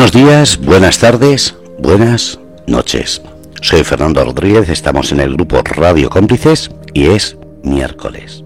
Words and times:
Buenos 0.00 0.16
días, 0.16 0.58
buenas 0.58 0.98
tardes, 0.98 1.54
buenas 1.78 2.40
noches. 2.66 3.20
Soy 3.60 3.84
Fernando 3.84 4.24
Rodríguez, 4.24 4.70
estamos 4.70 5.12
en 5.12 5.20
el 5.20 5.34
grupo 5.34 5.60
Radio 5.62 6.08
Cómplices 6.08 6.70
y 6.94 7.08
es 7.08 7.36
miércoles. 7.62 8.42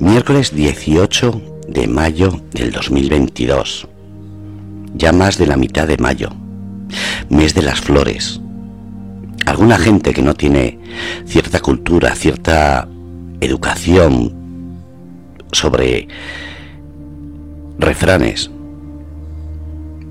Miércoles 0.00 0.52
18 0.52 1.42
de 1.68 1.86
mayo 1.86 2.42
del 2.50 2.72
2022. 2.72 3.86
Ya 4.94 5.12
más 5.12 5.38
de 5.38 5.46
la 5.46 5.56
mitad 5.56 5.86
de 5.86 5.96
mayo. 5.96 6.30
Mes 7.28 7.54
de 7.54 7.62
las 7.62 7.80
flores. 7.80 8.40
Alguna 9.46 9.78
gente 9.78 10.12
que 10.12 10.22
no 10.22 10.34
tiene 10.34 10.80
cierta 11.24 11.60
cultura, 11.60 12.16
cierta 12.16 12.88
educación 13.40 14.34
sobre 15.52 16.08
refranes, 17.78 18.50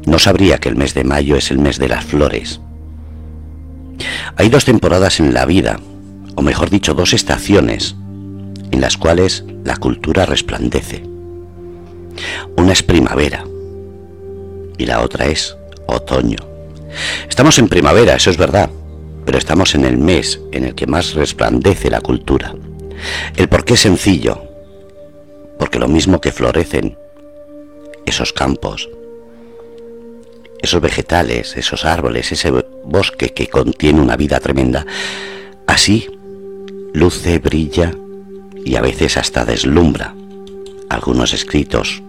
no 0.07 0.19
sabría 0.19 0.57
que 0.57 0.69
el 0.69 0.77
mes 0.77 0.93
de 0.93 1.03
mayo 1.03 1.35
es 1.35 1.51
el 1.51 1.59
mes 1.59 1.77
de 1.77 1.89
las 1.89 2.05
flores. 2.05 2.61
Hay 4.37 4.47
dos 4.47 4.63
temporadas 4.63 5.19
en 5.19 5.33
la 5.33 5.45
vida, 5.45 5.81
o 6.35 6.41
mejor 6.41 6.69
dicho, 6.69 6.93
dos 6.93 7.13
estaciones, 7.13 7.95
en 8.71 8.79
las 8.79 8.95
cuales 8.95 9.43
la 9.65 9.75
cultura 9.75 10.25
resplandece. 10.25 11.03
Una 12.55 12.71
es 12.71 12.83
primavera 12.83 13.43
y 14.77 14.85
la 14.85 15.01
otra 15.01 15.25
es 15.25 15.57
otoño. 15.87 16.39
Estamos 17.27 17.59
en 17.59 17.67
primavera, 17.67 18.15
eso 18.15 18.29
es 18.29 18.37
verdad, 18.37 18.69
pero 19.25 19.37
estamos 19.37 19.75
en 19.75 19.83
el 19.83 19.97
mes 19.97 20.39
en 20.53 20.63
el 20.63 20.73
que 20.73 20.87
más 20.87 21.15
resplandece 21.15 21.89
la 21.89 21.99
cultura. 21.99 22.55
El 23.35 23.49
por 23.49 23.65
qué 23.65 23.73
es 23.73 23.81
sencillo, 23.81 24.41
porque 25.59 25.79
lo 25.79 25.89
mismo 25.89 26.21
que 26.21 26.31
florecen 26.31 26.97
esos 28.05 28.31
campos, 28.31 28.89
esos 30.61 30.81
vegetales, 30.81 31.55
esos 31.57 31.85
árboles, 31.85 32.31
ese 32.31 32.51
bosque 32.83 33.33
que 33.33 33.47
contiene 33.47 34.01
una 34.01 34.15
vida 34.15 34.39
tremenda. 34.39 34.85
Así 35.67 36.07
luce, 36.93 37.39
brilla 37.39 37.93
y 38.65 38.75
a 38.75 38.81
veces 38.81 39.17
hasta 39.17 39.45
deslumbra 39.45 40.15
algunos 40.89 41.33
escritos, 41.33 42.01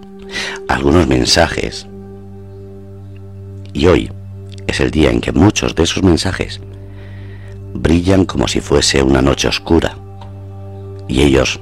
algunos 0.69 1.07
mensajes. 1.07 1.87
Y 3.73 3.87
hoy 3.87 4.11
es 4.67 4.81
el 4.81 4.91
día 4.91 5.11
en 5.11 5.21
que 5.21 5.33
muchos 5.33 5.75
de 5.75 5.83
esos 5.83 6.03
mensajes 6.03 6.61
brillan 7.75 8.25
como 8.25 8.49
si 8.49 8.61
fuese 8.61 9.03
una 9.03 9.23
noche 9.23 9.49
oscura 9.49 9.97
y 11.07 11.23
ellos 11.23 11.61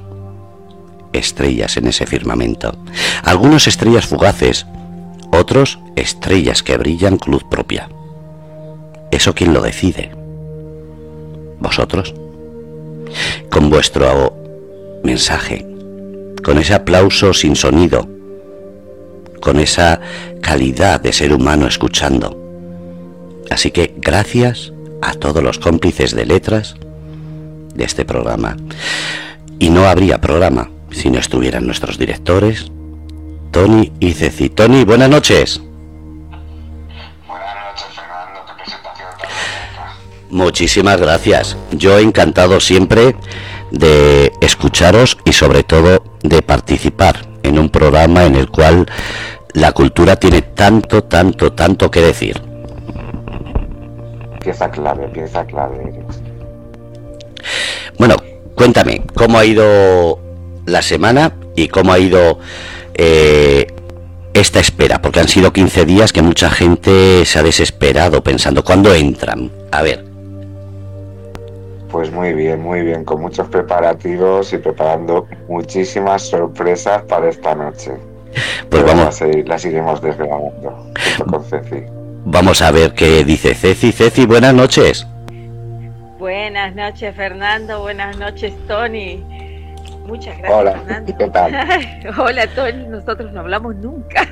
estrellas 1.12 1.77
en 1.77 1.89
ese 1.89 2.07
firmamento. 2.07 2.77
Algunos 3.23 3.67
estrellas 3.67 4.07
fugaces 4.07 4.67
otros 5.32 5.78
estrellas 5.96 6.62
que 6.62 6.77
brillan 6.77 7.19
luz 7.27 7.44
propia. 7.44 7.88
¿Eso 9.10 9.34
quién 9.34 9.55
lo 9.55 9.62
decide? 9.62 10.10
¿Vosotros? 11.60 12.14
Con 13.50 13.70
vuestro 13.70 14.36
mensaje, 15.05 15.66
con 16.42 16.58
ese 16.58 16.74
aplauso 16.74 17.33
sin 17.33 17.56
sonido, 17.56 18.08
con 19.41 19.58
esa 19.58 20.01
calidad 20.40 21.01
de 21.01 21.12
ser 21.12 21.33
humano 21.33 21.67
escuchando. 21.67 22.36
Así 23.51 23.70
que 23.70 23.95
gracias 23.96 24.72
a 25.02 25.14
todos 25.14 25.42
los 25.42 25.58
cómplices 25.58 26.14
de 26.14 26.27
letras 26.27 26.77
de 27.74 27.84
este 27.84 28.05
programa. 28.05 28.56
Y 29.58 29.70
no 29.70 29.86
habría 29.86 30.20
programa 30.20 30.70
si 30.90 31.11
no 31.11 31.18
estuvieran 31.18 31.67
nuestros 31.67 31.98
directores, 31.98 32.70
Tony 33.56 33.90
y 34.00 34.12
Ceci. 34.12 34.50
Tony, 34.50 34.84
buenas 34.84 35.08
noches. 35.08 35.62
Buenas 37.27 37.55
noches, 37.64 37.86
Fernando. 37.94 38.40
Qué 38.46 38.52
presentación 38.62 39.08
Muchísimas 40.28 41.00
gracias. 41.00 41.56
Yo 41.70 41.96
he 41.96 42.02
encantado 42.02 42.61
siempre 42.61 43.16
de 43.70 44.30
escucharos 44.42 45.16
y 45.24 45.33
sobre 45.33 45.62
todo 45.62 46.05
de 46.22 46.42
participar 46.42 47.16
en 47.45 47.58
un 47.58 47.70
programa 47.70 48.27
en 48.27 48.34
el 48.36 48.50
cual 48.50 48.84
la 49.55 49.72
cultura 49.72 50.16
tiene 50.16 50.42
tanto, 50.42 51.05
tanto, 51.05 51.55
tanto 51.55 51.90
que 51.90 52.00
decir. 52.02 52.42
Pieza 54.39 54.70
clave, 54.70 55.08
pieza 55.08 55.46
clave. 55.46 55.95
Bueno, 57.98 58.16
cuéntame, 58.55 59.02
¿cómo 59.14 59.39
ha 59.39 59.46
ido 59.46 60.18
la 60.66 60.83
semana 60.83 61.33
y 61.56 61.68
cómo 61.68 61.92
ha 61.92 61.98
ido 61.98 62.39
eh, 62.94 63.67
esta 64.34 64.61
espera? 64.61 65.02
Porque 65.02 65.20
han 65.20 65.28
sido 65.28 65.52
15 65.52 65.84
días 65.84 66.12
que 66.12 66.22
mucha 66.22 66.50
gente 66.50 67.24
se 67.24 67.39
ha 67.39 67.42
desesperado 67.42 68.22
pensando, 68.22 68.62
¿cuándo 68.62 68.94
entran? 68.94 69.50
A 69.72 69.83
ver. 69.83 70.05
Pues 71.90 72.12
muy 72.12 72.34
bien, 72.34 72.61
muy 72.61 72.83
bien, 72.83 73.05
con 73.05 73.22
muchos 73.22 73.48
preparativos 73.48 74.52
y 74.52 74.58
preparando 74.58 75.27
muchísimas 75.48 76.22
sorpresas 76.22 77.02
para 77.05 77.30
esta 77.30 77.55
noche. 77.55 77.92
Pues 78.70 78.84
vamos. 78.84 79.20
Las, 79.46 79.64
iremos 79.64 80.02
desvelando 80.02 80.92
con 81.30 81.45
Ceci. 81.45 81.84
Vamos 82.24 82.61
a 82.61 82.70
ver 82.70 82.92
qué 82.92 83.24
dice 83.24 83.55
Ceci. 83.55 83.92
Ceci, 83.92 84.27
buenas 84.27 84.52
noches. 84.52 85.06
Buenas 86.18 86.74
noches, 86.74 87.14
Fernando. 87.14 87.80
Buenas 87.80 88.18
noches, 88.18 88.52
Tony. 88.66 89.22
Muchas 90.06 90.39
gracias. 90.39 90.58
Hola, 90.58 90.83
¿qué 91.18 91.28
tal? 91.28 91.52
Hola, 92.18 92.46
Tony, 92.55 92.86
nosotros 92.89 93.30
no 93.33 93.40
hablamos 93.40 93.74
nunca. 93.77 94.22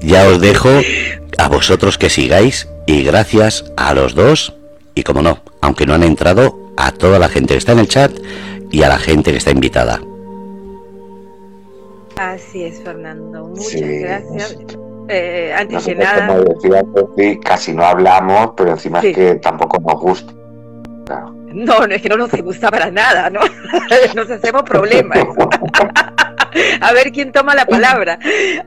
ya 0.00 0.28
os 0.28 0.40
dejo 0.40 0.68
a 1.38 1.48
vosotros 1.48 1.98
que 1.98 2.10
sigáis 2.10 2.68
y 2.86 3.04
gracias 3.04 3.64
a 3.76 3.94
los 3.94 4.14
dos 4.14 4.54
y 4.94 5.02
como 5.02 5.22
no, 5.22 5.38
aunque 5.60 5.86
no 5.86 5.94
han 5.94 6.02
entrado, 6.02 6.58
a 6.76 6.92
toda 6.92 7.18
la 7.18 7.28
gente 7.28 7.54
que 7.54 7.58
está 7.58 7.72
en 7.72 7.80
el 7.80 7.88
chat 7.88 8.12
y 8.70 8.82
a 8.82 8.88
la 8.88 8.98
gente 8.98 9.30
que 9.30 9.38
está 9.38 9.50
invitada. 9.50 10.00
Así 12.16 12.64
es, 12.64 12.82
Fernando. 12.82 13.48
Muchas 13.48 13.80
gracias. 13.80 14.58
Eh, 15.08 15.52
antes 15.56 15.84
de 15.84 15.94
nada. 15.96 16.38
casi 17.44 17.72
no 17.72 17.84
hablamos, 17.84 18.52
pero 18.56 18.70
encima 18.70 19.00
es 19.00 19.14
que 19.14 19.34
tampoco 19.36 19.78
nos 19.80 20.00
gusta. 20.00 20.32
No, 21.06 21.86
no 21.86 21.94
es 21.94 22.02
que 22.02 22.08
no 22.08 22.16
nos 22.16 22.30
gusta 22.32 22.70
para 22.70 22.90
nada, 22.90 23.30
¿no? 23.30 23.40
Nos 24.14 24.30
hacemos 24.30 24.62
problemas. 24.62 25.18
A 26.80 26.92
ver 26.92 27.10
quién 27.10 27.32
toma 27.32 27.54
la 27.54 27.66
palabra. 27.66 28.18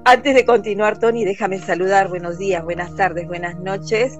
Antes 0.03 0.36
de 0.36 0.46
continuar, 0.46 1.00
Tony, 1.00 1.24
déjame 1.24 1.59
saludar. 1.59 2.09
Buenos 2.09 2.38
días, 2.38 2.64
buenas 2.64 2.94
tardes, 2.96 3.28
buenas 3.28 3.58
noches. 3.59 4.20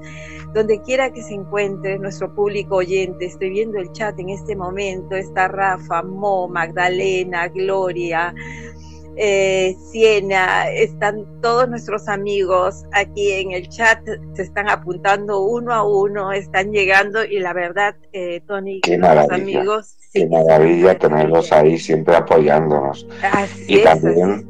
Donde 0.54 0.82
quiera 0.82 1.12
que 1.12 1.22
se 1.22 1.34
encuentre 1.34 2.00
nuestro 2.00 2.34
público 2.34 2.78
oyente, 2.78 3.26
estoy 3.26 3.50
viendo 3.50 3.78
el 3.78 3.92
chat 3.92 4.18
en 4.20 4.30
este 4.30 4.56
momento. 4.56 5.16
Está 5.16 5.50
Rafa, 5.50 6.02
Mo, 6.02 6.48
Magdalena, 6.48 7.50
Gloria, 7.50 8.34
eh, 9.18 9.76
Siena, 9.92 10.70
están 10.70 11.26
todos 11.42 11.68
nuestros 11.68 12.08
amigos 12.08 12.86
aquí 12.94 13.32
en 13.32 13.52
el 13.52 13.68
chat, 13.68 14.00
se 14.34 14.44
están 14.44 14.70
apuntando 14.70 15.42
uno 15.42 15.74
a 15.74 15.84
uno, 15.84 16.32
están 16.32 16.72
llegando 16.72 17.26
y 17.26 17.40
la 17.40 17.54
verdad, 17.54 17.96
eh, 18.14 18.42
Tony, 18.48 18.82
qué 18.82 19.00
amigos. 19.32 19.98
Qué 20.14 20.28
maravilla 20.28 20.98
tenerlos 20.98 21.52
ahí 21.52 21.78
siempre 21.78 22.16
apoyándonos. 22.16 23.08
y 23.68 23.84
también 23.84 24.48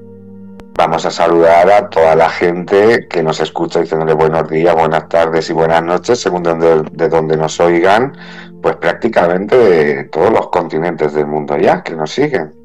vamos 0.77 1.05
a 1.05 1.11
saludar 1.11 1.71
a 1.71 1.89
toda 1.89 2.15
la 2.15 2.29
gente 2.29 3.07
que 3.09 3.23
nos 3.23 3.39
escucha 3.39 3.79
diciéndole 3.79 4.13
buenos 4.13 4.49
días, 4.49 4.75
buenas 4.75 5.09
tardes 5.09 5.49
y 5.49 5.53
buenas 5.53 5.81
noches, 5.83 6.19
según 6.19 6.43
de, 6.43 6.83
de 6.91 7.09
donde 7.09 7.35
nos 7.35 7.59
oigan, 7.59 8.15
pues 8.61 8.75
prácticamente 8.75 9.57
de 9.57 10.03
todos 10.05 10.31
los 10.31 10.49
continentes 10.49 11.13
del 11.13 11.25
mundo 11.25 11.57
ya 11.57 11.81
que 11.81 11.95
nos 11.95 12.11
siguen. 12.11 12.56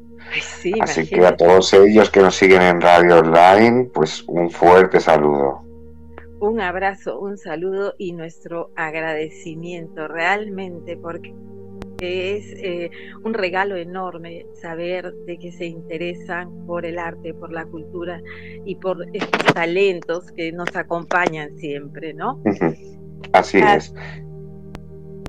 Así 0.81 1.07
que 1.07 1.25
a 1.25 1.35
todos 1.35 1.73
ellos 1.73 2.09
que 2.09 2.21
nos 2.21 2.35
siguen 2.35 2.61
en 2.61 2.81
Radio 2.81 3.19
Online, 3.19 3.89
pues 3.93 4.23
un 4.27 4.49
fuerte 4.49 4.99
saludo. 4.99 5.61
Un 6.39 6.59
abrazo, 6.59 7.19
un 7.19 7.37
saludo 7.37 7.93
y 7.97 8.11
nuestro 8.11 8.71
agradecimiento 8.75 10.07
realmente 10.07 10.97
porque 10.97 11.33
es 12.01 12.45
eh, 12.57 12.91
un 13.23 13.33
regalo 13.33 13.77
enorme 13.77 14.45
saber 14.61 15.13
de 15.25 15.37
que 15.37 15.51
se 15.51 15.65
interesan 15.65 16.65
por 16.65 16.85
el 16.85 16.99
arte, 16.99 17.33
por 17.33 17.51
la 17.53 17.65
cultura 17.65 18.21
y 18.65 18.75
por 18.75 19.05
estos 19.13 19.53
talentos 19.53 20.31
que 20.33 20.51
nos 20.51 20.75
acompañan 20.75 21.55
siempre, 21.57 22.13
¿no? 22.13 22.41
Así 23.31 23.59
es. 23.59 23.93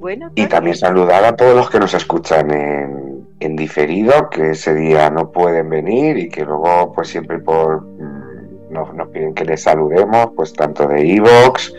Bueno, 0.00 0.32
y 0.34 0.46
también 0.46 0.76
saludar 0.76 1.24
a 1.24 1.36
todos 1.36 1.54
los 1.54 1.70
que 1.70 1.78
nos 1.78 1.94
escuchan 1.94 2.50
en 2.50 3.13
en 3.44 3.56
diferido, 3.56 4.28
que 4.30 4.50
ese 4.50 4.74
día 4.74 5.10
no 5.10 5.30
pueden 5.30 5.68
venir 5.68 6.16
y 6.18 6.28
que 6.28 6.44
luego 6.44 6.92
pues 6.92 7.08
siempre 7.08 7.38
por 7.38 7.82
mm, 7.82 8.72
nos, 8.72 9.08
piden 9.08 9.34
que 9.34 9.44
les 9.44 9.62
saludemos, 9.62 10.30
pues 10.34 10.52
tanto 10.52 10.86
de 10.88 11.14
Evox 11.14 11.72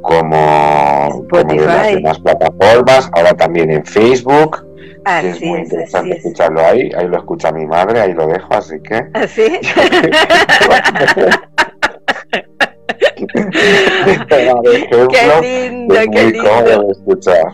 como, 0.00 1.26
como 1.30 1.54
de 1.54 1.66
las 1.66 1.92
demás 1.94 2.18
plataformas, 2.18 3.10
ahora 3.14 3.34
también 3.34 3.70
en 3.70 3.84
Facebook, 3.84 4.66
es 5.22 5.40
muy 5.42 5.60
interesante 5.60 6.16
escucharlo 6.16 6.60
ahí, 6.60 6.90
ahí 6.96 7.08
lo 7.08 7.18
escucha 7.18 7.52
mi 7.52 7.66
madre, 7.66 8.00
ahí 8.00 8.12
lo 8.12 8.26
dejo, 8.26 8.54
así 8.54 8.80
que... 8.80 9.06
¿Así? 9.14 9.60
qué 13.32 13.50
lindo, 15.42 15.94
qué 16.10 16.24
lindo. 16.30 16.90
escuchar. 16.90 17.52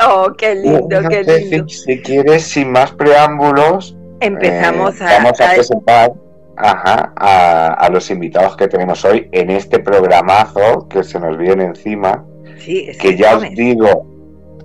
Oh, 0.00 0.32
qué 0.36 0.54
lindo, 0.54 1.02
qué 1.08 1.22
lindo. 1.22 1.68
Si, 1.68 2.00
quieres, 2.02 2.44
sin 2.44 2.72
más 2.72 2.92
preámbulos, 2.92 3.96
empezamos 4.20 5.00
eh, 5.00 5.04
a, 5.04 5.18
vamos 5.18 5.40
a, 5.40 5.50
presentar 5.54 6.12
a, 6.56 7.88
los 7.92 8.10
invitados 8.10 8.56
que 8.56 8.68
tenemos 8.68 9.04
hoy 9.04 9.28
en 9.32 9.50
este 9.50 9.78
programazo 9.78 10.88
que 10.88 11.02
se 11.04 11.20
nos 11.20 11.38
viene 11.38 11.64
encima. 11.64 12.24
Sí, 12.58 12.90
que 12.98 13.16
ya 13.16 13.36
os 13.36 13.42
digo, 13.50 14.06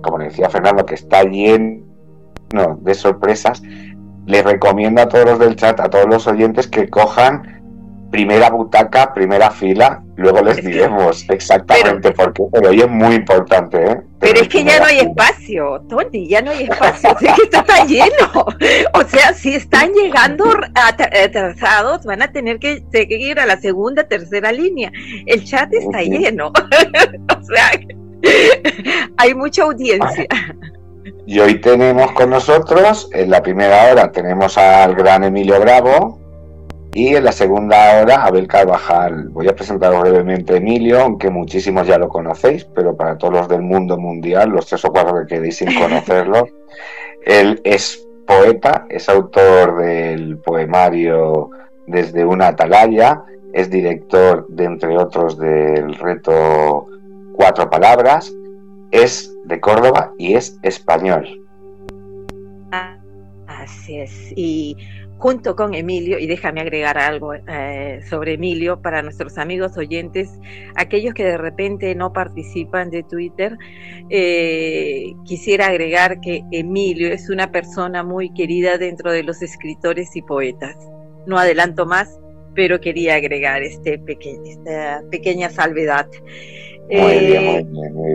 como 0.02 0.18
decía 0.18 0.48
Fernando, 0.48 0.86
que 0.86 0.94
está 0.94 1.22
lleno 1.22 1.84
de 2.80 2.94
sorpresas. 2.94 3.62
Les 4.26 4.44
recomiendo 4.44 5.02
a 5.02 5.08
todos 5.08 5.24
los 5.24 5.38
del 5.38 5.56
chat, 5.56 5.80
a 5.80 5.88
todos 5.88 6.06
los 6.06 6.26
oyentes, 6.26 6.68
que 6.68 6.88
cojan 6.88 7.59
primera 8.10 8.50
butaca, 8.50 9.14
primera 9.14 9.50
fila, 9.50 10.02
luego 10.16 10.42
les 10.42 10.62
diremos 10.64 11.24
exactamente 11.28 12.10
por 12.12 12.32
qué, 12.32 12.42
pero 12.52 12.70
hoy 12.70 12.80
es 12.80 12.88
muy 12.88 13.14
importante. 13.14 13.84
¿eh? 13.84 14.00
Pero, 14.18 14.40
es 14.40 14.48
que 14.48 14.64
ya 14.64 14.78
no 14.80 14.84
hay 14.86 14.98
espacio, 14.98 15.80
Tony, 15.88 16.28
ya 16.28 16.42
no 16.42 16.50
hay 16.50 16.64
espacio, 16.64 17.16
que 17.18 17.56
está 17.56 17.84
lleno. 17.84 18.10
O 18.94 19.02
sea, 19.04 19.32
si 19.32 19.54
están 19.54 19.92
llegando 19.92 20.44
atrasados, 20.74 22.04
van 22.04 22.22
a 22.22 22.32
tener 22.32 22.58
que 22.58 22.82
seguir 22.92 23.40
a 23.40 23.46
la 23.46 23.58
segunda, 23.58 24.04
tercera 24.04 24.52
línea. 24.52 24.92
El 25.26 25.44
chat 25.44 25.72
está 25.72 26.02
lleno. 26.02 26.48
o 27.38 27.44
sea, 27.44 27.70
hay 29.16 29.34
mucha 29.34 29.62
audiencia. 29.62 30.26
Y 31.26 31.38
hoy 31.40 31.60
tenemos 31.60 32.12
con 32.12 32.30
nosotros, 32.30 33.08
en 33.12 33.30
la 33.30 33.42
primera 33.42 33.90
hora 33.90 34.12
tenemos 34.12 34.58
al 34.58 34.94
gran 34.94 35.24
Emilio 35.24 35.60
Bravo, 35.60 36.20
y 36.92 37.14
en 37.14 37.24
la 37.24 37.32
segunda 37.32 38.00
hora, 38.00 38.24
Abel 38.24 38.48
Carvajal. 38.48 39.28
Voy 39.28 39.48
a 39.48 39.54
presentar 39.54 39.96
brevemente 40.00 40.54
a 40.54 40.56
Emilio, 40.56 41.00
aunque 41.00 41.30
muchísimos 41.30 41.86
ya 41.86 41.98
lo 41.98 42.08
conocéis, 42.08 42.64
pero 42.64 42.96
para 42.96 43.16
todos 43.16 43.34
los 43.34 43.48
del 43.48 43.62
mundo 43.62 43.96
mundial, 43.96 44.50
los 44.50 44.66
tres 44.66 44.84
o 44.84 44.90
cuatro 44.90 45.20
que 45.20 45.36
quedéis 45.36 45.58
sin 45.58 45.72
conocerlo, 45.80 46.48
él 47.24 47.60
es 47.64 48.04
poeta, 48.26 48.86
es 48.88 49.08
autor 49.08 49.78
del 49.78 50.38
poemario 50.38 51.50
Desde 51.86 52.24
una 52.24 52.48
atalaya, 52.48 53.22
es 53.52 53.70
director, 53.70 54.46
de 54.48 54.64
entre 54.64 54.96
otros, 54.96 55.38
del 55.38 55.94
reto 55.94 56.86
Cuatro 57.34 57.70
Palabras, 57.70 58.32
es 58.90 59.32
de 59.44 59.60
Córdoba 59.60 60.12
y 60.18 60.34
es 60.34 60.58
español. 60.62 61.26
Así 63.46 63.98
es. 63.98 64.32
Y 64.36 64.76
junto 65.20 65.54
con 65.54 65.74
Emilio, 65.74 66.18
y 66.18 66.26
déjame 66.26 66.62
agregar 66.62 66.96
algo 66.96 67.34
eh, 67.34 68.00
sobre 68.08 68.34
Emilio 68.34 68.80
para 68.80 69.02
nuestros 69.02 69.36
amigos 69.36 69.76
oyentes, 69.76 70.30
aquellos 70.76 71.12
que 71.12 71.24
de 71.24 71.36
repente 71.36 71.94
no 71.94 72.14
participan 72.14 72.88
de 72.88 73.02
Twitter, 73.02 73.58
eh, 74.08 75.12
quisiera 75.26 75.66
agregar 75.66 76.20
que 76.20 76.42
Emilio 76.50 77.12
es 77.12 77.28
una 77.28 77.52
persona 77.52 78.02
muy 78.02 78.32
querida 78.32 78.78
dentro 78.78 79.12
de 79.12 79.22
los 79.22 79.42
escritores 79.42 80.16
y 80.16 80.22
poetas. 80.22 80.74
No 81.26 81.38
adelanto 81.38 81.84
más, 81.84 82.18
pero 82.54 82.80
quería 82.80 83.16
agregar 83.16 83.62
este 83.62 84.02
esta 84.08 85.02
pequeña 85.10 85.50
salvedad. 85.50 86.08
Muy 86.88 87.18
bien, 87.18 87.70
muy 87.70 87.78
bien, 87.78 87.94
muy 87.94 88.14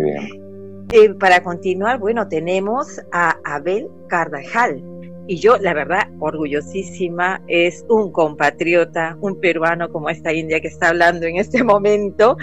bien. 0.90 1.20
para 1.20 1.44
continuar, 1.44 2.00
bueno, 2.00 2.28
tenemos 2.28 3.00
a 3.12 3.38
Abel 3.44 3.90
Carvajal 4.08 4.95
y 5.28 5.38
yo, 5.38 5.58
la 5.58 5.74
verdad, 5.74 6.08
orgullosísima, 6.20 7.42
es 7.48 7.84
un 7.90 8.12
compatriota, 8.12 9.18
un 9.22 9.40
peruano 9.40 9.90
como 9.90 10.10
esta 10.10 10.32
India 10.32 10.60
que 10.60 10.68
está 10.68 10.90
hablando 10.90 11.26
en 11.26 11.38
este 11.38 11.64
momento. 11.64 12.38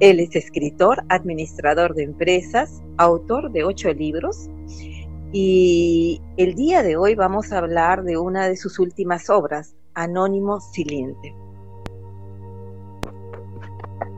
Él 0.00 0.18
es 0.20 0.34
escritor, 0.34 1.02
administrador 1.08 1.94
de 1.94 2.04
empresas, 2.04 2.82
autor 2.96 3.52
de 3.52 3.64
ocho 3.64 3.92
libros. 3.92 4.48
Y 5.32 6.22
el 6.36 6.54
día 6.54 6.82
de 6.82 6.96
hoy 6.96 7.14
vamos 7.14 7.52
a 7.52 7.58
hablar 7.58 8.02
de 8.02 8.16
una 8.16 8.48
de 8.48 8.56
sus 8.56 8.78
últimas 8.78 9.28
obras, 9.28 9.74
Anónimo 9.94 10.60
Silente. 10.60 11.34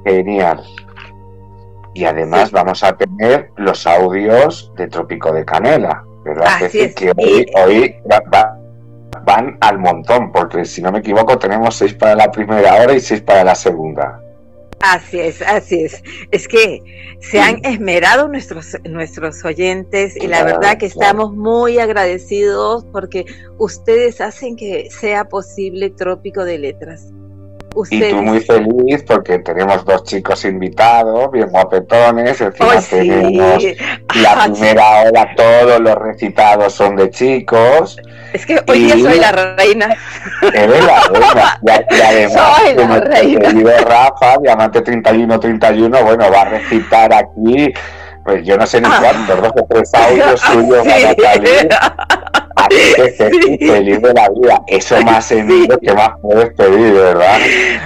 Genial. 0.05 0.63
Y 1.95 2.05
además 2.05 2.51
vamos 2.51 2.83
a 2.83 2.97
tener 2.97 3.51
los 3.57 3.87
audios 3.87 4.73
de 4.77 4.89
Trópico 4.89 5.33
de 5.33 5.45
Canela. 5.45 6.05
¿Verdad? 6.25 6.71
que 6.71 7.13
hoy, 7.57 7.97
van 9.25 9.57
al 9.61 9.79
montón, 9.79 10.33
porque 10.33 10.65
si 10.65 10.83
no 10.83 10.93
me 10.93 10.99
equivoco 10.99 11.39
tenemos 11.39 11.77
seis 11.77 11.95
para 11.95 12.15
la 12.15 12.31
primera 12.31 12.75
hora 12.75 12.95
y 12.95 13.01
seis 13.01 13.21
para 13.21 13.45
la 13.45 13.55
segunda. 13.55 14.21
Así 14.81 15.19
es, 15.19 15.41
así 15.41 15.85
es. 15.85 16.03
Es 16.31 16.47
que 16.47 17.17
se 17.21 17.41
han 17.41 17.65
esmerado 17.65 18.29
nuestros, 18.29 18.77
nuestros 18.85 19.43
oyentes 19.45 20.15
y 20.17 20.27
la 20.27 20.45
verdad 20.45 20.77
que 20.77 20.87
estamos 20.87 21.33
muy 21.33 21.79
agradecidos 21.79 22.85
porque 22.93 23.25
ustedes 23.57 24.21
hacen 24.21 24.57
que 24.57 24.91
sea 24.91 25.25
posible 25.25 25.89
Trópico 25.89 26.45
de 26.45 26.59
Letras. 26.59 27.15
Y 27.91 28.11
tú 28.11 28.23
muy 28.23 28.41
feliz 28.41 29.05
porque 29.07 29.39
tenemos 29.41 29.85
dos 29.85 30.05
chicos 30.05 30.45
invitados, 30.45 31.31
bien 31.33 31.49
guapetones, 31.49 32.41
encima 32.41 32.81
tenemos 32.89 33.63
la 34.15 34.45
primera 34.45 35.03
hora, 35.03 35.35
todos 35.37 35.81
los 35.81 35.95
recitados 35.97 36.73
son 36.73 36.97
de 36.97 37.11
chicos. 37.11 37.97
Es 38.33 38.47
que 38.47 38.61
hoy 38.69 38.85
día 38.85 38.95
soy 38.99 39.19
la 39.19 39.33
reina. 39.57 39.97
Eres 40.43 40.85
la 40.85 41.01
reina. 41.01 41.59
Y, 41.91 42.01
además, 42.01 42.63
soy 42.63 42.75
la 42.75 43.01
reina. 43.01 43.73
Rafa, 43.85 44.39
Diamante 44.43 44.83
31-31, 44.83 46.05
bueno, 46.05 46.31
va 46.31 46.41
a 46.43 46.45
recitar 46.47 47.13
aquí, 47.13 47.73
pues 48.25 48.45
yo 48.45 48.57
no 48.57 48.67
sé 48.67 48.81
ni 48.81 48.89
ah. 48.91 48.99
cuántos, 49.01 49.43
dos 49.43 49.53
o 49.61 49.67
tres 49.69 49.95
audios 49.95 50.41
suyos 50.53 50.87
van 50.87 51.05
a 51.05 51.33
salir. 51.33 51.69
feliz 52.71 54.03
de 54.03 54.15
la 54.15 54.29
vida. 54.31 54.63
Eso 54.67 55.01
más 55.03 55.31
en 55.33 55.49
que 55.49 55.93
más 55.93 56.11
puedes 56.23 56.53
pedir, 56.55 56.93
¿verdad? 56.93 57.39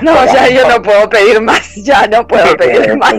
No, 0.03 0.15
ya 0.27 0.49
yo 0.49 0.69
no 0.69 0.83
puedo 0.83 1.09
pedir 1.09 1.41
más, 1.41 1.75
ya 1.77 2.07
no 2.07 2.27
puedo 2.27 2.57
pedir 2.57 2.97
más. 2.97 3.15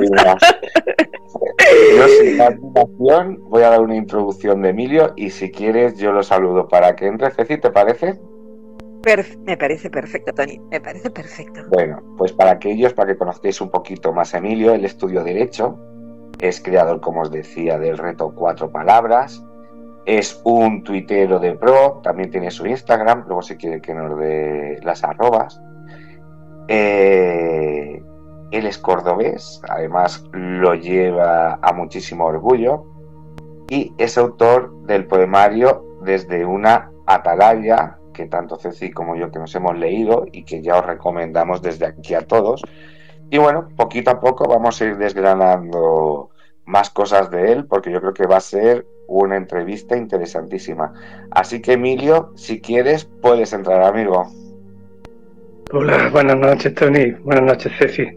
Yo 1.95 2.07
sin 2.07 2.37
continuación 2.37 3.37
voy 3.49 3.63
a 3.63 3.69
dar 3.69 3.81
una 3.81 3.95
introducción 3.95 4.61
de 4.61 4.69
Emilio 4.69 5.13
y 5.15 5.29
si 5.29 5.51
quieres 5.51 5.97
yo 5.97 6.11
lo 6.11 6.23
saludo 6.23 6.67
para 6.67 6.95
que 6.95 7.07
entre 7.07 7.31
Ceci, 7.31 7.57
¿te 7.57 7.69
parece? 7.69 8.19
me 9.45 9.57
parece 9.57 9.89
perfecto, 9.89 10.33
Tony, 10.33 10.59
me 10.69 10.79
parece 10.79 11.09
perfecto. 11.09 11.61
Bueno, 11.69 12.01
pues 12.17 12.33
para 12.33 12.51
aquellos, 12.51 12.93
para 12.93 13.11
que 13.11 13.17
conozcáis 13.17 13.59
un 13.61 13.71
poquito 13.71 14.11
más 14.13 14.33
a 14.33 14.39
Emilio, 14.39 14.73
él 14.73 14.85
estudió 14.85 15.23
Derecho, 15.23 15.79
es 16.39 16.61
creador, 16.61 17.01
como 17.01 17.21
os 17.21 17.31
decía, 17.31 17.79
del 17.79 17.97
reto 17.97 18.33
Cuatro 18.35 18.71
Palabras, 18.71 19.43
es 20.17 20.41
un 20.43 20.83
tuitero 20.83 21.37
de 21.37 21.53
pro, 21.53 21.99
también 22.01 22.31
tiene 22.31 22.49
su 22.49 22.65
Instagram, 22.65 23.25
luego 23.27 23.43
si 23.43 23.57
quiere 23.57 23.79
que 23.79 23.93
nos 23.93 24.17
dé 24.17 24.79
las 24.81 25.03
arrobas. 25.03 25.61
Eh, 26.67 28.01
él 28.49 28.65
es 28.65 28.79
cordobés, 28.79 29.61
además 29.69 30.25
lo 30.31 30.73
lleva 30.73 31.59
a 31.61 31.73
muchísimo 31.73 32.25
orgullo 32.25 32.85
y 33.69 33.93
es 33.99 34.17
autor 34.17 34.83
del 34.87 35.05
poemario 35.05 35.85
Desde 36.01 36.43
una 36.43 36.91
atalaya, 37.05 37.97
que 38.11 38.25
tanto 38.25 38.55
Ceci 38.55 38.89
como 38.89 39.15
yo 39.15 39.29
que 39.29 39.37
nos 39.37 39.53
hemos 39.53 39.77
leído 39.77 40.25
y 40.31 40.43
que 40.43 40.63
ya 40.63 40.79
os 40.79 40.85
recomendamos 40.85 41.61
desde 41.61 41.85
aquí 41.85 42.15
a 42.15 42.21
todos. 42.21 42.63
Y 43.29 43.37
bueno, 43.37 43.67
poquito 43.75 44.09
a 44.09 44.19
poco 44.19 44.47
vamos 44.47 44.81
a 44.81 44.85
ir 44.85 44.97
desgranando 44.97 46.31
más 46.65 46.89
cosas 46.89 47.29
de 47.29 47.51
él 47.51 47.65
porque 47.65 47.91
yo 47.91 47.99
creo 47.99 48.13
que 48.13 48.25
va 48.25 48.37
a 48.37 48.41
ser 48.41 48.87
una 49.09 49.37
entrevista 49.37 49.97
interesantísima. 49.97 50.93
Así 51.31 51.61
que 51.61 51.73
Emilio, 51.73 52.31
si 52.35 52.61
quieres, 52.61 53.05
puedes 53.05 53.53
entrar, 53.53 53.83
amigo. 53.83 54.31
Hola, 55.71 56.09
buenas 56.09 56.37
noches, 56.37 56.73
Tony. 56.75 57.11
Buenas 57.11 57.43
noches, 57.43 57.71
Ceci. 57.77 58.07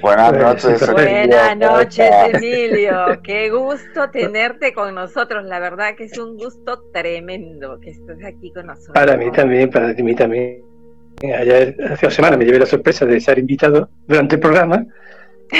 Buenas 0.00 0.32
noches, 0.34 0.92
Buenas 0.92 1.56
noches, 1.56 2.10
Emilio. 2.34 3.20
Qué 3.22 3.48
gusto 3.50 4.10
tenerte 4.10 4.74
con 4.74 4.94
nosotros. 4.94 5.44
La 5.44 5.60
verdad 5.60 5.94
que 5.96 6.04
es 6.04 6.18
un 6.18 6.36
gusto 6.36 6.84
tremendo 6.92 7.80
que 7.80 7.90
estés 7.90 8.22
aquí 8.24 8.52
con 8.52 8.66
nosotros. 8.66 8.94
Para 8.94 9.16
mí 9.16 9.30
también, 9.32 9.70
para 9.70 9.94
mí 9.94 10.14
también. 10.14 10.62
Ayer, 11.22 11.74
hace 11.90 12.06
dos 12.06 12.14
semanas 12.14 12.38
me 12.38 12.44
llevé 12.44 12.58
la 12.58 12.66
sorpresa 12.66 13.06
de 13.06 13.18
ser 13.18 13.38
invitado 13.38 13.88
durante 14.06 14.34
el 14.34 14.40
programa 14.40 14.84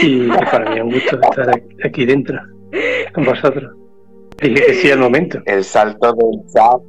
y 0.02 0.28
para 0.28 0.70
mí 0.70 0.76
es 0.76 0.82
un 0.82 0.92
gusto 0.92 1.20
estar 1.22 1.62
aquí 1.84 2.04
dentro 2.04 2.38
con 3.14 3.24
vosotros. 3.24 3.83
Que 4.52 4.74
sí, 4.74 4.90
el 4.90 4.98
momento. 4.98 5.40
El 5.46 5.64
salto 5.64 6.12
del 6.12 6.40
chat, 6.52 6.80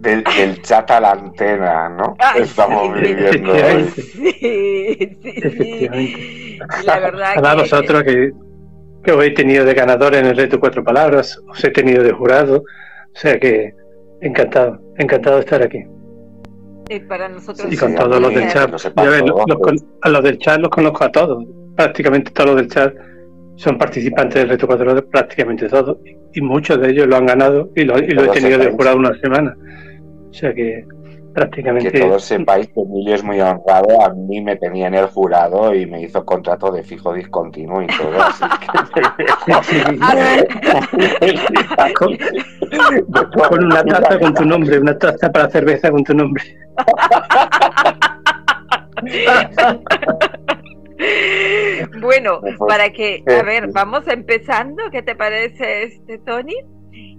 del, 0.00 0.62
chat 0.62 0.90
a 0.90 1.00
la 1.00 1.12
antena, 1.12 1.88
¿no? 1.88 2.16
Estamos 2.36 2.94
viviendo. 3.00 3.54
Sí, 3.94 5.18
sí, 5.20 6.58
La 6.84 7.00
verdad 7.00 7.32
Además, 7.32 7.54
que... 7.54 7.60
vosotros 7.62 8.02
que, 8.04 8.32
que 9.04 9.12
os 9.12 9.24
he 9.24 9.30
tenido 9.30 9.64
de 9.64 9.74
ganador 9.74 10.14
en 10.14 10.26
el 10.26 10.36
reto 10.36 10.60
Cuatro 10.60 10.84
Palabras, 10.84 11.40
os 11.48 11.64
he 11.64 11.70
tenido 11.70 12.02
de 12.02 12.12
jurado, 12.12 12.58
o 12.58 13.18
sea 13.18 13.38
que 13.38 13.72
Encantado, 14.20 14.80
encantado 14.96 15.36
de 15.36 15.42
estar 15.42 15.62
aquí. 15.62 15.84
Y 16.88 17.00
para 17.00 17.28
nosotros. 17.28 17.72
Y 17.72 17.76
con 17.76 17.94
todos 17.94 18.20
los 18.20 18.34
del 18.34 18.48
chat. 18.48 18.70
a 20.02 20.08
los 20.08 20.24
del 20.24 20.38
chat 20.38 20.58
los 20.58 20.70
conozco 20.70 21.04
a 21.04 21.12
todos. 21.12 21.44
Prácticamente 21.76 22.32
todos 22.32 22.50
los 22.50 22.56
del 22.56 22.68
chat 22.68 22.94
son 23.58 23.76
participantes 23.76 24.36
del 24.36 24.48
reto 24.50 24.68
4 24.68 24.92
horas, 24.92 25.04
prácticamente 25.10 25.68
todos. 25.68 25.98
Y 26.32 26.40
muchos 26.40 26.80
de 26.80 26.90
ellos 26.90 27.08
lo 27.08 27.16
han 27.16 27.26
ganado 27.26 27.70
y 27.74 27.84
lo, 27.84 27.98
y 27.98 28.06
lo 28.08 28.24
he 28.24 28.28
tenido 28.28 28.56
de 28.56 28.70
jurado 28.70 28.96
una 28.96 29.18
semana. 29.18 29.56
O 30.30 30.32
sea 30.32 30.54
que 30.54 30.86
prácticamente. 31.34 31.90
Que 31.90 32.00
todos 32.00 32.22
sepáis 32.22 32.68
que 32.68 32.80
Emilio 32.80 33.16
es 33.16 33.24
muy 33.24 33.40
honrado, 33.40 34.00
a 34.00 34.14
mí 34.14 34.40
me 34.40 34.54
tenía 34.54 34.86
en 34.86 34.94
el 34.94 35.06
jurado 35.06 35.74
y 35.74 35.86
me 35.86 36.02
hizo 36.02 36.24
contrato 36.24 36.70
de 36.70 36.84
fijo 36.84 37.12
discontinuo 37.12 37.82
y 37.82 37.88
todo. 37.88 38.22
Así 38.22 38.44
con, 41.94 42.16
una 43.64 43.82
taza 43.82 44.20
con 44.20 44.34
tu 44.34 44.44
nombre, 44.44 44.78
una 44.78 44.96
taza 44.96 45.32
para 45.32 45.50
cerveza 45.50 45.90
con 45.90 46.04
tu 46.04 46.14
nombre. 46.14 46.44
bueno, 52.00 52.40
para 52.66 52.90
que, 52.90 53.22
a 53.26 53.42
ver, 53.42 53.68
vamos 53.72 54.06
empezando, 54.08 54.82
¿qué 54.90 55.02
te 55.02 55.14
parece 55.14 55.84
este, 55.84 56.18
Tony? 56.18 56.56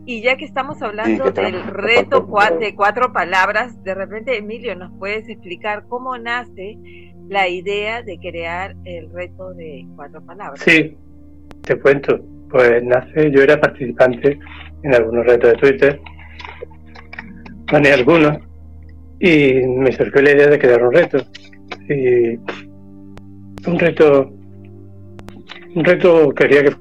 Y 0.06 0.22
ya 0.22 0.38
que 0.38 0.46
estamos 0.46 0.82
hablando 0.82 1.32
del 1.32 1.64
reto 1.68 2.28
de 2.60 2.76
cuatro 2.76 3.14
palabras, 3.14 3.82
de 3.84 3.94
repente, 3.94 4.38
Emilio, 4.38 4.76
¿nos 4.76 4.92
puedes 4.98 5.30
explicar 5.30 5.86
cómo 5.88 6.18
nace 6.18 6.78
la 7.30 7.48
idea 7.48 8.02
de 8.02 8.18
crear 8.18 8.76
el 8.86 9.12
reto 9.14 9.54
de 9.54 9.86
cuatro 9.96 10.22
palabras? 10.26 10.60
Sí, 10.62 10.98
te 11.62 11.80
cuento. 11.80 12.20
Pues 12.50 12.84
nace, 12.84 13.30
yo 13.32 13.44
era 13.44 13.62
participante 13.62 14.40
en 14.82 14.96
algunos 14.96 15.26
retos 15.28 15.52
de 15.52 15.58
Twitter, 15.58 16.02
gané 17.68 17.92
algunos, 17.92 18.40
y 19.20 19.54
me 19.68 19.92
surgió 19.92 20.22
la 20.24 20.32
idea 20.32 20.48
de 20.48 20.58
crear 20.58 20.84
un 20.84 20.94
reto. 20.94 21.20
Y 21.88 22.40
un 23.68 23.80
reto, 23.80 24.32
un 25.76 25.84
reto 25.84 26.34
quería 26.34 26.64
que 26.64 26.76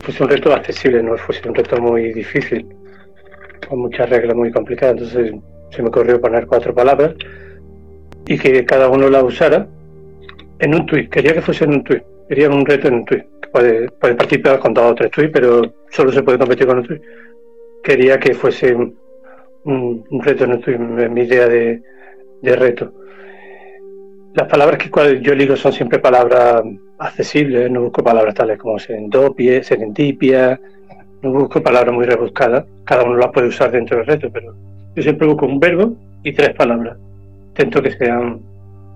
fuese 0.00 0.22
un 0.22 0.30
reto 0.30 0.52
accesible, 0.52 1.02
no 1.02 1.16
fuese 1.16 1.48
un 1.48 1.54
reto 1.54 1.80
muy 1.80 2.12
difícil, 2.12 2.66
con 3.68 3.80
muchas 3.80 4.08
reglas 4.08 4.36
muy 4.36 4.52
complicadas. 4.52 4.96
Entonces 4.96 5.34
se 5.70 5.82
me 5.82 5.88
ocurrió 5.88 6.20
poner 6.20 6.46
cuatro 6.46 6.74
palabras 6.74 7.14
y 8.26 8.38
que 8.38 8.64
cada 8.64 8.88
uno 8.88 9.08
la 9.08 9.22
usara 9.22 9.66
en 10.60 10.74
un 10.74 10.86
tweet. 10.86 11.08
Quería 11.08 11.34
que 11.34 11.42
fuese 11.42 11.64
en 11.64 11.70
un 11.70 11.84
tweet. 11.84 12.02
Quería 12.28 12.48
un 12.48 12.64
reto 12.64 12.88
en 12.88 12.94
un 12.94 13.04
tweet. 13.04 13.24
Puede, 13.52 13.90
puede 13.90 14.14
participar 14.14 14.58
con 14.58 14.74
dos 14.74 14.92
o 14.92 14.94
tres 14.94 15.10
tweets, 15.10 15.32
pero 15.32 15.74
solo 15.90 16.12
se 16.12 16.22
puede 16.22 16.38
competir 16.38 16.66
con 16.66 16.78
un 16.78 16.86
tweet. 16.86 17.00
Quería 17.82 18.18
que 18.18 18.34
fuese 18.34 18.74
un, 18.74 20.04
reto 20.22 20.44
en 20.44 20.52
un 20.52 20.60
tweet, 20.60 20.78
mi 20.78 21.22
idea 21.22 21.48
de, 21.48 21.82
de 22.42 22.56
reto. 22.56 22.92
Las 24.36 24.48
palabras 24.48 24.78
que 24.78 24.90
yo 25.22 25.32
elijo 25.32 25.56
son 25.56 25.72
siempre 25.72 25.98
palabras 25.98 26.62
accesibles, 26.98 27.70
no 27.70 27.84
busco 27.84 28.04
palabras 28.04 28.34
tales 28.34 28.58
como 28.58 28.78
serendopia, 28.78 29.64
serendipia, 29.64 30.60
no 31.22 31.32
busco 31.32 31.62
palabras 31.62 31.94
muy 31.94 32.04
rebuscadas, 32.04 32.66
cada 32.84 33.04
uno 33.04 33.16
las 33.16 33.32
puede 33.32 33.48
usar 33.48 33.70
dentro 33.70 33.96
del 33.96 34.06
reto, 34.06 34.28
pero 34.30 34.54
yo 34.94 35.02
siempre 35.02 35.26
busco 35.26 35.46
un 35.46 35.58
verbo 35.58 35.96
y 36.22 36.34
tres 36.34 36.54
palabras. 36.54 36.98
Intento 37.48 37.80
que 37.82 37.92
sean, 37.92 38.42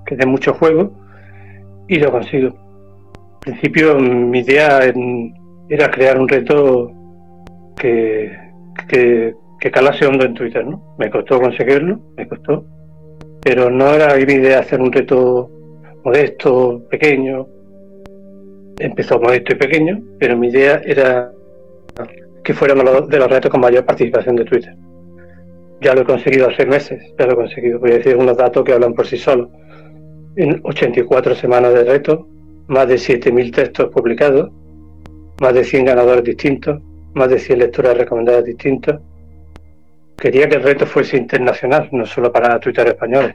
que 0.05 0.15
den 0.15 0.29
mucho 0.29 0.53
juego 0.53 0.93
y 1.89 1.97
lo 1.97 2.11
consigo. 2.11 2.49
Al 3.37 3.41
principio 3.41 3.99
mi 3.99 4.41
idea 4.41 4.81
era 5.71 5.91
crear 5.91 6.21
un 6.21 6.29
reto 6.29 6.93
que, 7.79 8.31
que, 8.89 9.35
que 9.59 9.71
calase 9.71 10.05
hondo 10.05 10.27
en 10.27 10.35
Twitter, 10.35 10.67
¿no? 10.67 10.97
Me 10.99 11.09
costó 11.09 11.41
conseguirlo, 11.41 11.99
me 12.19 12.29
costó, 12.29 12.67
pero 13.43 13.71
no 13.71 13.95
era 13.95 14.15
mi 14.15 14.33
idea 14.35 14.61
hacer 14.61 14.81
un 14.81 14.93
reto 14.93 15.51
modesto, 16.05 16.83
pequeño. 16.89 17.47
Empezó 18.79 19.21
modesto 19.21 19.53
y 19.53 19.57
pequeño, 19.57 20.03
pero 20.19 20.37
mi 20.37 20.49
idea 20.49 20.81
era 20.85 21.33
que 22.43 22.55
fuera 22.55 22.75
uno 22.75 23.03
de 23.03 23.19
los 23.19 23.29
retos 23.29 23.51
con 23.51 23.61
mayor 23.61 23.85
participación 23.85 24.37
de 24.37 24.45
Twitter. 24.45 24.75
Ya 25.81 25.95
lo 25.95 26.03
he 26.03 26.05
conseguido 26.05 26.49
hace 26.49 26.67
meses, 26.67 27.03
ya 27.19 27.27
lo 27.27 27.33
he 27.33 27.37
conseguido. 27.37 27.79
Voy 27.79 27.93
a 27.93 27.99
decir 27.99 28.17
unos 28.17 28.37
datos 28.37 28.65
que 28.65 28.73
hablan 28.73 28.95
por 28.95 29.07
sí 29.07 29.17
solos. 29.17 29.49
En 30.37 30.61
84 30.63 31.35
semanas 31.35 31.75
de 31.75 31.85
reto, 31.85 32.29
más 32.69 32.87
de 32.89 32.97
7.000 32.97 33.55
textos 33.55 33.91
publicados, 33.91 34.51
más 35.41 35.55
de 35.55 35.65
100 35.65 35.87
ganadores 35.87 36.25
distintos, 36.25 36.81
más 37.15 37.29
de 37.29 37.39
100 37.39 37.59
lecturas 37.59 37.97
recomendadas 37.97 38.45
distintas, 38.45 39.01
Quería 40.21 40.47
que 40.51 40.57
el 40.57 40.63
reto 40.63 40.85
fuese 40.85 41.17
internacional, 41.17 41.89
no 41.93 42.05
solo 42.05 42.31
para 42.31 42.61
Twitter 42.61 42.87
españoles. 42.87 43.35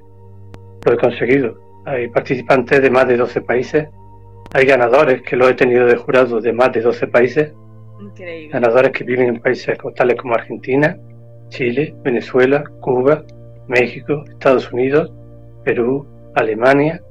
Lo 0.86 0.94
he 0.94 0.98
conseguido. 0.98 1.58
Hay 1.84 2.08
participantes 2.10 2.80
de 2.80 2.92
más 2.92 3.08
de 3.08 3.18
12 3.18 3.42
países. 3.42 3.89
Hay 4.54 4.65
ganadores 4.68 5.24
que 5.24 5.36
lo 5.36 5.50
he 5.50 5.56
tenido 5.56 5.88
de 5.88 5.96
jurado 5.96 6.39
de 6.39 6.54
más 6.54 6.72
de 6.74 6.82
12 6.82 7.08
países. 7.08 7.54
Increíble. 8.00 8.54
Ganadores 8.54 8.92
que 8.92 9.04
viven 9.04 9.30
en 9.30 9.42
países 9.42 9.75
tales 9.96 10.15
como 10.15 10.36
Argentina, 10.36 10.96
Chile, 11.50 11.96
Venezuela, 12.04 12.63
Cuba, 12.82 13.24
México, 13.68 14.24
Estados 14.30 14.72
Unidos, 14.72 15.12
Perú, 15.63 16.06
Alemania, 16.36 17.01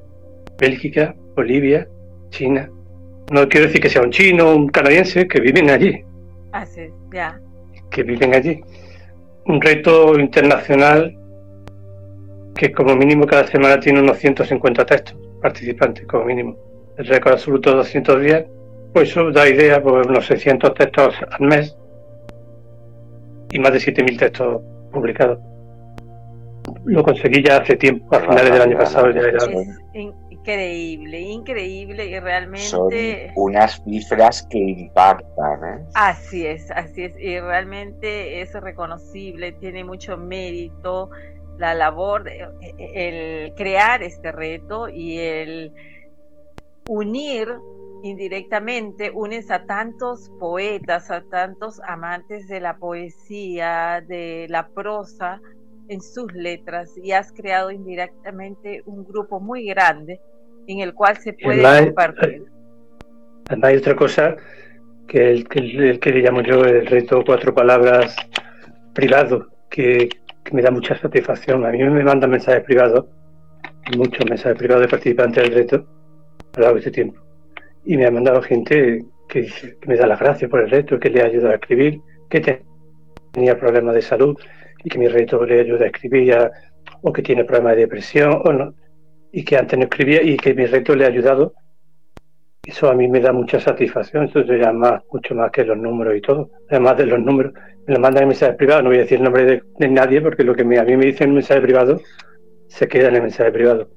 Bélgica, 0.57 1.17
Bolivia, 1.35 1.89
China. 2.31 2.71
No 3.33 3.49
quiero 3.49 3.67
decir 3.67 3.81
que 3.81 3.89
sea 3.89 4.03
un 4.03 4.11
chino 4.11 4.51
o 4.51 4.55
un 4.55 4.69
canadiense, 4.69 5.27
que 5.27 5.41
viven 5.41 5.69
allí. 5.69 6.01
Ah, 6.53 6.65
sí, 6.65 6.83
ya. 7.13 7.41
Que 7.91 8.05
viven 8.05 8.35
allí 8.35 8.63
un 9.47 9.61
reto 9.61 10.19
internacional 10.19 11.17
que 12.55 12.73
como 12.73 12.95
mínimo 12.95 13.27
cada 13.27 13.47
semana 13.47 13.81
tiene 13.81 14.01
unos 14.01 14.19
150 14.19 14.87
textos 14.87 15.19
participantes, 15.43 16.07
como 16.07 16.25
mínimo. 16.25 16.57
El 16.97 17.07
récord 17.07 17.33
absoluto 17.33 17.75
210, 17.75 18.47
pues 18.93 19.11
eso 19.11 19.31
da 19.33 19.49
idea 19.49 19.83
pues, 19.83 20.07
unos 20.07 20.27
600 20.27 20.75
textos 20.75 21.15
al 21.31 21.47
mes 21.47 21.77
y 23.53 23.59
más 23.59 23.73
de 23.73 23.79
7.000 23.79 24.19
textos 24.19 24.63
publicados. 24.93 25.39
Lo 26.85 27.03
conseguí 27.03 27.43
ya 27.43 27.59
hace 27.59 27.77
tiempo, 27.77 28.15
a 28.15 28.21
finales 28.21 28.53
del 28.53 28.63
año 28.63 28.79
pasado. 28.79 29.11
Ya 29.11 29.21
era... 29.21 29.39
Increíble, 30.45 31.21
increíble 31.21 32.05
y 32.05 32.21
realmente... 32.21 32.67
Son 32.67 32.91
unas 33.35 33.83
cifras 33.83 34.47
que 34.51 34.59
impactan. 34.59 35.65
¿eh? 35.65 35.85
Así 35.95 36.47
es, 36.47 36.71
así 36.71 37.05
es. 37.05 37.19
Y 37.19 37.41
realmente 37.41 38.43
es 38.43 38.53
reconocible, 38.53 39.53
tiene 39.53 39.85
mucho 39.85 40.19
mérito 40.19 41.09
la 41.57 41.73
labor, 41.73 42.25
de, 42.25 42.47
el 42.77 43.55
crear 43.55 44.03
este 44.03 44.33
reto 44.33 44.91
y 44.91 45.19
el 45.19 45.73
unir 46.91 47.49
indirectamente, 48.03 49.11
unes 49.13 49.51
a 49.51 49.65
tantos 49.65 50.31
poetas, 50.39 51.11
a 51.11 51.23
tantos 51.23 51.81
amantes 51.87 52.49
de 52.49 52.61
la 52.61 52.77
poesía, 52.77 54.05
de 54.07 54.45
la 54.51 54.69
prosa, 54.69 55.41
en 55.89 56.01
sus 56.03 56.33
letras 56.35 56.97
y 56.97 57.13
has 57.13 57.33
creado 57.33 57.71
indirectamente 57.71 58.83
un 58.87 59.05
grupo 59.05 59.41
muy 59.41 59.67
grande 59.67 60.21
en 60.67 60.81
el 60.81 60.95
cual 60.95 61.17
se 61.19 61.33
puede 61.33 61.63
compartir. 61.85 62.45
Además 63.49 63.71
hay 63.71 63.77
otra 63.77 63.95
cosa 63.95 64.37
que 65.07 65.31
el, 65.31 65.49
que 65.49 65.59
el, 65.59 66.01
que 66.01 66.13
le 66.13 66.21
llamo 66.21 66.41
yo 66.43 66.65
el 66.65 66.87
reto 66.87 67.23
cuatro 67.25 67.55
palabras 67.55 68.17
privado, 68.95 69.49
que, 69.71 70.09
me 70.53 70.63
da 70.63 70.71
mucha 70.71 70.97
satisfacción. 70.97 71.65
A 71.65 71.71
mí 71.71 71.79
me 71.79 72.05
mandan 72.05 72.31
mensajes 72.31 72.63
privados, 72.65 73.07
muchos 73.97 74.25
mensajes 74.29 74.59
privados 74.59 74.83
de 74.83 74.89
participantes 74.89 75.43
del 75.43 75.55
reto 75.55 75.77
a 75.77 76.59
lo 76.59 76.63
largo 76.63 76.75
de 76.75 76.81
este 76.81 76.91
tiempo. 76.91 77.21
Y 77.85 77.97
me 77.97 78.07
ha 78.07 78.11
mandado 78.11 78.43
gente 78.43 79.05
que, 79.29 79.47
que 79.47 79.87
me 79.87 79.97
da 79.97 80.07
las 80.07 80.21
gracias 80.21 80.51
por 80.51 80.61
el 80.61 80.71
reto, 80.71 80.99
que 80.99 81.11
le 81.11 81.23
ha 81.23 81.27
ayudado 81.27 81.53
a 81.53 81.55
escribir, 81.55 82.01
que 82.29 82.63
tenía 83.33 83.59
problemas 83.59 83.95
de 83.95 84.03
salud 84.03 84.39
y 84.85 84.91
que 84.91 84.99
mi 84.99 85.09
reto 85.09 85.45
le 85.45 85.61
ayuda 85.61 85.85
a 85.85 85.89
escribir, 85.89 86.35
o 87.03 87.13
que 87.13 87.23
tiene 87.23 87.45
problemas 87.45 87.77
de 87.77 87.83
depresión, 87.83 88.41
o 88.45 88.53
no 88.53 88.75
y 89.37 89.45
que 89.45 89.57
antes 89.57 89.77
no 89.77 89.85
escribía 89.87 90.23
y 90.23 90.37
que 90.37 90.55
mi 90.55 90.65
reto 90.65 90.95
le 90.95 91.05
ha 91.05 91.09
ayudado. 91.09 91.55
Eso 92.63 92.89
a 92.89 92.95
mí 92.95 93.09
me 93.09 93.21
da 93.21 93.33
mucha 93.33 93.59
satisfacción, 93.59 94.27
eso 94.27 94.43
ya 94.45 94.73
más, 94.73 95.03
mucho 95.13 95.35
más 95.35 95.51
que 95.51 95.65
los 95.65 95.77
números 95.77 96.17
y 96.17 96.21
todo. 96.21 96.51
Además 96.71 96.97
de 96.99 97.07
los 97.07 97.19
números, 97.19 97.53
me 97.87 97.95
lo 97.95 98.01
mandan 98.01 98.23
en 98.23 98.29
mensaje 98.29 98.53
privado, 98.53 98.83
no 98.83 98.91
voy 98.91 98.99
a 98.99 99.01
decir 99.01 99.19
el 99.19 99.25
nombre 99.25 99.45
de, 99.45 99.89
nadie 99.89 100.23
porque 100.23 100.45
lo 100.45 100.55
que 100.55 100.65
me, 100.65 100.79
a 100.79 100.85
mí 100.85 100.97
me 100.97 101.07
dicen 101.07 101.31
en 101.31 101.35
mensaje 101.35 101.61
privado 101.61 102.01
se 102.69 102.87
queda 102.87 103.09
en 103.09 103.17
el 103.17 103.23
mensaje 103.23 103.51
privado. 103.51 103.91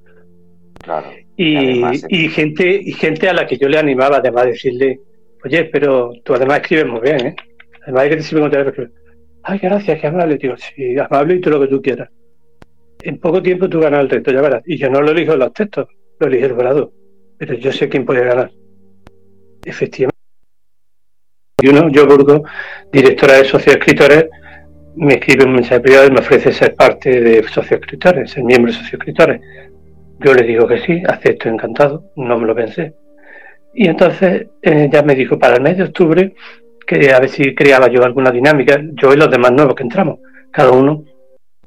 Claro. 0.84 1.08
Y, 1.36 1.84
y, 2.10 2.30
gente, 2.30 2.82
y 2.84 2.92
gente 2.94 3.30
a 3.30 3.34
la 3.34 3.46
que 3.46 3.58
yo 3.58 3.70
le 3.70 3.78
animaba, 3.78 4.18
además 4.18 4.46
de 4.46 4.52
decirle, 4.52 5.00
oye, 5.46 5.66
pero 5.66 6.12
tú 6.26 6.34
además 6.34 6.62
escribes 6.62 6.88
muy 6.88 7.02
bien, 7.02 7.28
¿eh? 7.28 7.36
Además 7.84 8.04
de 8.04 8.10
que 8.10 8.16
te 8.18 8.22
sirve 8.24 8.50
con 8.74 8.92
Ay, 9.44 9.60
gracias, 9.60 10.02
qué 10.02 10.08
amable, 10.08 10.38
tío. 10.38 10.58
Sí, 10.58 10.98
amable 10.98 11.36
y 11.36 11.42
todo 11.42 11.60
lo 11.60 11.62
que 11.62 11.68
tú 11.68 11.82
quieras 11.82 12.10
en 13.08 13.20
poco 13.20 13.42
tiempo 13.42 13.70
tú 13.70 13.80
ganas 13.80 14.02
el 14.02 14.10
reto, 14.10 14.32
ya 14.32 14.42
verás. 14.42 14.64
Y 14.66 14.78
yo 14.78 14.90
no 14.90 15.02
lo 15.02 15.12
elijo 15.12 15.36
los 15.36 15.54
textos, 15.54 15.88
lo 16.20 16.28
elige 16.28 16.46
el 16.46 16.54
jurado. 16.54 16.92
Pero 17.38 17.54
yo 17.54 17.72
sé 17.72 17.88
quién 17.88 18.06
puede 18.06 18.26
ganar. 18.26 18.52
Efectivamente. 19.64 20.18
Uno, 21.70 21.90
yo 21.90 22.06
Burgo, 22.06 22.44
directora 22.92 23.38
de 23.38 23.46
Socios 23.46 23.78
Escritores, 23.78 24.26
me 24.98 25.14
escribe 25.14 25.46
un 25.46 25.54
mensaje 25.54 25.80
privado 25.80 26.08
y 26.08 26.12
me 26.12 26.20
ofrece 26.20 26.52
ser 26.52 26.76
parte 26.76 27.22
de 27.22 27.44
socioescritores, 27.44 28.32
ser 28.32 28.44
miembro 28.44 28.72
de 28.72 28.78
socioescritores. 28.78 29.42
Yo 30.20 30.34
le 30.34 30.44
digo 30.44 30.68
que 30.68 30.80
sí, 30.80 31.02
acepto 31.08 31.50
encantado, 31.50 32.12
no 32.16 32.38
me 32.38 32.46
lo 32.46 32.56
pensé. 32.56 32.94
Y 33.74 33.88
entonces 33.88 34.48
eh, 34.62 34.90
ya 34.92 35.02
me 35.04 35.16
dijo 35.16 35.40
para 35.40 35.56
el 35.56 35.62
mes 35.62 35.78
de 35.78 35.84
octubre 35.84 36.34
que 36.86 37.12
a 37.14 37.20
ver 37.20 37.30
si 37.30 37.56
creaba 37.56 37.88
yo 37.88 38.04
alguna 38.04 38.32
dinámica, 38.32 38.82
yo 39.02 39.14
y 39.14 39.18
los 39.18 39.30
demás 39.30 39.52
nuevos 39.52 39.76
que 39.76 39.84
entramos, 39.84 40.20
cada 40.52 40.72
uno. 40.72 41.06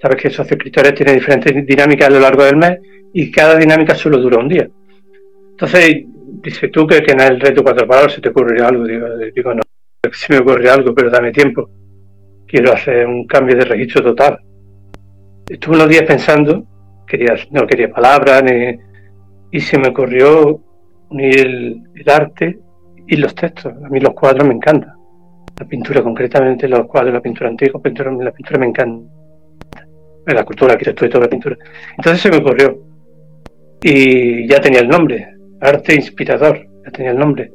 Sabes 0.00 0.22
que 0.22 0.30
socioescritores 0.30 0.94
tienen 0.94 1.16
diferentes 1.16 1.66
dinámicas 1.66 2.08
a 2.08 2.10
lo 2.10 2.20
largo 2.20 2.44
del 2.44 2.56
mes 2.56 2.78
y 3.12 3.30
cada 3.30 3.56
dinámica 3.56 3.94
solo 3.94 4.18
dura 4.18 4.38
un 4.38 4.48
día. 4.48 4.68
Entonces, 5.50 6.04
dice 6.42 6.68
tú 6.68 6.86
que, 6.86 6.98
en 7.06 7.20
el 7.20 7.40
reto 7.40 7.62
cuatro 7.62 7.86
palabras 7.86 8.14
se 8.14 8.20
te 8.20 8.30
ocurre 8.30 8.62
algo. 8.62 8.84
Digo, 8.84 9.06
digo 9.34 9.54
no, 9.54 9.62
si 10.12 10.32
me 10.32 10.38
ocurre 10.38 10.70
algo, 10.70 10.94
pero 10.94 11.10
dame 11.10 11.32
tiempo. 11.32 11.68
Quiero 12.46 12.72
hacer 12.72 13.06
un 13.06 13.26
cambio 13.26 13.56
de 13.56 13.64
registro 13.64 14.02
total. 14.02 14.40
Estuve 15.48 15.76
unos 15.76 15.88
días 15.88 16.04
pensando, 16.04 16.64
quería, 17.06 17.34
no 17.50 17.66
quería 17.66 17.90
palabras, 17.90 18.42
ni, 18.42 18.78
y 19.50 19.60
se 19.60 19.78
me 19.78 19.88
ocurrió 19.88 20.60
unir 21.10 21.40
el, 21.40 21.82
arte 22.06 22.58
y 23.06 23.16
los 23.16 23.34
textos. 23.34 23.72
A 23.84 23.88
mí 23.88 24.00
los 24.00 24.14
cuadros 24.14 24.46
me 24.46 24.54
encantan. 24.54 24.94
La 25.58 25.66
pintura, 25.66 26.02
concretamente 26.02 26.68
los 26.68 26.86
cuadros, 26.86 27.12
la 27.12 27.20
pintura 27.20 27.50
antigua, 27.50 27.80
la 27.84 28.32
pintura 28.32 28.58
me 28.58 28.66
encanta. 28.66 29.19
La 30.34 30.44
cultura, 30.44 30.72
arquitectura 30.72 31.06
y 31.08 31.10
toda 31.10 31.24
la 31.24 31.30
pintura. 31.30 31.56
Entonces 31.96 32.22
se 32.22 32.30
me 32.30 32.38
ocurrió. 32.38 32.78
Y 33.82 34.46
ya 34.46 34.60
tenía 34.60 34.80
el 34.80 34.88
nombre, 34.88 35.26
arte 35.60 35.94
inspirador, 35.94 36.66
ya 36.84 36.90
tenía 36.90 37.12
el 37.12 37.18
nombre. 37.18 37.50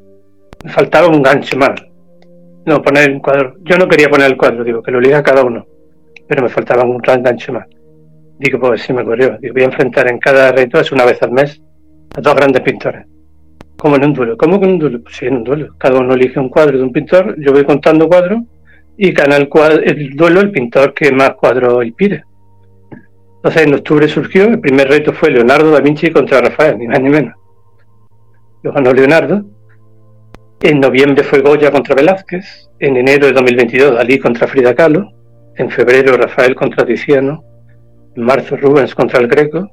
Me 0.63 0.71
faltaba 0.71 1.07
un 1.07 1.21
gancho 1.21 1.57
más. 1.57 1.75
No, 2.65 2.81
poner 2.81 3.11
un 3.11 3.19
cuadro. 3.19 3.55
Yo 3.63 3.77
no 3.77 3.87
quería 3.87 4.09
poner 4.09 4.31
el 4.31 4.37
cuadro, 4.37 4.63
digo, 4.63 4.81
que 4.81 4.91
lo 4.91 4.99
liga 4.99 5.21
cada 5.21 5.43
uno. 5.43 5.65
Pero 6.27 6.41
me 6.41 6.49
faltaba 6.49 6.83
un 6.83 6.97
gran 6.97 7.21
gancho 7.21 7.53
más. 7.53 7.67
Digo, 8.39 8.59
pues 8.59 8.81
sí 8.81 8.91
me 8.91 9.03
ocurrió. 9.03 9.37
Digo, 9.39 9.53
voy 9.53 9.63
a 9.63 9.67
enfrentar 9.67 10.09
en 10.09 10.17
cada 10.17 10.51
reto, 10.51 10.79
es 10.79 10.91
una 10.91 11.05
vez 11.05 11.21
al 11.21 11.31
mes, 11.31 11.61
a 12.15 12.21
dos 12.21 12.35
grandes 12.35 12.61
pintores. 12.63 13.05
Como 13.77 13.97
en 13.97 14.05
un 14.05 14.13
duelo. 14.13 14.35
¿Cómo 14.37 14.59
que 14.59 14.65
en 14.65 14.71
un 14.73 14.79
duelo? 14.79 15.03
Pues 15.03 15.15
sí, 15.15 15.27
en 15.27 15.35
un 15.35 15.43
duelo. 15.43 15.75
Cada 15.77 15.99
uno 15.99 16.15
elige 16.15 16.39
un 16.39 16.49
cuadro 16.49 16.77
de 16.77 16.83
un 16.83 16.91
pintor, 16.91 17.35
yo 17.37 17.51
voy 17.51 17.63
contando 17.63 18.07
cuadros 18.07 18.39
y 18.97 19.11
gana 19.11 19.35
el, 19.35 19.49
cuadro, 19.49 19.81
el 19.83 20.15
duelo 20.15 20.41
el 20.41 20.51
pintor 20.51 20.93
que 20.93 21.11
más 21.11 21.35
cuadros 21.35 21.85
pide. 21.95 22.23
Entonces 23.45 23.67
en 23.67 23.75
octubre 23.75 24.07
surgió, 24.07 24.45
el 24.45 24.59
primer 24.59 24.89
reto 24.89 25.13
fue 25.13 25.29
Leonardo 25.29 25.69
da 25.69 25.79
Vinci 25.79 26.09
contra 26.09 26.41
Rafael, 26.41 26.79
ni 26.79 26.87
más 26.87 26.99
ni 26.99 27.11
menos. 27.11 27.35
Lo 28.63 28.73
ganó 28.73 28.91
Leonardo. 28.91 29.45
En 30.61 30.79
noviembre 30.79 31.23
fue 31.23 31.41
Goya 31.41 31.69
contra 31.69 31.93
Velázquez. 31.93 32.71
En 32.79 32.97
enero 32.97 33.27
de 33.27 33.33
2022 33.33 33.97
Dalí 33.97 34.17
contra 34.17 34.47
Frida 34.47 34.73
Kahlo. 34.73 35.11
En 35.57 35.69
febrero 35.69 36.17
Rafael 36.17 36.55
contra 36.55 36.87
Tiziano. 36.87 37.43
En 38.15 38.23
marzo 38.23 38.57
Rubens 38.57 38.95
contra 38.95 39.19
el 39.19 39.27
Greco. 39.27 39.69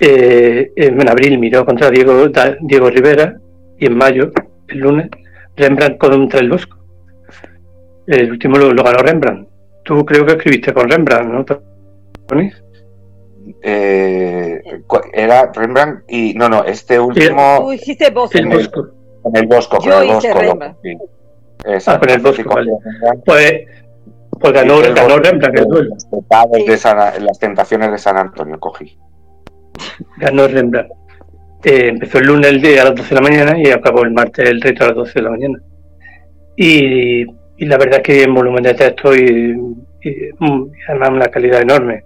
Eh, 0.00 0.72
en 0.74 1.08
abril 1.08 1.38
Miró 1.38 1.64
contra 1.64 1.88
Diego, 1.88 2.26
Diego 2.62 2.90
Rivera. 2.90 3.36
Y 3.78 3.86
en 3.86 3.96
mayo, 3.96 4.32
el 4.66 4.78
lunes, 4.78 5.08
Rembrandt 5.54 5.98
contra 5.98 6.40
el 6.40 6.50
Bosco. 6.50 6.78
El 8.08 8.32
último 8.32 8.58
lo, 8.58 8.82
ganó 8.82 8.98
Rembrandt. 8.98 9.48
Tú 9.84 10.04
creo 10.04 10.26
que 10.26 10.32
escribiste 10.32 10.74
con 10.74 10.90
Rembrandt, 10.90 11.32
¿no? 11.32 11.75
Eh, 13.62 14.60
era 15.12 15.50
Rembrandt 15.52 16.04
y 16.08 16.34
no, 16.34 16.48
no, 16.48 16.64
este 16.64 16.98
último. 16.98 17.58
Tú 17.60 17.72
hiciste 17.72 18.10
Bosco. 18.10 18.38
El 18.38 18.46
Bosco. 18.46 18.88
Con 19.22 19.36
el 19.36 19.46
Bosco, 19.46 19.78
con 19.78 19.92
el 19.92 20.08
Bosco. 20.08 20.28
ah, 21.86 21.98
con 21.98 22.10
el 22.10 22.20
Bosco. 22.20 22.54
Pues, 23.24 23.52
pues 24.40 24.52
ganó, 24.52 24.80
ganó 24.80 25.18
Rembrandt 25.18 25.58
el 25.58 25.66
duelo. 25.66 25.96
las 27.20 27.38
tentaciones 27.38 27.90
de 27.90 27.98
San 27.98 28.16
Antonio 28.16 28.58
cogí. 28.58 28.98
Ganó 30.18 30.48
Rembrandt. 30.48 30.92
Eh, 31.64 31.88
empezó 31.88 32.18
el 32.18 32.26
lunes 32.26 32.50
el 32.50 32.60
día 32.60 32.82
a 32.82 32.84
las 32.86 32.94
12 32.94 33.08
de 33.08 33.14
la 33.16 33.28
mañana 33.28 33.58
y 33.58 33.70
acabó 33.70 34.02
el 34.02 34.12
martes 34.12 34.48
el 34.48 34.60
reto 34.60 34.84
a 34.84 34.88
las 34.88 34.96
12 34.96 35.12
de 35.14 35.22
la 35.22 35.30
mañana. 35.30 35.58
Y, 36.56 37.22
y 37.56 37.66
la 37.66 37.76
verdad 37.76 37.96
es 37.96 38.02
que 38.02 38.22
en 38.22 38.34
volumen 38.34 38.62
de 38.62 38.74
texto 38.74 39.14
y, 39.14 39.56
y, 40.02 40.30
además 40.88 41.10
una 41.10 41.28
calidad 41.28 41.62
enorme. 41.62 42.04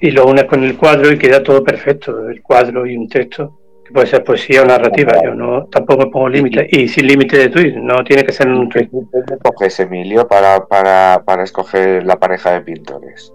Y 0.00 0.10
lo 0.10 0.26
unes 0.26 0.44
con 0.44 0.62
el 0.62 0.76
cuadro 0.76 1.10
y 1.12 1.18
queda 1.18 1.42
todo 1.42 1.62
perfecto, 1.64 2.28
el 2.28 2.42
cuadro 2.42 2.86
y 2.86 2.96
un 2.96 3.08
texto, 3.08 3.58
que 3.84 3.92
puede 3.92 4.06
ser 4.06 4.24
poesía 4.24 4.62
o 4.62 4.66
narrativa. 4.66 5.12
Yo 5.22 5.34
no 5.34 5.66
tampoco 5.66 6.10
pongo 6.10 6.28
límites, 6.28 6.66
y 6.70 6.88
sin 6.88 7.06
límite 7.06 7.38
de 7.38 7.48
tweet, 7.48 7.74
no 7.76 8.04
tiene 8.04 8.24
que 8.24 8.32
ser 8.32 8.48
un 8.48 8.68
tweet. 8.68 8.88
¿Qué 8.88 9.36
coges, 9.42 9.80
Emilio, 9.80 10.28
para, 10.28 10.66
para, 10.66 11.22
para 11.24 11.44
escoger 11.44 12.04
la 12.04 12.16
pareja 12.16 12.52
de 12.52 12.60
pintores? 12.60 13.32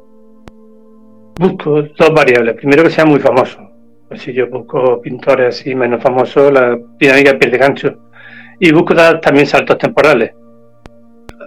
Busco 1.39 1.82
dos 1.82 2.13
variables. 2.13 2.56
Primero 2.56 2.84
que 2.84 2.91
sea 2.91 3.06
muy 3.06 3.19
famoso. 3.19 3.60
Pues 4.08 4.21
si 4.21 4.34
yo 4.34 4.47
busco 4.50 5.02
pintores 5.02 5.60
así 5.60 5.74
menos 5.74 6.04
famosos, 6.04 6.52
la 6.52 6.78
dinámica 7.00 7.39
pierde 7.39 7.58
gancho. 7.58 7.95
Y 8.60 8.71
busco 8.71 8.93
también 9.21 9.47
saltos 9.47 9.78
temporales 9.78 10.32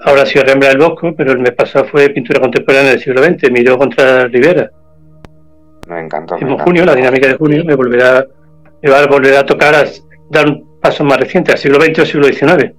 ahora 0.05 0.27
sido 0.27 0.45
Rembrandt 0.45 0.75
el 0.75 0.81
Bosco, 0.81 1.15
pero 1.17 1.33
el 1.33 1.39
mes 1.39 1.53
pasado 1.53 1.87
fue 1.87 2.11
pintura 2.11 2.41
contemporánea 2.41 2.91
del 2.91 3.01
siglo 3.01 3.23
XX, 3.23 3.51
miró 3.51 3.79
contra 3.79 4.27
Rivera. 4.27 4.71
Me 5.89 6.01
encantó. 6.01 6.37
En 6.41 6.57
junio, 6.59 6.85
la 6.85 6.95
dinámica 6.95 7.29
de 7.29 7.37
junio, 7.37 7.65
me 7.65 7.75
volverá, 7.75 8.27
me 8.83 8.91
va 8.91 9.01
a 9.01 9.07
volver 9.07 9.37
a 9.37 9.45
tocar 9.45 9.75
a 9.75 9.85
dar 10.31 10.49
un 10.49 10.79
paso 10.81 11.05
más 11.05 11.19
reciente, 11.19 11.53
al 11.53 11.59
siglo 11.59 11.81
XX 11.81 11.99
o 12.01 12.07
siglo 12.07 12.27
XIX. 12.27 12.73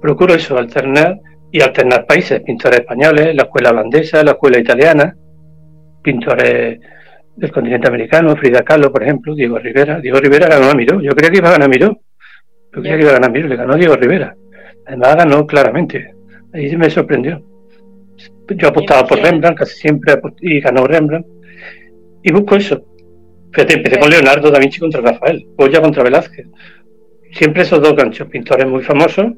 Procuro 0.00 0.34
eso, 0.34 0.56
alternar 0.56 1.18
y 1.50 1.60
alternar 1.60 2.06
países, 2.06 2.40
pintores 2.42 2.80
españoles, 2.80 3.34
la 3.34 3.44
escuela 3.44 3.70
holandesa, 3.70 4.22
la 4.22 4.32
escuela 4.32 4.58
italiana, 4.58 5.16
pintores 6.02 6.78
del 7.36 7.52
continente 7.52 7.88
americano, 7.88 8.36
Frida 8.36 8.62
Kahlo, 8.62 8.90
por 8.90 9.02
ejemplo, 9.02 9.34
Diego 9.34 9.58
Rivera. 9.58 10.00
Diego 10.00 10.18
Rivera 10.18 10.48
ganó 10.48 10.70
a 10.70 10.74
Miró. 10.74 11.00
Yo 11.00 11.12
creía 11.12 11.30
que 11.30 11.38
iba 11.38 11.48
a 11.48 11.52
ganar 11.52 11.68
Miró. 11.68 12.00
Yo 12.72 12.80
creía 12.80 12.96
que 12.96 13.02
iba 13.02 13.10
a 13.10 13.14
ganar 13.14 13.30
Miró, 13.30 13.48
le 13.48 13.56
ganó 13.56 13.74
Diego 13.74 13.96
Rivera. 13.96 14.34
Además 14.86 15.16
ganó 15.16 15.46
claramente. 15.46 16.14
Ahí 16.52 16.74
me 16.76 16.88
sorprendió. 16.88 17.42
Yo 18.48 18.68
apostaba 18.68 19.06
por 19.06 19.18
Rembrandt, 19.18 19.58
casi 19.58 19.74
siempre, 19.76 20.18
y 20.40 20.60
ganó 20.60 20.86
Rembrandt. 20.86 21.26
Y 22.26 22.32
busco 22.32 22.56
eso. 22.56 22.84
Fíjate, 23.52 23.74
empecé 23.74 24.00
con 24.00 24.10
Leonardo 24.10 24.50
da 24.50 24.58
Vinci 24.58 24.80
contra 24.80 25.00
Rafael, 25.00 25.46
Goya 25.56 25.80
contra 25.80 26.02
Velázquez. 26.02 26.48
Siempre 27.30 27.62
esos 27.62 27.80
dos 27.80 27.94
ganchos, 27.94 28.26
pintores 28.26 28.66
muy 28.66 28.82
famosos, 28.82 29.34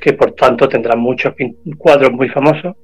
que 0.00 0.12
por 0.14 0.32
tanto 0.32 0.68
tendrán 0.68 0.98
muchos 0.98 1.34
cuadros 1.76 2.10
muy 2.10 2.28
famosos 2.30 2.74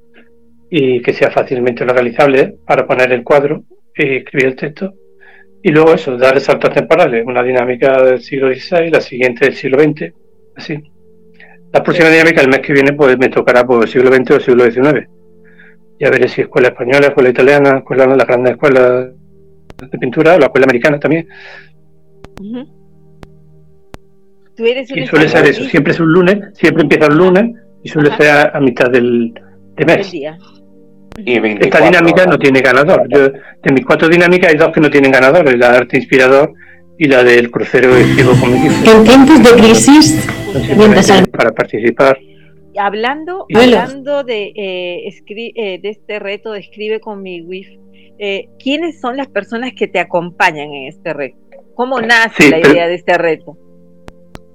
y 0.70 1.02
que 1.02 1.12
sea 1.12 1.32
fácilmente 1.32 1.84
localizable 1.84 2.54
para 2.64 2.86
poner 2.86 3.10
el 3.10 3.24
cuadro 3.24 3.64
y 3.96 4.18
escribir 4.18 4.46
el 4.46 4.56
texto. 4.56 4.94
Y 5.60 5.72
luego 5.72 5.94
eso, 5.94 6.16
dar 6.16 6.38
saltos 6.40 6.72
temporales, 6.72 7.26
una 7.26 7.42
dinámica 7.42 8.00
del 8.00 8.20
siglo 8.20 8.54
XVI, 8.54 8.90
la 8.90 9.00
siguiente 9.00 9.46
del 9.46 9.56
siglo 9.56 9.82
XX, 9.82 10.12
así. 10.54 10.80
La 11.72 11.82
próxima 11.82 12.10
dinámica 12.10 12.42
el 12.42 12.48
mes 12.48 12.60
que 12.60 12.72
viene 12.72 12.92
pues 12.92 13.18
me 13.18 13.28
tocará 13.28 13.66
por 13.66 13.82
el 13.82 13.88
siglo 13.88 14.12
XX 14.14 14.30
o 14.30 14.34
el 14.36 14.40
siglo 14.40 14.70
XIX. 14.70 15.08
Ya 16.00 16.10
veré 16.10 16.28
si 16.28 16.42
escuela 16.42 16.68
española, 16.68 17.08
escuela 17.08 17.30
italiana, 17.30 17.78
escuela 17.78 18.06
la 18.06 18.24
grandes 18.24 18.52
escuelas 18.52 19.10
de 19.90 19.98
pintura, 19.98 20.38
la 20.38 20.46
escuela 20.46 20.64
americana 20.64 20.98
también. 20.98 21.28
y 24.58 25.06
suele 25.06 25.28
ser 25.28 25.46
eso, 25.46 25.64
siempre 25.64 25.92
es 25.92 26.00
un 26.00 26.12
lunes, 26.12 26.38
siempre 26.54 26.82
empieza 26.82 27.06
el 27.06 27.16
lunes 27.16 27.56
y 27.82 27.88
suele 27.88 28.16
ser 28.16 28.50
a, 28.54 28.60
mitad 28.60 28.90
del 28.90 29.32
mes. 29.86 30.12
Y 30.12 31.36
Esta 31.36 31.80
dinámica 31.80 32.26
no 32.26 32.38
tiene 32.38 32.60
ganador. 32.60 33.08
de 33.08 33.72
mis 33.72 33.84
cuatro 33.84 34.08
dinámicas 34.08 34.50
hay 34.50 34.58
dos 34.58 34.72
que 34.72 34.80
no 34.80 34.90
tienen 34.90 35.12
ganador, 35.12 35.44
la 35.56 35.70
de 35.70 35.76
arte 35.76 35.96
inspirador 35.96 36.52
y 36.98 37.06
la 37.06 37.22
del 37.22 37.50
crucero 37.50 37.90
como 38.40 38.54
En 38.54 39.04
tiempos 39.04 39.42
de 39.42 39.50
crisis, 39.60 40.26
para 41.32 41.52
participar. 41.52 42.18
Hablando, 42.78 43.46
hablando 43.54 44.24
de, 44.24 44.52
eh, 44.56 45.08
eh, 45.08 45.78
de 45.80 45.88
este 45.88 46.18
reto 46.18 46.52
de 46.52 46.60
Escribe 46.60 47.00
con 47.00 47.22
mi 47.22 47.40
WIF, 47.42 47.68
eh, 48.18 48.48
¿quiénes 48.58 49.00
son 49.00 49.16
las 49.16 49.28
personas 49.28 49.72
que 49.76 49.88
te 49.88 49.98
acompañan 49.98 50.72
en 50.72 50.88
este 50.88 51.12
reto? 51.12 51.36
¿Cómo 51.74 52.00
nace 52.00 52.50
la 52.50 52.58
idea 52.60 52.86
de 52.88 52.94
este 52.94 53.18
reto? 53.18 53.56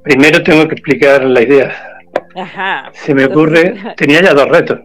Primero 0.03 0.41
tengo 0.43 0.67
que 0.67 0.75
explicar 0.75 1.23
la 1.23 1.41
idea. 1.41 1.71
Ajá. 2.35 2.89
Se 2.93 3.13
me 3.13 3.25
ocurre, 3.25 3.75
tenía 3.97 4.21
ya 4.21 4.33
dos 4.33 4.47
retos. 4.47 4.79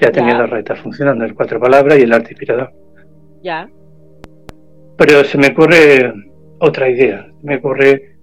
Ya 0.00 0.10
tenía 0.10 0.36
dos 0.36 0.50
retos 0.50 0.80
funcionando, 0.80 1.24
el 1.24 1.34
cuatro 1.34 1.60
palabras 1.60 1.98
y 1.98 2.02
el 2.02 2.12
arte 2.12 2.30
inspirador. 2.30 2.72
Ya. 3.42 3.68
Pero 4.96 5.22
se 5.24 5.38
me 5.38 5.48
ocurre 5.48 6.12
otra 6.58 6.88
idea. 6.88 7.28
Me 7.42 7.56
ocurre 7.56 8.16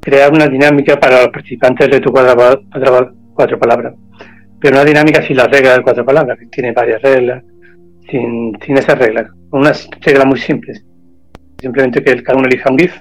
crear 0.00 0.32
una 0.32 0.48
dinámica 0.48 0.98
para 0.98 1.22
los 1.22 1.28
participantes 1.28 1.90
de 1.90 2.00
tu 2.00 2.10
cuatro, 2.10 2.62
cuatro 3.34 3.58
palabras. 3.58 3.94
Pero 4.60 4.76
una 4.76 4.84
dinámica 4.84 5.22
sin 5.22 5.36
las 5.36 5.50
reglas 5.50 5.76
de 5.76 5.82
cuatro 5.82 6.04
palabras, 6.04 6.38
que 6.38 6.46
tiene 6.46 6.72
varias 6.72 7.02
reglas, 7.02 7.44
sin, 8.10 8.56
sin 8.64 8.78
esas 8.78 8.98
reglas, 8.98 9.30
con 9.50 9.60
unas 9.60 9.88
reglas 10.00 10.26
muy 10.26 10.38
simples. 10.38 10.84
Simplemente 11.60 12.02
que 12.02 12.22
cada 12.22 12.38
uno 12.38 12.48
elija 12.48 12.70
un 12.70 12.78
GIF 12.78 12.94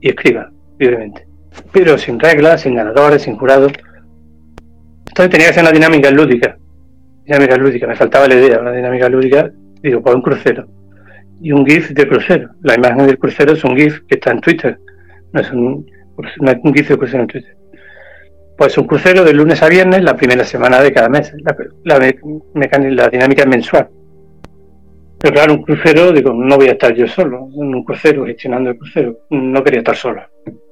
y 0.00 0.08
escriba 0.08 0.50
libremente. 0.78 1.26
Pero 1.72 1.98
sin 1.98 2.18
reglas, 2.18 2.62
sin 2.62 2.74
ganadores, 2.74 3.22
sin 3.22 3.36
jurados. 3.36 3.72
Entonces 5.08 5.30
tenía 5.30 5.48
que 5.48 5.54
ser 5.54 5.62
una 5.62 5.72
dinámica 5.72 6.10
lúdica. 6.10 6.56
dinámica 7.24 7.56
lúdica, 7.56 7.86
me 7.86 7.96
faltaba 7.96 8.28
la 8.28 8.34
idea, 8.34 8.60
una 8.60 8.72
dinámica 8.72 9.08
lúdica, 9.08 9.50
digo, 9.82 10.02
pues 10.02 10.14
un 10.14 10.22
crucero. 10.22 10.66
Y 11.40 11.52
un 11.52 11.66
GIF 11.66 11.90
de 11.90 12.08
crucero. 12.08 12.50
La 12.62 12.74
imagen 12.74 13.06
del 13.06 13.18
crucero 13.18 13.52
es 13.52 13.64
un 13.64 13.76
GIF 13.76 14.00
que 14.08 14.16
está 14.16 14.32
en 14.32 14.40
Twitter. 14.40 14.78
No 15.32 15.40
es 15.40 15.50
un, 15.52 15.86
un 16.16 16.74
GIF 16.74 16.88
de 16.88 16.98
crucero 16.98 17.22
en 17.22 17.28
Twitter. 17.28 17.57
Pues 18.58 18.76
un 18.76 18.88
crucero 18.88 19.24
de 19.24 19.32
lunes 19.32 19.62
a 19.62 19.68
viernes, 19.68 20.02
la 20.02 20.16
primera 20.16 20.42
semana 20.44 20.82
de 20.82 20.92
cada 20.92 21.08
mes. 21.08 21.32
La, 21.44 21.56
la, 21.84 22.90
la 22.90 23.08
dinámica 23.08 23.46
mensual. 23.46 23.88
Pero 25.20 25.34
claro, 25.34 25.54
un 25.54 25.62
crucero, 25.62 26.12
digo, 26.12 26.32
no 26.32 26.56
voy 26.56 26.68
a 26.68 26.72
estar 26.72 26.92
yo 26.92 27.06
solo, 27.06 27.48
en 27.54 27.74
un 27.74 27.84
crucero, 27.84 28.26
gestionando 28.26 28.70
el 28.70 28.78
crucero. 28.78 29.20
No 29.30 29.62
quería 29.62 29.78
estar 29.78 29.94
solo, 29.94 30.22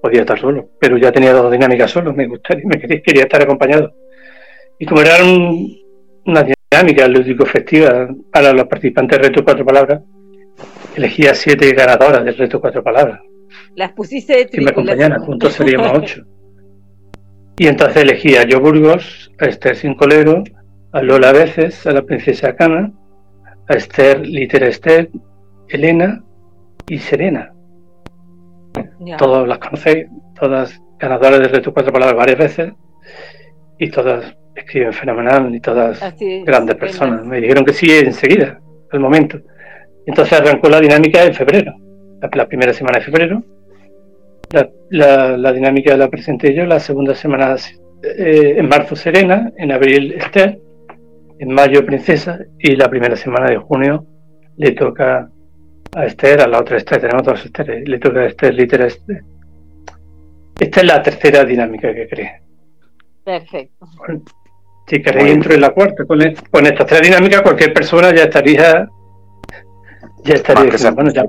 podía 0.03 0.21
estar 0.21 0.39
solo, 0.39 0.71
pero 0.81 0.97
ya 0.99 1.13
tenía 1.13 1.33
dos 1.33 1.51
dinámicas 1.51 1.91
solo, 1.91 2.13
me 2.13 2.27
gustaría, 2.27 2.65
me 2.67 2.79
quería, 2.79 3.01
quería 3.03 3.23
estar 3.23 3.43
acompañado. 3.43 3.93
Y 4.79 4.87
como 4.87 5.01
era 5.01 5.17
una 6.25 6.45
dinámica 6.45 7.09
lúdico-festiva 7.09 8.09
para 8.33 8.53
los 8.53 8.67
participantes 8.67 9.19
del 9.19 9.29
reto 9.29 9.45
cuatro 9.45 9.65
palabras, 9.65 10.03
elegía 10.97 11.35
siete 11.35 11.73
ganadoras 11.73 12.25
del 12.25 12.37
reto 12.37 12.61
cuatro 12.61 12.83
palabras. 12.83 13.21
Las 13.75 13.93
pusiste 13.93 14.37
de 14.37 14.47
Que 14.47 14.61
me 14.61 14.71
acompañaran, 14.71 15.21
juntos 15.23 15.53
seríamos 15.55 15.91
ocho. 15.95 16.25
Y 17.59 17.69
entonces 17.69 18.03
elegía 18.03 18.43
a 18.43 18.47
Yo 18.47 18.61
Burgos, 18.61 19.33
a 19.39 19.47
Esther 19.47 19.77
Sincolero, 19.77 20.45
a 20.93 21.03
Lola 21.03 21.33
Veces, 21.33 21.87
a 21.87 21.93
la 21.93 22.03
princesa 22.03 22.55
Cana, 22.55 22.93
a 23.69 23.75
Esther, 23.75 24.27
Litera 24.27 24.69
Esther, 24.69 25.11
Elena 25.69 26.23
y 26.89 26.99
Serena. 26.99 27.53
Todas 29.17 29.49
las 29.49 29.59
conocéis, 29.59 30.07
todas 30.39 30.81
ganadoras 30.99 31.41
del 31.41 31.51
reto 31.51 31.73
cuatro 31.73 31.93
palabras 31.93 32.17
varias 32.17 32.39
veces 32.39 32.73
y 33.79 33.91
todas 33.91 34.37
escriben 34.55 34.93
fenomenal 34.93 35.55
y 35.55 35.61
todas 35.61 36.01
grandes 36.45 36.77
personas. 36.77 37.25
Me 37.25 37.41
dijeron 37.41 37.65
que 37.65 37.73
sí 37.73 37.91
enseguida, 37.91 38.61
al 38.91 39.01
momento. 39.01 39.39
Entonces 40.07 40.41
arrancó 40.41 40.69
la 40.69 40.81
dinámica 40.81 41.25
en 41.25 41.35
febrero, 41.35 41.75
la, 42.21 42.47
primera 42.47 42.73
semana 42.73 42.99
de 42.99 43.05
febrero. 43.05 43.43
La, 44.51 45.53
dinámica 45.53 45.97
la 45.97 46.09
presenté 46.09 46.55
yo, 46.55 46.65
la 46.65 46.81
segunda 46.81 47.15
semana 47.15 47.57
eh, 48.03 48.55
en 48.57 48.69
marzo 48.69 48.95
Serena, 48.95 49.53
en 49.57 49.73
abril 49.73 50.13
Esther 50.13 50.61
en 51.39 51.53
mayo 51.53 51.85
Princesa 51.85 52.39
y 52.59 52.77
la 52.77 52.89
primera 52.89 53.17
semana 53.17 53.51
de 53.51 53.59
junio 53.59 54.07
le 54.57 54.73
toca 54.73 55.29
a 55.95 56.07
Esther, 56.07 56.41
a 56.41 56.47
la 56.47 56.61
otra 56.61 56.79
Esther, 56.79 57.01
tenemos 57.01 57.25
dos 57.25 57.45
Esther, 57.45 57.87
le 57.87 57.99
toca 57.99 58.21
a 58.21 58.27
Esther 58.27 58.55
litera 58.55 58.87
Esther. 58.87 59.23
Esta 60.59 60.81
es 60.81 60.87
la 60.87 61.03
tercera 61.03 61.45
dinámica 61.45 61.93
que 61.95 62.09
cree. 62.09 62.43
Perfecto. 63.25 63.87
Si 64.87 65.03
queréis 65.03 65.35
entro 65.35 65.53
en 65.53 65.61
la 65.61 65.71
cuarta. 65.71 66.05
Con, 66.07 66.19
con, 66.51 66.67
esta 66.67 66.87
tercera 66.87 67.01
dinámica 67.01 67.43
cualquier 67.43 67.75
persona 67.75 68.15
ya 68.15 68.25
estaría 68.25 68.89
ya 70.25 70.35
estaría 70.35 70.91
bueno, 70.93 71.11
ya 71.11 71.25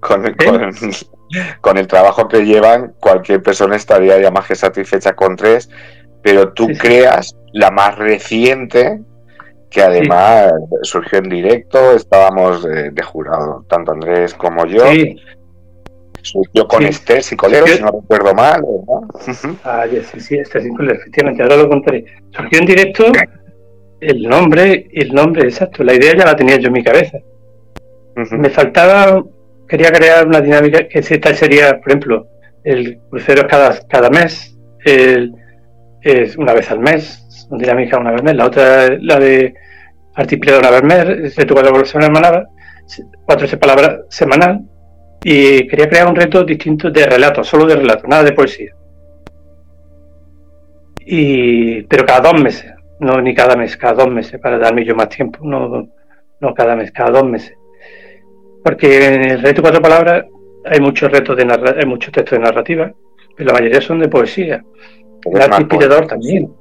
con, 0.00 0.26
¿Eh? 0.26 0.34
con, 0.36 0.92
con, 1.60 1.78
el 1.78 1.86
trabajo 1.86 2.28
que 2.28 2.44
llevan, 2.44 2.94
cualquier 3.00 3.42
persona 3.42 3.76
estaría 3.76 4.20
ya 4.20 4.30
más 4.30 4.46
que 4.46 4.54
satisfecha 4.54 5.14
con 5.14 5.36
tres 5.36 5.68
pero 6.22 6.52
tú 6.52 6.68
creas 6.78 7.36
la 7.52 7.70
más 7.70 7.98
reciente, 7.98 9.00
que 9.68 9.82
además 9.82 10.52
surgió 10.82 11.18
en 11.18 11.28
directo, 11.28 11.92
estábamos 11.92 12.62
de, 12.62 13.02
jurado, 13.02 13.64
tanto 13.68 13.92
Andrés 13.92 14.32
como 14.34 14.64
yo. 14.66 14.84
Surgió 16.22 16.68
con 16.68 16.84
Esther 16.84 17.22
Sicolero, 17.22 17.66
si 17.66 17.82
no 17.82 18.00
recuerdo 18.00 18.32
mal. 18.32 18.62
Ah, 19.64 19.86
sí, 19.90 20.20
sí, 20.20 20.36
Esther 20.36 20.62
Sicolero, 20.62 20.94
efectivamente, 20.94 21.42
ahora 21.42 21.56
lo 21.56 21.68
contaré. 21.68 22.04
Surgió 22.30 22.60
en 22.60 22.66
directo 22.66 23.06
el 24.00 24.22
nombre, 24.22 24.88
el 24.92 25.12
nombre 25.12 25.44
exacto, 25.44 25.82
la 25.82 25.94
idea 25.94 26.16
ya 26.16 26.24
la 26.24 26.36
tenía 26.36 26.56
yo 26.58 26.68
en 26.68 26.74
mi 26.74 26.84
cabeza. 26.84 27.18
Me 28.14 28.50
faltaba, 28.50 29.24
quería 29.72 29.90
crear 29.90 30.26
una 30.26 30.42
dinámica 30.42 30.86
que 30.86 30.98
esta 30.98 31.34
sería, 31.34 31.80
por 31.80 31.88
ejemplo, 31.88 32.26
el 32.62 33.00
crucero 33.08 33.48
cada, 33.48 33.80
cada 33.88 34.10
mes, 34.10 34.54
es 34.84 36.36
una 36.36 36.52
vez 36.52 36.70
al 36.70 36.80
mes, 36.80 37.46
una 37.48 37.58
dinámica 37.58 37.96
una 37.96 38.10
vez 38.10 38.20
al 38.20 38.24
mes, 38.26 38.36
la 38.36 38.44
otra 38.44 38.88
la 39.00 39.18
de 39.18 39.54
articulado 40.14 40.58
una 40.58 40.70
vez 40.70 40.82
al 40.82 40.86
mes, 40.86 41.36
reto 41.36 41.54
cuatro 41.54 41.72
por 41.72 41.86
semana, 41.86 42.48
cuatro 43.24 43.58
palabras 43.58 44.00
semanal, 44.10 44.60
y 45.24 45.66
quería 45.66 45.88
crear 45.88 46.06
un 46.06 46.16
reto 46.16 46.44
distinto 46.44 46.90
de 46.90 47.06
relato, 47.06 47.42
solo 47.42 47.64
de 47.64 47.76
relato, 47.76 48.06
nada 48.06 48.24
de 48.24 48.32
poesía. 48.32 48.72
Y, 51.06 51.80
pero 51.84 52.04
cada 52.04 52.30
dos 52.30 52.42
meses, 52.42 52.70
no 53.00 53.22
ni 53.22 53.34
cada 53.34 53.56
mes, 53.56 53.74
cada 53.78 54.04
dos 54.04 54.10
meses, 54.10 54.38
para 54.38 54.58
darme 54.58 54.84
yo 54.84 54.94
más 54.94 55.08
tiempo, 55.08 55.38
no, 55.42 55.88
no 56.40 56.54
cada 56.54 56.76
mes, 56.76 56.92
cada 56.92 57.10
dos 57.10 57.24
meses. 57.24 57.56
Porque 58.62 59.06
en 59.06 59.24
el 59.30 59.42
reto 59.42 59.62
cuatro 59.62 59.82
palabras 59.82 60.24
hay 60.64 60.80
muchos 60.80 61.10
retos 61.10 61.36
de 61.36 61.74
hay 61.78 61.86
muchos 61.86 62.12
textos 62.12 62.38
de 62.38 62.44
narrativa, 62.44 62.92
pero 63.36 63.48
la 63.48 63.58
mayoría 63.58 63.80
son 63.80 63.98
de 63.98 64.08
poesía. 64.08 64.64
El 65.24 65.40
arte 65.40 65.62
inspirador 65.62 66.06
también. 66.06 66.52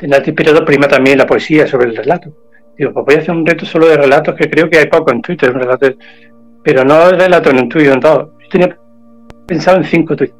El 0.00 0.12
arte 0.12 0.30
inspirador 0.30 0.64
prima 0.64 0.88
también 0.88 1.18
la 1.18 1.26
poesía 1.26 1.66
sobre 1.66 1.88
el 1.88 1.96
relato. 1.96 2.32
Digo, 2.76 2.92
pues 2.92 3.06
voy 3.06 3.14
a 3.16 3.18
hacer 3.18 3.34
un 3.34 3.46
reto 3.46 3.66
solo 3.66 3.88
de 3.88 3.96
relatos 3.96 4.34
que 4.34 4.48
creo 4.48 4.68
que 4.68 4.78
hay 4.78 4.86
poco 4.86 5.12
en 5.12 5.22
Twitter, 5.22 5.50
un 5.50 5.60
relato, 5.60 5.88
pero 6.62 6.84
no 6.84 7.10
relato 7.10 7.50
en 7.50 7.68
Twitter 7.68 7.92
en 7.92 8.00
todo. 8.00 8.34
Yo 8.40 8.48
tenía 8.48 8.78
pensado 9.46 9.78
en 9.78 9.84
cinco 9.84 10.16
tweets. 10.16 10.34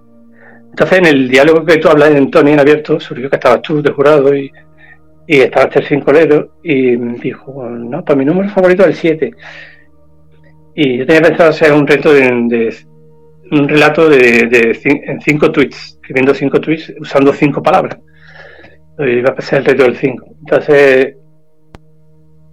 Entonces, 0.70 0.98
en 0.98 1.06
el 1.06 1.28
diálogo 1.28 1.66
que 1.66 1.76
tú 1.76 1.88
hablas 1.88 2.10
en 2.10 2.30
Tony 2.30 2.52
en 2.52 2.60
abierto, 2.60 2.98
surgió 2.98 3.28
que 3.28 3.36
estabas 3.36 3.60
tú 3.60 3.82
de 3.82 3.90
jurado 3.90 4.34
y, 4.34 4.50
y 5.26 5.40
estaba 5.40 5.66
este 5.66 5.82
Cincolero 5.82 6.52
y 6.62 6.96
dijo, 6.96 7.68
no, 7.68 8.02
pues 8.02 8.18
mi 8.18 8.24
número 8.24 8.48
favorito 8.48 8.82
es 8.84 8.88
el 8.88 8.94
7. 8.94 9.32
Y 10.74 10.98
yo 10.98 11.06
tenía 11.06 11.22
pensado 11.22 11.50
hacer 11.50 11.72
un 11.72 11.86
reto 11.86 12.12
de 12.12 12.72
un 13.52 13.68
relato 13.68 14.08
de, 14.08 14.80
en 14.84 15.20
cinco 15.20 15.52
tweets, 15.52 15.98
escribiendo 16.00 16.32
cinco 16.32 16.58
tweets 16.58 16.94
usando 16.98 17.32
cinco 17.34 17.62
palabras. 17.62 17.98
Y 18.98 19.10
iba 19.10 19.30
a 19.30 19.34
pasar 19.34 19.60
el 19.60 19.66
reto 19.66 19.82
del 19.84 19.96
5. 19.96 20.36
Entonces, 20.40 21.16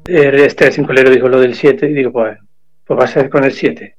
este 0.05 0.71
cincolero 0.71 1.09
dijo 1.09 1.29
lo 1.29 1.39
del 1.39 1.53
7 1.53 1.89
y 1.89 1.93
digo, 1.93 2.11
pues, 2.11 2.37
pues 2.85 2.99
va 2.99 3.03
a 3.03 3.07
ser 3.07 3.29
con 3.29 3.43
el 3.43 3.51
7. 3.51 3.95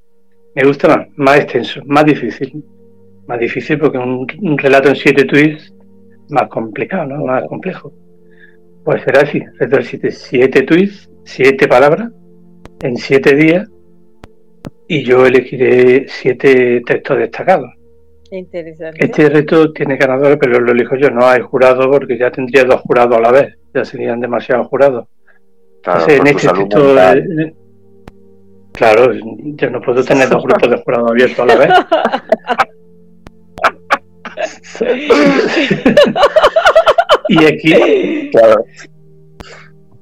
Me 0.57 0.65
gusta 0.65 0.89
más, 0.89 1.07
más 1.17 1.39
extenso, 1.39 1.81
más 1.87 2.05
difícil. 2.05 2.65
Más 3.27 3.39
difícil 3.39 3.79
porque 3.79 3.97
un, 3.97 4.59
relato 4.59 4.89
en 4.89 4.97
siete 4.97 5.25
tweets 5.25 5.73
más 6.31 6.49
complicado, 6.49 7.07
¿no? 7.07 7.25
Más 7.25 7.45
complejo. 7.45 7.93
Pues 8.85 9.03
será 9.05 9.21
así, 9.21 9.41
reto 9.59 9.77
del 9.77 9.85
7. 9.85 10.11
Siete 10.11 10.63
tweets, 10.63 11.11
siete 11.25 11.69
palabras, 11.69 12.11
en 12.83 12.97
siete 12.97 13.37
días 13.37 13.69
y 14.91 15.03
yo 15.05 15.25
elegiré 15.25 16.07
siete 16.09 16.83
textos 16.85 17.17
destacados. 17.17 17.71
Interesante. 18.33 19.05
Este 19.05 19.29
reto 19.29 19.73
tiene 19.73 19.97
ganadores, 19.97 20.37
pero 20.41 20.59
lo 20.59 20.73
elijo 20.73 20.97
yo, 20.97 21.11
no 21.11 21.29
hay 21.29 21.41
jurado 21.43 21.89
porque 21.89 22.19
ya 22.19 22.33
tendría 22.33 22.65
dos 22.65 22.81
jurados 22.81 23.17
a 23.17 23.21
la 23.21 23.31
vez, 23.31 23.57
ya 23.73 23.85
serían 23.85 24.19
demasiados 24.19 24.67
jurados. 24.67 25.07
Claro, 25.81 26.13
en 26.13 26.27
este 26.27 26.49
texto, 26.49 26.99
eh, 26.99 27.55
claro, 28.73 29.13
yo 29.13 29.71
no 29.71 29.81
puedo 29.81 30.03
tener 30.03 30.29
dos 30.29 30.43
grupos 30.43 30.69
de 30.69 30.83
jurados 30.83 31.13
abiertos 31.13 31.39
a 31.39 31.47
la 31.47 31.55
vez. 31.55 31.71
y 37.29 37.45
aquí, 37.45 38.31
claro, 38.33 38.65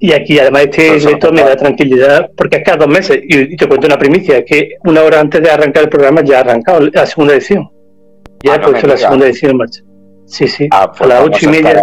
y 0.01 0.13
aquí 0.13 0.39
además 0.39 0.63
este 0.65 0.99
reto 0.99 1.33
me 1.33 1.43
da 1.43 1.57
tranquilidad 1.57 2.31
porque 2.37 2.59
es 2.59 2.65
cada 2.65 2.79
dos 2.79 2.89
meses. 2.89 3.19
Y, 3.23 3.57
te 3.57 3.67
cuento 3.67 3.87
una 3.87 3.99
primicia, 3.99 4.45
que 4.45 4.77
una 4.85 5.03
hora 5.03 5.21
antes 5.21 5.43
de 5.43 5.51
arrancar 5.51 5.85
el 5.85 5.89
programa 5.89 6.23
ya 6.23 6.39
ha 6.39 6.41
arrancado 6.41 6.81
la 6.93 7.07
segunda 7.07 7.35
edición. 7.35 7.69
Ya 8.45 8.53
ah, 8.53 8.57
he 8.57 8.61
puesto 8.61 8.87
la 8.87 8.97
segunda 8.97 9.27
edición 9.27 9.51
en 9.53 9.57
marcha. 9.57 9.83
Sí, 10.27 10.47
sí. 10.47 10.69
Ah, 10.71 10.91
pues 10.91 11.03
a 11.03 11.15
las 11.15 11.27
ocho 11.27 11.47
y 11.47 11.49
media. 11.49 11.83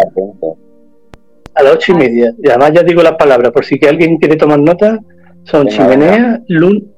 A 1.54 1.62
las 1.62 1.74
ocho 1.74 1.92
y 1.92 1.94
media. 1.96 2.34
Y 2.42 2.48
además 2.48 2.72
ya 2.72 2.82
digo 2.82 3.02
las 3.02 3.16
palabras, 3.16 3.52
por 3.52 3.64
si 3.64 3.78
que 3.78 3.88
alguien 3.88 4.16
quiere 4.16 4.36
tomar 4.36 4.60
nota, 4.60 4.98
son 5.44 5.68
chimenea, 5.68 6.40
lun, 6.48 6.90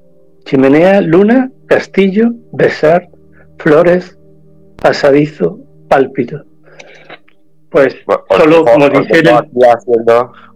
chimenea, 0.44 1.00
luna, 1.00 1.50
castillo, 1.66 2.30
besar, 2.52 3.08
flores, 3.58 4.16
pasadizo, 4.80 5.58
pálpito. 5.88 6.44
Pues 7.70 7.96
solo 8.30 8.64
como 8.64 8.86
el... 8.86 9.06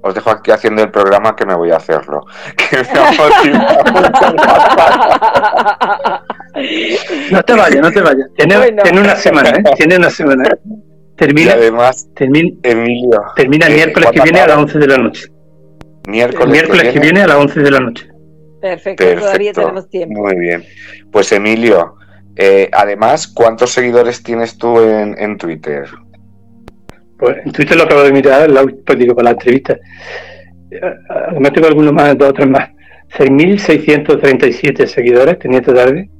os 0.01 0.15
dejo 0.15 0.31
aquí 0.31 0.51
haciendo 0.51 0.83
el 0.83 0.91
programa 0.91 1.37
que 1.37 1.45
me 1.45 1.55
voy 1.55 1.71
a 1.71 1.77
hacerlo. 1.77 2.25
no 7.31 7.43
te 7.43 7.55
vayas, 7.55 7.81
no 7.81 7.91
te 7.91 8.01
vayas. 8.01 8.29
Tiene, 8.37 8.57
una 8.99 9.17
semana, 9.17 9.51
¿eh? 9.51 9.63
Tiene 9.77 9.97
una 9.97 10.11
semana. 10.11 10.45
Termina, 11.17 11.53
además, 11.53 12.09
termina, 12.15 12.57
Emilio, 12.63 13.23
termina 13.37 13.67
el 13.67 13.75
miércoles 13.75 14.11
que 14.11 14.23
viene 14.23 14.41
a 14.41 14.49
las 14.49 14.57
11 14.57 14.79
de 14.79 14.87
la 14.87 14.99
noche. 14.99 15.27
Miércoles, 16.09 16.47
el 16.47 16.51
miércoles 16.51 16.93
que, 16.93 16.99
viene, 16.99 17.23
a 17.23 17.27
las 17.27 17.37
11 17.37 17.61
de 17.61 17.71
la 17.71 17.81
noche. 17.81 18.09
Perfecto, 18.61 19.05
todavía 19.17 19.53
tenemos 19.53 19.89
tiempo. 19.89 20.21
Muy 20.21 20.37
bien. 20.37 20.65
Pues 21.11 21.31
Emilio, 21.33 21.97
eh, 22.37 22.71
además, 22.73 23.29
¿cuántos 23.29 23.73
seguidores 23.73 24.23
tienes 24.23 24.57
tú 24.57 24.81
en, 24.81 25.17
en 25.19 25.37
Twitter? 25.37 25.87
Pues 27.23 27.39
en 27.47 27.53
Twitter 27.53 27.77
lo 27.77 27.85
acabo 27.85 28.03
de 28.03 28.11
mirar, 28.11 28.51
pues 28.85 28.99
digo, 28.99 29.15
para 29.15 29.27
la 29.27 29.31
entrevista. 29.31 29.79
Además 31.31 31.53
tengo 31.53 31.69
algunos 31.69 31.93
más, 31.93 32.19
dos 32.19 32.31
o 32.31 32.33
tres 32.33 32.49
más. 32.49 32.69
6.637 33.17 34.87
seguidores 34.87 35.39
tenía 35.39 35.61
esta 35.61 35.73
tarde 35.73 36.11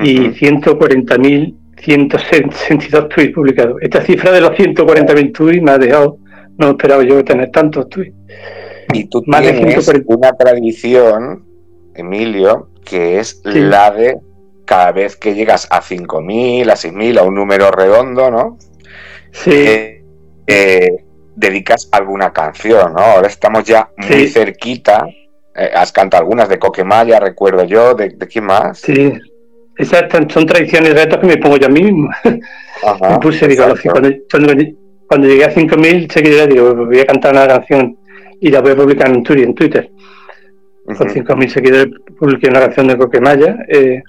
y 0.00 0.30
140.162 0.30 3.08
tweets 3.08 3.34
publicados. 3.34 3.76
Esta 3.80 4.00
cifra 4.00 4.32
de 4.32 4.40
los 4.40 4.50
140.000 4.50 5.32
tweets 5.32 5.62
me 5.62 5.70
ha 5.70 5.78
dejado, 5.78 6.18
no 6.58 6.70
esperaba 6.70 7.04
yo 7.04 7.24
tener 7.24 7.52
tantos 7.52 7.88
tweets. 7.88 8.16
Y 8.92 9.04
tú 9.04 9.22
tienes 9.22 9.88
una 10.06 10.32
tradición, 10.32 11.44
Emilio, 11.94 12.70
que 12.84 13.20
es 13.20 13.42
la 13.44 13.92
de 13.92 14.18
cada 14.64 14.90
vez 14.90 15.14
que 15.14 15.36
llegas 15.36 15.68
a 15.70 15.80
5.000, 15.80 16.68
a 16.68 16.74
6.000, 16.74 17.18
a 17.18 17.22
un 17.22 17.36
número 17.36 17.70
redondo, 17.70 18.28
¿no? 18.28 18.58
Sí. 19.30 19.52
Eh, 19.52 19.95
eh, 20.46 21.04
dedicas 21.34 21.88
alguna 21.92 22.32
canción, 22.32 22.94
¿no? 22.94 23.00
Ahora 23.00 23.28
estamos 23.28 23.64
ya 23.64 23.90
muy 23.96 24.28
cerquita. 24.28 25.06
Eh, 25.54 25.70
has 25.74 25.92
cantado 25.92 26.22
algunas 26.22 26.48
de 26.48 26.58
Coquemaya, 26.58 27.18
recuerdo 27.18 27.64
yo, 27.64 27.94
¿de, 27.94 28.10
de 28.10 28.26
quién 28.26 28.44
más? 28.44 28.78
Sí, 28.78 29.12
esas 29.76 30.04
son 30.32 30.46
tradiciones 30.46 30.94
retos 30.94 31.18
que 31.18 31.26
me 31.26 31.36
pongo 31.36 31.58
yo 31.58 31.68
mismo. 31.68 32.08
me 32.24 33.18
puse, 33.20 33.46
digo, 33.46 33.64
cuando, 33.90 34.10
cuando, 34.30 35.28
llegué 35.28 35.44
a 35.44 35.54
5.000 35.54 36.12
seguidores, 36.12 36.54
digo, 36.54 36.74
voy 36.86 37.00
a 37.00 37.06
cantar 37.06 37.32
una 37.32 37.46
canción 37.46 37.96
y 38.40 38.50
la 38.50 38.60
voy 38.60 38.72
a 38.72 38.76
publicar 38.76 39.08
en 39.08 39.22
Twitter. 39.22 39.44
En 39.48 39.54
Twitter. 39.54 39.90
Con 40.84 41.08
5.000 41.08 41.48
seguidores 41.48 41.88
publiqué 42.18 42.48
una 42.48 42.60
canción 42.60 42.88
de 42.88 42.96
Coquemaya, 42.96 43.58
eh, 43.68 44.02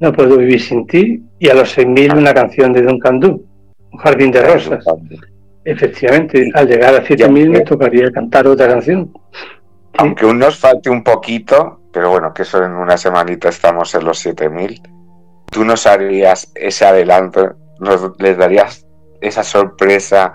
No 0.00 0.12
puedo 0.12 0.38
vivir 0.38 0.60
sin 0.60 0.86
ti, 0.86 1.22
y 1.38 1.48
a 1.48 1.54
los 1.54 1.76
6.000 1.76 2.16
una 2.16 2.34
canción 2.34 2.72
de 2.72 2.82
Duncan 2.82 3.20
Du, 3.20 3.46
Un 3.92 3.98
jardín 3.98 4.32
de 4.32 4.42
rosas. 4.42 4.84
Efectivamente, 5.66 6.48
al 6.54 6.68
llegar 6.68 6.94
a 6.94 7.02
7.000 7.02 7.50
me 7.50 7.60
tocaría 7.62 8.08
cantar 8.12 8.46
otra 8.46 8.68
canción. 8.68 9.12
Aunque 9.98 10.24
aún 10.24 10.38
nos 10.38 10.60
falte 10.60 10.88
un 10.90 11.02
poquito, 11.02 11.80
pero 11.92 12.10
bueno, 12.10 12.32
que 12.32 12.42
eso 12.42 12.62
en 12.62 12.70
una 12.70 12.96
semanita 12.96 13.48
estamos 13.48 13.92
en 13.96 14.04
los 14.04 14.24
7.000, 14.24 14.80
tú 15.50 15.64
nos 15.64 15.88
harías 15.88 16.52
ese 16.54 16.84
adelanto, 16.84 17.56
nos 17.80 18.12
les 18.20 18.36
darías 18.36 18.86
esa 19.20 19.42
sorpresa 19.42 20.34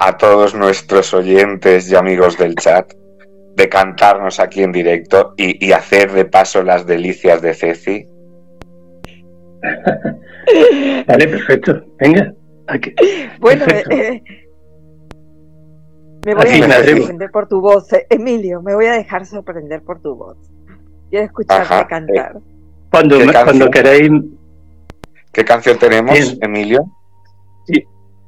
a 0.00 0.16
todos 0.16 0.56
nuestros 0.56 1.14
oyentes 1.14 1.88
y 1.88 1.94
amigos 1.94 2.36
del 2.36 2.56
chat 2.56 2.92
de 3.54 3.68
cantarnos 3.68 4.40
aquí 4.40 4.64
en 4.64 4.72
directo 4.72 5.34
y, 5.36 5.70
hacer 5.70 6.10
de 6.10 6.24
paso 6.24 6.60
las 6.64 6.86
delicias 6.86 7.40
de 7.40 7.54
Ceci. 7.54 8.08
vale, 11.06 11.28
perfecto. 11.28 11.84
Venga. 12.00 12.34
Bueno, 13.38 13.64
eh, 13.90 14.22
me 16.24 16.34
voy 16.34 16.46
a 16.46 16.52
dejar 16.52 16.84
sorprender 16.86 17.30
por 17.30 17.48
tu 17.48 17.60
voz, 17.60 17.92
eh, 17.92 18.06
Emilio. 18.08 18.62
Me 18.62 18.74
voy 18.74 18.86
a 18.86 18.92
dejar 18.92 19.26
sorprender 19.26 19.82
por 19.82 20.00
tu 20.00 20.14
voz. 20.14 20.36
Quiero 21.10 21.26
escucharte 21.26 21.86
cantar. 21.88 22.36
Cuando, 22.90 23.18
cuando 23.44 23.70
queréis. 23.70 24.10
¿Qué 25.32 25.44
canción 25.44 25.78
tenemos, 25.78 26.38
Emilio? 26.40 26.84
Sí, 27.66 27.84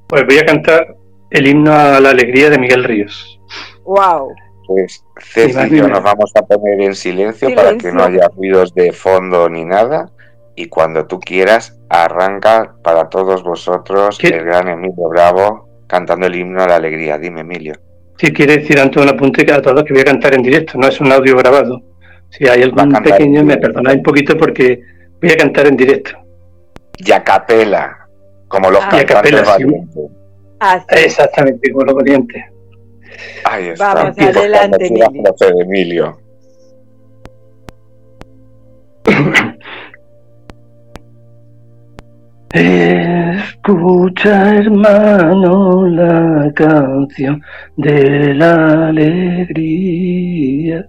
pues 0.08 0.24
voy 0.26 0.38
a 0.38 0.46
cantar 0.46 0.96
el 1.30 1.46
himno 1.46 1.72
a 1.72 2.00
la 2.00 2.10
alegría 2.10 2.50
de 2.50 2.58
Miguel 2.58 2.84
Ríos. 2.84 3.40
¡Wow! 3.84 4.34
Pues 4.66 5.04
Ceci 5.20 5.74
y 5.74 5.76
yo 5.76 5.88
nos 5.88 6.02
vamos 6.02 6.32
a 6.34 6.42
poner 6.42 6.80
en 6.80 6.94
silencio, 6.94 7.54
para 7.54 7.76
que 7.76 7.92
no 7.92 8.04
haya 8.04 8.28
ruidos 8.34 8.74
de 8.74 8.92
fondo 8.92 9.48
ni 9.50 9.64
nada. 9.64 10.10
Y 10.56 10.66
cuando 10.68 11.06
tú 11.06 11.20
quieras, 11.20 11.78
arranca 11.90 12.74
para 12.82 13.08
todos 13.10 13.42
vosotros 13.42 14.18
el 14.22 14.44
gran 14.44 14.68
Emilio 14.68 15.08
Bravo 15.10 15.73
cantando 15.94 16.26
el 16.26 16.34
himno 16.34 16.60
a 16.60 16.66
la 16.66 16.74
alegría. 16.76 17.18
Dime, 17.18 17.42
Emilio. 17.42 17.74
Sí, 18.18 18.32
quiere 18.32 18.58
decir 18.58 18.80
ante 18.80 19.00
una 19.00 19.12
apunte 19.12 19.50
a 19.52 19.62
todos 19.62 19.84
que 19.84 19.92
voy 19.92 20.02
a 20.02 20.06
cantar 20.06 20.34
en 20.34 20.42
directo, 20.42 20.76
no 20.76 20.88
es 20.88 21.00
un 21.00 21.12
audio 21.12 21.36
grabado. 21.36 21.80
Si 22.30 22.48
hay 22.48 22.64
algún 22.64 22.90
pequeño, 22.92 23.44
me 23.44 23.58
perdonáis 23.58 23.98
un 23.98 24.02
poquito 24.02 24.36
porque 24.36 24.80
voy 25.22 25.30
a 25.30 25.36
cantar 25.36 25.68
en 25.68 25.76
directo. 25.76 26.10
Y 26.96 27.12
a 27.12 27.22
capela, 27.22 28.08
como 28.48 28.72
los 28.72 28.82
ah, 28.82 28.88
cantantes 28.90 29.46
valientes. 29.46 30.10
Ah, 30.58 30.84
Exactamente, 30.88 31.70
como 31.70 31.84
los 31.84 31.94
valientes. 31.94 32.42
Ahí 33.44 33.68
está. 33.68 33.94
Vamos, 33.94 34.18
adelante, 34.18 34.90
Emilio. 35.60 36.18
Escucha, 43.66 44.56
hermano, 44.56 45.86
la 45.86 46.52
canción 46.54 47.40
de 47.78 48.34
la 48.34 48.88
alegría, 48.88 50.86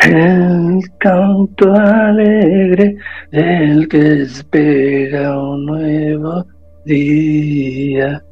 el 0.00 0.82
canto 0.98 1.72
alegre 1.72 2.96
del 3.30 3.88
que 3.88 4.22
espera 4.24 5.40
un 5.40 5.64
nuevo 5.64 6.44
día. 6.84 8.22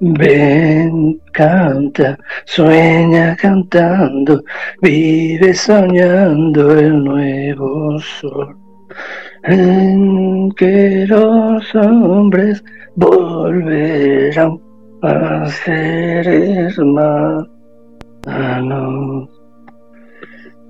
Ven, 0.00 1.18
canta, 1.32 2.18
sueña 2.44 3.34
cantando, 3.34 4.44
vive 4.82 5.54
soñando 5.54 6.78
el 6.78 7.02
nuevo 7.02 7.98
sol 7.98 8.58
en 9.44 10.50
que 10.52 11.06
los 11.06 11.74
hombres 11.74 12.64
volverán 12.96 14.58
a 15.02 15.46
ser 15.48 16.26
hermanos. 16.26 17.58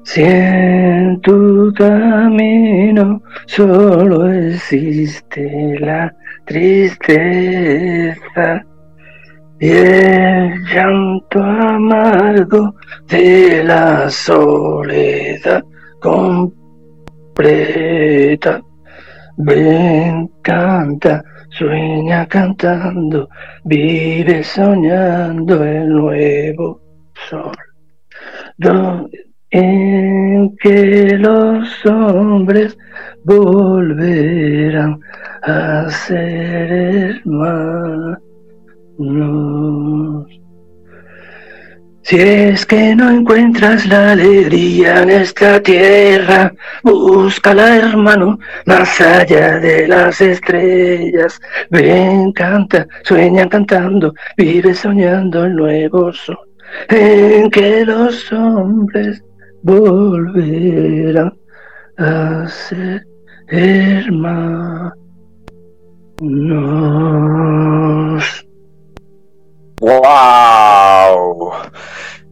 Si 0.02 0.22
en 0.22 1.20
tu 1.22 1.72
camino 1.74 3.22
solo 3.46 4.30
existe 4.30 5.78
la 5.80 6.14
tristeza 6.44 7.34
y 9.60 9.70
el 9.70 10.62
llanto 10.64 11.42
amargo 11.42 12.74
de 13.08 13.64
la 13.64 14.10
soledad 14.10 15.64
completa. 17.34 18.62
Ven, 19.36 20.30
canta, 20.42 21.24
sueña 21.50 22.26
cantando, 22.26 23.28
vive 23.64 24.44
soñando 24.44 25.64
el 25.64 25.88
nuevo 25.88 26.80
sol. 27.28 27.56
en 29.50 30.56
que 30.56 31.16
los 31.18 31.86
hombres 31.86 32.76
volverán 33.24 35.00
a 35.42 35.88
ser 35.90 36.72
hermanos. 37.22 38.18
Si 42.04 42.20
es 42.20 42.66
que 42.66 42.94
no 42.94 43.08
encuentras 43.10 43.86
la 43.86 44.12
alegría 44.12 45.02
en 45.02 45.08
esta 45.08 45.58
tierra, 45.62 46.52
búscala, 46.82 47.76
hermano, 47.76 48.38
más 48.66 49.00
allá 49.00 49.58
de 49.58 49.88
las 49.88 50.20
estrellas. 50.20 51.40
Ven, 51.70 52.30
canta, 52.32 52.86
sueña 53.04 53.48
cantando, 53.48 54.12
vive 54.36 54.74
soñando 54.74 55.46
el 55.46 55.56
nuevo 55.56 56.12
sol, 56.12 56.46
en 56.90 57.50
que 57.50 57.86
los 57.86 58.30
hombres 58.32 59.24
volverán 59.62 61.32
a 61.96 62.46
ser 62.46 63.02
hermanos. 63.48 64.92
¡Wow! 69.80 71.52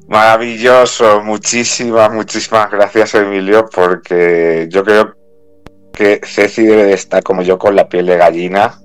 Maravilloso, 0.09 1.23
muchísimas, 1.23 2.13
muchísimas 2.13 2.71
gracias 2.71 3.15
Emilio, 3.15 3.69
porque 3.73 4.67
yo 4.71 4.85
creo 4.85 5.15
que 5.93 6.21
Ceci 6.25 6.67
debe 6.67 6.85
de 6.85 6.95
estar 6.95 7.23
como 7.23 7.43
yo 7.43 7.59
con 7.59 7.75
la 7.75 7.89
piel 7.89 8.07
de 8.07 8.17
gallina. 8.17 8.79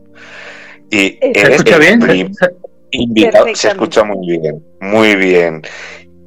Y 0.90 1.20
¿Se 1.22 1.54
escucha 1.54 1.78
bien? 1.78 2.32
invitado, 2.92 3.48
se 3.54 3.68
escucha 3.70 4.04
muy 4.04 4.38
bien, 4.38 4.64
muy 4.80 5.16
bien. 5.16 5.62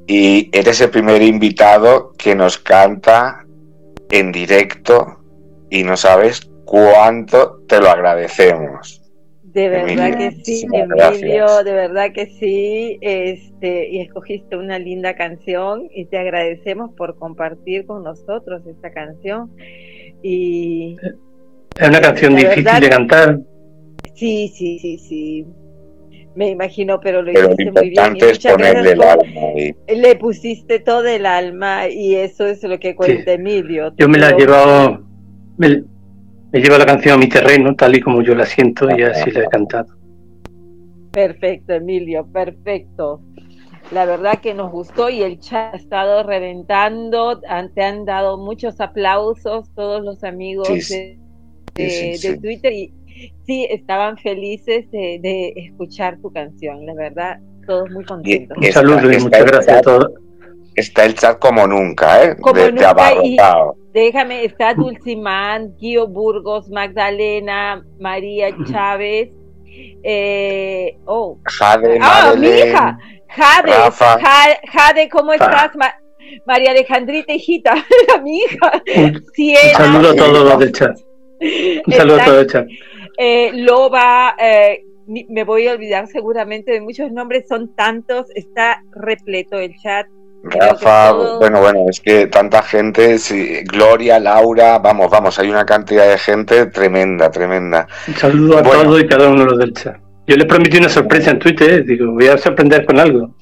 Y 0.07 0.51
eres 0.53 0.81
el 0.81 0.91
primer 0.91 1.23
invitado 1.23 2.13
que 2.19 2.35
nos 2.35 2.59
canta 2.59 3.45
en 4.11 4.33
directo 4.33 5.19
y 5.71 5.85
no 5.85 5.97
sabes 5.97 6.51
cuánto 6.65 7.63
te 7.69 7.81
lo 7.81 7.89
agradecemos. 7.89 9.00
De 9.53 9.69
verdad 9.69 10.17
que 10.17 10.31
sí, 10.45 10.65
Emilio, 10.73 11.65
de 11.65 11.73
verdad 11.73 12.13
que 12.13 12.27
sí, 12.27 12.99
este, 13.01 13.89
y 13.91 14.01
escogiste 14.01 14.57
una 14.57 14.79
linda 14.79 15.17
canción 15.17 15.89
y 15.93 16.05
te 16.05 16.19
agradecemos 16.19 16.93
por 16.97 17.19
compartir 17.19 17.85
con 17.85 18.05
nosotros 18.05 18.63
esta 18.67 18.93
canción. 18.93 19.51
Y 20.23 20.97
es 21.79 21.89
una 21.89 22.01
canción 22.01 22.37
difícil 22.37 22.81
de 22.81 22.89
cantar. 22.91 23.41
Sí, 24.15 24.53
sí, 24.55 24.79
sí, 24.79 24.99
sí. 24.99 25.47
Me 26.37 26.51
imagino, 26.51 27.01
pero 27.01 27.23
lo 27.23 27.33
hiciste 27.33 27.73
muy 27.73 27.91
bien. 27.91 28.17
es 28.21 28.39
ponerle 28.39 28.93
el 28.93 29.03
alma. 29.03 29.41
Le 29.89 30.17
pusiste 30.17 30.79
todo 30.79 31.07
el 31.07 31.27
alma 31.27 31.89
y 31.89 32.15
eso 32.15 32.47
es 32.47 32.63
lo 32.63 32.79
que 32.79 32.95
cuenta 32.95 33.33
Emilio. 33.33 33.93
Yo 33.97 34.09
me 34.09 34.19
la 34.19 34.31
he 34.31 34.39
llevado, 34.39 35.05
me, 35.57 35.83
llevo 36.59 36.79
la 36.79 36.87
canción 36.87 37.15
a 37.15 37.19
mi 37.19 37.29
terreno, 37.29 37.75
tal 37.75 37.97
y 37.97 38.01
como 38.01 38.23
yo 38.23 38.35
la 38.35 38.47
siento, 38.47 38.89
y 38.97 39.03
así 39.03 39.31
la 39.31 39.41
he 39.41 39.49
cantado. 39.49 39.95
Perfecto, 41.13 41.73
Emilio, 41.75 42.27
perfecto. 42.27 43.21
La 43.93 44.05
verdad 44.05 44.39
que 44.41 44.55
nos 44.55 44.71
gustó 44.71 45.11
y 45.11 45.23
el 45.23 45.41
chat 45.41 45.75
ha 45.75 45.77
estado 45.77 46.23
reventando. 46.23 47.41
Te 47.75 47.83
han 47.83 48.05
dado 48.05 48.39
muchos 48.39 48.81
aplausos 48.81 49.69
todos 49.75 50.03
los 50.03 50.23
amigos 50.23 50.69
de, 50.69 51.19
Twitter 52.41 52.73
y 52.73 52.93
sí, 53.47 53.67
estaban 53.69 54.17
felices 54.19 54.89
de, 54.93 55.53
escuchar 55.57 56.19
tu 56.21 56.33
canción. 56.33 56.87
La 56.87 56.95
verdad, 56.95 57.41
todos 57.67 57.91
muy 57.91 58.05
contentos. 58.05 58.57
Un 58.57 58.73
saludo 58.73 59.13
y 59.13 59.19
muchas 59.19 59.45
gracias 59.45 59.79
a 59.79 59.83
todos. 59.83 60.13
Está 60.75 61.05
el 61.05 61.15
chat 61.15 61.39
como 61.39 61.67
nunca, 61.67 62.25
¿eh? 62.25 62.37
Como 62.41 62.61
déjame, 63.93 64.45
está 64.45 64.75
Dulcimán, 64.75 65.77
Guío 65.79 66.07
Burgos, 66.07 66.69
Magdalena, 66.71 67.85
María 67.99 68.55
Chávez. 68.71 69.31
Eh, 70.03 70.97
oh, 71.05 71.39
Jade, 71.45 71.99
ah, 72.01 72.35
mi 72.37 72.49
hija, 72.49 72.99
Jade, 73.29 74.61
Jade, 74.73 75.09
¿cómo 75.09 75.33
estás? 75.33 75.73
María 76.47 76.71
Alejandrita, 76.71 77.33
hijita, 77.33 77.75
mi 78.23 78.39
hija. 78.39 78.83
Un, 78.97 79.25
saludo 79.77 80.11
a 80.11 80.17
todos 80.17 80.45
los 80.45 80.59
del 80.59 80.73
chat. 80.73 80.99
Un 81.87 81.93
saludo 81.93 82.21
a 82.21 82.25
todos 82.25 82.37
del 82.39 82.47
chat. 82.47 82.69
Eh, 83.17 83.51
Loba, 83.55 84.35
eh, 84.39 84.85
me 85.29 85.45
voy 85.45 85.67
a 85.67 85.73
olvidar 85.73 86.07
seguramente 86.07 86.73
de 86.73 86.81
muchos 86.81 87.11
nombres, 87.13 87.47
son 87.49 87.75
tantos, 87.75 88.27
está 88.35 88.83
repleto 88.93 89.59
el 89.59 89.75
chat. 89.77 90.07
Rafa, 90.43 91.13
bueno, 91.39 91.61
bueno, 91.61 91.87
es 91.91 92.01
que 92.01 92.27
tanta 92.27 92.63
gente, 92.63 93.17
Gloria, 93.65 94.19
Laura, 94.19 94.79
vamos, 94.79 95.11
vamos, 95.11 95.39
hay 95.39 95.51
una 95.51 95.67
cantidad 95.67 96.09
de 96.09 96.17
gente 96.17 96.67
tremenda, 96.67 97.31
tremenda. 97.31 97.87
Un 98.09 98.15
saludo 98.15 98.59
a 98.59 98.63
todos 98.63 99.01
y 99.01 99.07
cada 99.07 99.29
uno 99.29 99.41
de 99.41 99.51
los 99.51 99.59
del 99.59 99.73
chat. 99.75 99.97
Yo 100.27 100.37
les 100.37 100.47
prometí 100.47 100.79
una 100.79 100.89
sorpresa 100.89 101.33
en 101.33 101.39
Twitter, 101.41 101.71
eh, 101.71 101.83
digo, 101.83 102.13
voy 102.13 102.29
a 102.29 102.39
sorprender 102.39 102.87
con 102.87 102.99
algo. 102.99 103.35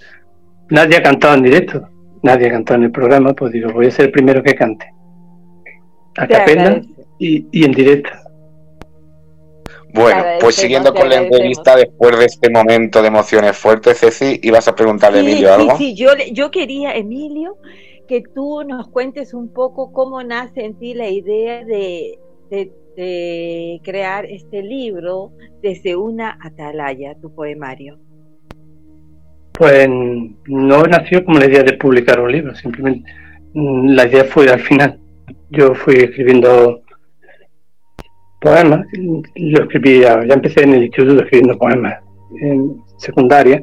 Nadie 0.71 0.97
ha 0.97 1.03
cantado 1.03 1.35
en 1.35 1.43
directo, 1.43 1.89
nadie 2.23 2.49
ha 2.49 2.53
cantado 2.53 2.79
en 2.79 2.85
el 2.85 2.91
programa, 2.91 3.33
pues 3.33 3.53
digo, 3.53 3.71
voy 3.73 3.87
a 3.87 3.91
ser 3.91 4.07
el 4.07 4.13
primero 4.13 4.43
que 4.43 4.55
cante. 4.55 4.87
A 6.17 6.27
capella 6.27 6.81
y, 7.19 7.47
y 7.53 7.65
en 7.65 7.73
directo. 7.73 8.11
Bueno, 10.03 10.25
pues 10.41 10.57
siguiendo 10.57 10.95
con 10.95 11.09
la 11.09 11.17
entrevista, 11.17 11.77
después 11.77 12.19
de 12.19 12.25
este 12.27 12.51
momento 12.51 13.03
de 13.03 13.09
emociones 13.09 13.57
fuertes, 13.57 14.01
Ceci, 14.01 14.41
ibas 14.43 14.69
a 14.69 14.75
preguntarle 14.75 15.19
a 15.19 15.23
Emilio 15.23 15.53
algo. 15.53 15.77
Sí, 15.77 15.91
sí, 15.91 15.95
yo, 15.97 16.11
yo 16.33 16.51
quería, 16.51 16.95
Emilio, 16.95 17.57
que 18.07 18.23
tú 18.35 18.63
nos 18.67 18.89
cuentes 18.89 19.35
un 19.35 19.53
poco 19.53 19.93
cómo 19.93 20.23
nace 20.23 20.65
en 20.65 20.79
ti 20.79 20.95
la 20.95 21.09
idea 21.09 21.65
de 21.65 22.19
de 22.99 23.81
crear 23.85 24.27
este 24.27 24.61
libro 24.61 25.31
desde 25.63 25.95
una 25.95 26.37
atalaya, 26.43 27.15
tu 27.23 27.33
poemario? 27.33 27.97
Pues 29.53 29.89
no 29.89 30.83
nació 30.83 31.25
como 31.25 31.39
la 31.39 31.47
idea 31.47 31.63
de 31.63 31.75
publicar 31.75 32.19
un 32.19 32.33
libro, 32.33 32.57
simplemente 32.57 33.09
mm, 33.55 33.91
la 33.91 34.05
idea 34.05 34.25
fue 34.25 34.51
al 34.51 34.59
final. 34.59 34.99
Yo 35.51 35.77
fui 35.77 35.95
escribiendo 35.95 36.83
poemas, 38.41 38.87
lo 38.93 39.63
escribía, 39.63 40.25
ya 40.25 40.35
empecé 40.35 40.63
en 40.63 40.75
el 40.75 40.85
instituto 40.85 41.23
escribiendo 41.23 41.59
poemas 41.59 41.99
en 42.41 42.83
secundaria, 42.97 43.63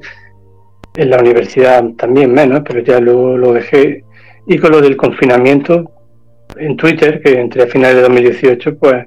en 0.96 1.10
la 1.10 1.20
universidad 1.20 1.84
también 1.98 2.34
menos, 2.34 2.62
pero 2.66 2.80
ya 2.82 3.00
luego 3.00 3.38
lo 3.38 3.54
dejé. 3.54 4.04
Y 4.48 4.58
con 4.58 4.72
lo 4.72 4.82
del 4.82 4.96
confinamiento 4.96 5.92
en 6.58 6.78
Twitter, 6.78 7.22
que 7.22 7.40
entre 7.40 7.64
a 7.64 7.68
finales 7.68 7.98
de 7.98 8.02
2018, 8.04 8.78
pues 8.78 9.06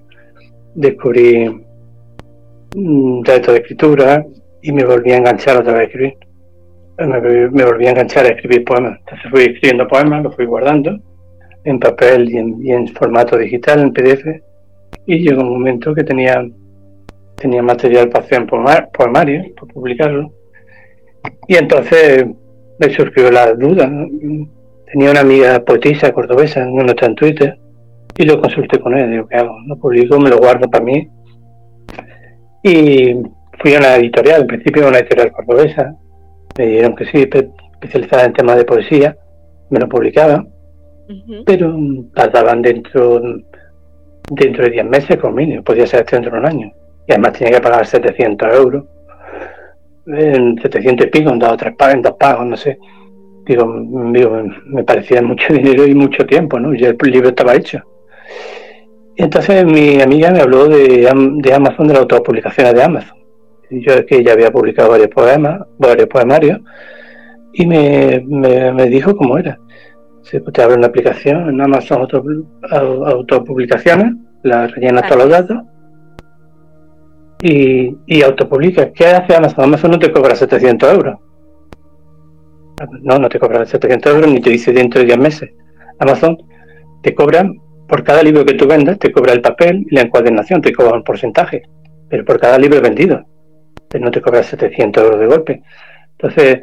descubrí 0.75 1.49
un 2.77 3.25
reto 3.25 3.53
de 3.53 3.59
escritura 3.59 4.25
y 4.63 4.73
me 4.73 4.85
volví 4.85 5.13
a 5.13 5.17
enganchar 5.17 5.57
otra 5.57 5.75
vez 5.75 5.83
a 5.83 5.85
escribir. 5.85 6.15
Me, 6.99 7.65
volví 7.65 7.87
a 7.87 7.91
enganchar 7.91 8.27
a 8.27 8.31
escribir 8.31 8.65
poemas. 8.65 8.99
Entonces 9.01 9.31
fui 9.31 9.43
escribiendo 9.43 9.87
poemas, 9.87 10.23
los 10.23 10.35
fui 10.35 10.47
guardando 10.47 10.99
en 11.65 11.79
papel 11.79 12.31
y 12.31 12.73
en, 12.73 12.89
formato 12.89 13.37
digital, 13.37 13.81
en 13.81 13.93
PDF. 13.93 14.27
Y 15.07 15.19
llegó 15.19 15.43
un 15.43 15.51
momento 15.51 15.95
que 15.95 16.05
tenía, 16.05 16.47
tenía 17.37 17.63
material 17.63 18.09
para 18.09 18.25
hacer 18.25 18.43
un 18.43 18.47
poemario, 18.93 19.43
para 19.55 19.73
publicarlo. 19.73 20.33
Y 21.47 21.57
entonces 21.57 22.27
me 22.79 22.91
surgió 22.91 23.31
la 23.31 23.55
duda. 23.55 23.91
Tenía 24.93 25.11
una 25.11 25.21
amiga 25.21 25.61
poetisa 25.65 26.13
cordobesa, 26.13 26.65
no 26.65 26.85
está 26.87 27.07
en 27.07 27.15
Twitter, 27.15 27.59
y 28.17 28.25
lo 28.25 28.41
consulté 28.41 28.81
con 28.81 28.97
él, 28.97 29.11
digo, 29.11 29.29
¿qué 29.29 29.37
hago? 29.37 29.57
Lo 29.67 29.77
publico, 29.77 30.19
me 30.19 30.31
lo 30.31 30.39
guardo 30.39 30.69
para 30.69 30.85
mí. 30.85 31.09
Y 32.65 33.15
fui 33.61 33.75
a 33.75 33.79
una 33.79 33.97
editorial, 33.97 34.43
en 34.43 34.47
principio 34.47 34.85
a 34.85 34.89
una 34.89 34.99
editorial 34.99 35.33
cordobesa, 35.33 35.95
me 36.59 36.67
dijeron 36.67 36.97
que 36.97 37.05
sí, 37.07 37.29
especializada 37.81 38.25
en 38.25 38.33
temas 38.33 38.57
de 38.57 38.65
poesía, 38.65 39.17
me 39.71 39.79
lo 39.79 39.89
publicaban, 39.89 40.49
pero 41.47 41.77
tardaban 42.15 42.63
dentro, 42.63 43.21
dentro 44.31 44.65
de 44.65 44.71
10 44.71 44.87
meses 44.87 45.17
con 45.17 45.35
mínimo, 45.35 45.63
podía 45.63 45.87
ser 45.87 46.05
dentro 46.07 46.33
de 46.33 46.39
un 46.39 46.47
año. 46.47 46.73
Y 47.07 47.13
además 47.13 47.33
tenía 47.33 47.59
que 47.59 47.63
pagar 47.63 47.87
700 47.87 48.55
euros, 48.55 48.85
en 50.07 50.59
700 50.61 51.07
y 51.07 51.11
pico, 51.11 51.31
en 51.31 51.39
dos, 51.39 51.57
tres 51.57 51.75
pagos, 51.77 52.03
dos 52.03 52.15
pagos, 52.19 52.47
no 52.47 52.57
sé. 52.57 52.79
Digo, 53.47 53.83
digo, 54.13 54.43
me 54.67 54.85
parecía 54.85 55.23
mucho 55.23 55.53
dinero 55.53 55.87
y 55.87 55.95
mucho 55.95 56.27
tiempo, 56.27 56.59
¿no? 56.59 56.75
Y 56.75 56.85
el 56.85 56.97
libro 57.03 57.31
estaba 57.31 57.55
hecho. 57.55 57.83
Y 59.17 59.23
entonces 59.23 59.65
mi 59.65 60.01
amiga 60.01 60.31
me 60.31 60.41
habló 60.41 60.69
de, 60.69 61.11
de 61.43 61.55
Amazon, 61.55 61.89
de 61.89 61.95
las 61.95 62.03
autopublicaciones 62.03 62.75
de 62.75 62.83
Amazon. 62.83 63.19
Yo 63.71 64.07
que 64.07 64.19
ella 64.19 64.33
había 64.33 64.51
publicado 64.51 64.91
varios 64.91 65.09
poemas, 65.09 65.61
varios 65.79 66.09
poemarios, 66.09 66.61
y 67.53 67.67
me, 67.67 68.23
me, 68.25 68.87
dijo 68.87 69.17
cómo 69.17 69.37
era. 69.37 69.59
Se 70.23 70.41
pues 70.41 70.53
te 70.53 70.63
abre 70.63 70.77
una 70.77 70.89
aplicación 70.89 71.49
en 71.49 71.61
Amazon 71.61 72.01
auto, 72.01 72.23
autopublicaciones, 73.07 74.15
la 74.43 74.67
rellenas 74.67 75.09
todos 75.09 75.23
los 75.23 75.31
datos 75.31 75.59
y, 77.43 77.97
y 78.07 78.23
autopublicas. 78.23 78.89
¿Qué 78.95 79.07
hace 79.07 79.35
Amazon? 79.35 79.65
Amazon 79.65 79.93
no 79.93 79.99
te 79.99 80.13
cobra 80.13 80.35
700 80.35 80.93
euros. 80.93 81.19
No, 83.03 83.19
no 83.19 83.29
te 83.29 83.39
cobra 83.39 83.65
700 83.65 84.15
euros 84.15 84.31
ni 84.31 84.41
te 84.41 84.51
dice 84.51 84.73
dentro 84.73 85.01
de 85.01 85.07
10 85.07 85.19
meses. 85.19 85.51
Amazon 85.99 86.39
te 87.03 87.15
cobra 87.15 87.51
por 87.89 88.05
cada 88.05 88.23
libro 88.23 88.45
que 88.45 88.55
tú 88.55 88.67
vendas, 88.67 88.99
te 88.99 89.11
cobra 89.11 89.33
el 89.33 89.41
papel 89.41 89.87
y 89.91 89.95
la 89.95 90.03
encuadernación, 90.03 90.61
te 90.61 90.73
cobra 90.73 90.95
un 90.95 91.03
porcentaje, 91.03 91.63
pero 92.09 92.25
por 92.25 92.39
cada 92.39 92.59
libro 92.59 92.81
vendido, 92.81 93.25
no 93.99 94.11
te 94.11 94.21
cobra 94.21 94.43
700 94.43 95.03
euros 95.03 95.21
de 95.21 95.27
golpe. 95.27 95.63
Entonces, 96.13 96.61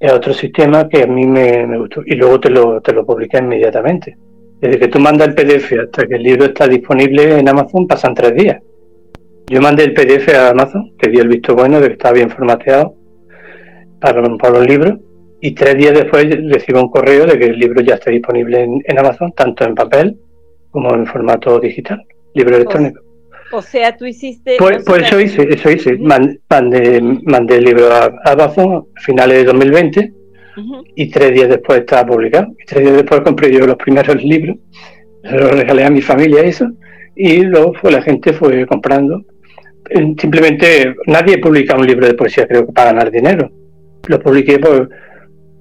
es 0.00 0.12
otro 0.12 0.32
sistema 0.32 0.88
que 0.88 1.02
a 1.02 1.06
mí 1.06 1.26
me, 1.26 1.78
gustó 1.78 2.02
y 2.06 2.14
luego 2.14 2.38
te 2.38 2.50
lo, 2.50 2.80
te 2.80 2.92
lo 2.92 3.04
publica 3.04 3.38
inmediatamente. 3.38 4.16
Desde 4.60 4.78
que 4.78 4.88
tú 4.88 4.98
mandas 4.98 5.28
el 5.28 5.34
PDF 5.34 5.72
hasta 5.84 6.06
que 6.06 6.14
el 6.14 6.22
libro 6.22 6.46
está 6.46 6.66
disponible 6.66 7.38
en 7.38 7.48
Amazon 7.48 7.86
pasan 7.86 8.14
tres 8.14 8.34
días. 8.34 8.62
Yo 9.46 9.60
mandé 9.60 9.84
el 9.84 9.94
PDF 9.94 10.34
a 10.34 10.50
Amazon, 10.50 10.92
que 10.98 11.10
dio 11.10 11.22
el 11.22 11.28
visto 11.28 11.54
bueno 11.54 11.80
de 11.80 11.88
que 11.88 11.92
estaba 11.94 12.14
bien 12.14 12.30
formateado 12.30 12.94
para, 14.00 14.22
para 14.36 14.58
los 14.58 14.66
libros, 14.66 14.98
y 15.40 15.52
tres 15.54 15.76
días 15.76 15.94
después 15.94 16.26
recibo 16.50 16.82
un 16.82 16.90
correo 16.90 17.24
de 17.24 17.38
que 17.38 17.46
el 17.46 17.58
libro 17.58 17.80
ya 17.80 17.94
está 17.94 18.10
disponible 18.10 18.68
en 18.84 18.98
Amazon, 18.98 19.32
tanto 19.32 19.64
en 19.64 19.74
papel 19.74 20.18
como 20.70 20.94
en 20.94 21.06
formato 21.06 21.58
digital, 21.60 22.04
libro 22.34 22.56
electrónico. 22.56 23.07
O, 23.52 23.62
sea, 23.62 23.96
tú 23.96 24.04
hiciste... 24.04 24.56
Pues, 24.58 24.84
pues 24.84 25.04
eso 25.04 25.20
hice, 25.20 25.48
eso 25.50 25.70
hice. 25.70 25.98
Mandé, 25.98 27.00
mandé 27.24 27.56
el 27.56 27.64
libro 27.64 27.90
a 27.92 28.12
Amazon 28.24 28.86
a 28.96 29.00
finales 29.00 29.38
de 29.38 29.44
2020 29.44 30.12
y 30.94 31.10
tres 31.10 31.34
días 31.34 31.48
después 31.48 31.80
estaba 31.80 32.06
publicado. 32.06 32.48
Y 32.58 32.64
tres 32.66 32.82
días 32.82 32.96
después 32.96 33.20
compré 33.20 33.52
yo 33.52 33.66
los 33.66 33.76
primeros 33.76 34.22
libros, 34.22 34.56
los 35.22 35.52
regalé 35.52 35.84
a 35.84 35.90
mi 35.90 36.00
familia 36.00 36.42
eso, 36.42 36.68
y 37.14 37.42
luego 37.42 37.74
fue, 37.74 37.92
la 37.92 38.02
gente 38.02 38.32
fue 38.32 38.66
comprando. 38.66 39.24
Simplemente 40.20 40.94
nadie 41.06 41.38
publica 41.38 41.76
un 41.76 41.86
libro 41.86 42.06
de 42.06 42.14
poesía, 42.14 42.46
creo 42.46 42.66
que 42.66 42.72
para 42.72 42.92
ganar 42.92 43.10
dinero. 43.10 43.50
Lo 44.06 44.20
publiqué 44.20 44.58
por, 44.58 44.90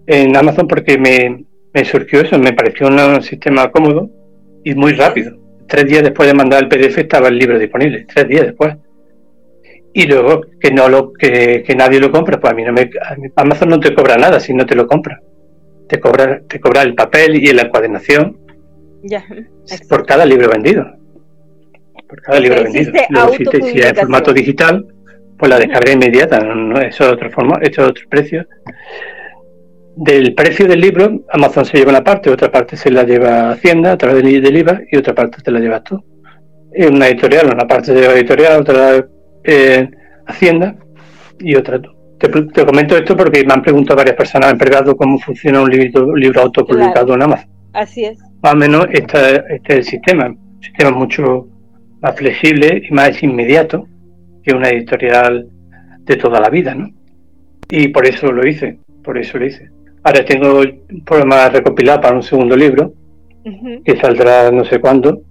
en 0.05 0.35
Amazon 0.35 0.67
porque 0.67 0.97
me, 0.97 1.45
me 1.73 1.85
surgió 1.85 2.21
eso, 2.21 2.37
me 2.37 2.53
pareció 2.53 2.87
un 2.87 3.21
sistema 3.21 3.71
cómodo 3.71 4.09
y 4.63 4.73
muy 4.75 4.93
rápido. 4.93 5.46
Tres 5.67 5.85
días 5.85 6.03
después 6.03 6.27
de 6.27 6.33
mandar 6.33 6.63
el 6.63 6.69
PDF 6.69 6.97
estaba 6.99 7.27
el 7.27 7.37
libro 7.37 7.59
disponible, 7.59 8.05
tres 8.13 8.27
días 8.27 8.45
después. 8.47 8.75
Y 9.93 10.05
luego 10.05 10.41
que 10.59 10.71
no 10.71 10.89
lo 10.89 11.11
que, 11.13 11.63
nadie 11.75 11.99
lo 11.99 12.11
compra, 12.11 12.39
pues 12.39 12.53
a 12.53 12.55
mí 12.55 12.63
no 12.63 12.71
me 12.71 12.89
Amazon 13.35 13.69
no 13.69 13.79
te 13.79 13.93
cobra 13.93 14.15
nada 14.17 14.39
si 14.39 14.53
no 14.53 14.65
te 14.65 14.75
lo 14.75 14.87
compra. 14.87 15.21
Te 15.87 15.99
cobra 15.99 16.41
te 16.47 16.59
cobra 16.59 16.81
el 16.83 16.93
papel 16.93 17.35
y 17.35 17.51
la 17.53 17.63
encuadernación. 17.63 18.37
Ya. 19.03 19.25
Por 19.89 20.05
cada 20.05 20.25
libro 20.25 20.49
vendido. 20.49 20.85
Por 22.07 22.21
cada 22.21 22.39
libro 22.39 22.63
vendido. 22.63 22.91
si, 23.37 23.71
si 23.71 23.81
en 23.81 23.95
formato 23.95 24.33
digital, 24.33 24.85
pues 25.37 25.49
la 25.49 25.59
descarga 25.59 25.91
inmediata, 25.91 26.39
no, 26.39 26.79
eso 26.79 27.05
es 27.05 27.11
otro 27.11 27.29
forma, 27.29 27.59
eso 27.61 27.83
es 27.83 27.89
otro 27.89 28.03
precio. 28.09 28.45
Del 29.99 30.35
precio 30.35 30.67
del 30.67 30.79
libro, 30.79 31.23
Amazon 31.31 31.65
se 31.65 31.75
lleva 31.75 31.89
una 31.89 32.03
parte, 32.03 32.29
otra 32.29 32.51
parte 32.51 32.77
se 32.77 32.91
la 32.91 33.03
lleva 33.03 33.49
Hacienda 33.49 33.93
a 33.93 33.97
través 33.97 34.23
del, 34.23 34.55
IVA 34.55 34.81
y 34.91 34.95
otra 34.95 35.15
parte 35.15 35.41
te 35.41 35.49
la 35.49 35.59
llevas 35.59 35.83
tú. 35.85 35.99
Es 36.71 36.87
una 36.87 37.07
editorial, 37.07 37.51
una 37.51 37.65
parte 37.65 37.87
se 37.87 37.99
lleva 37.99 38.13
editorial, 38.13 38.61
otra 38.61 39.03
eh, 39.43 39.89
Hacienda 40.27 40.75
y 41.39 41.55
otra 41.55 41.81
tú. 41.81 41.89
Te, 42.19 42.29
comento 42.63 42.95
esto 42.95 43.17
porque 43.17 43.43
me 43.43 43.53
han 43.53 43.63
preguntado 43.63 43.97
varias 43.97 44.15
personas 44.15 44.51
en 44.51 44.59
privado 44.59 44.95
cómo 44.95 45.17
funciona 45.17 45.63
un 45.63 45.69
libro, 45.71 46.15
libro 46.15 46.41
autopublicado 46.43 47.15
en 47.15 47.23
Amazon. 47.23 47.49
Así 47.73 48.05
es. 48.05 48.19
Más 48.43 48.53
o 48.53 48.55
menos 48.55 48.85
este, 48.91 49.43
este 49.49 49.73
es 49.73 49.77
el 49.79 49.83
sistema. 49.83 50.27
Un 50.27 50.61
sistema 50.61 50.91
mucho 50.91 51.47
más 52.01 52.15
flexible 52.15 52.83
y 52.87 52.93
más 52.93 53.23
inmediato 53.23 53.87
que 54.43 54.53
una 54.53 54.69
editorial 54.69 55.49
de 56.01 56.15
toda 56.17 56.39
la 56.39 56.49
vida, 56.49 56.75
¿no? 56.75 56.87
Y 57.71 57.87
por 57.87 58.05
eso 58.05 58.31
lo 58.31 58.47
hice, 58.47 58.77
por 59.03 59.17
eso 59.17 59.39
lo 59.39 59.47
hice. 59.47 59.71
Ahora 60.07 60.23
tengo 60.23 60.61
un 60.61 61.03
programa 61.03 61.49
recopilado 61.49 61.99
para 61.99 62.15
un 62.15 62.23
segundo 62.23 62.55
libro, 62.55 62.93
que 63.83 63.97
saldrá 63.99 64.49
no 64.51 64.63
sé 64.63 64.79
cuándo, 64.79 65.21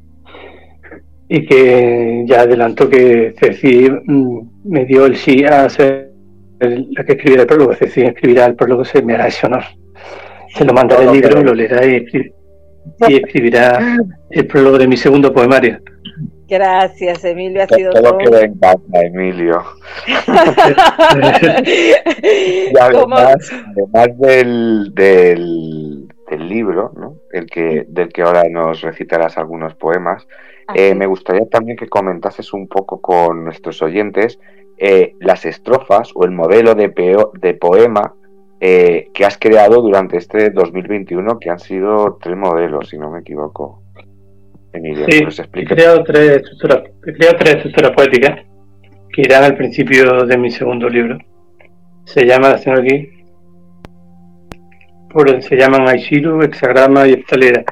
y 1.27 1.47
que 1.47 2.24
ya 2.27 2.43
adelanto 2.43 2.87
que 2.87 3.35
Ceci 3.41 3.89
mm, 3.89 4.39
me 4.64 4.85
dio 4.85 5.07
el 5.07 5.16
sí 5.16 5.47
a 5.47 5.66
ser 5.70 6.11
la 6.61 7.05
que 7.05 7.12
escribirá 7.12 7.41
el 7.41 7.49
prólogo. 7.49 7.72
Ceci 7.72 8.03
escribirá 8.03 8.45
el 8.45 8.55
prólogo, 8.55 8.85
se 8.85 9.01
me 9.01 9.14
hará 9.14 9.29
ese 9.29 9.47
honor. 9.47 9.64
Se 10.55 10.62
lo 10.66 10.74
mandará 10.74 11.05
el 11.05 11.12
libro, 11.12 11.43
lo 11.43 11.55
leerá 11.55 11.87
y, 11.87 12.05
y 13.09 13.14
escribirá 13.14 13.97
el 14.29 14.47
prólogo 14.47 14.77
de 14.77 14.89
mi 14.89 14.99
segundo 14.99 15.33
poemario. 15.33 15.79
Gracias, 16.49 17.25
Emilio. 17.25 17.63
Ha 17.63 17.67
sido 17.67 17.93
todo, 17.93 18.19
queda 18.19 18.43
en 18.43 18.59
casa, 18.59 19.01
Emilio. 19.03 19.63
y 22.23 22.73
además, 22.79 23.53
además 23.71 24.19
del, 24.19 24.95
del, 24.95 26.09
libro, 26.49 26.93
¿no? 26.97 27.17
el 27.33 27.47
que, 27.47 27.85
del 27.89 28.13
que 28.13 28.23
ahora 28.23 28.45
nos 28.49 28.83
recitarás 28.83 29.37
algunos 29.39 29.75
poemas, 29.75 30.29
eh, 30.75 30.95
me 30.95 31.07
gustaría 31.07 31.49
también 31.49 31.77
que 31.77 31.89
comentases 31.89 32.53
un 32.53 32.69
poco 32.69 33.01
con 33.01 33.45
nuestros 33.45 33.83
oyentes 33.83 34.39
eh, 34.79 35.15
las 35.21 35.45
estrofas 35.47 36.11
o 36.15 36.25
el 36.25 36.31
modelo 36.33 36.75
de, 36.75 36.93
de 37.41 37.55
poema 37.55 38.15
eh, 38.61 39.11
que 39.15 39.25
has 39.25 39.39
creado 39.39 39.81
durante 39.83 40.17
este 40.17 40.51
2021, 40.51 41.39
que 41.39 41.51
han 41.51 41.59
sido 41.59 42.19
tres 42.21 42.37
modelos, 42.37 42.91
si 42.91 42.99
no 42.99 43.11
me 43.11 43.21
equivoco 43.21 43.86
sí, 44.83 45.45
He 45.55 45.64
creado 45.64 46.03
tres 46.05 46.43
estructuras, 46.43 46.83
he 47.07 47.12
creado 47.12 47.37
tres 47.39 47.55
estructuras 47.57 47.91
poéticas 47.93 48.41
que 49.12 49.22
irán 49.22 49.45
al 49.45 49.57
principio 49.57 50.24
de 50.27 50.37
mi 50.37 50.51
segundo 50.51 50.89
libro. 50.89 51.18
Se 52.05 52.24
llama, 52.24 52.51
aquí, 52.51 53.09
por, 55.11 55.43
se 55.43 55.57
llaman 55.57 55.89
Aishiru, 55.89 56.43
Hexagrama 56.43 57.09
y 57.09 57.14
Heptalera. 57.14 57.64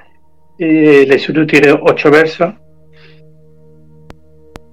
el 0.59 1.11
Aishiru 1.11 1.47
tiene 1.47 1.73
ocho 1.73 2.11
versos 2.11 2.55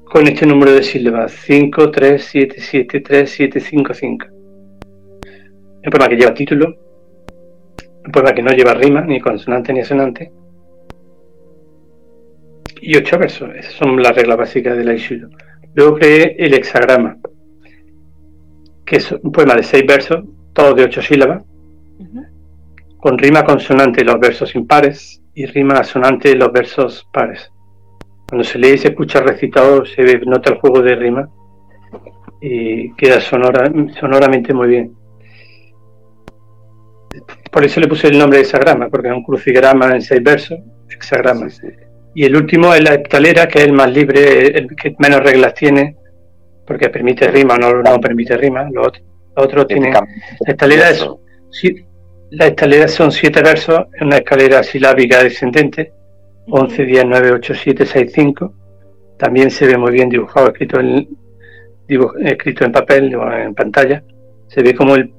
con 0.06 0.28
este 0.28 0.46
número 0.46 0.72
de 0.72 0.84
sílabas: 0.84 1.32
5, 1.46 1.92
3, 1.92 2.24
7, 2.24 2.56
7, 2.58 3.02
3, 3.02 3.30
7, 3.30 3.60
5, 3.60 3.94
5. 3.94 4.26
Un 5.84 5.92
poema 5.92 6.08
que 6.08 6.16
lleva 6.16 6.34
título, 6.34 6.76
un 8.06 8.12
poema 8.12 8.34
que 8.34 8.42
no 8.42 8.52
lleva 8.52 8.74
rima, 8.74 9.02
ni 9.02 9.20
consonante 9.20 9.74
ni 9.74 9.82
asonante, 9.82 10.32
y 12.82 12.98
ocho 12.98 13.18
versos. 13.18 13.50
Esas 13.56 13.74
son 13.74 14.02
las 14.02 14.16
reglas 14.16 14.38
básicas 14.38 14.76
del 14.76 14.90
Aishido. 14.90 15.30
Luego 15.74 15.96
creé 15.96 16.36
el 16.40 16.54
hexagrama, 16.54 17.18
que 18.86 18.98
es 18.98 19.12
un 19.12 19.32
poema 19.32 19.56
de 19.56 19.64
seis 19.64 19.86
versos, 19.88 20.26
todos 20.54 20.76
de 20.76 20.84
ocho 20.84 21.02
sílabas, 21.02 21.44
con 22.98 23.18
rima 23.18 23.44
consonante 23.44 24.04
los 24.04 24.20
versos 24.20 24.54
impares 24.56 25.22
y 25.34 25.46
rima 25.46 25.76
asonante 25.76 26.36
los 26.36 26.52
versos 26.52 27.08
pares. 27.14 27.52
Cuando 28.28 28.44
se 28.44 28.60
lee 28.60 28.74
y 28.74 28.78
se 28.78 28.90
escucha 28.90 29.22
recitado, 29.22 29.86
se 29.86 30.20
nota 30.26 30.52
el 30.52 30.60
juego 30.60 30.82
de 30.82 30.96
rima 30.96 31.30
y 32.42 32.94
queda 32.96 33.22
sonora, 33.22 33.72
sonoramente 34.00 34.54
muy 34.54 34.68
bien. 34.68 34.96
Por 37.52 37.64
eso 37.64 37.80
le 37.80 37.88
puse 37.88 38.08
el 38.08 38.18
nombre 38.18 38.40
de 38.40 38.44
hexagrama, 38.44 38.90
porque 38.90 39.10
es 39.10 39.14
un 39.14 39.24
crucigrama 39.24 39.94
en 39.96 40.02
seis 40.02 40.24
versos, 40.24 40.60
hexagrama. 40.90 41.48
Y 42.14 42.26
el 42.26 42.36
último 42.36 42.74
es 42.74 42.84
la 42.84 42.96
heptalera, 42.96 43.48
que 43.48 43.60
es 43.60 43.66
el 43.66 43.74
más 43.74 43.92
libre, 43.92 44.48
el 44.48 44.76
que 44.76 44.96
menos 45.00 45.22
reglas 45.22 45.54
tiene, 45.54 45.96
porque 46.66 46.90
permite 46.90 47.28
rima, 47.28 47.58
no, 47.58 47.82
no 47.82 48.00
permite 48.00 48.38
rima. 48.38 48.70
Lo 48.72 48.92
otro, 49.36 49.66
tiene. 49.66 49.92
La 49.92 50.02
escalera 50.46 50.90
es, 50.90 51.08
la 52.32 52.48
escalera 52.48 52.88
son 52.88 53.12
siete 53.12 53.42
versos, 53.42 53.86
en 54.00 54.08
una 54.08 54.18
escalera 54.18 54.64
silábica 54.64 55.24
descendente, 55.24 55.94
11, 56.48 56.86
10, 56.86 57.06
9, 57.06 57.32
8, 57.34 57.54
7, 57.56 57.86
6, 57.86 58.12
5. 58.14 58.54
También 59.18 59.52
se 59.52 59.68
ve 59.68 59.78
muy 59.78 59.92
bien 59.92 60.10
dibujado, 60.10 60.48
escrito 60.48 60.80
en, 60.80 61.08
escrito 62.26 62.66
en 62.66 62.72
papel 62.72 63.16
o 63.16 63.32
en 63.32 63.54
pantalla. 63.54 64.04
Se 64.48 64.62
ve 64.62 64.74
como 64.74 64.96
el, 64.96 65.14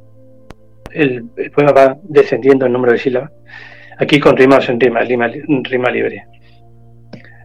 el, 0.90 1.24
poema 1.55 1.72
va 1.72 1.99
descendiendo 2.03 2.66
en 2.66 2.72
número 2.72 2.93
de 2.93 2.99
sílabas. 2.99 3.30
Aquí 3.99 4.18
con 4.18 4.36
rima 4.36 4.57
o 4.57 4.61
sin 4.61 4.80
rima, 4.80 5.01
rima, 5.01 5.30
rima 5.62 5.90
libre. 5.90 6.24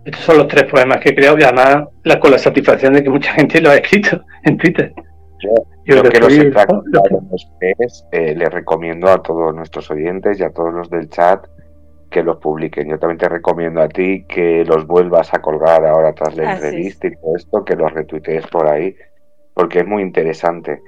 Estos 0.08 0.24
son 0.24 0.38
los 0.38 0.47
tres 0.47 0.64
poemas 0.64 1.01
que 1.01 1.10
he 1.10 1.16
creado 1.16 1.38
y 1.38 1.43
además 1.43 1.89
la, 2.03 2.18
con 2.18 2.32
la 2.32 2.38
satisfacción 2.38 2.93
de 2.93 3.03
que 3.03 3.10
mucha 3.10 3.34
gente 3.34 3.60
lo 3.60 3.72
ha 3.72 3.76
escrito 3.76 4.24
en 4.45 4.58
Twitter. 4.58 4.93
Yo, 5.86 6.01
que 6.01 6.20
los 6.20 6.34
eh, 8.12 8.36
les 8.36 8.49
recomiendo 8.49 9.10
a 9.10 9.22
todos 9.22 9.53
nuestros 9.53 9.91
oyentes 9.91 10.39
y 10.39 10.43
a 10.43 10.49
todos 10.49 10.74
los 10.74 10.89
del 10.89 11.10
chat 11.10 11.45
que 12.10 12.24
los 12.24 12.38
publiquen. 12.38 12.89
Yo 12.89 12.97
también 12.97 13.18
te 13.18 13.28
recomiendo 13.28 13.82
a 13.82 13.89
ti 13.89 14.26
que 14.30 14.64
los 14.64 14.88
vuelvas 14.88 15.34
a 15.34 15.41
colgar 15.41 15.86
ahora 15.86 16.14
tras 16.14 16.38
la 16.38 16.53
entrevista 16.53 17.08
y 17.08 17.16
todo 17.18 17.36
esto, 17.36 17.66
que 17.66 17.76
los 17.76 17.91
retuitees 17.91 18.47
por 18.47 18.72
ahí, 18.72 18.95
porque 19.53 19.80
es 19.80 19.86
muy 19.86 20.03
interesante. 20.03 20.82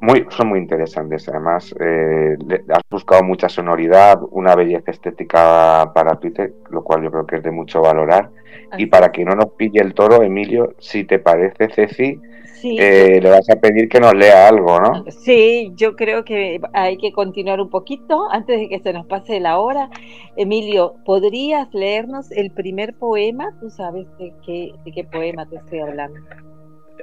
Muy, 0.00 0.26
son 0.30 0.48
muy 0.48 0.58
interesantes. 0.58 1.28
Además, 1.28 1.74
eh, 1.78 2.36
has 2.68 2.82
buscado 2.90 3.22
mucha 3.22 3.48
sonoridad, 3.48 4.18
una 4.30 4.54
belleza 4.54 4.90
estética 4.90 5.92
para 5.94 6.18
Twitter, 6.18 6.54
lo 6.70 6.82
cual 6.82 7.02
yo 7.02 7.10
creo 7.10 7.26
que 7.26 7.36
es 7.36 7.42
de 7.42 7.50
mucho 7.50 7.82
valorar. 7.82 8.30
Y 8.78 8.86
para 8.86 9.12
que 9.12 9.24
no 9.24 9.34
nos 9.34 9.52
pille 9.52 9.80
el 9.80 9.94
toro, 9.94 10.22
Emilio, 10.22 10.74
si 10.78 11.04
te 11.04 11.18
parece, 11.18 11.68
Ceci, 11.68 12.20
eh, 12.62 13.20
le 13.22 13.30
vas 13.30 13.48
a 13.50 13.56
pedir 13.56 13.88
que 13.88 14.00
nos 14.00 14.14
lea 14.14 14.48
algo, 14.48 14.78
¿no? 14.80 15.04
Sí, 15.10 15.72
yo 15.76 15.96
creo 15.96 16.24
que 16.24 16.60
hay 16.72 16.96
que 16.98 17.12
continuar 17.12 17.60
un 17.60 17.70
poquito 17.70 18.30
antes 18.30 18.58
de 18.58 18.68
que 18.68 18.80
se 18.80 18.92
nos 18.92 19.06
pase 19.06 19.40
la 19.40 19.58
hora. 19.58 19.90
Emilio, 20.36 20.94
¿podrías 21.04 21.72
leernos 21.72 22.30
el 22.30 22.50
primer 22.50 22.94
poema? 22.94 23.54
Tú 23.60 23.70
sabes 23.70 24.06
de 24.18 24.32
qué, 24.44 24.72
de 24.84 24.92
qué 24.92 25.04
poema 25.04 25.46
te 25.46 25.56
estoy 25.56 25.80
hablando. 25.80 26.20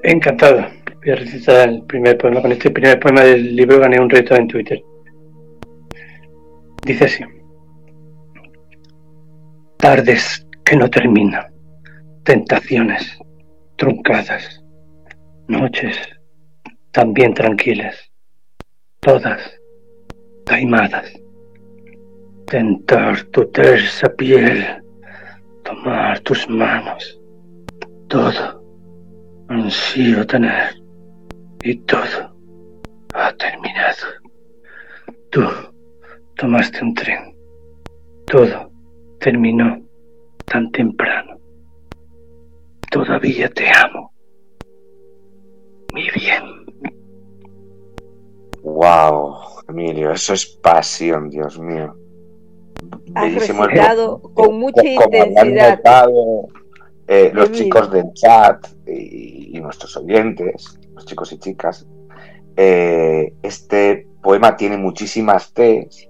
Encantado. 0.03 0.67
Voy 1.03 1.11
a 1.11 1.15
recitar 1.15 1.69
el 1.69 1.83
primer 1.83 2.17
poema. 2.17 2.41
Con 2.41 2.51
este 2.51 2.71
primer 2.71 2.99
poema 2.99 3.21
del 3.21 3.55
libro 3.55 3.79
gané 3.79 3.99
un 3.99 4.09
reto 4.09 4.35
en 4.35 4.47
Twitter. 4.47 4.81
Dice 6.85 7.05
así. 7.05 7.23
Tardes 9.77 10.45
que 10.63 10.75
no 10.75 10.89
terminan 10.89 11.45
tentaciones 12.23 13.17
truncadas, 13.77 14.61
noches 15.47 15.97
también 16.91 17.33
tranquilas, 17.33 18.11
todas 18.99 19.39
taimadas. 20.45 21.13
Tentar 22.47 23.23
tu 23.25 23.45
tersa 23.51 24.09
piel, 24.15 24.65
tomar 25.63 26.19
tus 26.21 26.49
manos, 26.49 27.21
todo 28.07 28.66
ansío 29.49 30.25
tener 30.27 30.75
y 31.63 31.75
todo 31.79 32.35
ha 33.13 33.33
terminado. 33.33 34.07
Tú 35.29 35.43
tomaste 36.35 36.83
un 36.83 36.93
tren, 36.93 37.35
todo 38.25 38.71
terminó 39.19 39.81
tan 40.45 40.71
temprano 40.71 41.37
todavía 42.91 43.49
te 43.49 43.65
amo. 43.69 44.11
Mi 45.93 46.09
bien. 46.11 46.43
Wow, 48.63 49.35
Emilio, 49.69 50.11
eso 50.11 50.33
es 50.33 50.45
pasión, 50.45 51.29
Dios 51.29 51.59
mío. 51.59 51.95
Has 53.15 53.33
recitado 53.33 54.21
con 54.33 54.59
mucha 54.59 54.85
intensidad. 54.85 55.79
Eh, 57.09 57.31
los 57.33 57.53
chicos 57.53 57.89
del 57.89 58.11
chat 58.13 58.67
y, 58.85 59.36
nuestros 59.59 59.95
oyentes, 59.97 60.79
los 60.93 61.05
chicos 61.05 61.31
y 61.33 61.39
chicas, 61.39 61.87
eh, 62.55 63.33
este 63.43 64.07
poema 64.21 64.55
tiene 64.55 64.77
muchísimas 64.77 65.53
T's 65.53 66.09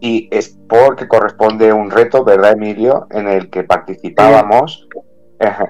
y 0.00 0.28
es 0.30 0.56
porque 0.68 1.06
corresponde 1.06 1.72
un 1.72 1.90
reto, 1.90 2.24
¿verdad, 2.24 2.52
Emilio? 2.52 3.06
En 3.10 3.28
el 3.28 3.50
que 3.50 3.64
participábamos 3.64 4.88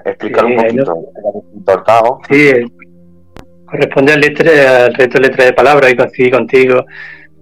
explicar 0.05 0.45
un 0.45 0.55
poquito. 0.55 2.19
Sí, 2.29 2.51
corresponde 3.65 4.13
al, 4.13 4.21
letra, 4.21 4.85
al 4.85 4.93
reto 4.93 5.19
letra 5.19 5.45
de 5.45 5.53
palabra 5.53 5.89
y 5.89 5.95
coincidí 5.95 6.31
contigo, 6.31 6.85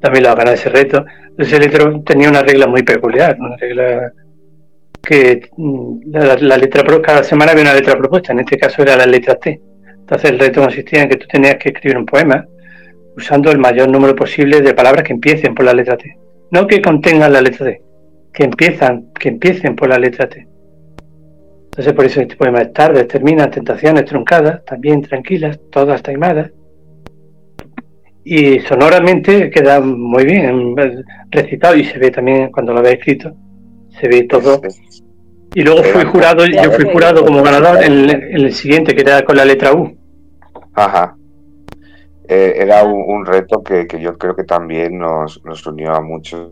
también 0.02 0.24
lo 0.24 0.36
ganar 0.36 0.54
ese 0.56 0.70
reto. 0.70 1.06
El 1.38 1.50
letra 1.50 1.92
tenía 2.06 2.30
una 2.30 2.42
regla 2.42 2.68
muy 2.68 2.84
peculiar, 2.84 3.38
una 3.40 3.56
regla 3.58 4.12
que 5.02 5.50
mm, 5.56 6.12
la, 6.12 6.58
letra 6.58 6.84
cada 7.02 7.24
semana 7.24 7.52
había 7.52 7.64
una 7.64 7.74
letra 7.74 7.98
propuesta, 7.98 8.34
en 8.34 8.40
este 8.40 8.58
caso 8.58 8.82
era 8.82 8.96
la 8.96 9.06
letra 9.06 9.36
T. 9.36 9.62
Entonces 10.00 10.32
el 10.32 10.40
reto 10.40 10.62
consistía 10.62 11.04
en 11.04 11.10
que 11.10 11.18
tú 11.18 11.28
tenías 11.28 11.56
que 11.56 11.70
escribir 11.70 11.98
un 11.98 12.06
poema 12.06 12.46
usando 13.16 13.52
el 13.52 13.60
mayor 13.60 13.90
número 13.90 14.16
posible 14.16 14.62
de 14.62 14.74
palabras 14.74 15.04
que 15.04 15.14
empiecen 15.14 15.54
por 15.54 15.66
la 15.66 15.74
letra 15.74 15.98
T. 15.98 16.18
No 16.52 16.68
que 16.68 16.82
contengan 16.82 17.34
la 17.34 17.42
letra 17.42 17.66
T, 17.68 17.82
que 18.34 18.44
empiezan, 18.44 19.12
que 19.20 19.30
empiecen 19.30 19.76
por 19.76 19.90
la 19.90 20.00
letra 20.00 20.28
T. 20.28 20.48
Entonces 21.66 21.94
por 21.94 22.06
eso 22.06 22.22
este 22.22 22.36
poema 22.36 22.62
es 22.62 22.74
tarde, 22.74 23.04
termina, 23.06 23.50
tentaciones 23.50 24.06
truncadas, 24.06 24.66
también 24.66 25.02
tranquilas, 25.02 25.60
todas 25.72 26.02
taimadas. 26.02 26.52
Y 28.24 28.60
sonoramente 28.60 29.50
queda 29.50 29.80
muy 29.80 30.26
bien 30.26 30.76
recitado 31.32 31.76
y 31.76 31.86
se 31.86 31.98
ve 31.98 32.12
también 32.12 32.52
cuando 32.52 32.74
lo 32.74 32.80
habéis 32.80 32.98
escrito, 32.98 33.34
se 34.00 34.08
ve 34.08 34.24
todo. 34.24 34.62
Y 35.56 35.64
luego 35.64 35.84
fui 35.84 36.06
jurado, 36.06 36.46
yo 36.46 36.72
fui 36.72 36.86
jurado 36.92 37.26
como 37.26 37.42
ganador 37.42 37.84
en 37.84 38.10
el, 38.10 38.54
siguiente, 38.54 38.96
que 38.96 39.02
era 39.02 39.24
con 39.24 39.36
la 39.36 39.46
letra 39.46 39.74
U. 39.74 39.98
Ajá. 40.74 41.16
Eh, 42.28 42.54
era 42.58 42.84
un, 42.84 43.26
reto 43.26 43.64
que, 43.64 43.88
yo 44.00 44.18
creo 44.18 44.36
que 44.36 44.44
también 44.44 45.00
nos, 45.00 45.44
nos 45.44 45.66
unió 45.66 45.94
a 45.96 46.02
muchos 46.02 46.52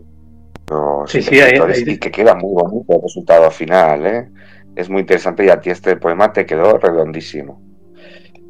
sí, 1.06 1.22
sí, 1.22 1.40
y 1.86 1.98
que 1.98 2.10
queda 2.10 2.34
muy 2.34 2.52
bonito 2.52 2.94
el 2.94 3.02
resultado 3.02 3.50
final, 3.50 4.06
¿eh? 4.06 4.28
Es 4.76 4.88
muy 4.88 5.00
interesante 5.00 5.44
y 5.44 5.48
a 5.48 5.60
ti 5.60 5.70
este 5.70 5.96
poema 5.96 6.32
te 6.32 6.46
quedó 6.46 6.78
redondísimo. 6.78 7.60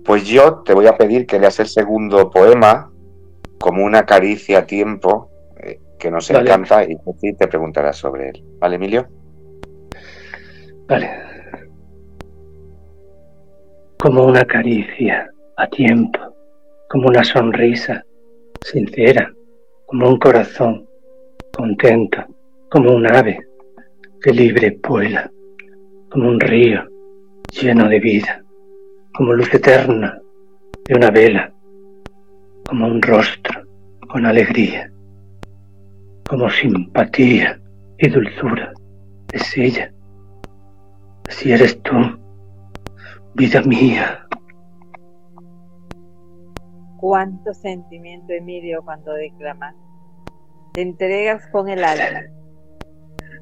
Pues 0.05 0.27
yo 0.27 0.63
te 0.65 0.75
voy 0.75 0.87
a 0.87 0.97
pedir 0.97 1.27
que 1.27 1.39
leas 1.39 1.61
el 1.61 1.69
segundo 1.69 2.31
poema 2.31 2.91
como 3.59 3.85
una 3.85 4.05
caricia 4.05 4.61
a 4.61 4.67
tiempo 4.67 5.28
que 5.99 6.11
nos 6.11 6.31
encanta 6.31 6.85
y 6.85 6.97
te 7.35 7.49
preguntarás 7.49 7.97
sobre 7.97 8.31
él. 8.31 8.45
¿Vale, 8.59 8.77
Emilio? 8.77 9.09
Vale. 10.87 11.11
Como 13.99 14.25
una 14.25 14.45
caricia 14.45 15.29
a 15.57 15.67
tiempo, 15.67 16.19
como 16.89 17.09
una 17.09 17.25
sonrisa 17.25 18.05
sincera, 18.63 19.33
como 19.87 20.09
un 20.09 20.19
corazón 20.19 20.89
contento, 21.53 22.25
como 22.71 22.95
un 22.95 23.07
ave 23.07 23.41
que 24.23 24.33
libre 24.33 24.79
vuela, 24.87 25.31
como 26.11 26.29
un 26.29 26.41
río 26.41 26.87
lleno 27.51 27.89
de 27.89 27.99
vida, 27.99 28.43
como 29.15 29.33
luz 29.33 29.53
eterna 29.53 30.21
de 30.87 30.95
una 30.95 31.11
vela, 31.11 31.53
como 32.69 32.87
un 32.87 33.03
rostro 33.03 33.63
con 34.09 34.25
alegría, 34.25 34.91
como 36.29 36.49
simpatía 36.51 37.59
y 37.99 38.09
dulzura. 38.09 38.73
Es 39.33 39.57
ella. 39.57 39.93
Si 41.29 41.53
eres 41.53 41.81
tú, 41.83 41.95
vida 43.35 43.63
mía. 43.63 44.27
Cuánto 46.99 47.53
sentimiento, 47.55 48.33
Emilio, 48.33 48.83
cuando 48.85 49.13
declamas. 49.13 49.75
Te 50.75 50.83
entregas 50.83 51.47
con 51.53 51.69
el 51.69 51.83
alma. 51.85 52.23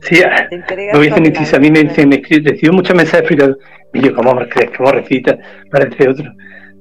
Sí, 0.02 0.20
me 0.50 1.30
dicen 1.30 1.54
a 1.54 1.58
mí 1.58 1.70
me, 1.70 1.84
me 1.84 2.22
recibo 2.50 2.74
muchos 2.74 2.94
mensajes 2.94 3.26
pero 3.28 3.56
Emilio, 3.92 4.14
¿cómo 4.14 4.34
crees? 4.48 4.70
¿Cómo 4.76 4.92
recita? 4.92 5.38
Parece 5.70 6.08
otro. 6.08 6.30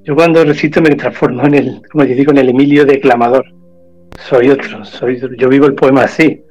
Yo 0.04 0.16
cuando 0.16 0.44
recito 0.44 0.82
me 0.82 0.90
transformo 0.96 1.44
en 1.46 1.56
el, 1.56 1.82
como 1.90 2.04
yo 2.04 2.14
digo, 2.14 2.32
en 2.32 2.40
el 2.40 2.50
Emilio 2.50 2.86
declamador. 2.86 3.55
Soy 4.20 4.50
otro, 4.50 4.84
soy 4.86 5.20
yo 5.38 5.50
vivo 5.50 5.66
el 5.66 5.76
poema 5.76 6.04
así. 6.04 6.42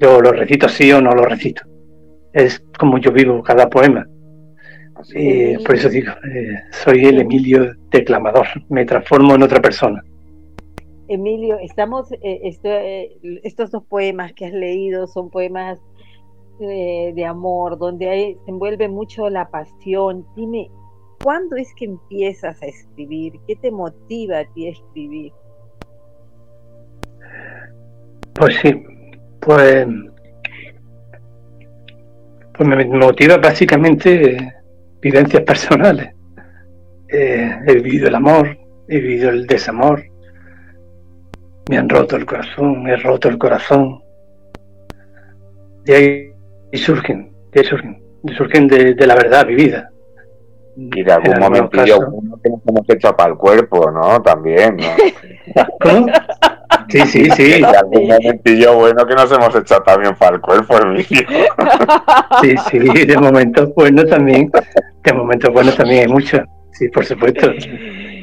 Yo 0.00 0.20
lo 0.20 0.32
recito 0.32 0.66
así 0.66 0.92
o 0.92 1.00
no 1.00 1.12
lo 1.12 1.24
recito. 1.24 1.62
Es 2.32 2.62
como 2.78 2.98
yo 2.98 3.12
vivo 3.12 3.42
cada 3.42 3.68
poema. 3.68 4.06
Y 5.14 5.58
por 5.58 5.74
eso 5.74 5.88
digo, 5.88 6.12
eh, 6.34 6.56
soy 6.70 7.04
el 7.04 7.20
Emilio 7.20 7.74
declamador, 7.90 8.46
me 8.68 8.84
transformo 8.84 9.34
en 9.34 9.42
otra 9.42 9.60
persona. 9.60 10.02
Emilio, 11.08 11.58
estamos, 11.60 12.10
eh, 12.12 12.50
eh, 12.64 13.40
estos 13.44 13.70
dos 13.70 13.84
poemas 13.84 14.32
que 14.32 14.46
has 14.46 14.52
leído 14.52 15.06
son 15.06 15.30
poemas 15.30 15.78
de 16.58 17.24
amor, 17.26 17.76
donde 17.76 18.38
se 18.42 18.50
envuelve 18.50 18.88
mucho 18.88 19.28
la 19.28 19.50
pasión. 19.50 20.26
Dime, 20.34 20.70
¿cuándo 21.22 21.56
es 21.56 21.68
que 21.74 21.84
empiezas 21.84 22.62
a 22.62 22.66
escribir? 22.66 23.34
¿Qué 23.46 23.56
te 23.56 23.70
motiva 23.70 24.38
a 24.38 24.44
ti 24.54 24.68
a 24.68 24.70
escribir? 24.70 25.32
Pues 28.38 28.56
sí, 28.56 28.84
pues, 29.40 29.86
pues 32.52 32.68
me 32.68 32.84
motiva 32.84 33.38
básicamente 33.38 34.54
vivencias 35.00 35.42
personales. 35.42 36.14
he 37.08 37.74
vivido 37.74 38.08
el 38.08 38.14
amor, 38.14 38.58
he 38.88 38.98
vivido 38.98 39.30
el 39.30 39.46
desamor, 39.46 40.04
me 41.70 41.78
han 41.78 41.88
roto 41.88 42.16
el 42.16 42.26
corazón, 42.26 42.86
he 42.88 42.96
roto 42.96 43.28
el 43.28 43.38
corazón. 43.38 44.02
De 45.84 45.96
ahí 45.96 46.78
surgen, 46.78 47.32
de 47.52 47.60
ahí 47.60 47.66
surgen, 47.66 48.02
surgen 48.36 48.68
de, 48.68 49.06
la 49.06 49.14
verdad 49.14 49.46
vivida. 49.46 49.90
Y 50.76 51.02
de 51.02 51.10
algún 51.10 51.38
momentillo 51.38 51.98
uno 52.12 52.38
que 52.42 52.50
nos 52.50 52.60
hemos 52.66 52.90
hecho 52.90 53.16
para 53.16 53.30
el 53.30 53.38
cuerpo, 53.38 53.90
¿no? 53.90 54.20
También, 54.20 54.76
¿no? 54.76 55.64
¿Cómo? 55.80 56.06
Sí, 56.88 57.00
sí, 57.00 57.30
sí. 57.30 57.60
De 57.60 57.66
algún 57.66 58.08
momentillo 58.08 58.76
bueno 58.76 59.06
que 59.06 59.14
nos 59.14 59.30
hemos 59.32 59.54
hecho 59.54 59.80
también 59.80 60.14
para 60.16 60.36
el 60.36 60.40
cuerpo, 60.40 60.78
Emilio. 60.78 61.26
Sí, 62.40 62.54
sí, 62.70 62.78
de 62.78 63.16
momentos 63.16 63.74
buenos 63.74 64.06
también. 64.06 64.50
De 65.02 65.12
momentos 65.12 65.52
buenos 65.52 65.76
también 65.76 66.02
hay 66.02 66.08
mucho. 66.08 66.42
Sí, 66.72 66.88
por 66.88 67.04
supuesto. 67.04 67.52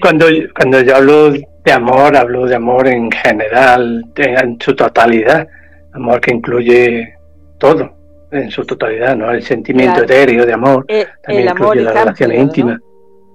Cuando, 0.02 0.28
cuando 0.56 0.82
yo 0.82 0.96
hablo 0.96 1.32
de 1.32 1.72
amor, 1.72 2.16
hablo 2.16 2.46
de 2.46 2.56
amor 2.56 2.88
en 2.88 3.10
general, 3.12 4.06
en 4.16 4.58
su 4.60 4.76
totalidad. 4.76 5.48
Amor 5.94 6.20
que 6.22 6.34
incluye 6.34 7.14
todo, 7.60 7.96
en 8.32 8.50
su 8.50 8.66
totalidad, 8.66 9.16
¿no? 9.16 9.32
El 9.32 9.44
sentimiento 9.44 10.04
etéreo 10.04 10.46
de 10.46 10.54
amor, 10.54 10.86
eh, 10.88 11.06
también 11.24 11.50
incluye 11.50 11.82
las 11.82 11.94
relaciones 11.94 12.40
íntimas. 12.40 12.80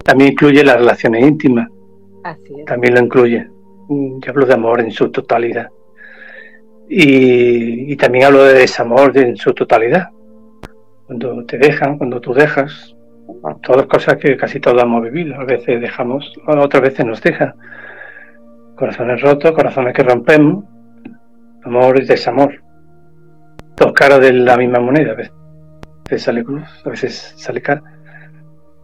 También 0.05 0.33
incluye 0.33 0.65
las 0.65 0.77
relaciones 0.77 1.23
íntimas. 1.23 1.69
También 2.67 2.95
lo 2.95 3.01
incluye. 3.01 3.49
Yo 3.89 4.31
hablo 4.31 4.47
de 4.47 4.55
amor 4.55 4.81
en 4.81 4.91
su 4.91 5.11
totalidad. 5.11 5.69
Y, 6.89 7.97
también 7.97 8.25
hablo 8.27 8.45
de 8.45 8.55
desamor 8.55 9.17
en 9.17 9.37
su 9.37 9.53
totalidad. 9.53 10.09
Cuando 11.07 11.45
te 11.45 11.59
dejan, 11.59 11.99
cuando 11.99 12.21
tú 12.21 12.35
dejas, 12.35 12.95
todas 13.63 13.87
cosas 13.87 14.17
que 14.17 14.37
casi 14.37 14.61
todos 14.61 14.83
hemos 14.83 15.03
vivido. 15.03 15.35
A 15.41 15.45
veces 15.45 15.81
dejamos, 15.81 16.33
otras 16.47 16.83
veces 16.83 17.07
nos 17.07 17.23
dejan. 17.23 17.55
Corazones 18.77 19.21
rotos, 19.21 19.53
corazones 19.53 19.95
que 19.95 20.03
rompemos, 20.03 20.65
amor 21.65 21.99
y 22.01 22.07
desamor. 22.07 22.63
Dos 23.77 23.93
caras 23.93 24.21
de 24.21 24.33
la 24.33 24.57
misma 24.57 24.81
moneda. 24.81 25.13
A 25.13 25.15
veces 25.15 26.23
sale 26.23 26.45
cruz, 26.45 26.65
a 26.85 26.91
veces 26.91 27.35
sale 27.37 27.61
cara. 27.61 27.83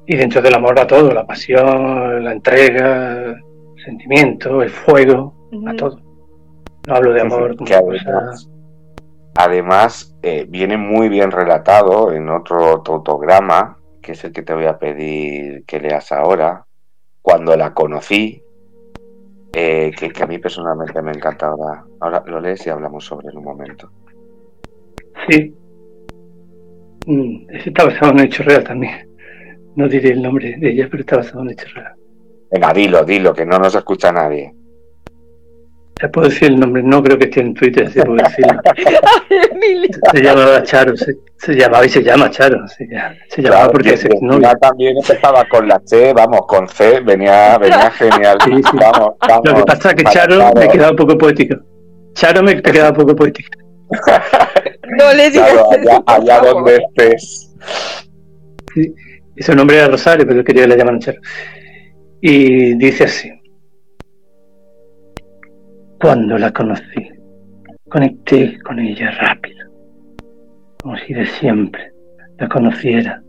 Y 0.06 0.16
dentro 0.16 0.42
del 0.42 0.54
amor 0.54 0.76
va 0.78 0.86
todo, 0.86 1.12
la 1.12 1.26
pasión, 1.26 2.22
la 2.24 2.32
entrega, 2.32 3.40
sentimiento, 3.84 4.62
el 4.62 4.70
fuego, 4.70 5.34
a 5.66 5.74
todo. 5.74 6.00
No 6.86 6.94
hablo 6.94 7.12
de 7.12 7.20
amor. 7.20 7.56
Que 7.64 7.80
además, 9.36 10.16
eh, 10.22 10.46
viene 10.48 10.76
muy 10.76 11.08
bien 11.08 11.30
relatado 11.30 12.12
en 12.12 12.28
otro 12.28 12.82
autograma 12.86 13.78
que 14.04 14.12
es 14.12 14.22
el 14.22 14.32
que 14.32 14.42
te 14.42 14.54
voy 14.54 14.66
a 14.66 14.78
pedir 14.78 15.64
que 15.64 15.80
leas 15.80 16.12
ahora, 16.12 16.64
cuando 17.22 17.56
la 17.56 17.72
conocí, 17.72 18.42
eh, 19.52 19.90
que, 19.96 20.22
a 20.22 20.26
mí 20.26 20.38
personalmente 20.38 21.00
me 21.00 21.12
encanta 21.12 21.46
ahora. 21.46 21.84
Ahora 22.00 22.22
lo 22.26 22.38
lees 22.40 22.66
y 22.66 22.70
hablamos 22.70 23.04
sobre 23.04 23.30
en 23.30 23.38
un 23.38 23.44
momento. 23.44 23.90
Sí. 25.28 25.54
Mm, 27.06 27.50
ese 27.50 27.70
está 27.70 27.86
basado 27.86 28.10
en 28.10 28.18
un 28.18 28.24
hecho 28.26 28.42
real 28.42 28.62
también. 28.62 29.08
No 29.74 29.88
diré 29.88 30.10
el 30.10 30.22
nombre 30.22 30.54
de 30.58 30.70
ella, 30.70 30.86
pero 30.90 31.00
está 31.00 31.16
basado 31.16 31.40
en 31.40 31.46
un 31.46 31.52
hecho 31.52 31.66
real. 31.74 31.94
Venga, 32.50 32.72
dilo, 32.72 33.04
dilo, 33.04 33.32
que 33.32 33.44
no 33.44 33.58
nos 33.58 33.74
escucha 33.74 34.12
nadie. 34.12 34.54
Ya 36.02 36.08
puedo 36.08 36.28
decir 36.28 36.48
el 36.48 36.58
nombre, 36.58 36.82
no 36.82 37.02
creo 37.02 37.16
que 37.16 37.26
esté 37.26 37.40
en 37.40 37.54
Twitter, 37.54 37.90
se 37.90 38.04
puede 38.04 38.24
decir. 38.24 38.44
se 40.12 40.22
llamaba 40.22 40.62
Charo, 40.64 40.94
se, 40.96 41.54
llamaba 41.54 41.86
y 41.86 41.88
se 41.88 42.02
llama 42.02 42.30
Charo, 42.30 42.66
se, 42.66 43.40
llamaba 43.40 43.70
porque 43.70 43.96
se 43.96 44.08
también 44.60 44.96
empezaba 44.96 45.44
con 45.48 45.68
la 45.68 45.80
C, 45.84 46.12
vamos, 46.12 46.46
con 46.48 46.66
C, 46.68 46.98
venía, 47.00 47.58
venía 47.58 47.90
genial. 47.92 48.38
Vamos, 48.72 49.14
vamos, 49.20 49.44
Lo 49.44 49.54
que 49.54 49.62
pasa 49.62 49.90
es 49.90 49.94
que 49.94 50.04
Charo, 50.04 50.52
me 50.54 50.68
quedaba 50.68 50.90
un 50.90 50.96
poco 50.96 51.16
poético. 51.16 51.56
Charo 52.14 52.42
me 52.42 52.60
quedaba 52.60 52.90
un 52.90 52.96
poco 52.96 53.14
poético. 53.14 53.50
no 54.98 55.12
le 55.12 55.30
digas 55.30 55.52
allá, 55.70 56.02
allá 56.06 56.40
donde 56.40 56.76
estés. 56.76 57.54
Sí, 58.74 58.92
su 59.38 59.54
nombre 59.54 59.76
era 59.76 59.88
Rosario, 59.88 60.26
pero 60.26 60.42
quería 60.42 60.62
que 60.62 60.68
le 60.68 60.76
llamaran 60.76 61.00
Charo. 61.00 61.20
Y 62.26 62.72
dice 62.76 63.04
así. 63.04 63.30
cuando 66.00 66.38
la 66.38 66.50
conocí. 66.50 67.10
Conecté 67.90 68.58
con 68.62 68.78
ella 68.78 69.10
rápido, 69.10 69.70
como 70.80 70.96
si 70.96 71.12
de 71.12 71.26
siempre 71.26 71.92
la 72.38 72.48
conociera. 72.48 73.22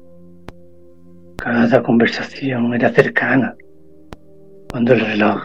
Cada 1.36 1.84
conversación 1.84 2.74
era 2.74 2.90
cercana, 2.90 3.54
cuando 4.72 4.94
el 4.94 5.02
reloj 5.02 5.42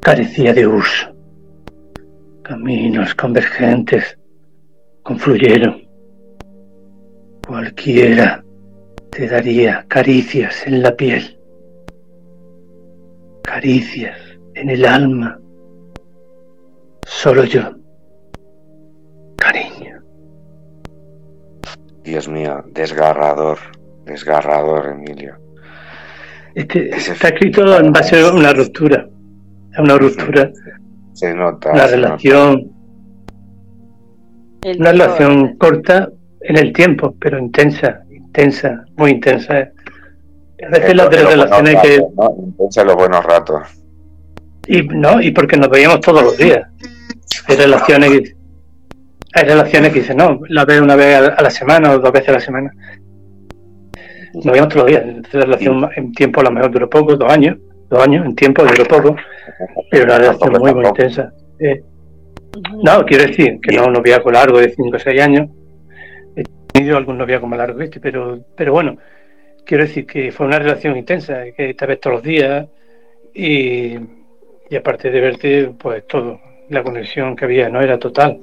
carecía 0.00 0.52
de 0.52 0.66
uso. 0.66 1.14
Caminos 2.42 3.14
convergentes 3.14 4.18
confluyeron. 5.04 5.80
Cualquiera 7.46 8.44
te 9.10 9.28
daría 9.28 9.84
caricias 9.86 10.66
en 10.66 10.82
la 10.82 10.96
piel, 10.96 11.37
caricias 13.42 14.18
en 14.54 14.70
el 14.70 14.84
alma. 14.84 15.38
Solo 17.06 17.44
yo, 17.44 17.62
cariño. 19.36 20.02
Dios 22.02 22.28
mío, 22.28 22.64
desgarrador, 22.72 23.58
desgarrador, 24.04 24.88
Emilio. 24.88 25.36
Este, 26.54 26.90
está 26.90 27.28
escrito 27.28 27.78
en 27.78 27.92
base 27.92 28.20
a 28.20 28.32
una 28.32 28.52
ruptura, 28.52 29.08
a 29.76 29.82
una 29.82 29.96
ruptura. 29.96 30.50
Se 31.12 31.34
nota. 31.34 31.72
Una 31.72 31.86
relación, 31.86 32.72
una 34.78 34.92
relación 34.92 35.56
corta 35.56 36.08
en 36.40 36.56
el 36.56 36.72
tiempo, 36.72 37.14
pero 37.20 37.38
intensa, 37.38 38.02
intensa, 38.10 38.84
muy 38.96 39.12
intensa. 39.12 39.70
A 40.66 40.70
veces 40.70 40.94
las 40.94 41.10
de 41.10 41.22
relaciones 41.22 41.76
que. 41.82 42.00
Intensa 42.44 42.84
los 42.84 42.96
buenos 42.96 43.24
ratos. 43.24 43.62
Y 44.66 44.82
no, 44.82 45.20
y 45.20 45.30
porque 45.30 45.56
nos 45.56 45.70
veíamos 45.70 46.00
todos 46.00 46.22
los 46.22 46.36
días. 46.36 46.66
Hay 47.46 47.56
relaciones 47.56 48.34
hay 49.34 49.44
relaciones 49.44 49.92
que 49.92 50.00
dicen, 50.00 50.16
no, 50.16 50.40
la 50.48 50.64
veo 50.64 50.82
una 50.82 50.96
vez 50.96 51.16
a 51.36 51.42
la 51.42 51.50
semana 51.50 51.92
o 51.92 51.98
dos 51.98 52.12
veces 52.12 52.30
a 52.30 52.32
la 52.32 52.40
semana. 52.40 52.72
Nos 54.34 54.44
veíamos 54.44 54.72
todos 54.72 54.84
los 54.84 54.86
días. 54.86 55.04
La 55.32 55.40
relación 55.40 55.90
en 55.96 56.12
tiempo 56.12 56.40
a 56.40 56.44
lo 56.44 56.50
mejor 56.50 56.70
duró 56.70 56.88
poco, 56.88 57.16
dos 57.16 57.30
años, 57.30 57.58
dos 57.88 58.02
años 58.02 58.24
en 58.24 58.34
tiempo 58.34 58.64
duró 58.64 58.84
poco, 58.84 59.16
pero 59.90 60.04
una 60.04 60.18
relación 60.18 60.52
muy, 60.52 60.74
muy 60.74 60.86
intensa. 60.86 61.32
Eh, 61.60 61.82
no, 62.82 63.04
quiero 63.04 63.24
decir 63.24 63.60
que 63.60 63.76
no 63.76 63.86
un 63.86 63.92
noviazgo 63.92 64.30
largo 64.30 64.58
de 64.58 64.70
cinco 64.70 64.96
o 64.96 64.98
seis 64.98 65.20
años. 65.20 65.48
He 66.34 66.44
tenido 66.72 66.96
algún 66.96 67.18
noviazgo 67.18 67.46
más 67.46 67.58
largo 67.58 67.80
este, 67.80 68.00
pero, 68.00 68.40
pero 68.56 68.72
bueno, 68.72 68.96
quiero 69.68 69.84
decir 69.84 70.06
que 70.06 70.32
fue 70.32 70.46
una 70.46 70.58
relación 70.58 70.96
intensa, 70.96 71.44
que 71.54 71.70
esta 71.70 71.84
vez 71.84 72.00
todos 72.00 72.16
los 72.16 72.22
días 72.22 72.66
y, 73.34 73.98
y 74.70 74.76
aparte 74.76 75.10
de 75.10 75.20
verte, 75.20 75.74
pues 75.78 76.06
todo, 76.06 76.40
la 76.70 76.82
conexión 76.82 77.36
que 77.36 77.44
había 77.44 77.68
no 77.68 77.82
era 77.82 77.98
total. 77.98 78.40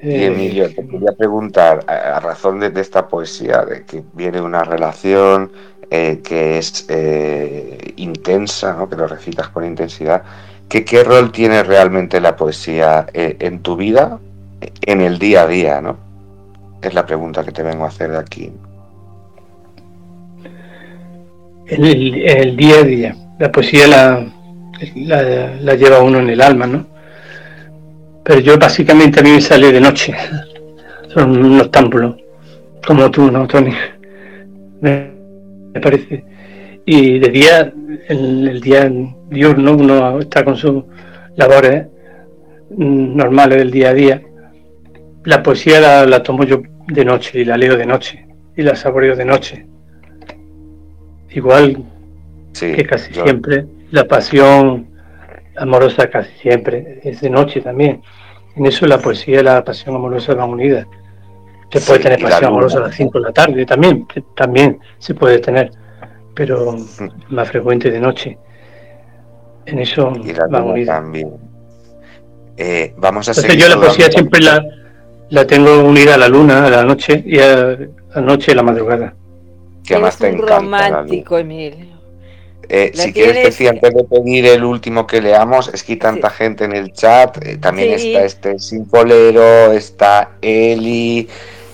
Y 0.00 0.10
eh, 0.10 0.26
Emilio, 0.26 0.68
te 0.72 0.86
quería 0.86 1.10
preguntar, 1.18 1.84
a, 1.88 2.20
razón 2.20 2.60
de, 2.60 2.80
esta 2.80 3.08
poesía, 3.08 3.64
de 3.64 3.84
que 3.84 4.04
viene 4.12 4.40
una 4.40 4.62
relación 4.62 5.50
eh, 5.90 6.20
que 6.22 6.58
es 6.58 6.86
eh, 6.88 7.92
intensa, 7.96 8.74
¿no? 8.74 8.88
que 8.88 8.94
lo 8.94 9.08
recitas 9.08 9.48
con 9.48 9.64
intensidad, 9.64 10.22
¿qué, 10.68 10.84
¿qué 10.84 11.02
rol 11.02 11.32
tiene 11.32 11.64
realmente 11.64 12.20
la 12.20 12.36
poesía 12.36 13.06
en 13.12 13.58
tu 13.60 13.74
vida, 13.74 14.20
en 14.82 15.00
el 15.00 15.18
día 15.18 15.42
a 15.42 15.46
día? 15.48 15.80
¿no? 15.80 15.98
Es 16.80 16.94
la 16.94 17.04
pregunta 17.04 17.42
que 17.44 17.50
te 17.50 17.64
vengo 17.64 17.84
a 17.84 17.88
hacer 17.88 18.12
de 18.12 18.18
aquí. 18.18 18.52
En 21.66 21.84
el, 21.84 22.56
día 22.56 22.76
a 22.76 22.82
día, 22.82 23.16
la 23.38 23.50
poesía 23.50 23.86
la, 23.86 24.26
la, 24.96 25.54
la 25.60 25.74
lleva 25.74 26.02
uno 26.02 26.18
en 26.18 26.30
el 26.30 26.40
alma, 26.40 26.66
¿no? 26.66 26.86
Pero 28.24 28.40
yo 28.40 28.58
básicamente 28.58 29.20
a 29.20 29.22
mí 29.22 29.30
me 29.30 29.40
sale 29.40 29.72
de 29.72 29.80
noche. 29.80 30.14
Son 31.08 31.30
un 31.30 31.58
noctámbulo, 31.58 32.16
como 32.86 33.10
tú, 33.10 33.30
¿no, 33.30 33.46
Tony? 33.46 33.72
Me, 34.80 35.10
parece. 35.80 36.24
Y 36.86 37.18
de 37.18 37.28
día, 37.28 37.72
el, 38.08 38.48
el 38.48 38.60
día 38.60 38.90
diurno, 39.30 39.76
uno 39.76 40.18
está 40.20 40.44
con 40.44 40.56
sus 40.56 40.84
labores 41.36 41.86
normales 42.70 43.58
del 43.58 43.70
día 43.70 43.90
a 43.90 43.94
día. 43.94 44.22
La 45.24 45.42
poesía 45.42 46.04
la, 46.04 46.22
tomo 46.22 46.44
yo 46.44 46.62
de 46.88 47.04
noche 47.04 47.40
y 47.40 47.44
la 47.44 47.56
leo 47.56 47.76
de 47.76 47.86
noche 47.86 48.26
y 48.56 48.62
la 48.62 48.76
saboreo 48.76 49.16
de 49.16 49.24
noche. 49.24 49.66
Igual 51.34 51.84
que 52.52 52.86
casi 52.86 53.12
siempre, 53.12 53.66
la 53.90 54.04
pasión 54.04 54.86
amorosa 55.56 56.08
casi 56.08 56.32
siempre, 56.40 57.00
es 57.02 57.20
de 57.20 57.30
noche 57.30 57.60
también. 57.60 58.02
En 58.56 58.66
eso 58.66 58.86
la 58.86 58.98
poesía 58.98 59.40
y 59.40 59.42
la 59.42 59.64
pasión 59.64 59.96
amorosa 59.96 60.34
van 60.34 60.50
unidas. 60.50 60.86
Se 61.72 61.80
puede 61.80 62.00
tener 62.00 62.20
pasión 62.20 62.44
amorosa 62.46 62.78
a 62.78 62.82
las 62.82 62.94
5 62.94 63.18
de 63.18 63.24
la 63.24 63.32
tarde 63.32 63.66
también, 63.66 64.06
también 64.36 64.78
se 64.98 65.14
puede 65.14 65.40
tener, 65.40 65.72
pero 66.34 66.76
más 67.30 67.48
frecuente 67.48 67.90
de 67.90 68.00
noche. 68.00 68.38
En 69.66 69.80
eso 69.80 70.12
van 70.50 70.62
unidas. 70.62 71.00
También. 71.00 71.32
Eh, 72.56 72.94
vamos 72.96 73.26
a 73.28 73.32
Entonces 73.32 73.56
yo 73.56 73.68
la 73.68 73.80
poesía 73.80 74.08
siempre 74.12 74.40
la, 74.40 74.64
la 75.30 75.44
tengo 75.44 75.80
unida 75.80 76.14
a 76.14 76.18
la 76.18 76.28
luna, 76.28 76.66
a 76.66 76.70
la 76.70 76.84
noche 76.84 77.24
y 77.26 77.40
a 77.40 77.76
la 78.14 78.20
noche 78.20 78.52
y 78.52 78.52
a 78.52 78.56
la 78.56 78.62
madrugada. 78.62 79.14
Que 79.86 79.98
más 79.98 80.16
te 80.16 80.28
encanta, 80.28 80.58
romántico, 80.60 81.38
Emilio. 81.38 81.94
Eh, 82.68 82.92
si 82.94 83.12
quieres 83.12 83.44
decir 83.44 83.68
antes 83.68 83.94
de 83.94 84.04
pedir 84.04 84.46
el 84.46 84.64
último 84.64 85.06
que 85.06 85.20
leamos, 85.20 85.68
es 85.72 85.82
que 85.82 85.92
hay 85.92 85.98
tanta 85.98 86.30
gente 86.30 86.64
en 86.64 86.72
el 86.72 86.92
chat. 86.92 87.36
Eh, 87.44 87.58
también 87.58 87.92
está 87.92 88.24
este 88.24 88.58
Sinfolero, 88.58 89.72
está 89.72 90.32
Eli. 90.40 91.28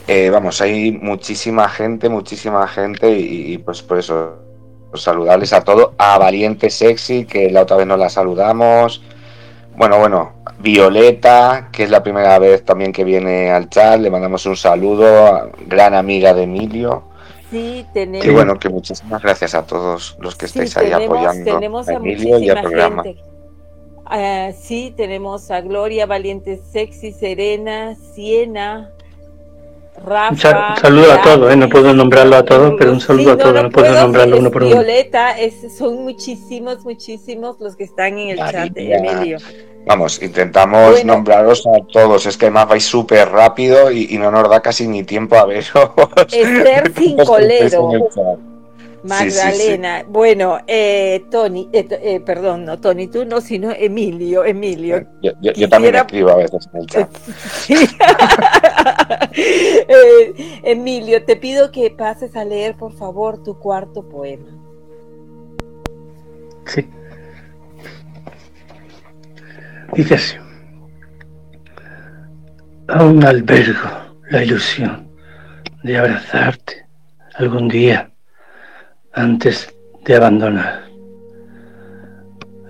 Eh, 0.09 0.31
vamos, 0.31 0.61
hay 0.61 0.93
muchísima 0.93 1.69
gente, 1.69 2.09
muchísima 2.09 2.67
gente. 2.67 3.11
Y, 3.17 3.59
pues 3.59 3.83
por 3.83 3.99
eso, 3.99 4.39
pues 4.91 5.03
saludarles 5.03 5.53
a 5.53 5.63
todos. 5.63 5.91
A 5.99 6.19
Valiente 6.19 6.71
Sexy, 6.71 7.25
que 7.25 7.51
la 7.51 7.63
otra 7.63 7.77
vez 7.77 7.87
no 7.87 7.97
la 7.97 8.09
saludamos. 8.09 9.03
Bueno, 9.77 9.99
bueno, 9.99 10.33
Violeta, 10.59 11.69
que 11.71 11.85
es 11.85 11.91
la 11.91 12.03
primera 12.03 12.39
vez 12.39 12.65
también 12.65 12.93
que 12.93 13.05
viene 13.05 13.51
al 13.53 13.69
chat. 13.69 14.01
Le 14.01 14.11
mandamos 14.11 14.45
un 14.47 14.57
saludo. 14.57 15.53
Gran 15.67 15.95
amiga 15.95 16.35
de 16.35 16.43
Emilio. 16.43 17.10
Sí, 17.51 17.85
tenemos. 17.93 18.27
Y 18.27 18.31
bueno, 18.31 18.59
que 18.59 18.69
muchísimas 18.69 19.23
gracias 19.23 19.55
a 19.55 19.67
todos 19.67 20.17
los 20.21 20.37
que 20.37 20.47
estáis 20.47 20.77
ahí 20.77 20.93
apoyando 20.93 21.45
tenemos 21.45 21.89
a, 21.89 21.95
Emilio 21.95 22.39
y 22.39 22.49
al 22.49 22.63
programa. 22.63 23.03
Gente. 23.03 23.23
Uh, 24.07 24.53
sí, 24.59 24.93
tenemos 24.97 25.51
a 25.51 25.61
Gloria, 25.61 26.07
Valiente 26.07 26.61
Sexy, 26.73 27.13
Serena, 27.13 27.95
Siena, 27.95 28.93
Rafa. 30.05 30.31
Un 30.31 30.81
saludo 30.81 31.13
a 31.13 31.23
todos, 31.23 31.53
¿eh? 31.53 31.57
no 31.57 31.69
puedo 31.69 31.93
nombrarlo 31.93 32.37
a 32.37 32.45
todos, 32.45 32.75
pero 32.79 32.93
un 32.93 33.01
saludo 33.01 33.33
a 33.33 33.37
todos, 33.37 33.63
no, 33.63 33.71
puedo, 33.71 33.93
nombrarlo 34.01 34.39
uno 34.39 34.51
por 34.51 34.63
uno. 34.63 34.73
Violeta, 34.73 35.39
es, 35.39 35.77
son 35.77 36.03
muchísimos, 36.05 36.85
muchísimos 36.85 37.61
los 37.61 37.77
que 37.77 37.85
están 37.85 38.19
en 38.19 38.31
el 38.31 38.39
chat, 38.39 38.71
Emilio. 38.75 39.39
Vamos, 39.87 40.23
intentamos 40.23 41.05
nombraros 41.05 41.67
a 41.67 41.85
todos, 41.91 42.27
es 42.27 42.37
que 42.37 42.47
además 42.47 42.69
vais 42.69 42.85
súper 42.85 43.31
rápido 43.31 43.91
y, 43.91 44.19
no 44.19 44.31
nos 44.31 44.49
da 44.49 44.61
casi 44.61 44.87
ni 44.87 45.05
tiempo 45.05 45.37
a 45.37 45.47
veros. 45.47 45.71
Esther 46.31 46.93
Cincolero. 46.97 47.91
Magdalena, 49.03 50.05
bueno, 50.07 50.59
eh, 50.67 51.25
Tony, 51.31 51.69
eh, 51.73 51.87
eh, 51.91 52.21
perdón, 52.21 52.65
no 52.65 52.81
Tony, 52.81 53.09
tú 53.09 53.25
no, 53.25 53.41
sino 53.41 53.71
Emilio, 53.71 54.45
Emilio. 54.45 55.07
Yo, 55.23 55.69
también 55.69 55.95
escribo 55.95 56.31
a 56.31 56.37
veces 56.37 56.69
en 56.73 56.81
el 56.81 56.87
chat. 56.87 57.11
Emilio, 60.63 61.25
te 61.25 61.37
pido 61.37 61.71
que 61.71 61.91
pases 61.91 62.37
a 62.37 62.45
leer, 62.45 62.77
por 62.77 62.93
favor, 62.93 63.43
tu 63.43 63.59
cuarto 63.59 64.09
poema. 64.09 64.51
Sí. 66.67 66.89
Dice 69.95 70.15
así, 70.15 70.37
aún 72.89 73.25
albergo 73.25 73.89
la 74.31 74.45
ilusión 74.45 75.11
de 75.83 75.99
abrazarte 75.99 76.87
algún 77.35 77.69
día 77.69 78.11
antes 79.13 79.75
de 80.05 80.15
abandonar. 80.17 80.85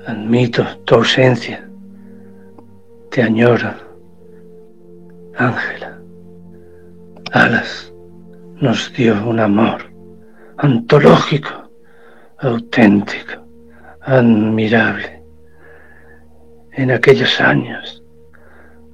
Admito 0.06 0.64
tu 0.84 0.96
ausencia, 0.96 1.68
te 3.10 3.22
añoro, 3.22 3.72
Ángela. 5.36 5.98
Alas 7.32 7.92
nos 8.56 8.92
dio 8.94 9.14
un 9.28 9.40
amor 9.40 9.82
antológico, 10.58 11.70
auténtico, 12.38 13.46
admirable 14.00 15.22
en 16.72 16.90
aquellos 16.90 17.40
años 17.40 18.02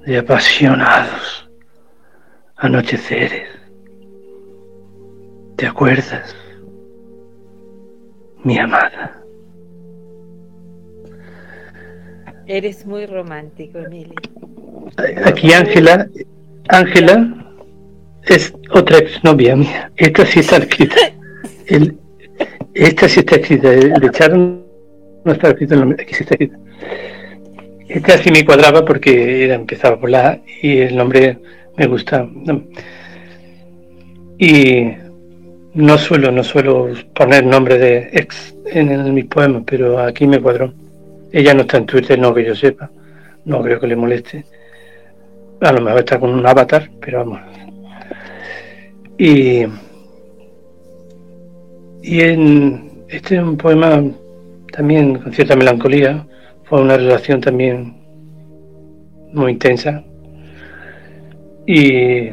de 0.04 0.18
apasionados 0.18 1.48
anocheceres. 2.56 3.48
¿Te 5.56 5.66
acuerdas, 5.66 6.34
mi 8.46 8.58
amada? 8.58 9.20
Eres 12.46 12.86
muy 12.86 13.06
romántico, 13.06 13.78
Emilio. 13.78 14.14
Aquí 15.24 15.52
Ángela, 15.52 16.08
Ángela 16.68 17.52
es 18.26 18.54
otra 18.70 18.98
exnovia 18.98 19.56
mía. 19.56 19.90
Esta 19.96 20.24
sí 20.24 20.40
está 20.40 20.58
escrita. 20.58 20.96
El, 21.66 21.98
esta 22.74 23.08
sí 23.08 23.20
está 23.20 23.34
escrita. 23.34 23.72
El 23.72 24.10
Charon 24.12 24.64
no 25.24 25.32
está 25.32 25.48
escrito 25.48 25.74
el 25.74 25.80
nombre. 25.80 26.02
Aquí 26.04 26.14
sí 26.14 26.22
está 26.22 26.34
escrita. 26.36 26.58
Esta 27.88 28.18
sí 28.18 28.30
me 28.30 28.44
cuadraba 28.44 28.84
porque 28.84 29.44
era, 29.44 29.56
empezaba 29.56 29.98
por 29.98 30.10
la 30.10 30.40
y 30.62 30.78
el 30.78 30.96
nombre 30.96 31.38
me 31.76 31.86
gusta. 31.88 32.28
Y 34.38 35.05
no 35.76 35.98
suelo, 35.98 36.32
no 36.32 36.42
suelo 36.42 36.88
poner 37.14 37.44
nombre 37.44 37.78
de 37.78 38.08
ex 38.12 38.56
en, 38.64 39.12
mis 39.12 39.26
poemas, 39.26 39.62
pero 39.66 39.98
aquí 39.98 40.26
me 40.26 40.40
cuadró. 40.40 40.72
Ella 41.30 41.52
no 41.52 41.62
está 41.62 41.76
en 41.76 41.86
Twitter, 41.86 42.18
no 42.18 42.32
que 42.32 42.44
yo 42.44 42.54
sepa. 42.54 42.90
No 43.44 43.62
creo 43.62 43.78
que 43.78 43.86
le 43.86 43.94
moleste. 43.94 44.44
A 45.60 45.72
lo 45.72 45.82
mejor 45.82 46.00
está 46.00 46.18
con 46.18 46.30
un 46.30 46.46
avatar, 46.46 46.90
pero 46.98 47.18
vamos. 47.18 47.40
Y, 49.18 49.66
y 52.02 52.20
en, 52.20 53.04
este 53.08 53.36
es 53.36 53.42
un 53.42 53.58
poema 53.58 54.02
también 54.72 55.18
con 55.18 55.32
cierta 55.32 55.56
melancolía. 55.56 56.26
Fue 56.64 56.80
una 56.80 56.96
relación 56.96 57.42
también 57.42 57.94
muy 59.34 59.52
intensa. 59.52 60.02
Y 61.66 62.30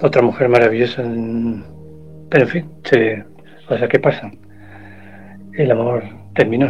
otra 0.00 0.22
mujer 0.22 0.48
maravillosa. 0.48 1.04
Pero 2.30 2.44
en 2.44 2.50
fin, 2.50 2.70
se, 2.84 3.24
o 3.68 3.78
sea, 3.78 3.88
¿qué 3.88 3.98
pasa? 3.98 4.30
El 5.54 5.70
amor 5.70 6.04
terminó. 6.34 6.68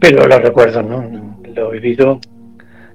Pero 0.00 0.26
los 0.26 0.42
recuerdos, 0.42 0.84
¿no? 0.84 1.40
Lo 1.54 1.70
vivido, 1.70 2.20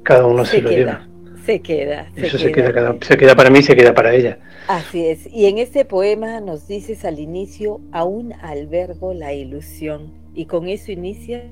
cada 0.04 0.26
uno 0.26 0.46
se, 0.46 0.62
lo 0.62 0.70
lleva. 0.70 1.08
Se 1.46 1.60
queda. 1.62 2.08
Eso 2.16 2.38
se 2.38 2.52
queda, 2.52 2.96
se 3.02 3.18
queda 3.18 3.36
para 3.36 3.50
mí, 3.50 3.62
se 3.64 3.76
queda 3.76 3.94
para 3.94 4.14
ella. 4.14 4.38
Así 4.68 5.08
es. 5.08 5.28
Y 5.32 5.48
en 5.48 5.58
este 5.58 5.86
poema 5.86 6.40
nos 6.40 6.68
dices 6.68 7.04
al 7.06 7.20
inicio, 7.20 7.82
aún 7.92 8.34
albergo 8.42 9.14
la 9.14 9.34
ilusión. 9.34 10.14
Y 10.34 10.46
con 10.46 10.68
eso 10.68 10.92
inicias 10.92 11.44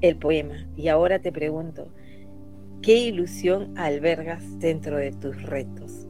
el 0.00 0.16
poema. 0.16 0.66
Y 0.76 0.88
ahora 0.88 1.20
te 1.20 1.32
pregunto, 1.32 1.88
¿qué 2.82 2.96
ilusión 2.96 3.76
albergas 3.78 4.58
dentro 4.58 4.96
de 4.96 5.12
tus 5.12 5.42
retos? 5.42 6.06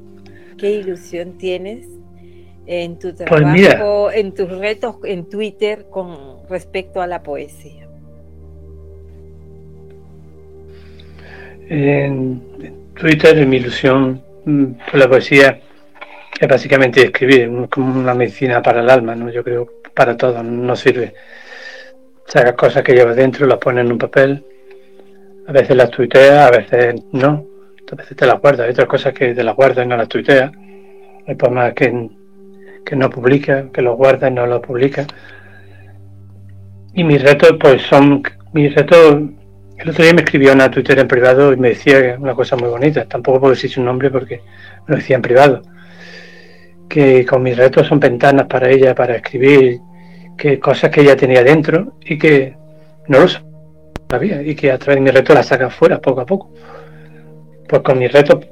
¿Qué 0.58 0.72
ilusión 0.72 1.38
tienes 1.38 1.86
en 2.66 2.98
tu 2.98 3.14
pues 3.14 3.26
trabajo, 3.26 4.10
en 4.10 4.34
tus 4.34 4.48
retos 4.48 4.96
en 5.04 5.28
Twitter 5.28 5.86
con 5.90 6.46
respecto 6.48 7.00
a 7.00 7.06
la 7.06 7.22
poesía? 7.22 7.88
En 11.68 12.42
Twitter 12.94 13.46
mi 13.46 13.56
ilusión 13.56 14.22
mm, 14.44 14.64
por 14.90 15.00
la 15.00 15.08
poesía 15.08 15.60
es 16.40 16.48
básicamente 16.48 17.04
escribir, 17.04 17.50
como 17.70 18.00
una 18.00 18.14
medicina 18.14 18.62
para 18.62 18.80
el 18.80 18.90
alma, 18.90 19.14
¿no? 19.14 19.30
Yo 19.30 19.44
creo 19.44 19.68
para 19.94 20.16
todo, 20.16 20.42
no 20.42 20.74
sirve. 20.74 21.14
Sacas 22.26 22.54
cosas 22.54 22.82
que 22.82 22.94
llevas 22.94 23.16
dentro, 23.16 23.46
las 23.46 23.58
pones 23.58 23.84
en 23.84 23.92
un 23.92 23.98
papel, 23.98 24.44
a 25.46 25.52
veces 25.52 25.76
las 25.76 25.90
tuiteas, 25.90 26.48
a 26.48 26.50
veces 26.50 26.94
no, 27.12 27.44
a 27.90 27.94
veces 27.94 28.16
te 28.16 28.26
las 28.26 28.40
guardas, 28.40 28.66
hay 28.66 28.72
otras 28.72 28.88
cosas 28.88 29.12
que 29.12 29.34
te 29.34 29.44
las 29.44 29.54
guardas 29.54 29.84
y 29.84 29.88
no 29.88 29.96
las 29.96 30.08
tuiteas, 30.08 30.50
hay 31.26 31.34
poemas 31.34 31.74
que 31.74 32.08
que 32.84 32.96
no 32.96 33.10
publica, 33.10 33.66
que 33.72 33.82
lo 33.82 33.96
guarda 33.96 34.28
y 34.28 34.32
no 34.32 34.46
lo 34.46 34.60
publica. 34.60 35.06
Y 36.94 37.04
mis 37.04 37.22
retos, 37.22 37.56
pues 37.60 37.82
son, 37.82 38.22
mis 38.52 38.74
retos, 38.74 39.22
el 39.78 39.90
otro 39.90 40.04
día 40.04 40.14
me 40.14 40.22
escribió 40.22 40.52
una 40.52 40.70
Twitter 40.70 40.98
en 40.98 41.08
privado 41.08 41.52
y 41.52 41.56
me 41.56 41.70
decía 41.70 42.16
una 42.18 42.34
cosa 42.34 42.56
muy 42.56 42.68
bonita, 42.68 43.04
tampoco 43.06 43.40
puedo 43.40 43.54
decir 43.54 43.70
su 43.70 43.82
nombre 43.82 44.10
porque 44.10 44.42
lo 44.86 44.96
decía 44.96 45.16
en 45.16 45.22
privado, 45.22 45.62
que 46.88 47.24
con 47.24 47.42
mis 47.42 47.56
retos 47.56 47.86
son 47.86 47.98
ventanas 47.98 48.46
para 48.46 48.68
ella, 48.70 48.94
para 48.94 49.16
escribir, 49.16 49.80
que 50.36 50.58
cosas 50.60 50.90
que 50.90 51.00
ella 51.00 51.16
tenía 51.16 51.42
dentro 51.42 51.94
y 52.04 52.18
que 52.18 52.56
no 53.08 53.20
lo 53.20 53.26
sabía 54.10 54.42
y 54.42 54.54
que 54.54 54.70
a 54.70 54.78
través 54.78 54.96
de 54.96 55.00
mis 55.00 55.14
retos 55.14 55.34
las 55.34 55.46
saca 55.46 55.70
fuera 55.70 56.00
poco 56.00 56.20
a 56.20 56.26
poco. 56.26 56.52
Pues 57.68 57.82
con 57.82 57.98
mis 57.98 58.12
retos 58.12 58.44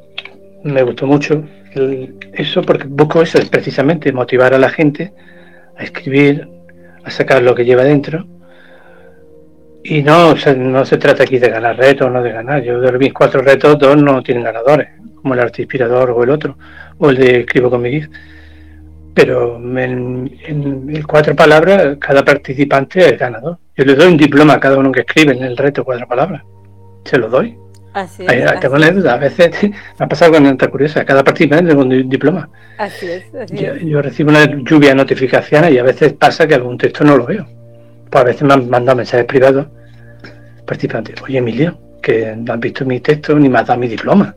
me 0.65 0.83
gustó 0.83 1.07
mucho 1.07 1.45
eso 2.33 2.63
porque 2.63 2.87
busco 2.89 3.23
eso, 3.23 3.39
es 3.39 3.49
precisamente 3.49 4.13
motivar 4.13 4.55
a 4.55 4.59
la 4.59 4.71
gente 4.71 5.13
a 5.77 5.85
escribir, 5.85 6.49
a 7.05 7.11
sacar 7.11 7.43
lo 7.43 7.55
que 7.55 7.65
lleva 7.65 7.85
dentro. 7.85 8.27
Y 9.83 10.03
no, 10.03 10.35
no 10.35 10.85
se 10.85 10.99
trata 10.99 11.23
aquí 11.23 11.39
de 11.39 11.49
ganar 11.49 11.77
retos 11.77 12.07
o 12.07 12.11
no 12.11 12.23
de 12.23 12.33
ganar. 12.33 12.63
Yo 12.63 12.81
de 12.81 12.99
mis 12.99 13.15
cuatro 13.15 13.41
retos, 13.41 13.79
dos 13.79 13.97
no 13.97 14.23
tienen 14.23 14.45
ganadores, 14.45 14.89
como 15.17 15.35
el 15.35 15.41
arte 15.41 15.63
inspirador 15.63 16.11
o 16.11 16.23
el 16.23 16.31
otro, 16.31 16.57
o 16.99 17.11
el 17.11 17.17
de 17.17 17.41
escribo 17.41 17.71
con 17.71 17.83
mi. 17.83 18.03
Pero 19.15 19.57
en, 19.57 20.39
en, 20.47 21.03
cuatro 21.03 21.35
palabras, 21.35 21.97
cada 21.99 22.25
participante 22.25 23.07
es 23.07 23.19
ganador. 23.19 23.59
Yo 23.77 23.85
le 23.85 23.95
doy 23.95 24.09
un 24.09 24.17
diploma 24.17 24.55
a 24.55 24.61
cada 24.61 24.79
uno 24.79 24.93
que 24.93 25.01
escribe 25.01 25.33
en 25.33 25.43
el 25.43 25.57
reto 25.57 25.85
cuatro 25.85 26.07
palabras. 26.07 26.43
Se 27.05 27.19
lo 27.19 27.29
doy. 27.29 27.57
Así 27.93 28.25
es. 28.27 28.61
tengo 28.61 28.77
A 28.77 29.17
veces 29.17 29.51
me 29.63 29.75
ha 29.99 30.09
pasado 30.09 30.33
con 30.33 30.47
esta 30.47 30.69
curiosa. 30.69 31.05
Cada 31.05 31.25
participante 31.25 31.71
tengo 31.71 31.83
un 31.83 32.09
diploma. 32.09 32.49
Así 32.79 33.07
es. 33.07 33.25
yo, 33.83 34.01
recibo 34.01 34.31
una 34.31 34.45
lluvia 34.45 34.91
de 34.91 34.95
notificaciones 34.95 35.73
y 35.73 35.79
a 35.79 35.83
veces 35.83 36.13
pasa 36.13 36.47
que 36.47 36.55
algún 36.55 36.79
texto 36.79 37.05
no 37.05 37.17
lo 37.17 37.27
veo. 37.27 37.47
Pues 38.09 38.23
a 38.23 38.25
veces 38.25 38.43
me 38.43 38.55
han 38.55 38.69
mandado 38.69 38.97
mensajes 38.97 39.27
privados 39.27 39.67
participantes. 40.67 41.21
Oye, 41.23 41.39
Emilio, 41.39 41.79
que 42.03 42.35
no 42.37 42.53
has 42.53 42.61
visto 42.61 42.85
mi 42.85 43.01
texto 43.01 43.39
ni 43.39 43.49
me 43.49 43.59
has 43.59 43.67
dado 43.67 43.81
mi 43.81 43.89
diploma. 43.89 44.35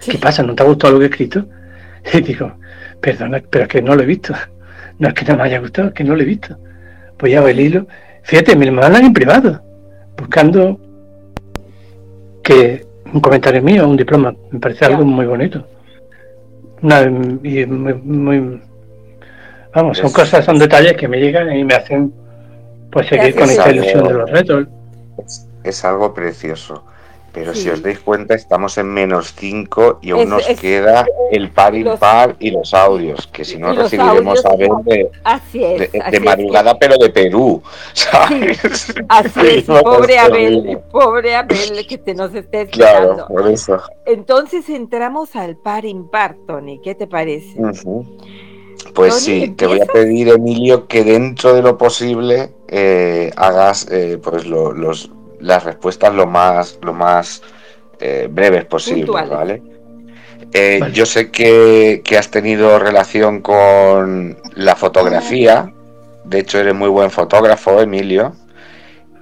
¿Qué 0.00 0.18
pasa? 0.18 0.42
¿No 0.42 0.54
te 0.54 0.62
ha 0.62 0.66
gustado 0.66 0.94
lo 0.94 0.98
que 0.98 1.06
he 1.06 1.08
escrito? 1.08 1.46
Y 2.12 2.20
digo, 2.20 2.56
perdona, 3.00 3.42
pero 3.50 3.64
es 3.64 3.68
que 3.68 3.82
no 3.82 3.94
lo 3.94 4.02
he 4.02 4.06
visto. 4.06 4.34
No 4.98 5.08
es 5.08 5.14
que 5.14 5.26
no 5.26 5.36
me 5.36 5.42
haya 5.42 5.58
gustado, 5.58 5.88
es 5.88 5.94
que 5.94 6.04
no 6.04 6.16
lo 6.16 6.22
he 6.22 6.24
visto. 6.24 6.56
Pues 7.18 7.30
ya 7.30 7.46
el 7.46 7.60
hilo. 7.60 7.86
Fíjate, 8.22 8.56
me 8.56 8.64
lo 8.64 8.72
mandan 8.72 9.04
en 9.04 9.12
privado, 9.12 9.62
buscando 10.16 10.80
que 12.46 12.86
un 13.12 13.20
comentario 13.20 13.60
mío, 13.60 13.88
un 13.88 13.96
diploma, 13.96 14.32
me 14.52 14.60
parece 14.60 14.84
algo 14.84 15.04
muy 15.04 15.26
bonito. 15.26 15.66
y 17.42 17.66
muy, 17.66 18.62
vamos, 19.74 19.98
son 19.98 20.12
cosas, 20.12 20.44
son 20.44 20.58
detalles 20.58 20.96
que 20.96 21.08
me 21.08 21.18
llegan 21.18 21.54
y 21.56 21.64
me 21.64 21.74
hacen 21.74 22.12
pues 22.92 23.08
seguir 23.08 23.34
con 23.34 23.50
esta 23.50 23.70
ilusión 23.70 24.06
de 24.06 24.14
los 24.14 24.30
retos. 24.30 24.68
es 25.64 25.84
algo 25.84 26.14
precioso. 26.14 26.84
Pero 27.36 27.54
si 27.54 27.68
os 27.68 27.82
dais 27.82 27.98
cuenta, 27.98 28.32
estamos 28.32 28.78
en 28.78 28.88
menos 28.94 29.34
5 29.36 29.98
y 30.00 30.12
aún 30.12 30.30
nos 30.30 30.46
queda 30.58 31.04
el 31.30 31.50
par 31.50 31.74
impar 31.74 32.34
y 32.38 32.50
los 32.50 32.72
audios, 32.72 33.26
que 33.26 33.44
si 33.44 33.58
no 33.58 33.74
recibiremos 33.74 34.42
a 34.46 34.56
ver 34.56 34.70
de, 34.86 36.20
madrugada, 36.20 36.78
pero 36.78 36.96
de 36.96 37.10
Perú. 37.10 37.62
¿sabes? 37.92 38.94
así 39.10 39.40
es, 39.48 39.64
pobre 39.84 40.18
Abel, 40.18 40.78
pobre 40.90 41.36
Abel 41.36 41.86
que 41.86 41.98
te 41.98 42.14
nos 42.14 42.34
esté 42.34 42.62
esperando. 42.62 42.76
Claro, 43.26 43.26
por 43.28 43.50
eso. 43.50 43.82
Entonces 44.06 44.70
entramos 44.70 45.36
al 45.36 45.58
par 45.58 45.84
impar, 45.84 46.36
Tony, 46.46 46.80
¿qué 46.82 46.94
te 46.94 47.06
parece? 47.06 47.54
Pues 48.94 49.14
sí, 49.16 49.50
te 49.58 49.66
voy 49.66 49.80
a 49.82 49.84
pedir, 49.84 50.28
Emilio, 50.28 50.86
que 50.86 51.04
dentro 51.04 51.52
de 51.52 51.60
lo 51.60 51.76
posible 51.76 52.54
eh, 52.68 53.30
hagas 53.36 53.86
eh, 53.90 54.18
pues 54.22 54.46
los 54.46 55.10
las 55.40 55.64
respuestas 55.64 56.14
lo 56.14 56.26
más, 56.26 56.78
lo 56.82 56.92
más 56.92 57.42
eh, 58.00 58.28
breves 58.30 58.64
posible, 58.64 59.10
¿vale? 59.10 59.62
Eh, 60.52 60.80
yo 60.92 61.06
sé 61.06 61.30
que, 61.30 62.02
has 62.18 62.30
tenido 62.30 62.78
relación 62.78 63.40
con 63.40 64.36
la 64.54 64.76
fotografía, 64.76 65.72
de 66.24 66.40
hecho 66.40 66.58
eres 66.58 66.74
muy 66.74 66.88
buen 66.88 67.10
fotógrafo, 67.10 67.80
Emilio, 67.80 68.34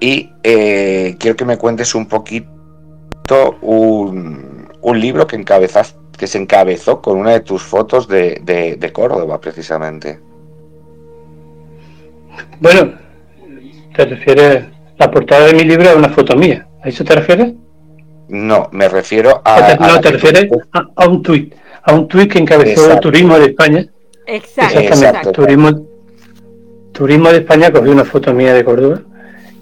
y 0.01 0.33
eh, 0.43 1.17
quiero 1.19 1.37
que 1.37 1.45
me 1.45 1.57
cuentes 1.57 1.95
un 1.95 2.07
poquito 2.07 3.59
un, 3.63 4.69
un 4.81 5.01
libro 5.01 5.27
que, 5.27 5.37
encabezas, 5.37 5.97
que 6.17 6.27
se 6.27 6.39
encabezó 6.39 7.01
con 7.01 7.19
una 7.19 7.31
de 7.31 7.41
tus 7.41 7.63
fotos 7.63 8.07
de, 8.07 8.41
de, 8.43 8.77
de 8.77 8.93
Córdoba, 8.93 9.41
precisamente. 9.41 10.21
Bueno, 12.61 12.95
te 13.97 14.05
refieres 14.05 14.74
la 14.99 15.11
portada 15.11 15.47
de 15.47 15.55
mi 15.55 15.65
libro 15.65 15.91
es 15.91 15.97
una 15.97 16.09
foto 16.09 16.37
mía. 16.37 16.67
¿A 16.83 16.89
eso 16.89 17.05
te 17.05 17.15
refieres? 17.15 17.53
No, 18.29 18.69
me 18.73 18.89
refiero 18.89 19.43
a. 19.45 19.77
No, 19.79 20.01
te, 20.01 20.11
refieres 20.11 20.49
a, 20.73 21.09
un 21.09 21.23
tuit. 21.23 21.55
A 21.83 21.95
un 21.95 22.09
tuit 22.09 22.31
que 22.33 22.39
encabezó 22.39 22.93
el 22.93 23.01
Turismo 23.01 23.39
de 23.39 23.47
España. 23.47 23.87
Exacto. 24.27 24.81
Exactamente. 24.81 25.33
Turismo, 25.33 25.87
Turismo 26.93 27.31
de 27.31 27.39
España 27.39 27.71
cogió 27.71 27.93
una 27.93 28.05
foto 28.05 28.33
mía 28.33 28.55
de 28.55 28.65
Córdoba 28.65 29.03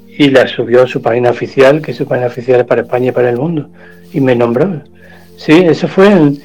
y 0.07 0.31
la 0.31 0.47
subió 0.47 0.83
a 0.83 0.87
su 0.87 1.01
página 1.01 1.31
oficial, 1.31 1.81
que 1.81 1.91
es 1.93 1.97
su 1.97 2.07
página 2.07 2.27
oficial 2.29 2.65
para 2.67 2.83
España 2.83 3.09
y 3.09 3.13
para 3.13 3.31
el 3.31 3.39
mundo. 3.39 3.69
Y 4.13 4.21
me 4.21 4.37
nombró. 4.37 4.83
Sí, 5.37 5.53
eso 5.53 5.89
fue 5.89 6.09
en, 6.09 6.39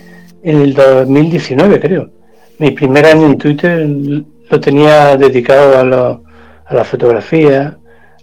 en 0.44 0.62
el 0.62 0.74
2019, 0.74 1.80
creo. 1.80 2.10
Mi 2.58 2.72
primer 2.72 3.06
año 3.06 3.28
en 3.28 3.38
Twitter 3.38 3.88
lo 3.88 4.60
tenía 4.60 5.16
dedicado 5.18 5.78
a, 5.78 5.84
lo, 5.84 6.24
a 6.66 6.74
la 6.74 6.84
fotografía, 6.84 7.78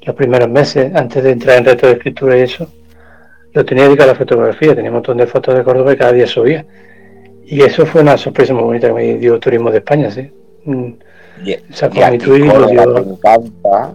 los 0.05 0.15
primeros 0.15 0.49
meses, 0.49 0.95
antes 0.95 1.23
de 1.23 1.33
entrar 1.33 1.59
en 1.59 1.65
reto 1.65 1.87
de 1.87 1.95
escritura 1.95 2.37
y 2.37 2.43
eso, 2.43 2.69
lo 3.53 3.65
tenía 3.65 3.85
dedicado 3.85 4.11
a 4.11 4.13
la 4.15 4.19
fotografía, 4.19 4.75
tenía 4.75 4.91
un 4.91 4.97
montón 4.97 5.17
de 5.17 5.27
fotos 5.27 5.57
de 5.57 5.65
Córdoba 5.65 5.93
y 5.93 5.97
cada 5.97 6.13
día 6.13 6.27
subía. 6.27 6.65
Y 7.47 7.63
eso 7.63 7.87
fue 7.87 8.03
una 8.03 8.17
sorpresa 8.17 8.53
muy 8.55 8.65
bonita 8.65 8.89
que 8.89 8.95
me 8.95 9.15
dio 9.19 9.39
Turismo 9.39 9.71
de 9.71 9.79
España, 9.79 10.11
sí. 10.11 10.31
Mm, 10.65 10.93
sacó 11.71 11.95
mi 12.11 12.19
dio... 12.19 12.35
encanta, 12.37 13.93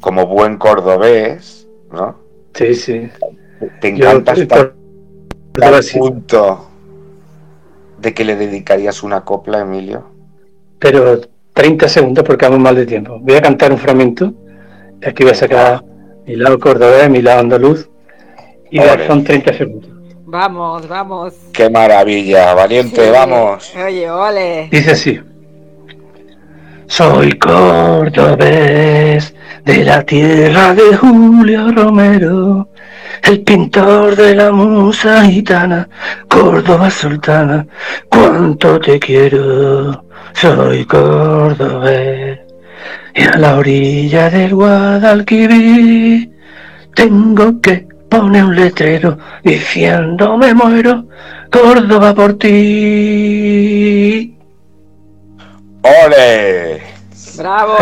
como 0.00 0.26
buen 0.26 0.56
cordobés, 0.56 1.66
¿no? 1.92 2.16
Sí, 2.54 2.74
sí. 2.74 3.08
Te 3.80 3.88
encanta 3.88 4.32
estar 4.32 4.74
al 5.62 5.84
punto 5.98 6.70
de 7.98 8.14
que 8.14 8.24
le 8.24 8.36
dedicarías 8.36 9.02
una 9.02 9.22
copla, 9.22 9.60
Emilio. 9.60 10.04
Pero 10.78 11.20
30 11.52 11.88
segundos 11.88 12.24
porque 12.24 12.46
vamos 12.46 12.60
mal 12.60 12.76
de 12.76 12.86
tiempo. 12.86 13.18
Voy 13.20 13.34
a 13.34 13.42
cantar 13.42 13.72
un 13.72 13.78
fragmento. 13.78 14.32
Aquí 15.06 15.22
voy 15.22 15.32
a 15.32 15.34
sacar 15.34 15.84
mi 16.26 16.36
lado 16.36 16.58
cordobés, 16.58 17.10
mi 17.10 17.22
lado 17.22 17.40
andaluz. 17.40 17.88
Y 18.70 18.78
son 19.06 19.24
30 19.24 19.52
segundos. 19.54 19.90
Vamos, 20.26 20.88
vamos. 20.88 21.34
Qué 21.52 21.70
maravilla, 21.70 22.54
valiente, 22.54 23.10
vamos. 23.10 23.72
Oye, 23.76 24.10
ole. 24.10 24.68
Dice 24.70 24.90
así. 24.90 25.20
Soy 26.86 27.32
cordobés 27.38 29.34
de 29.64 29.84
la 29.84 30.02
tierra 30.02 30.74
de 30.74 30.96
Julio 30.96 31.72
Romero, 31.72 32.68
el 33.22 33.42
pintor 33.42 34.14
de 34.14 34.34
la 34.34 34.52
musa 34.52 35.24
gitana, 35.24 35.88
Córdoba 36.28 36.90
sultana, 36.90 37.66
cuánto 38.08 38.78
te 38.78 38.98
quiero, 38.98 40.04
soy 40.34 40.84
cordobés. 40.84 42.43
Y 43.14 43.22
a 43.22 43.36
la 43.36 43.56
orilla 43.56 44.28
del 44.28 44.54
Guadalquivir 44.54 46.30
tengo 46.94 47.60
que 47.60 47.86
poner 48.08 48.44
un 48.44 48.56
letrero 48.56 49.18
diciendo 49.42 50.36
me 50.36 50.52
muero, 50.54 51.06
Córdoba 51.50 52.14
por 52.14 52.36
ti. 52.38 54.36
¡Ole! 55.82 56.82
¡Bravo, 57.36 57.76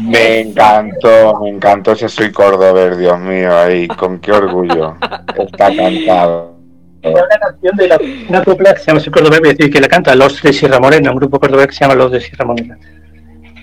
Me 0.00 0.40
encantó, 0.40 1.40
me 1.42 1.50
encantó 1.50 1.92
ese 1.92 2.08
soy 2.08 2.32
cordobés, 2.32 2.96
Dios 2.98 3.18
mío, 3.20 3.56
ahí, 3.56 3.86
con 3.88 4.18
qué 4.18 4.32
orgullo. 4.32 4.96
Está 5.36 5.74
cantado. 5.74 6.56
una 7.02 7.38
canción 7.40 7.76
de 7.76 7.88
la, 7.88 7.98
una 8.28 8.44
copla 8.44 8.74
que 8.74 8.80
se 8.80 8.86
llama 8.86 9.00
Soy 9.00 9.12
Cordobés, 9.12 9.40
voy 9.40 9.50
a 9.50 9.52
decir 9.52 9.72
que 9.72 9.80
la 9.80 9.88
canta 9.88 10.14
Los 10.14 10.42
de 10.42 10.52
Sierra 10.52 10.80
Morena, 10.80 11.10
un 11.10 11.16
grupo 11.16 11.38
cordobés 11.38 11.68
que 11.68 11.74
se 11.74 11.84
llama 11.84 11.94
Los 11.94 12.12
de 12.12 12.20
Sierra 12.20 12.44
Morena. 12.46 12.78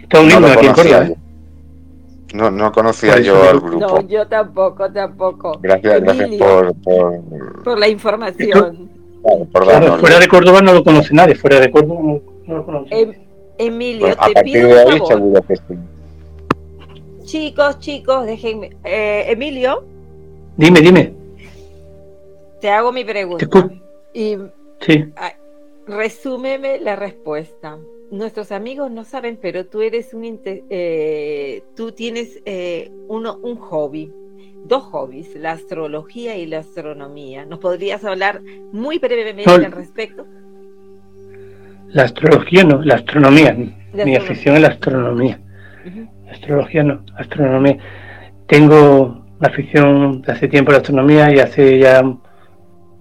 Está 0.06 0.22
un 0.22 0.30
himno 0.30 0.48
aquí 0.48 0.68
en 0.68 0.74
Córdoba. 0.74 1.10
No, 2.36 2.52
no 2.52 2.72
conocía 2.72 3.20
yo 3.20 3.42
al 3.50 3.60
grupo. 3.60 3.80
No, 3.80 4.08
yo 4.08 4.28
tampoco, 4.28 4.92
tampoco. 4.92 5.58
Gracias, 5.62 6.02
gracias 6.02 6.30
por, 6.36 6.76
por, 7.64 7.80
la 7.80 7.88
información. 7.88 8.90
fuera 10.00 10.20
de 10.20 10.28
Córdoba 10.28 10.62
no 10.62 10.74
lo 10.74 10.84
conoce 10.84 11.14
nadie, 11.14 11.34
fuera 11.34 11.60
de 11.60 11.72
Córdoba 11.72 12.20
no 12.46 12.86
Em, 12.92 13.14
Emilio, 13.58 14.16
te 14.16 14.44
pido 14.44 14.70
un 14.88 15.08
favor. 15.08 15.44
Chicos, 17.24 17.80
chicos, 17.80 18.26
déjenme. 18.28 18.78
Eh, 18.84 19.26
Emilio. 19.30 19.84
Dime, 20.56 20.82
dime. 20.82 21.14
Te 22.62 22.70
hago 22.70 22.92
mi 22.92 23.04
pregunta. 23.04 23.48
y 24.14 24.38
sí. 24.82 25.12
resúmeme 25.88 26.80
la 26.80 26.96
respuesta. 26.96 27.80
Nuestros 28.12 28.52
amigos 28.52 28.92
no 28.92 29.04
saben, 29.04 29.38
pero 29.42 29.66
tú 29.66 29.82
eres 29.82 30.14
un 30.14 30.40
eh, 30.46 31.64
tú 31.76 31.92
tienes 31.92 32.42
eh, 32.46 32.92
uno 33.08 33.38
un 33.42 33.56
hobby, 33.58 34.12
dos 34.66 34.84
hobbies, 34.84 35.36
la 35.36 35.52
astrología 35.52 36.38
y 36.38 36.46
la 36.46 36.60
astronomía. 36.60 37.46
¿Nos 37.46 37.60
podrías 37.60 38.04
hablar 38.06 38.42
muy 38.72 39.00
brevemente 39.00 39.50
al 39.50 39.72
respecto? 39.72 40.26
La 41.90 42.04
astrología 42.04 42.64
no, 42.64 42.82
la 42.84 42.96
astronomía. 42.96 43.56
Mi 43.94 44.16
afición 44.16 44.56
es 44.56 44.62
la 44.62 44.68
astronomía. 44.70 45.40
La 46.26 46.32
astrología 46.32 46.84
no, 46.84 47.04
astronomía. 47.18 47.78
Tengo 48.48 49.26
la 49.40 49.48
afición 49.48 50.22
de 50.22 50.32
hace 50.32 50.48
tiempo 50.48 50.72
a 50.72 50.74
la 50.74 50.78
astronomía 50.80 51.34
y 51.34 51.40
hace 51.40 51.80
ya 51.80 52.02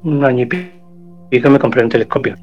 un 0.03 0.25
año 0.25 0.43
y 0.43 0.47
pico 1.31 1.51
me 1.51 1.59
compré 1.59 1.83
un 1.83 1.91
telescopio. 1.91 2.37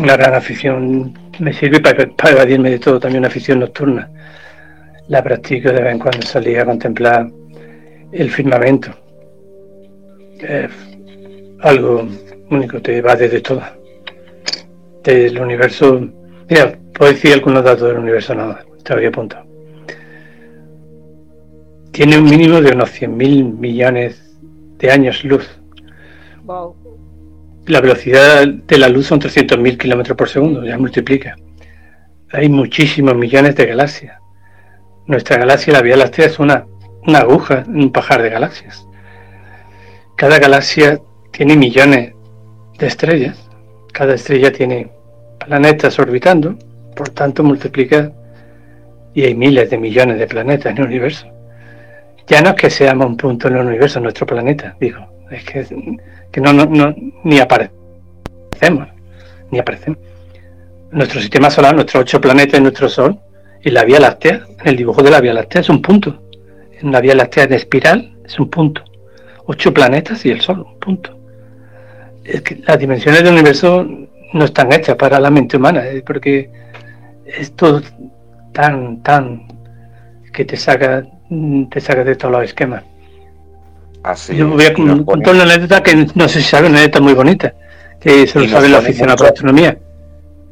Una 0.00 0.16
gran 0.16 0.32
afición 0.32 1.12
me 1.40 1.52
sirve 1.52 1.78
para, 1.80 2.08
evadirme 2.32 2.70
de 2.70 2.78
todo, 2.78 2.98
también 2.98 3.20
una 3.20 3.28
afición 3.28 3.60
nocturna. 3.60 4.10
La 5.08 5.22
practico 5.22 5.68
de 5.70 5.82
vez 5.82 5.92
en 5.92 5.98
cuando 5.98 6.22
salía 6.22 6.62
a 6.62 6.64
contemplar 6.64 7.28
el 8.10 8.30
firmamento. 8.30 8.92
algo 11.60 12.08
único, 12.50 12.80
te 12.80 13.02
va 13.02 13.14
de 13.14 13.40
todo 13.42 13.62
del 15.04 15.38
universo. 15.38 16.00
Mira, 16.48 16.78
puedo 16.94 17.12
decir 17.12 17.34
algunos 17.34 17.62
datos 17.62 17.88
del 17.88 17.98
universo 17.98 18.34
nada, 18.34 18.64
te 18.82 18.94
había 18.94 19.08
apuntado. 19.08 19.44
Tiene 21.92 22.16
un 22.16 22.24
mínimo 22.24 22.62
de 22.62 22.72
unos 22.72 22.90
100.000 22.98 23.58
millones 23.58 24.34
de 24.78 24.90
años 24.90 25.22
luz. 25.24 25.46
La 27.66 27.80
velocidad 27.80 28.46
de 28.46 28.78
la 28.78 28.88
luz 28.88 29.06
son 29.06 29.20
300.000 29.20 29.78
kilómetros 29.78 30.16
por 30.16 30.28
segundo, 30.28 30.64
ya 30.64 30.78
multiplica. 30.78 31.36
Hay 32.32 32.48
muchísimos 32.48 33.14
millones 33.14 33.56
de 33.56 33.66
galaxias. 33.66 34.18
Nuestra 35.06 35.38
galaxia, 35.38 35.72
la 35.72 35.82
Vía 35.82 35.96
Láctea, 35.96 36.26
es 36.26 36.38
una, 36.38 36.66
una 37.06 37.18
aguja 37.20 37.64
un 37.66 37.92
pajar 37.92 38.22
de 38.22 38.30
galaxias. 38.30 38.86
Cada 40.16 40.38
galaxia 40.38 41.00
tiene 41.32 41.56
millones 41.56 42.14
de 42.78 42.86
estrellas 42.86 43.50
cada 43.92 44.14
estrella 44.14 44.52
tiene 44.52 44.90
planetas 45.44 45.98
orbitando, 45.98 46.56
por 46.94 47.08
tanto 47.10 47.42
multiplica 47.42 48.12
y 49.14 49.24
hay 49.24 49.34
miles 49.34 49.70
de 49.70 49.78
millones 49.78 50.18
de 50.18 50.26
planetas 50.26 50.72
en 50.72 50.78
el 50.78 50.84
universo. 50.84 51.26
Ya 52.26 52.40
no 52.40 52.50
es 52.50 52.54
que 52.56 52.70
seamos 52.70 53.06
un 53.06 53.16
punto 53.16 53.48
en 53.48 53.56
el 53.56 53.66
universo, 53.66 54.00
nuestro 54.00 54.26
planeta, 54.26 54.76
digo, 54.80 55.06
es 55.30 55.44
que, 55.44 56.40
no, 56.40 56.52
no, 56.52 56.94
ni 57.24 57.38
aparecemos, 57.38 58.88
ni 59.50 59.58
aparecemos. 59.58 59.98
Nuestro 60.90 61.20
sistema 61.20 61.50
solar, 61.50 61.74
nuestros 61.74 62.02
ocho 62.02 62.20
planetas 62.20 62.60
nuestro 62.60 62.88
Sol, 62.88 63.18
y 63.62 63.70
la 63.70 63.84
Vía 63.84 64.00
Láctea, 64.00 64.46
el 64.64 64.76
dibujo 64.76 65.02
de 65.02 65.10
la 65.10 65.20
Vía 65.20 65.34
Láctea 65.34 65.60
es 65.60 65.68
un 65.68 65.82
punto. 65.82 66.22
En 66.80 66.92
la 66.92 67.00
Vía 67.00 67.14
Láctea 67.14 67.44
en 67.44 67.52
espiral 67.52 68.16
es 68.24 68.38
un 68.38 68.50
punto. 68.50 68.82
Ocho 69.46 69.72
planetas 69.72 70.24
y 70.24 70.30
el 70.30 70.40
Sol, 70.40 70.60
un 70.60 70.78
punto 70.78 71.20
es 72.24 72.42
que 72.42 72.56
las 72.66 72.78
dimensiones 72.78 73.22
del 73.22 73.32
universo 73.32 73.86
no 74.32 74.44
están 74.44 74.72
hechas 74.72 74.96
para 74.96 75.18
la 75.18 75.30
mente 75.30 75.56
humana, 75.56 75.86
eh, 75.86 76.02
porque 76.06 76.50
es 77.24 77.52
todo 77.56 77.82
tan, 78.52 79.02
tan 79.02 79.48
que 80.32 80.44
te 80.44 80.56
saca, 80.56 81.04
te 81.70 81.80
saca 81.80 82.04
de 82.04 82.16
todos 82.16 82.32
los 82.32 82.44
esquemas. 82.44 82.84
Así 84.02 84.36
Yo 84.36 84.48
voy 84.48 84.64
a 84.64 84.72
contar 84.72 85.34
una 85.34 85.42
anécdota 85.42 85.82
que 85.82 86.06
no 86.14 86.28
sé 86.28 86.40
si 86.40 86.48
sabe, 86.48 86.68
una 86.68 86.78
anécdota 86.78 87.00
muy 87.00 87.14
bonita, 87.14 87.54
que 88.00 88.26
se 88.26 88.40
lo 88.40 88.48
sabe 88.48 88.68
la 88.68 88.78
afición 88.78 89.10
a 89.10 89.16
la 89.16 89.28
astronomía. 89.28 89.78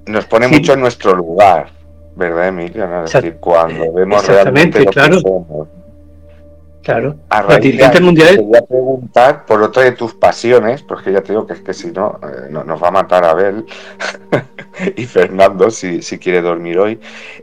Nos 0.06 0.26
pone 0.26 0.48
mucho 0.48 0.74
en 0.74 0.80
nuestro 0.80 1.14
lugar, 1.14 1.70
¿verdad, 2.16 2.48
Emilio? 2.48 3.04
Es 3.04 3.12
decir, 3.12 3.36
cuando 3.40 3.92
vemos 3.92 4.26
realmente 4.26 4.84
lo 4.84 4.90
claro. 4.90 5.68
Claro. 6.82 7.16
A 7.28 7.42
raíz 7.42 7.76
de 7.76 8.00
mundiales. 8.00 8.36
Te 8.36 8.42
voy 8.42 8.56
a 8.56 8.62
preguntar 8.62 9.44
por 9.44 9.62
otra 9.62 9.82
de 9.82 9.92
tus 9.92 10.14
pasiones, 10.14 10.82
porque 10.82 11.12
ya 11.12 11.20
te 11.20 11.32
digo 11.32 11.46
que 11.46 11.52
es 11.52 11.60
que 11.60 11.74
si 11.74 11.88
no, 11.88 12.18
eh, 12.22 12.50
nos 12.50 12.82
va 12.82 12.88
a 12.88 12.90
matar 12.90 13.26
Abel 13.26 13.66
y 14.96 15.04
Fernando 15.04 15.70
si, 15.70 16.00
quiere 16.18 16.40
dormir 16.40 16.78
hoy. 16.78 16.98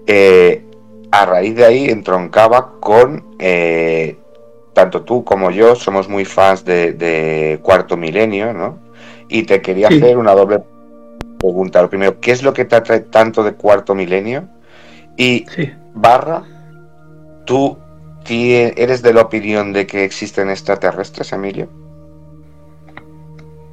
Eh, 0.07 0.65
a 1.11 1.25
raíz 1.27 1.55
de 1.55 1.65
ahí 1.65 1.89
entroncaba 1.89 2.79
con 2.79 3.35
eh, 3.37 4.17
tanto 4.75 5.01
tú 5.01 5.23
como 5.23 5.49
yo 5.49 5.73
somos 5.73 6.07
muy 6.07 6.25
fans 6.25 6.63
de, 6.63 7.59
Cuarto 7.63 7.97
Milenio, 7.97 8.53
¿no? 8.53 8.77
Y 9.29 9.43
te 9.43 9.61
quería 9.61 9.87
hacer 9.87 10.17
una 10.17 10.33
doble 10.33 10.59
pregunta. 11.39 11.81
Lo 11.81 11.89
primero, 11.89 12.19
¿qué 12.19 12.31
es 12.31 12.43
lo 12.43 12.53
que 12.53 12.65
te 12.65 12.75
atrae 12.75 12.99
tanto 12.99 13.43
de 13.43 13.53
Cuarto 13.53 13.95
Milenio? 13.95 14.47
Y 15.17 15.45
barra, 15.95 16.43
tú 17.45 17.79
¿Eres 18.27 19.01
de 19.01 19.13
la 19.13 19.21
opinión 19.21 19.71
de 19.71 19.85
que 19.85 20.03
existen 20.03 20.49
extraterrestres, 20.49 21.31
Emilio? 21.31 21.69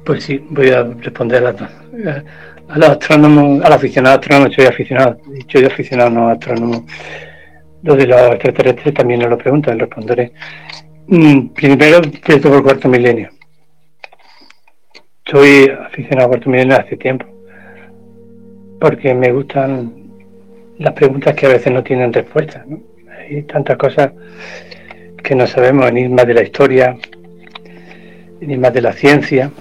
Pues 0.05 0.25
sí, 0.25 0.45
voy 0.49 0.69
a 0.69 0.83
responder 0.83 1.45
a, 1.45 1.49
a 2.69 2.77
los 2.77 2.89
astrónomos, 2.89 3.65
al 3.65 3.73
aficionado 3.73 4.19
astrónomo, 4.19 4.53
soy 4.53 4.65
aficionado, 4.65 5.17
soy 5.51 5.65
aficionado 5.65 6.09
no 6.11 6.29
astrónomo. 6.29 6.85
Lo 7.81 7.95
de 7.95 8.05
los 8.05 8.21
extraterrestres 8.33 8.93
también 8.93 9.21
me 9.21 9.27
lo 9.27 9.37
preguntan, 9.37 9.79
responderé. 9.79 10.33
Mm, 11.07 11.49
primero, 11.49 12.01
esto 12.27 12.49
por 12.49 12.63
cuarto 12.63 12.87
milenio. 12.87 13.29
Soy 15.25 15.69
aficionado 15.69 16.27
a 16.27 16.29
cuarto 16.29 16.49
milenio 16.49 16.77
hace 16.77 16.95
tiempo, 16.95 17.25
porque 18.79 19.13
me 19.13 19.31
gustan 19.33 19.93
las 20.77 20.93
preguntas 20.93 21.35
que 21.35 21.45
a 21.45 21.49
veces 21.49 21.73
no 21.73 21.83
tienen 21.83 22.13
respuesta. 22.13 22.63
¿no? 22.67 22.79
Hay 23.19 23.43
tantas 23.43 23.77
cosas 23.77 24.11
que 25.21 25.35
no 25.35 25.45
sabemos, 25.45 25.89
enigmas 25.89 26.25
de 26.25 26.33
la 26.33 26.43
historia, 26.43 26.97
enigmas 28.39 28.73
de 28.73 28.81
la 28.81 28.93
ciencia. 28.93 29.51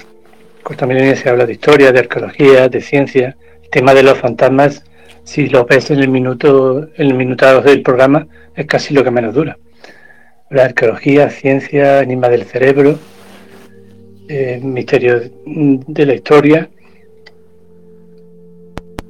Pues 0.63 0.79
también 0.79 1.17
se 1.17 1.29
habla 1.29 1.45
de 1.45 1.55
historia, 1.55 1.91
de 1.91 2.01
arqueología, 2.01 2.69
de 2.69 2.81
ciencia. 2.81 3.37
El 3.65 3.71
tema 3.71 3.95
de 3.95 4.05
los 4.05 4.17
fantasmas, 4.19 4.85
si 5.25 5.49
lo 5.49 5.67
ves 5.67 5.91
en 5.91 5.99
el 5.99 6.09
minuto, 6.09 6.89
en 6.97 7.07
el 7.09 7.15
minutado 7.15 7.63
del 7.63 7.83
programa, 7.83 8.29
es 8.55 8.67
casi 8.67 8.95
lo 8.95 9.03
que 9.03 9.11
menos 9.11 9.35
dura. 9.35 9.59
La 10.53 10.67
arqueología, 10.67 11.31
ciencia, 11.31 12.03
enigma 12.03 12.29
del 12.29 12.45
cerebro, 12.45 12.99
eh, 14.29 14.61
misterios 14.63 15.31
de 15.47 16.07
la 16.07 16.15
historia. 16.15 16.69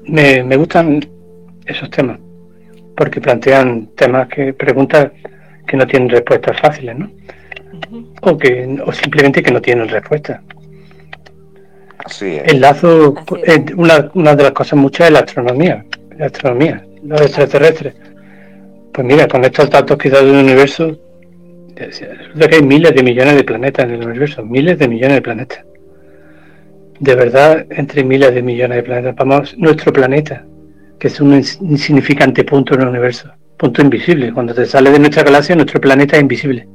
Me, 0.05 0.45
me 0.45 0.57
gustan 0.57 1.05
esos 1.67 1.91
temas, 1.91 2.21
porque 2.97 3.21
plantean 3.21 3.89
temas 3.97 4.29
que 4.29 4.53
preguntas 4.53 5.11
que 5.67 5.77
no 5.77 5.85
tienen 5.85 6.11
respuestas 6.11 6.61
fáciles, 6.61 6.97
¿no? 6.97 7.11
O 8.21 8.39
que 8.39 8.81
o 8.87 8.93
simplemente 8.93 9.43
que 9.43 9.51
no 9.51 9.61
tienen 9.61 9.89
respuesta. 9.89 10.41
Así 12.05 12.39
El 12.45 12.61
lazo, 12.61 13.15
eh, 13.45 13.65
una, 13.77 14.11
una 14.15 14.37
de 14.37 14.45
las 14.45 14.53
cosas 14.53 14.79
muchas 14.79 15.09
es 15.09 15.13
la 15.13 15.21
astronomía, 15.21 15.85
la 16.17 16.27
astronomía, 16.27 16.87
los 17.03 17.21
extraterrestres. 17.21 17.95
Pues 18.93 19.07
mira, 19.07 19.27
con 19.27 19.45
estos 19.45 19.69
datos 19.71 19.97
que 19.99 20.09
da 20.09 20.21
del 20.21 20.37
universo, 20.37 20.99
resulta 21.77 22.49
que 22.49 22.57
hay 22.57 22.63
miles 22.63 22.95
de 22.95 23.03
millones 23.03 23.37
de 23.37 23.45
planetas 23.45 23.87
en 23.87 23.93
el 23.93 24.07
universo, 24.07 24.45
miles 24.45 24.79
de 24.79 24.89
millones 24.89 25.17
de 25.17 25.23
planetas. 25.23 25.65
De 27.01 27.15
verdad, 27.15 27.67
entre 27.71 28.05
miles 28.05 28.35
de 28.35 28.43
millones 28.43 28.77
de 28.77 28.83
planetas, 28.83 29.17
vamos, 29.17 29.57
nuestro 29.59 29.93
planeta, 29.93 30.45
que 30.99 31.09
es 31.09 31.21
un 31.21 31.35
insignificante 31.35 32.45
punto 32.45 32.75
en 32.75 32.83
el 32.83 32.89
universo, 32.89 33.33
punto 33.57 33.83
invisible. 33.83 34.33
Cuando 34.33 34.55
te 34.55 34.67
sale 34.67 34.91
de 34.91 34.99
nuestra 34.99 35.25
galaxia, 35.25 35.57
nuestro 35.57 35.81
planeta 35.81 36.17
es 36.17 36.23
invisible. 36.23 36.69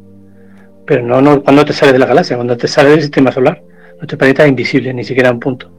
Pero 0.86 1.04
no, 1.04 1.22
no 1.22 1.44
cuando 1.44 1.64
te 1.66 1.74
sale 1.74 1.94
de 1.94 2.00
la 2.00 2.06
galaxia, 2.06 2.36
cuando 2.36 2.58
te 2.58 2.68
sale 2.68 2.90
del 2.90 3.02
sistema 3.02 3.32
solar, 3.32 3.62
nuestro 3.98 4.18
planeta 4.18 4.44
es 4.44 4.50
invisible, 4.50 4.94
ni 4.94 5.04
siquiera 5.04 5.32
un 5.32 5.40
punto. 5.40 5.72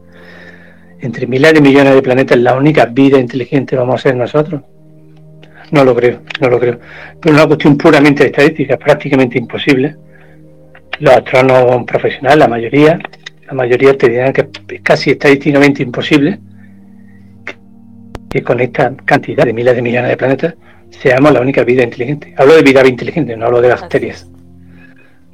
Entre 1.01 1.27
miles 1.27 1.55
de 1.55 1.61
millones 1.61 1.95
de 1.95 2.03
planetas, 2.03 2.39
la 2.39 2.57
única 2.57 2.87
vida 2.87 3.19
inteligente 3.19 3.77
vamos 3.77 3.97
a 3.97 3.99
ser 3.99 4.17
nosotros. 4.17 4.63
No 5.71 5.85
lo 5.85 5.95
creo, 5.95 6.21
no 6.41 6.49
lo 6.49 6.59
creo. 6.59 6.79
Pero 7.21 7.35
una 7.35 7.47
cuestión 7.47 7.77
puramente 7.77 8.27
estadística, 8.27 8.75
es 8.75 8.81
prácticamente 8.81 9.39
imposible. 9.39 9.97
Los 11.01 11.15
astrónomos 11.15 11.85
profesionales, 11.85 12.39
la 12.39 12.49
mayoría, 12.49 12.99
la 13.47 13.53
mayoría 13.53 13.97
te 13.97 14.09
dirán 14.09 14.33
que 14.33 14.49
es 14.69 14.81
casi 14.83 15.11
estadísticamente 15.11 15.83
imposible 15.83 16.39
que 18.29 18.43
con 18.43 18.61
esta 18.61 18.95
cantidad 19.05 19.45
de 19.45 19.53
miles 19.53 19.75
de 19.75 19.83
millones 19.83 20.11
de 20.11 20.17
planetas 20.17 20.55
seamos 20.91 21.33
la 21.33 21.41
única 21.41 21.65
vida 21.65 21.83
inteligente. 21.83 22.35
Hablo 22.37 22.55
de 22.55 22.63
vida 22.63 22.87
inteligente, 22.87 23.37
no 23.37 23.47
hablo 23.47 23.61
de 23.61 23.69
bacterias. 23.69 24.29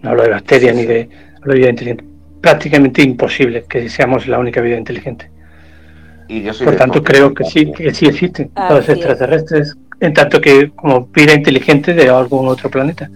No 0.02 0.10
hablo 0.10 0.22
de 0.22 0.30
bacterias 0.30 0.76
ni 0.76 0.84
de, 0.84 1.08
hablo 1.40 1.54
de 1.54 1.58
vida 1.58 1.70
inteligente. 1.70 2.04
Prácticamente 2.40 3.02
imposible 3.02 3.64
que 3.68 3.88
seamos 3.88 4.28
la 4.28 4.38
única 4.38 4.60
vida 4.60 4.76
inteligente. 4.76 5.30
Por 6.64 6.76
tanto, 6.76 7.02
creo 7.02 7.34
que 7.34 7.44
sí, 7.44 7.70
que 7.72 7.92
sí 7.92 8.06
existen 8.06 8.50
los 8.70 8.88
extraterrestres, 8.88 9.76
en 10.00 10.12
tanto 10.12 10.40
que 10.40 10.70
como 10.70 11.06
vida 11.06 11.34
inteligente 11.34 11.94
de 11.94 12.08
algún 12.08 12.48
otro 12.48 12.70
planeta. 12.70 13.10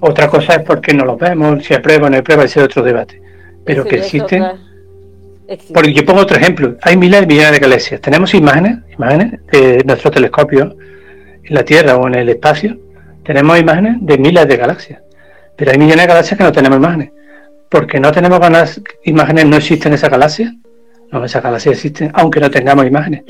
Otra 0.00 0.28
cosa 0.28 0.54
es 0.54 0.62
porque 0.62 0.94
no 0.94 1.04
los 1.04 1.18
vemos, 1.18 1.64
si 1.64 1.74
hay 1.74 1.80
prueba 1.80 2.06
o 2.06 2.10
no 2.10 2.16
hay 2.16 2.22
prueba, 2.22 2.44
ese 2.44 2.60
es 2.60 2.66
otro 2.66 2.82
debate. 2.82 3.20
Pero 3.64 3.84
que 3.84 3.96
existen. 3.96 4.44
Porque 5.72 5.92
yo 5.92 6.04
pongo 6.04 6.20
otro 6.20 6.36
ejemplo. 6.36 6.76
Hay 6.82 6.96
miles 6.96 7.20
de 7.20 7.26
millones 7.26 7.52
de 7.52 7.58
galaxias. 7.58 8.00
Tenemos 8.00 8.34
imágenes, 8.34 8.78
imágenes 8.94 9.40
de 9.50 9.82
nuestro 9.84 10.10
telescopio 10.10 10.76
en 11.42 11.54
la 11.54 11.64
Tierra 11.64 11.96
o 11.96 12.06
en 12.06 12.14
el 12.14 12.28
espacio. 12.28 12.78
Tenemos 13.24 13.58
imágenes 13.58 13.96
de 14.00 14.18
miles 14.18 14.46
de 14.46 14.56
galaxias. 14.56 15.00
Pero 15.56 15.70
hay 15.70 15.78
millones 15.78 16.02
de 16.02 16.08
galaxias 16.08 16.38
que 16.38 16.44
no 16.44 16.52
tenemos 16.52 16.78
imágenes. 16.78 17.10
Porque 17.70 17.98
no 17.98 18.12
tenemos 18.12 18.38
ganas, 18.40 18.80
imágenes, 19.04 19.46
no 19.46 19.56
existen 19.56 19.94
esas 19.94 20.10
galaxias. 20.10 20.52
No, 21.10 21.24
esas 21.24 21.42
galaxias 21.42 21.76
existen, 21.76 22.10
aunque 22.14 22.40
no 22.40 22.50
tengamos 22.50 22.86
imágenes. 22.86 23.22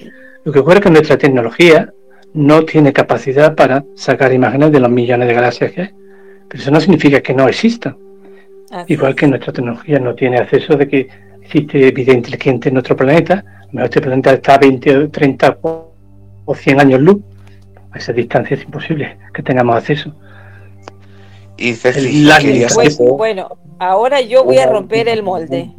Lo 0.44 0.52
que 0.52 0.58
ocurre 0.58 0.78
es 0.78 0.82
que 0.82 0.90
nuestra 0.90 1.16
tecnología 1.16 1.92
no 2.34 2.64
tiene 2.64 2.92
capacidad 2.92 3.54
para 3.54 3.84
sacar 3.94 4.32
imágenes 4.32 4.72
de 4.72 4.80
los 4.80 4.90
millones 4.90 5.28
de 5.28 5.34
galaxias 5.34 5.72
que 5.72 5.80
hay. 5.82 5.90
Pero 6.48 6.62
eso 6.62 6.70
no 6.70 6.80
significa 6.80 7.20
que 7.20 7.34
no 7.34 7.48
existan. 7.48 7.96
Igual 8.86 9.14
que 9.14 9.26
nuestra 9.26 9.52
tecnología 9.52 9.98
no 9.98 10.14
tiene 10.14 10.38
acceso 10.38 10.76
de 10.76 10.88
que 10.88 11.08
existe 11.42 11.90
vida 11.90 12.12
inteligente 12.12 12.68
en 12.68 12.74
nuestro 12.74 12.94
planeta, 12.96 13.42
este 13.72 14.00
planeta 14.00 14.32
está 14.32 14.54
a 14.54 14.58
20, 14.58 15.08
30 15.08 15.58
o 15.62 16.54
100 16.54 16.80
años 16.80 17.00
luz, 17.00 17.22
a 17.90 17.98
esa 17.98 18.12
distancia 18.12 18.56
es 18.56 18.64
imposible 18.64 19.16
que 19.32 19.42
tengamos 19.42 19.76
acceso. 19.76 20.14
Y 21.56 21.74
bueno, 23.16 23.58
ahora 23.78 24.20
yo 24.20 24.44
voy 24.44 24.58
a 24.58 24.66
romper 24.66 25.08
el 25.08 25.22
molde. 25.22 25.70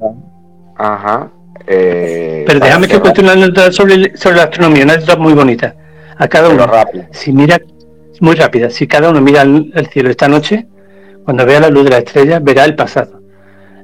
Ajá. 0.75 1.31
Eh, 1.67 2.43
Pero 2.47 2.59
déjame 2.59 2.87
que 2.87 2.99
cuente 2.99 3.21
una 3.21 3.35
nota 3.35 3.71
sobre, 3.71 4.15
sobre 4.17 4.37
la 4.37 4.43
astronomía, 4.43 4.83
una 4.83 4.97
nota 4.97 5.15
muy 5.15 5.33
bonita. 5.33 5.75
A 6.19 6.27
cada 6.27 6.49
uno, 6.49 6.69
si 7.11 7.33
mira, 7.33 7.59
muy 8.19 8.35
rápida, 8.35 8.69
si 8.69 8.85
cada 8.85 9.09
uno 9.09 9.21
mira 9.21 9.41
el 9.41 9.87
cielo 9.91 10.11
esta 10.11 10.27
noche, 10.27 10.67
cuando 11.23 11.45
vea 11.45 11.59
la 11.59 11.69
luz 11.69 11.85
de 11.85 11.89
la 11.89 11.97
estrella, 11.97 12.39
verá 12.39 12.65
el 12.65 12.75
pasado 12.75 13.19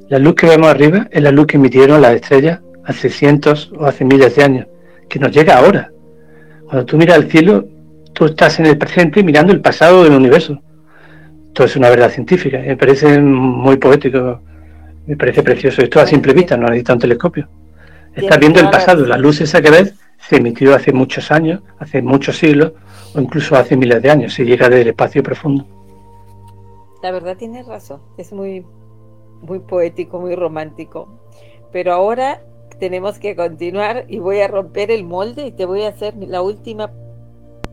la 0.08 0.18
luz 0.18 0.34
que 0.36 0.46
vemos 0.46 0.68
arriba 0.68 1.08
es 1.10 1.22
la 1.22 1.32
luz 1.32 1.46
que 1.46 1.56
emitieron 1.56 2.00
las 2.00 2.14
estrellas 2.14 2.60
hace 2.84 3.10
cientos 3.10 3.72
o 3.76 3.86
hace 3.86 4.04
miles 4.04 4.36
de 4.36 4.44
años, 4.44 4.66
que 5.08 5.18
nos 5.18 5.32
llega 5.32 5.58
ahora. 5.58 5.90
Cuando 6.64 6.86
tú 6.86 6.96
miras 6.96 7.16
el 7.16 7.28
cielo, 7.28 7.66
tú 8.12 8.26
estás 8.26 8.60
en 8.60 8.66
el 8.66 8.78
presente 8.78 9.24
mirando 9.24 9.52
el 9.52 9.60
pasado 9.60 10.04
del 10.04 10.12
universo. 10.12 10.62
Todo 11.52 11.66
es 11.66 11.74
una 11.74 11.90
verdad 11.90 12.10
científica. 12.10 12.58
Me 12.58 12.76
parece 12.76 13.20
muy 13.20 13.76
poético, 13.78 14.40
me 15.06 15.16
parece 15.16 15.42
precioso. 15.42 15.82
Esto 15.82 15.98
a 15.98 16.06
simple 16.06 16.32
vista, 16.32 16.56
no 16.56 16.66
necesita 16.66 16.92
un 16.92 16.98
telescopio. 17.00 17.48
Estás 18.14 18.38
viendo 18.38 18.60
el 18.60 18.70
pasado. 18.70 19.04
La 19.04 19.18
luz 19.18 19.40
esa 19.40 19.60
que 19.60 19.70
ves 19.70 19.94
se 20.18 20.36
emitió 20.36 20.74
hace 20.74 20.92
muchos 20.92 21.30
años, 21.30 21.62
hace 21.78 22.02
muchos 22.02 22.38
siglos, 22.38 22.72
o 23.14 23.20
incluso 23.20 23.56
hace 23.56 23.76
miles 23.76 24.02
de 24.02 24.10
años. 24.10 24.34
Se 24.34 24.44
llega 24.44 24.68
del 24.68 24.88
espacio 24.88 25.22
profundo. 25.22 25.64
La 27.02 27.12
verdad 27.12 27.36
tienes 27.36 27.66
razón. 27.66 28.00
Es 28.16 28.32
muy 28.32 28.64
muy 29.42 29.60
poético, 29.60 30.18
muy 30.18 30.34
romántico. 30.34 31.08
Pero 31.72 31.92
ahora 31.92 32.42
tenemos 32.78 33.18
que 33.18 33.36
continuar 33.36 34.04
y 34.08 34.18
voy 34.18 34.40
a 34.40 34.48
romper 34.48 34.90
el 34.90 35.04
molde 35.04 35.46
y 35.46 35.52
te 35.52 35.64
voy 35.64 35.82
a 35.82 35.88
hacer 35.88 36.14
la 36.16 36.42
última 36.42 36.92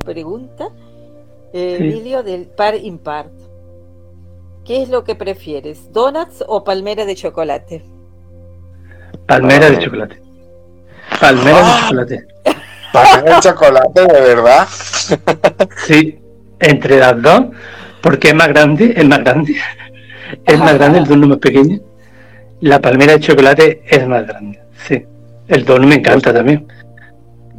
pregunta, 0.05 0.69
Emilio, 1.53 2.23
del 2.23 2.47
par 2.47 2.75
impar. 2.75 3.29
¿Qué 4.65 4.81
es 4.81 4.89
lo 4.89 5.03
que 5.03 5.15
prefieres, 5.15 5.91
donuts 5.91 6.43
o 6.47 6.63
palmera 6.63 7.05
de 7.05 7.15
chocolate? 7.15 7.83
Palmera 9.27 9.69
de 9.69 9.79
chocolate. 9.79 10.22
Palmera 11.23 11.57
de 11.57 11.71
chocolate. 11.79 12.27
Palmera 12.91 13.35
de 13.35 13.41
chocolate, 13.41 14.01
de 14.01 14.21
verdad. 14.21 14.67
Sí, 15.85 16.19
entre 16.59 16.99
las 16.99 17.21
dos, 17.21 17.45
porque 18.01 18.29
es 18.29 18.35
más 18.35 18.47
grande, 18.49 18.93
es 18.95 19.05
más 19.05 19.19
grande 19.19 19.55
es 20.45 20.59
más 20.59 20.73
grande, 20.75 20.99
el 20.99 21.05
donut 21.05 21.29
más 21.29 21.37
pequeño. 21.39 21.79
La 22.61 22.79
palmera 22.79 23.13
de 23.13 23.19
chocolate 23.19 23.83
es 23.85 24.07
más 24.07 24.25
grande, 24.25 24.59
sí. 24.87 25.05
El 25.47 25.65
donut 25.65 25.87
me 25.87 25.95
encanta 25.95 26.33
también. 26.33 26.67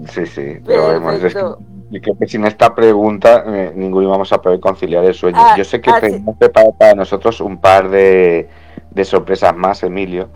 Sí, 0.08 0.26
sí, 0.26 0.56
pero 0.66 1.00
creo 2.02 2.18
que 2.18 2.26
sin 2.26 2.44
esta 2.44 2.74
pregunta 2.74 3.44
eh, 3.46 3.72
ninguno 3.76 4.10
vamos 4.10 4.32
a 4.32 4.40
poder 4.40 4.58
conciliar 4.58 5.04
el 5.04 5.14
sueño. 5.14 5.38
Ah, 5.38 5.54
Yo 5.56 5.64
sé 5.64 5.80
que 5.80 5.90
ah, 5.90 6.00
tenemos 6.00 6.36
preparado 6.36 6.74
para 6.76 6.94
nosotros 6.94 7.40
un 7.40 7.60
par 7.60 7.88
de, 7.90 8.48
sorpresas 9.04 9.54
más, 9.54 9.82
Emilio, 9.82 10.30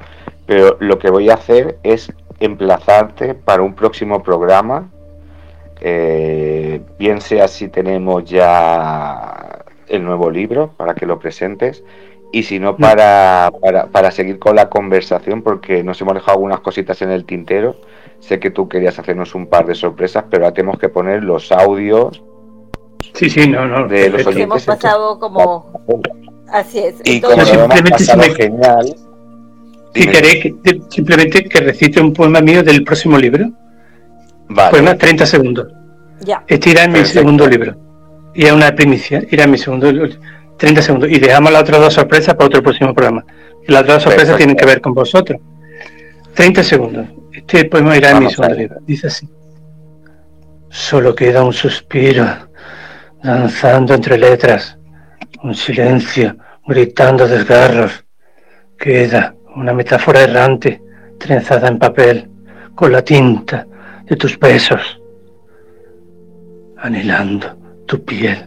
pero 0.46 0.76
lo 0.80 0.98
que 0.98 1.10
voy 1.10 1.30
a 1.30 1.34
hacer 1.34 1.78
es 1.82 2.12
emplazarte 2.40 3.34
para 3.34 3.62
un 3.62 3.74
próximo 3.74 4.22
programa, 4.22 4.90
eh, 5.80 6.80
bien 6.98 7.20
sea 7.20 7.48
si 7.48 7.68
tenemos 7.68 8.24
ya 8.24 9.64
el 9.86 10.04
nuevo 10.04 10.30
libro 10.30 10.72
para 10.76 10.94
que 10.94 11.06
lo 11.06 11.18
presentes, 11.18 11.82
y 12.30 12.42
si 12.42 12.58
no 12.58 12.76
para, 12.76 13.50
para, 13.90 14.10
seguir 14.10 14.38
con 14.38 14.54
la 14.54 14.68
conversación, 14.68 15.42
porque 15.42 15.82
nos 15.82 16.00
hemos 16.00 16.14
dejado 16.14 16.32
algunas 16.32 16.60
cositas 16.60 17.00
en 17.00 17.10
el 17.10 17.24
tintero. 17.24 17.76
Sé 18.20 18.38
que 18.38 18.50
tú 18.50 18.68
querías 18.68 18.98
hacernos 18.98 19.34
un 19.34 19.46
par 19.46 19.64
de 19.64 19.74
sorpresas, 19.74 20.24
pero 20.28 20.44
ahora 20.44 20.54
tenemos 20.54 20.78
que 20.78 20.90
poner 20.90 21.24
los 21.24 21.50
audios. 21.52 22.22
Sí, 23.14 23.30
sí, 23.30 23.48
no, 23.48 23.66
no. 23.66 23.88
De 23.88 24.10
los 24.10 24.26
hemos 24.36 24.64
pasado 24.66 25.18
como. 25.18 25.72
Así 26.52 26.80
es. 26.80 26.96
Y 27.04 27.20
como 27.20 27.42
simplemente 27.44 28.16
me... 28.16 28.34
genial. 28.34 28.94
Si 29.94 30.06
queréis, 30.06 30.54
que, 30.62 30.80
simplemente 30.88 31.44
que 31.44 31.60
recite 31.60 32.00
un 32.00 32.12
poema 32.12 32.40
mío 32.40 32.62
del 32.62 32.84
próximo 32.84 33.18
libro. 33.18 33.50
Vale. 34.48 34.70
Poema 34.70 34.96
30 34.96 35.26
segundos. 35.26 35.68
Ya. 36.20 36.44
Este 36.46 36.70
irá 36.70 36.84
en 36.84 36.92
mi 36.92 37.04
segundo 37.04 37.46
libro. 37.46 37.76
Y 38.34 38.44
es 38.46 38.52
una 38.52 38.74
primicia, 38.74 39.22
irá 39.30 39.44
en 39.44 39.50
mi 39.50 39.58
segundo 39.58 39.90
libro 39.90 40.08
30 40.58 40.82
segundos. 40.82 41.10
Y 41.10 41.18
dejamos 41.18 41.52
las 41.52 41.62
otras 41.62 41.80
dos 41.80 41.94
sorpresas 41.94 42.34
para 42.34 42.46
otro 42.46 42.62
próximo 42.62 42.94
programa. 42.94 43.24
Y 43.66 43.72
las 43.72 43.82
otras 43.82 44.02
sorpresas 44.02 44.36
tienen 44.36 44.56
que 44.56 44.66
ver 44.66 44.80
con 44.80 44.94
vosotros. 44.94 45.40
30 46.34 46.62
segundos. 46.62 47.06
Este 47.32 47.64
poema 47.64 47.96
irá 47.96 48.10
en 48.10 48.24
mi 48.24 48.30
segundo 48.30 48.54
libro. 48.54 48.76
Dice 48.86 49.06
así. 49.06 49.28
Solo 50.68 51.14
queda 51.14 51.42
un 51.42 51.52
suspiro 51.52 52.26
danzando 53.22 53.94
entre 53.94 54.18
letras, 54.18 54.78
un 55.42 55.54
silencio 55.54 56.36
gritando 56.66 57.26
desgarros. 57.26 58.04
Queda 58.78 59.34
una 59.58 59.72
metáfora 59.72 60.22
errante, 60.22 60.80
trenzada 61.18 61.66
en 61.68 61.78
papel, 61.78 62.30
con 62.76 62.92
la 62.92 63.02
tinta 63.02 63.66
de 64.06 64.14
tus 64.14 64.38
besos, 64.38 65.00
anhelando 66.76 67.58
tu 67.86 68.04
piel, 68.04 68.38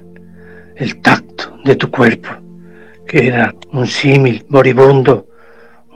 el 0.75 1.01
tacto 1.01 1.57
de 1.65 1.75
tu 1.75 1.91
cuerpo. 1.91 2.29
Queda 3.05 3.53
un 3.73 3.85
símil 3.87 4.45
moribundo, 4.47 5.27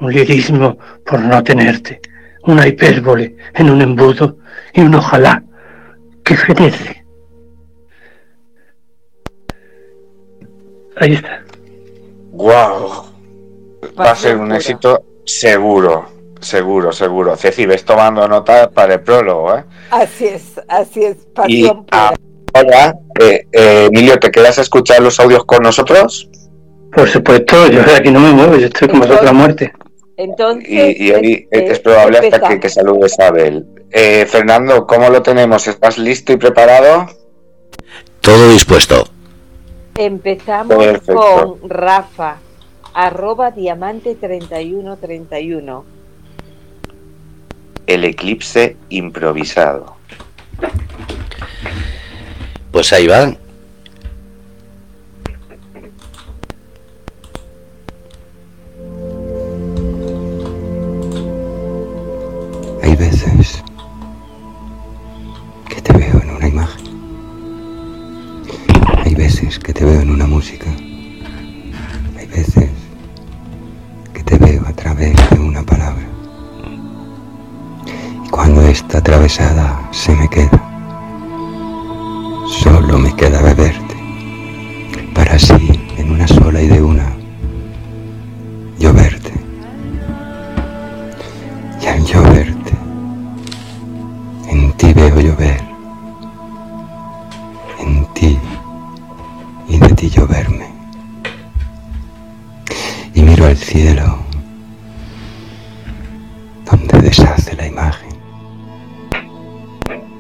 un 0.02 0.12
lirismo 0.12 0.78
por 1.06 1.22
no 1.22 1.42
tenerte, 1.42 2.02
una 2.44 2.68
hipérbole 2.68 3.38
en 3.54 3.70
un 3.70 3.82
embudo 3.82 4.38
y 4.74 4.82
un 4.82 4.96
ojalá 4.96 5.42
que 6.26 6.36
fenece. 6.36 7.06
Ahí 10.98 11.14
está. 11.14 11.42
¡Wow! 12.32 13.15
Va 14.00 14.12
a 14.12 14.16
ser 14.16 14.38
un 14.38 14.54
éxito 14.54 15.04
seguro, 15.26 16.06
seguro, 16.42 16.92
seguro. 16.92 17.36
Ceci, 17.36 17.66
ves 17.66 17.86
tomando 17.86 18.28
nota 18.28 18.70
para 18.70 18.96
el 18.96 19.02
prólogo, 19.02 19.56
¿eh? 19.56 19.64
Así 19.92 20.28
es, 20.28 20.62
así 20.68 21.04
es. 21.04 21.18
Pasión 21.34 21.86
ahora, 22.56 22.96
eh, 23.20 23.48
eh, 23.52 23.90
Emilio, 23.92 24.18
¿te 24.18 24.32
quedas 24.32 24.58
a 24.58 24.62
escuchar 24.62 25.02
los 25.02 25.20
audios 25.20 25.46
con 25.46 25.62
nosotros? 25.62 26.30
Por 26.94 27.10
supuesto, 27.10 27.68
yo 27.68 27.84
de 27.84 27.96
aquí 27.96 28.12
no 28.12 28.22
me 28.22 28.32
muevo, 28.32 28.56
yo 28.56 28.68
estoy 28.68 28.88
con 28.88 29.02
vosotros 29.02 29.30
a 29.30 29.34
muerte. 29.34 29.74
Entonces, 30.18 30.66
y, 30.70 31.12
hoy 31.12 31.48
es 31.52 31.72
este, 31.72 31.80
probable 31.84 32.20
hasta 32.20 32.40
que, 32.48 32.60
que 32.60 32.70
saludes 32.70 33.20
a 33.20 33.28
Abel. 33.28 33.66
Eh, 33.92 34.26
Fernando, 34.26 34.88
¿cómo 34.88 35.10
lo 35.10 35.22
tenemos? 35.22 35.68
¿Estás 35.68 35.98
listo 35.98 36.32
y 36.32 36.38
preparado? 36.38 37.08
Todo 38.22 38.50
dispuesto. 38.50 39.10
Empezamos 39.98 40.76
con 41.06 41.70
Rafa, 41.70 42.38
arroba 42.96 43.52
diamante 43.52 44.16
3131. 44.16 45.84
El 47.88 48.06
eclipse 48.06 48.78
improvisado. 48.88 49.98
Pues 52.72 52.94
ahí 52.94 53.08
va. 53.08 53.36
Hay 62.82 62.96
veces 62.96 63.62
que 65.68 65.82
te 65.82 65.92
veo 65.92 66.22
en 66.22 66.30
una 66.30 66.48
imagen. 66.48 66.86
Hay 69.04 69.14
veces 69.16 69.60
que 69.60 69.74
te 69.74 69.84
veo 69.84 70.00
en 70.00 70.12
una 70.12 70.28
música. 70.28 70.68
Hay 72.18 72.28
veces 72.28 72.75
te 74.26 74.38
veo 74.38 74.66
a 74.68 74.74
través 74.74 75.16
de 75.30 75.40
una 75.40 75.64
palabra. 75.64 76.06
Cuando 78.32 78.62
está 78.64 78.98
atravesada 78.98 79.88
se 79.92 80.14
me 80.16 80.28
queda. 80.28 80.62
Solo 82.48 82.98
me 82.98 83.16
queda 83.16 83.42
beberte. 83.42 83.96
Para 85.14 85.36
así, 85.36 85.80
en 85.98 86.12
una 86.12 86.28
sola 86.28 86.62
y 86.62 86.68
de 86.68 86.82
una, 86.82 87.16
lloverte. 88.80 89.34
Y 91.82 91.86
al 91.86 92.04
lloverte, 92.04 92.74
en 94.50 94.72
ti 94.74 94.92
veo 94.94 95.20
llover, 95.22 95.64
en 97.80 98.06
ti 98.14 98.38
y 99.68 99.78
de 99.78 99.90
ti 99.90 100.10
lloverme. 100.10 100.75
Miro 103.26 103.48
al 103.48 103.58
cielo, 103.58 104.20
donde 106.70 107.02
deshace 107.02 107.56
la 107.56 107.66
imagen, 107.66 108.16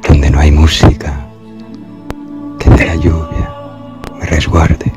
donde 0.07 0.31
no 0.31 0.39
hay 0.39 0.51
música, 0.51 1.13
que 2.57 2.69
de 2.71 2.85
la 2.85 2.95
lluvia 2.95 3.47
me 4.19 4.25
resguarde, 4.25 4.91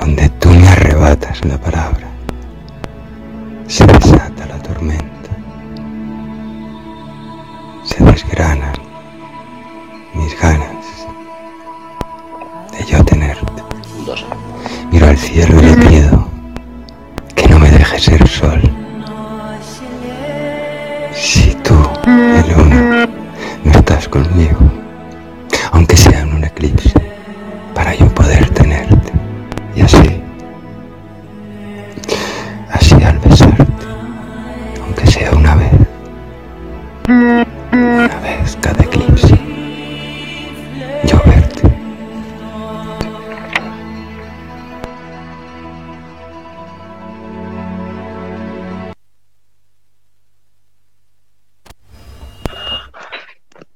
donde 0.00 0.30
tú 0.40 0.48
me 0.48 0.66
arrebatas 0.66 1.44
la 1.44 1.58
palabra, 1.58 2.08
se 3.68 3.86
desata 3.86 4.46
la 4.46 4.58
tormenta 4.62 5.20
se 7.84 8.04
desgranan 8.04 8.49
Miro 15.32 15.89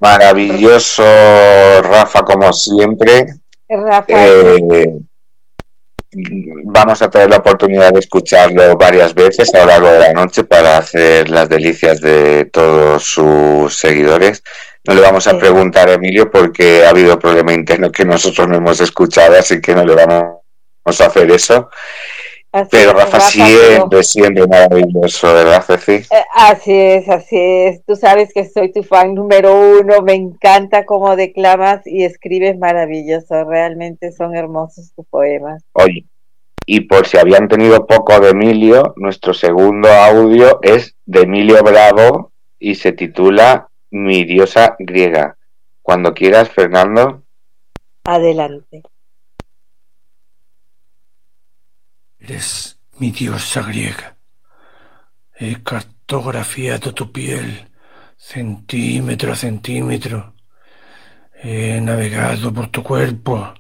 Maravilloso, 0.05 1.02
Rafa, 1.82 2.22
como 2.22 2.52
siempre. 2.52 3.24
Rafa. 3.66 4.05
Eh, 4.09 4.98
vamos 6.64 7.01
a 7.01 7.09
tener 7.09 7.31
la 7.31 7.39
oportunidad 7.39 7.90
de 7.90 8.01
escucharlo 8.01 8.76
varias 8.76 9.14
veces 9.14 9.55
a 9.55 9.60
lo 9.60 9.66
largo 9.66 9.89
de 9.89 9.98
la 10.01 10.12
noche 10.12 10.44
para 10.44 10.76
hacer 10.76 11.31
las 11.31 11.48
delicias 11.48 12.02
de 12.02 12.44
todos 12.52 13.02
sus 13.02 13.78
seguidores. 13.78 14.43
No 14.86 14.93
le 14.93 15.01
vamos 15.01 15.26
a 15.26 15.39
preguntar 15.39 15.89
a 15.89 15.94
Emilio 15.94 16.31
porque 16.31 16.85
ha 16.85 16.90
habido 16.90 17.18
problema 17.18 17.55
interno 17.55 17.90
que 17.90 18.05
nosotros 18.05 18.47
no 18.47 18.56
hemos 18.56 18.81
escuchado, 18.81 19.39
así 19.39 19.62
que 19.62 19.74
no 19.74 19.86
le 19.86 19.94
vamos 19.94 21.01
a 21.01 21.06
hacer 21.06 21.31
eso. 21.31 21.70
Pero 22.70 22.93
Rafa, 22.93 23.20
siempre, 23.20 24.02
siempre 24.02 24.47
maravilloso, 24.47 25.32
¿verdad, 25.32 25.64
Ceci? 25.64 25.93
Eh, 25.93 26.24
así 26.35 26.72
es, 26.72 27.09
así 27.09 27.36
es. 27.36 27.85
Tú 27.85 27.97
sabes 27.97 28.32
que 28.32 28.48
soy 28.48 28.72
tu 28.72 28.82
fan 28.82 29.14
número 29.14 29.81
uno. 29.81 30.02
Me 30.02 30.14
encanta 30.14 30.86
cómo 30.86 31.16
declamas 31.16 31.85
y 31.86 32.05
escribes 32.05 32.56
maravilloso. 32.56 33.44
Realmente 33.44 34.12
son 34.12 34.36
hermosos 34.36 34.93
tus 34.94 35.06
poemas. 35.06 35.64
Oye, 35.72 36.05
y 36.66 36.82
por 36.82 37.06
si 37.06 37.18
habían 37.18 37.48
tenido 37.48 37.86
poco 37.86 38.20
de 38.20 38.31
Emilio, 38.31 38.94
nuestro 38.97 39.35
segundo 39.35 39.89
audio 39.89 40.60
es 40.62 40.94
de 41.06 41.22
Emilio 41.22 41.62
Bravo 41.62 42.32
y 42.59 42.76
se 42.76 42.93
titula 42.93 43.68
Mi 43.90 44.24
diosa 44.24 44.76
griega. 44.78 45.36
Cuando 45.82 46.14
quieras, 46.14 46.48
Fernando. 46.51 47.22
Adelante. 48.05 48.82
Eres 52.26 52.78
mi 53.01 53.10
diosa 53.10 53.60
griega. 53.60 54.16
He 55.38 55.62
cartografiado 55.62 56.94
tu 56.94 57.12
piel 57.12 57.68
centímetro 58.16 59.34
a 59.34 59.36
centímetro. 59.36 60.32
He 61.42 61.78
navegado 61.82 62.51
por 62.51 62.68
tu 62.68 62.82
cuerpo. 62.82 63.52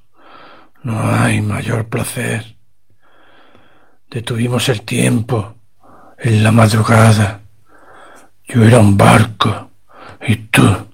No 0.82 0.98
hay 0.98 1.42
mayor 1.42 1.88
placer. 1.90 2.56
Detuvimos 4.10 4.70
el 4.70 4.80
tiempo 4.80 5.56
en 6.16 6.42
la 6.42 6.50
madrugada. 6.50 7.42
Yo 8.44 8.64
era 8.64 8.78
un 8.78 8.96
barco 8.96 9.72
y 10.26 10.36
tú 10.36 10.88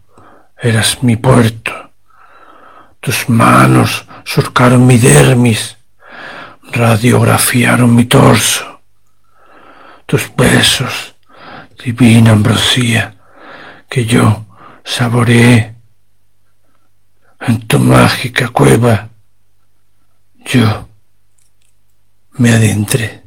eras 0.61 1.05
mi 1.05 1.15
puerto. 1.15 1.93
Tus 2.99 3.29
manos 3.29 4.07
surcaron 4.25 4.85
mi 4.89 4.99
dermis 4.99 5.77
radiografiaron 6.73 7.95
mi 7.95 8.05
torso. 8.05 8.81
Tus 10.07 10.31
besos, 10.35 11.15
divina 11.85 12.33
ambrosía, 12.33 13.17
que 13.89 14.05
yo 14.05 14.47
saboreé 14.85 15.75
en 17.41 17.67
tu 17.67 17.79
mágica 17.79 18.49
cueva. 18.49 19.09
Yo 20.45 20.89
me 22.33 22.51
adentré 22.51 23.23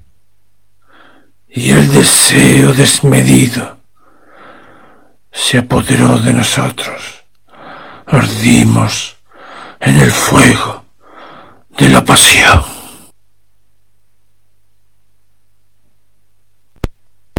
y 1.48 1.70
el 1.70 1.92
deseo 1.92 2.74
desmedido 2.74 3.78
se 5.32 5.60
apoderó 5.60 6.18
de 6.20 6.34
nosotros. 6.34 7.24
Ardimos 8.08 9.16
en 9.80 10.00
el 10.00 10.12
fuego 10.12 10.86
de 11.78 11.90
la 11.90 12.04
pasión. 12.04 12.73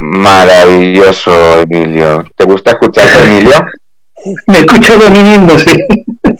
Maravilloso, 0.04 1.62
Emilio. 1.62 2.24
¿Te 2.36 2.44
gusta 2.44 2.72
escucharte, 2.72 3.22
Emilio? 3.22 3.64
Me 4.46 4.58
he 4.58 4.60
escuchado 4.60 5.06
a 5.06 5.10
mí 5.10 5.22
mismo, 5.22 5.58
sí. 5.58 5.76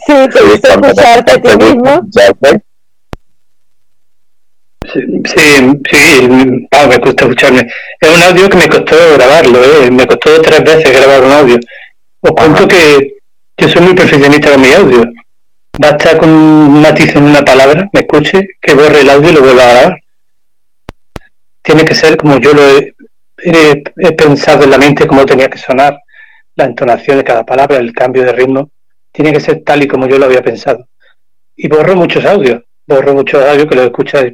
Sí, 0.05 0.13
¿te 0.31 0.41
gusta 0.41 0.69
escucharte 0.69 1.31
a 1.31 1.41
ti 1.41 1.57
mismo? 1.57 2.09
Sí, 4.93 5.01
sí, 5.89 6.27
me 6.27 6.97
gusta 6.97 7.25
escucharme. 7.25 7.67
Es 7.99 8.09
un 8.09 8.21
audio 8.21 8.49
que 8.49 8.57
me 8.57 8.69
costó 8.69 8.95
grabarlo, 9.15 9.63
¿eh? 9.63 9.91
me 9.91 10.05
costó 10.05 10.41
tres 10.41 10.63
veces 10.63 10.93
grabar 10.93 11.23
un 11.23 11.31
audio. 11.31 11.59
Os 12.21 12.31
cuento 12.31 12.67
que 12.67 13.17
yo 13.57 13.69
soy 13.69 13.81
muy 13.81 13.93
perfeccionista 13.93 14.51
con 14.51 14.61
mi 14.61 14.73
audio. 14.73 15.03
Basta 15.77 16.17
con 16.17 16.29
un 16.29 16.81
matiz 16.81 17.15
en 17.15 17.23
una 17.23 17.43
palabra, 17.43 17.89
me 17.91 18.01
escuche, 18.01 18.47
que 18.61 18.73
borre 18.73 19.01
el 19.01 19.09
audio 19.09 19.29
y 19.29 19.33
lo 19.33 19.41
vuelva 19.41 19.63
a 19.63 19.73
grabar. 19.73 19.99
Tiene 21.61 21.83
que 21.83 21.95
ser 21.95 22.15
como 22.15 22.37
yo 22.39 22.53
lo 22.53 22.61
he, 22.61 22.94
he 23.37 24.11
pensado 24.13 24.63
en 24.63 24.71
la 24.71 24.77
mente, 24.77 25.07
cómo 25.07 25.25
tenía 25.25 25.49
que 25.49 25.57
sonar, 25.57 25.99
la 26.55 26.65
entonación 26.65 27.17
de 27.17 27.23
cada 27.23 27.45
palabra, 27.45 27.77
el 27.77 27.93
cambio 27.93 28.23
de 28.23 28.31
ritmo. 28.31 28.69
Tiene 29.11 29.31
que 29.31 29.39
ser 29.39 29.63
tal 29.63 29.83
y 29.83 29.87
como 29.87 30.07
yo 30.07 30.17
lo 30.17 30.25
había 30.25 30.41
pensado. 30.41 30.87
Y 31.55 31.67
borro 31.67 31.95
muchos 31.95 32.25
audios, 32.25 32.63
borro 32.85 33.13
muchos 33.13 33.43
audios 33.43 33.67
que 33.67 33.75
lo 33.75 33.83
escuchas 33.83 34.25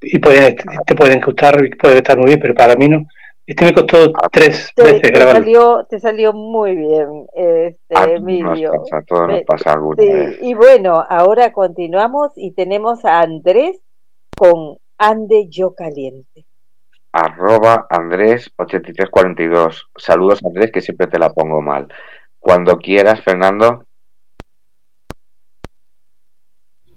y 0.00 0.18
pueden, 0.18 0.56
te 0.86 0.94
pueden 0.94 1.20
gustar 1.20 1.64
y 1.64 1.70
puede 1.76 1.98
estar 1.98 2.16
muy 2.16 2.26
bien, 2.26 2.40
pero 2.40 2.54
para 2.54 2.74
mí 2.74 2.88
no. 2.88 3.06
Este 3.44 3.64
me 3.64 3.74
costó 3.74 4.12
ah, 4.14 4.28
tres 4.30 4.70
te, 4.74 4.84
veces 4.84 5.12
te 5.12 5.20
Salió, 5.20 5.84
te 5.88 5.98
salió 5.98 6.32
muy 6.32 6.76
bien, 6.76 7.26
este, 7.34 7.94
ah, 7.94 8.06
Emilio. 8.08 8.72
Y 10.40 10.54
bueno, 10.54 11.04
ahora 11.08 11.52
continuamos 11.52 12.32
y 12.36 12.52
tenemos 12.52 13.04
a 13.04 13.20
Andrés 13.20 13.80
con 14.36 14.78
Ande 14.96 15.48
Yo 15.48 15.74
Caliente. 15.74 16.46
Arroba 17.12 17.86
Andrés8342. 17.88 19.88
Saludos 19.96 20.40
Andrés, 20.44 20.70
que 20.72 20.80
siempre 20.80 21.06
te 21.06 21.18
la 21.18 21.30
pongo 21.30 21.60
mal. 21.60 21.88
Cuando 22.38 22.78
quieras, 22.78 23.20
Fernando. 23.22 23.86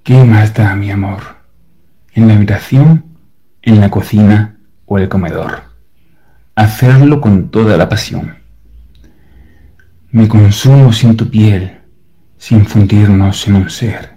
¿Qué 0.03 0.23
más 0.23 0.53
da, 0.53 0.75
mi 0.75 0.91
amor? 0.91 1.35
en 2.15 2.29
la 2.29 2.35
habitación, 2.35 3.17
en 3.61 3.81
la 3.81 3.91
cocina 3.91 4.57
o 4.85 4.97
el 4.97 5.09
comedor. 5.09 5.63
Hacerlo 6.55 7.19
con 7.19 7.51
toda 7.51 7.77
la 7.77 7.89
pasión. 7.89 8.37
Me 10.11 10.27
consumo 10.29 10.93
sin 10.93 11.17
tu 11.17 11.29
piel, 11.29 11.81
sin 12.37 12.65
fundirnos 12.65 13.47
en 13.47 13.55
un 13.55 13.69
ser, 13.69 14.15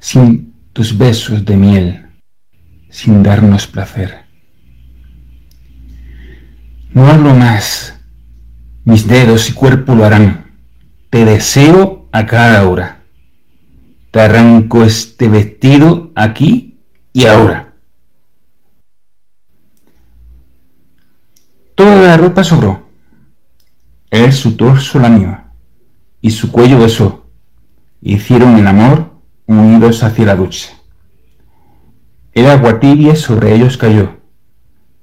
sin 0.00 0.54
tus 0.72 0.98
besos 0.98 1.44
de 1.44 1.56
miel, 1.56 2.06
sin 2.90 3.22
darnos 3.22 3.68
placer. 3.68 4.24
No 6.98 7.06
hablo 7.06 7.32
más, 7.32 7.96
mis 8.84 9.06
dedos 9.06 9.48
y 9.48 9.52
cuerpo 9.52 9.94
lo 9.94 10.04
harán, 10.04 10.50
te 11.10 11.24
deseo 11.24 12.08
a 12.10 12.26
cada 12.26 12.68
hora. 12.68 13.04
Te 14.10 14.20
arranco 14.20 14.82
este 14.82 15.28
vestido 15.28 16.10
aquí 16.16 16.80
y 17.12 17.26
ahora. 17.26 17.72
Toda 21.76 22.02
la 22.02 22.16
ropa 22.16 22.42
sobró. 22.42 22.88
Él 24.10 24.32
su 24.32 24.56
torso 24.56 24.98
lamió 24.98 25.40
y 26.20 26.32
su 26.32 26.50
cuello 26.50 26.80
besó. 26.80 27.30
Hicieron 28.00 28.58
el 28.58 28.66
amor 28.66 29.12
unidos 29.46 30.02
hacia 30.02 30.26
la 30.26 30.34
ducha. 30.34 30.70
El 32.32 32.48
agua 32.48 32.80
tibia 32.80 33.14
sobre 33.14 33.54
ellos 33.54 33.76
cayó. 33.76 34.18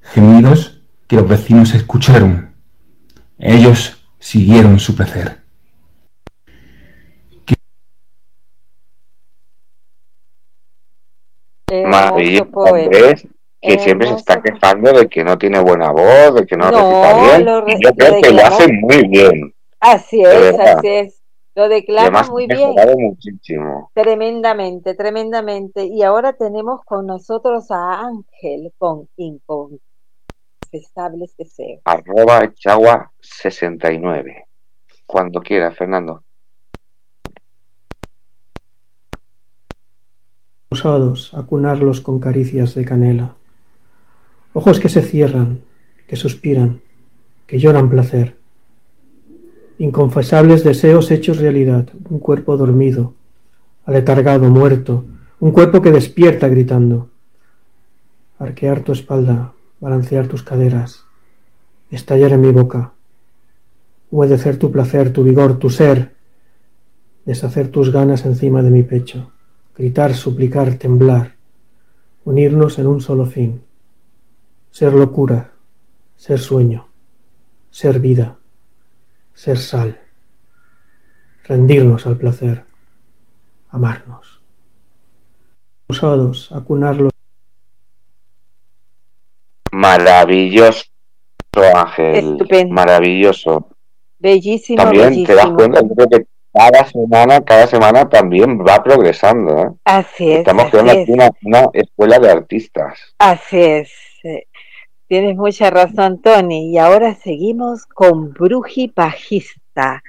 Gemidos 0.02 0.75
que 1.16 1.22
los 1.22 1.30
vecinos 1.30 1.74
escucharon. 1.74 2.54
Ellos 3.40 4.06
siguieron 4.20 4.80
su 4.80 4.96
placer. 4.96 5.38
Maravilloso 11.88 12.76
Andrés, 12.76 13.28
que 13.62 13.80
siempre 13.80 14.08
se 14.08 14.16
está 14.16 14.42
quejando 14.42 14.92
de 14.94 15.08
que 15.08 15.24
no 15.24 15.38
tiene 15.38 15.60
buena 15.60 15.92
voz, 15.92 16.36
de 16.36 16.46
que 16.46 16.58
no, 16.58 16.70
recita 16.70 17.64
bien. 17.66 17.80
yo 17.82 17.90
creo 17.96 18.22
que 18.22 18.32
lo 18.32 18.46
hace 18.46 18.68
muy 18.74 19.08
bien. 19.08 19.54
Así 19.80 20.22
es, 20.22 20.60
así 20.60 20.88
es. 20.88 21.22
Lo 21.56 21.70
declara 21.70 22.24
muy 22.24 22.48
bien. 22.48 22.76
Muchísimo. 22.98 23.90
Tremendamente, 23.94 24.94
tremendamente. 24.96 25.86
Y 25.86 26.04
ahora 26.04 26.34
tenemos 26.34 26.82
con 26.84 27.06
nosotros 27.06 27.72
a 27.72 28.02
Ángel 28.02 28.74
con 28.78 29.08
Inconfesables 30.72 31.36
Deseos. 31.38 31.82
Arroba 31.86 32.54
Chagua 32.54 33.12
69. 33.22 34.46
Cuando 35.06 35.42
quiera, 35.42 35.72
Fernando. 35.72 36.24
a 41.34 41.44
cunarlos 41.44 42.02
con 42.02 42.20
caricias 42.20 42.76
de 42.76 42.84
canela. 42.84 43.36
Ojos 44.54 44.80
que 44.80 44.90
se 44.90 45.02
cierran, 45.02 45.62
que 46.08 46.16
suspiran, 46.16 46.82
que 47.48 47.60
lloran 47.60 47.90
placer. 47.90 48.38
Inconfesables 49.78 50.64
deseos 50.64 51.12
hechos 51.12 51.40
realidad, 51.40 51.90
un 52.10 52.20
cuerpo 52.20 52.58
dormido, 52.58 53.14
aletargado, 53.86 54.50
muerto, 54.50 55.06
un 55.40 55.52
cuerpo 55.52 55.82
que 55.82 55.92
despierta 55.92 56.50
gritando. 56.50 57.10
Arquear 58.38 58.82
tu 58.82 58.92
espalda, 58.92 59.55
balancear 59.80 60.28
tus 60.28 60.44
caderas, 60.44 61.06
estallar 61.92 62.34
en 62.34 62.42
mi 62.42 62.52
boca, 62.52 62.94
humedecer 64.12 64.58
tu 64.58 64.72
placer, 64.72 65.14
tu 65.14 65.24
vigor, 65.24 65.60
tu 65.60 65.70
ser, 65.70 66.16
deshacer 67.26 67.70
tus 67.70 67.92
ganas 67.92 68.26
encima 68.26 68.62
de 68.62 68.70
mi 68.70 68.84
pecho 68.84 69.32
gritar, 69.76 70.14
suplicar, 70.14 70.78
temblar, 70.78 71.36
unirnos 72.24 72.80
en 72.80 72.88
un 72.88 73.02
solo 73.02 73.26
fin, 73.26 73.62
ser 74.72 74.94
locura, 74.94 75.52
ser 76.16 76.40
sueño, 76.40 76.88
ser 77.70 78.00
vida, 78.00 78.38
ser 79.34 79.58
sal, 79.58 80.00
rendirnos 81.44 82.08
al 82.08 82.18
placer, 82.18 82.64
amarnos. 83.70 84.42
Usados, 85.90 86.52
acunarlos. 86.52 87.15
Maravilloso, 89.86 90.86
Ángel. 91.76 92.38
Maravilloso. 92.70 93.70
Bellísimo. 94.18 94.82
También 94.82 95.24
te 95.24 95.36
das 95.36 95.50
cuenta, 95.52 95.82
que 96.10 96.26
cada 96.54 96.86
semana, 96.86 97.42
cada 97.42 97.68
semana 97.68 98.10
también 98.10 98.60
va 98.60 98.82
progresando. 98.84 99.58
¿eh? 99.58 99.70
Así 99.84 100.32
es. 100.32 100.40
Estamos 100.40 100.72
creando 100.72 100.94
aquí 100.94 101.12
una, 101.12 101.70
escuela 101.74 102.18
de 102.20 102.32
artistas. 102.32 102.98
Así 103.20 103.62
es. 103.62 103.92
Tienes 105.08 105.36
mucha 105.36 105.70
razón, 105.70 106.22
Tony. 106.22 106.72
Y 106.72 106.78
ahora 106.80 107.14
seguimos 107.16 107.86
con 107.86 108.34
Bruji 108.34 108.88
Pajista, 108.88 110.02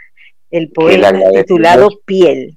el 0.51 0.71
poema 0.71 1.13
titulado 1.35 1.89
Piel. 2.07 2.57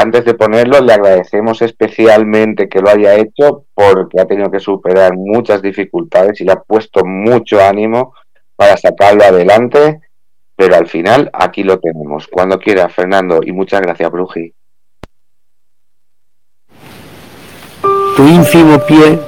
Antes 0.00 0.24
de 0.24 0.34
ponerlo, 0.34 0.80
le 0.80 0.92
agradecemos 0.92 1.60
especialmente 1.60 2.68
que 2.68 2.80
lo 2.80 2.88
haya 2.88 3.16
hecho 3.16 3.64
porque 3.74 4.20
ha 4.20 4.26
tenido 4.26 4.50
que 4.50 4.60
superar 4.60 5.16
muchas 5.16 5.60
dificultades 5.60 6.40
y 6.40 6.44
le 6.44 6.52
ha 6.52 6.62
puesto 6.62 7.04
mucho 7.04 7.60
ánimo 7.60 8.14
para 8.56 8.76
sacarlo 8.76 9.24
adelante 9.24 10.00
pero 10.58 10.74
al 10.74 10.88
final 10.88 11.30
aquí 11.32 11.62
lo 11.62 11.78
tenemos. 11.78 12.26
Cuando 12.26 12.58
quiera, 12.58 12.88
Fernando, 12.88 13.38
y 13.44 13.52
muchas 13.52 13.80
gracias, 13.80 14.10
Bruji. 14.10 14.52
Tu 18.16 18.22
ínfimo 18.26 18.80
pie, 18.80 19.20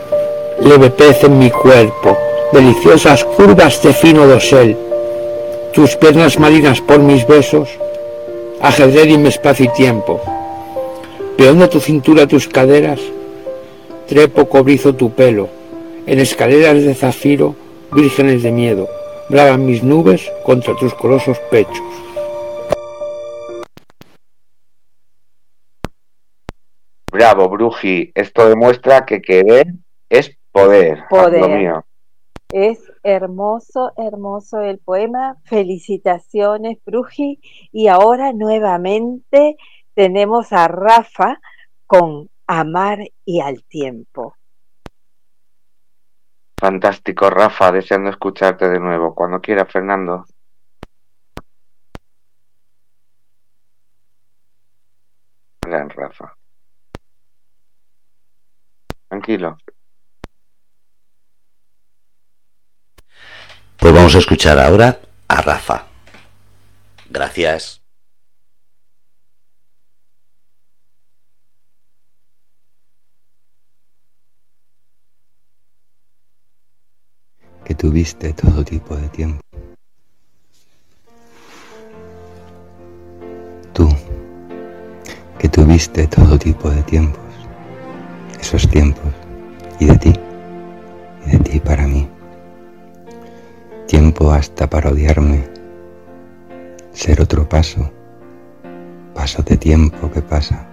leve 0.61 0.91
pez 0.91 1.23
en 1.23 1.39
mi 1.39 1.49
cuerpo, 1.49 2.19
deliciosas 2.53 3.25
curvas 3.25 3.81
de 3.81 3.93
fino 3.93 4.27
dosel, 4.27 4.77
tus 5.73 5.95
piernas 5.95 6.37
marinas 6.41 6.81
por 6.81 6.99
mis 6.99 7.25
besos, 7.25 7.79
ajedrez 8.61 9.17
mi 9.17 9.29
espacio 9.29 9.67
y 9.67 9.69
tiempo. 9.69 10.21
Peón 11.41 11.67
tu 11.71 11.81
cintura 11.81 12.27
tus 12.27 12.47
caderas, 12.47 13.01
trepo 14.07 14.47
cobrizo 14.47 14.95
tu 14.95 15.15
pelo, 15.15 15.49
en 16.05 16.19
escaleras 16.19 16.83
de 16.83 16.95
zafiro, 16.95 17.57
vírgenes 17.93 18.43
de 18.43 18.53
miedo 18.53 18.87
bragan 19.31 19.65
mis 19.65 19.83
nubes 19.83 20.31
contra 20.45 20.77
tus 20.77 20.93
colosos 20.93 21.39
pechos. 21.51 21.81
Bravo, 27.11 27.49
Bruji. 27.49 28.13
Esto 28.15 28.49
demuestra 28.49 29.07
que 29.07 29.23
querer 29.23 29.69
es 30.11 30.37
poder. 30.53 31.05
Poder. 31.09 31.83
Es 32.53 32.81
hermoso, 33.05 33.93
hermoso 33.97 34.61
el 34.61 34.79
poema. 34.79 35.37
Felicitaciones, 35.45 36.79
Bruji. 36.85 37.41
Y 37.73 37.87
ahora 37.87 38.33
nuevamente 38.33 39.57
tenemos 40.01 40.51
a 40.55 40.67
Rafa 40.67 41.43
con 41.87 42.31
Amar 42.47 43.01
y 43.27 43.43
al 43.43 43.65
tiempo. 43.65 44.35
Fantástico, 46.59 47.29
Rafa, 47.29 47.71
deseando 47.71 48.09
escucharte 48.09 48.71
de 48.71 48.81
nuevo. 48.81 49.15
Cuando 49.15 49.43
quiera, 49.43 49.67
Fernando. 49.67 50.25
Gran 55.61 55.91
Rafa. 55.91 56.35
Tranquilo. 59.07 59.59
Pues 63.77 63.93
vamos 63.93 64.15
a 64.15 64.19
escuchar 64.19 64.59
ahora 64.59 64.99
a 65.29 65.43
Rafa. 65.43 65.85
Gracias. 67.11 67.80
Que 77.71 77.77
tuviste 77.77 78.33
todo 78.33 78.65
tipo 78.65 78.97
de 78.97 79.09
tiempo. 79.11 79.41
Tú, 83.73 83.89
que 85.39 85.49
tuviste 85.49 86.09
todo 86.09 86.37
tipo 86.37 86.69
de 86.69 86.83
tiempos. 86.83 87.23
Esos 88.41 88.69
tiempos. 88.69 89.13
Y 89.79 89.85
de 89.85 89.99
ti. 89.99 90.13
Y 91.29 91.31
de 91.31 91.39
ti 91.39 91.61
para 91.61 91.87
mí 91.87 92.09
tiempo 93.87 94.33
hasta 94.33 94.69
para 94.69 94.91
odiarme, 94.91 95.45
ser 96.91 97.21
otro 97.23 97.49
paso, 97.49 97.89
paso 99.15 99.45
de 99.45 99.57
tiempo 99.57 100.11
que 100.11 100.23
pasa, 100.23 100.67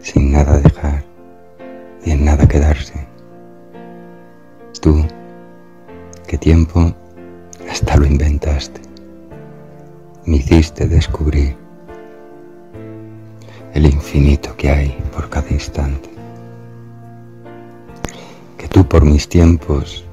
sin 0.00 0.32
nada 0.32 0.58
dejar 0.58 1.04
y 2.04 2.10
en 2.10 2.24
nada 2.24 2.48
quedarse. 2.48 3.06
Tú, 4.80 5.06
tiempo 6.38 6.94
hasta 7.70 7.96
lo 7.96 8.06
inventaste, 8.06 8.80
me 10.26 10.36
hiciste 10.36 10.86
descubrir 10.86 11.56
el 13.74 13.86
infinito 13.86 14.56
que 14.56 14.70
hay 14.70 14.96
por 15.12 15.28
cada 15.28 15.50
instante. 15.50 16.08
Que 18.56 18.68
tú 18.68 18.86
por 18.86 19.04
mis 19.04 19.28
tiempos 19.28 20.04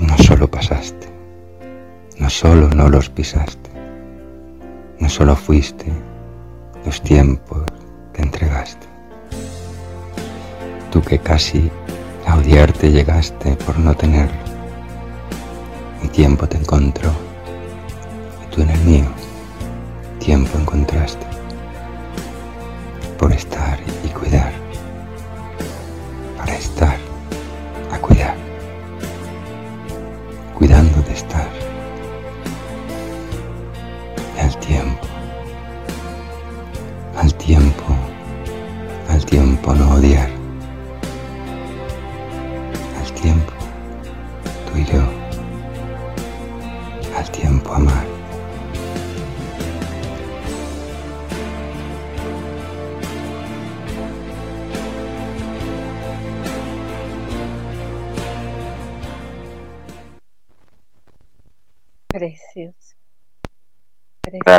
no 0.00 0.16
solo 0.18 0.48
pasaste, 0.48 1.08
no 2.18 2.30
solo 2.30 2.68
no 2.70 2.88
los 2.88 3.10
pisaste, 3.10 3.70
no 5.00 5.08
solo 5.08 5.34
fuiste 5.36 5.86
los 6.86 7.02
tiempos 7.02 7.64
que 8.12 8.22
entregaste. 8.22 8.86
Tú 10.90 11.02
que 11.02 11.18
casi 11.18 11.70
a 12.26 12.36
odiarte 12.36 12.90
llegaste 12.90 13.56
por 13.56 13.78
no 13.78 13.94
tenerlo. 13.94 14.47
Mi 16.02 16.08
tiempo 16.08 16.46
te 16.46 16.56
encontró. 16.56 17.10
Y 18.44 18.54
tú 18.54 18.62
en 18.62 18.70
el 18.70 18.80
mío 18.80 19.06
tiempo 20.18 20.58
encontraste 20.58 21.26
por 23.18 23.32
estar 23.32 23.78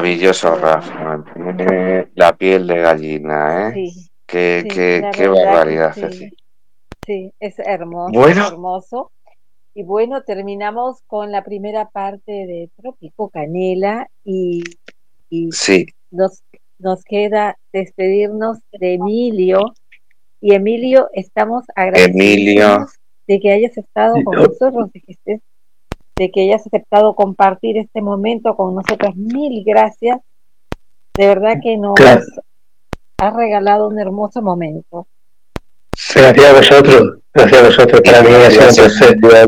Maravilloso, 0.09 0.55
Rafa. 0.55 1.23
La 2.15 2.35
piel 2.35 2.65
de 2.67 2.77
gallina, 2.79 3.69
¿eh? 3.69 3.73
Sí. 3.73 4.09
Qué, 4.25 4.59
sí, 4.63 4.67
qué, 4.69 5.09
qué 5.13 5.27
verdad 5.27 5.45
barbaridad, 5.45 5.93
sí. 5.93 6.01
Ceci. 6.01 6.29
Sí, 7.05 7.33
es 7.39 7.59
hermoso, 7.59 8.11
Bueno. 8.19 8.47
hermoso. 8.47 9.11
Y 9.75 9.83
bueno, 9.83 10.23
terminamos 10.23 11.01
con 11.07 11.31
la 11.31 11.43
primera 11.43 11.89
parte 11.89 12.31
de 12.31 12.69
Trópico 12.75 13.29
Canela 13.29 14.09
y, 14.23 14.63
y 15.29 15.51
Sí, 15.51 15.85
nos, 16.11 16.43
nos 16.79 17.03
queda 17.03 17.57
despedirnos 17.71 18.57
de 18.71 18.95
Emilio. 18.95 19.73
Y 20.41 20.53
Emilio, 20.55 21.09
estamos 21.13 21.65
agradecidos 21.75 22.15
Emilio. 22.15 22.85
de 23.27 23.39
que 23.39 23.51
hayas 23.51 23.77
estado 23.77 24.15
con 24.23 24.35
nosotros, 24.37 24.91
de 24.91 25.01
que 25.01 25.11
estés, 25.13 25.41
de 26.19 26.29
que 26.31 26.41
hayas 26.41 26.67
aceptado 26.67 27.15
compartir 27.15 27.77
este 27.77 28.01
momento 28.01 28.55
con 28.55 28.75
nosotros. 28.75 29.15
Mil 29.15 29.63
gracias. 29.65 30.17
De 31.17 31.27
verdad 31.27 31.55
que 31.63 31.77
nos 31.77 31.95
Claro. 31.95 32.21
has 33.17 33.33
regalado 33.33 33.87
un 33.87 33.97
hermoso 33.99 34.41
momento. 34.41 35.07
Gracias 36.15 36.45
a 36.45 36.53
vosotros, 36.53 37.17
gracias 37.33 37.61
a 37.61 37.65
vosotros. 37.65 38.01
Para 38.01 38.21
mí 38.21 38.29
ha 38.29 38.51
sido 38.51 38.67
un 38.69 38.75
Gracias, 39.21 39.47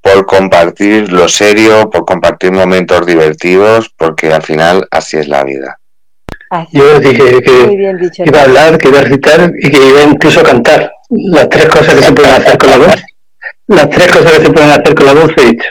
por 0.00 0.26
compartir 0.26 1.12
lo 1.12 1.28
serio, 1.28 1.88
por 1.90 2.04
compartir 2.04 2.50
momentos 2.52 3.06
divertidos, 3.06 3.88
porque 3.96 4.32
al 4.32 4.42
final 4.42 4.86
así 4.90 5.16
es 5.16 5.28
la 5.28 5.44
vida. 5.44 5.78
Así 6.50 6.76
Yo 6.76 6.98
dije 7.00 7.40
que 7.42 7.92
dicho. 7.96 8.24
iba 8.26 8.40
a 8.40 8.44
hablar, 8.44 8.78
que 8.78 8.88
iba 8.88 8.98
a 8.98 9.02
recitar 9.02 9.52
y 9.58 9.70
que 9.70 9.88
iba 9.88 10.02
incluso 10.02 10.40
a 10.40 10.44
cantar. 10.44 10.92
Las 11.08 11.48
tres 11.48 11.66
cosas 11.66 11.94
que 11.94 12.02
se 12.02 12.12
pueden 12.12 12.30
hacer 12.34 12.58
con 12.58 12.70
la 12.70 12.78
voz. 12.78 12.96
Las 13.68 13.88
tres 13.90 14.08
cosas 14.12 14.32
que 14.32 14.44
se 14.46 14.52
pueden 14.52 14.70
hacer 14.70 14.94
con 14.94 15.06
la 15.06 15.14
voz 15.14 15.30
he 15.38 15.46
dicho. 15.52 15.68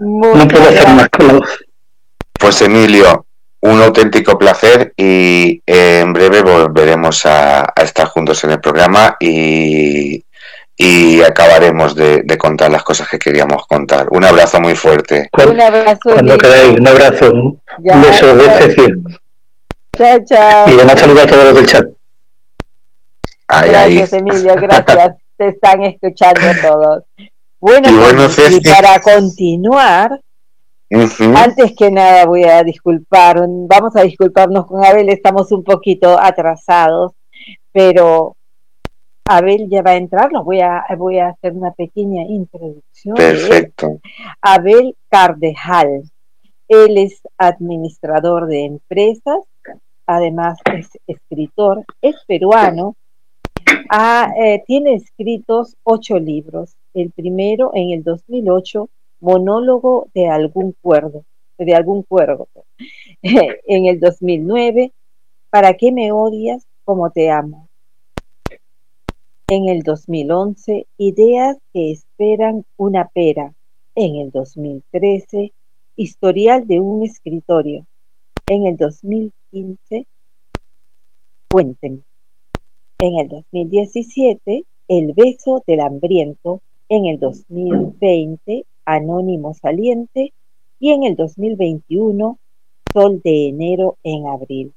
No 0.00 0.48
puedo 0.48 0.64
hacer 0.68 0.88
más 0.88 1.08
con 1.10 1.26
la 1.26 1.32
voz. 1.34 1.64
Pues 2.38 2.62
Emilio, 2.62 3.26
un 3.60 3.82
auténtico 3.82 4.38
placer 4.38 4.94
y 4.96 5.62
eh, 5.66 6.00
en 6.00 6.12
breve 6.12 6.42
volveremos 6.42 7.26
a, 7.26 7.60
a 7.60 7.82
estar 7.82 8.06
juntos 8.06 8.42
en 8.44 8.52
el 8.52 8.60
programa 8.60 9.16
y, 9.20 10.24
y 10.76 11.20
acabaremos 11.20 11.94
de, 11.94 12.22
de 12.24 12.38
contar 12.38 12.70
las 12.70 12.82
cosas 12.82 13.08
que 13.08 13.18
queríamos 13.18 13.66
contar. 13.66 14.06
Un 14.10 14.24
abrazo 14.24 14.60
muy 14.60 14.74
fuerte. 14.74 15.28
Un 15.46 15.60
abrazo. 15.60 16.10
cuando 16.14 16.38
queráis, 16.38 16.80
un 16.80 16.88
abrazo, 16.88 17.30
un 17.32 17.60
Ya, 17.78 18.00
beso 18.00 18.34
de 18.34 18.46
chao. 18.46 18.86
Chao, 19.98 20.18
chao. 20.24 20.68
Y 20.70 20.74
además 20.74 21.00
saludo 21.00 21.20
a 21.22 21.26
todos 21.26 21.44
los 21.44 21.54
del 21.56 21.66
chat. 21.66 21.84
Ay, 23.48 23.70
ay. 23.74 23.96
Gracias, 23.96 24.12
Emilio, 24.14 24.54
gracias. 24.56 25.16
Te 25.36 25.48
están 25.48 25.82
escuchando 25.82 26.40
todos. 26.62 27.04
Bueno, 27.60 27.88
Y 27.90 27.96
bueno, 27.96 28.24
y 28.24 28.28
Ceci. 28.28 28.60
para 28.60 29.00
continuar, 29.00 30.20
antes 31.36 31.76
que 31.76 31.90
nada 31.90 32.24
voy 32.26 32.44
a 32.44 32.62
disculpar, 32.64 33.44
vamos 33.46 33.94
a 33.96 34.02
disculparnos 34.02 34.66
con 34.66 34.84
Abel, 34.84 35.08
estamos 35.10 35.52
un 35.52 35.62
poquito 35.62 36.18
atrasados, 36.18 37.12
pero 37.70 38.36
Abel 39.28 39.68
ya 39.68 39.82
va 39.82 39.92
a 39.92 39.96
entrar, 39.96 40.32
los 40.32 40.44
voy 40.44 40.60
a, 40.60 40.84
voy 40.96 41.18
a 41.18 41.28
hacer 41.28 41.52
una 41.52 41.70
pequeña 41.72 42.22
introducción. 42.22 43.14
Perfecto. 43.14 44.00
Abel 44.40 44.96
Cardejal. 45.08 46.02
Él 46.66 46.98
es 46.98 47.20
administrador 47.36 48.46
de 48.46 48.64
empresas, 48.64 49.40
además 50.06 50.58
es 50.72 50.88
escritor, 51.06 51.84
es 52.00 52.14
peruano, 52.26 52.96
ha, 53.88 54.32
eh, 54.38 54.62
tiene 54.66 54.94
escritos 54.94 55.76
ocho 55.82 56.18
libros. 56.18 56.76
El 56.94 57.10
primero 57.10 57.72
en 57.74 57.90
el 57.90 58.02
2008, 58.02 58.88
Monólogo 59.20 60.08
de 60.14 60.28
algún 60.28 60.74
cuerdo, 60.80 61.24
de 61.58 61.74
algún 61.74 62.02
cuervo. 62.02 62.48
en 63.22 63.86
el 63.86 64.00
2009, 64.00 64.92
¿Para 65.50 65.74
qué 65.74 65.90
me 65.90 66.12
odias 66.12 66.64
como 66.84 67.10
te 67.10 67.28
amo? 67.28 67.68
En 69.48 69.68
el 69.68 69.82
2011, 69.82 70.86
Ideas 70.96 71.58
que 71.72 71.90
esperan 71.90 72.64
una 72.76 73.08
pera. 73.08 73.52
En 73.96 74.14
el 74.16 74.30
2013, 74.30 75.52
Historial 75.96 76.68
de 76.68 76.78
un 76.78 77.02
escritorio. 77.02 77.84
En 78.46 78.66
el 78.66 78.76
2015, 78.76 80.06
Cuénteme. 81.50 82.02
En 83.02 83.18
el 83.18 83.28
2017, 83.28 84.64
El 84.86 85.14
beso 85.14 85.64
del 85.66 85.80
hambriento. 85.80 86.60
En 86.90 87.06
el 87.06 87.18
2020, 87.18 88.66
Anónimo 88.84 89.54
saliente. 89.54 90.34
Y 90.78 90.90
en 90.90 91.04
el 91.04 91.16
2021, 91.16 92.38
Sol 92.92 93.22
de 93.24 93.48
enero 93.48 93.96
en 94.02 94.26
abril. 94.26 94.74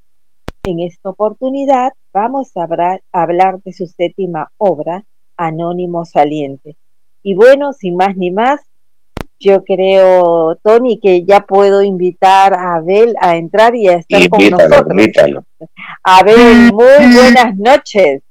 En 0.62 0.80
esta 0.80 1.10
oportunidad 1.10 1.92
vamos 2.14 2.52
a 2.56 2.66
hablar 3.12 3.62
de 3.62 3.72
su 3.74 3.86
séptima 3.86 4.50
obra, 4.56 5.04
Anónimo 5.36 6.06
Saliente. 6.06 6.76
Y 7.22 7.34
bueno, 7.34 7.74
sin 7.74 7.96
más 7.96 8.16
ni 8.16 8.30
más, 8.30 8.62
yo 9.38 9.64
creo, 9.64 10.56
Tony, 10.62 10.98
que 11.00 11.24
ya 11.24 11.40
puedo 11.40 11.82
invitar 11.82 12.54
a 12.54 12.76
Abel 12.76 13.14
a 13.20 13.36
entrar 13.36 13.74
y 13.74 13.88
a 13.88 13.94
estar 13.94 14.28
con 14.28 14.50
nosotros. 14.50 14.86
Invítalo. 14.90 15.44
Abel, 16.02 16.72
muy 16.72 17.14
buenas 17.14 17.56
noches. 17.56 18.22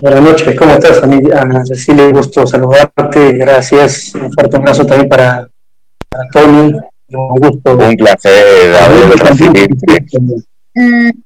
Buenas 0.00 0.22
noches, 0.22 0.58
¿cómo 0.58 0.72
estás, 0.72 1.02
Ana 1.02 1.64
Cecilia? 1.64 2.10
Gusto 2.10 2.46
saludarte, 2.46 3.32
gracias. 3.32 4.14
Un 4.14 4.30
fuerte 4.32 4.56
abrazo 4.56 4.84
también 4.84 5.08
para, 5.08 5.48
Tony. 6.32 6.72
Un 7.08 7.40
gusto. 7.40 7.76
Un 7.76 7.96
placer, 7.96 8.74
Abel, 8.74 9.18
recibirte. 9.18 10.06
Un 10.74 11.24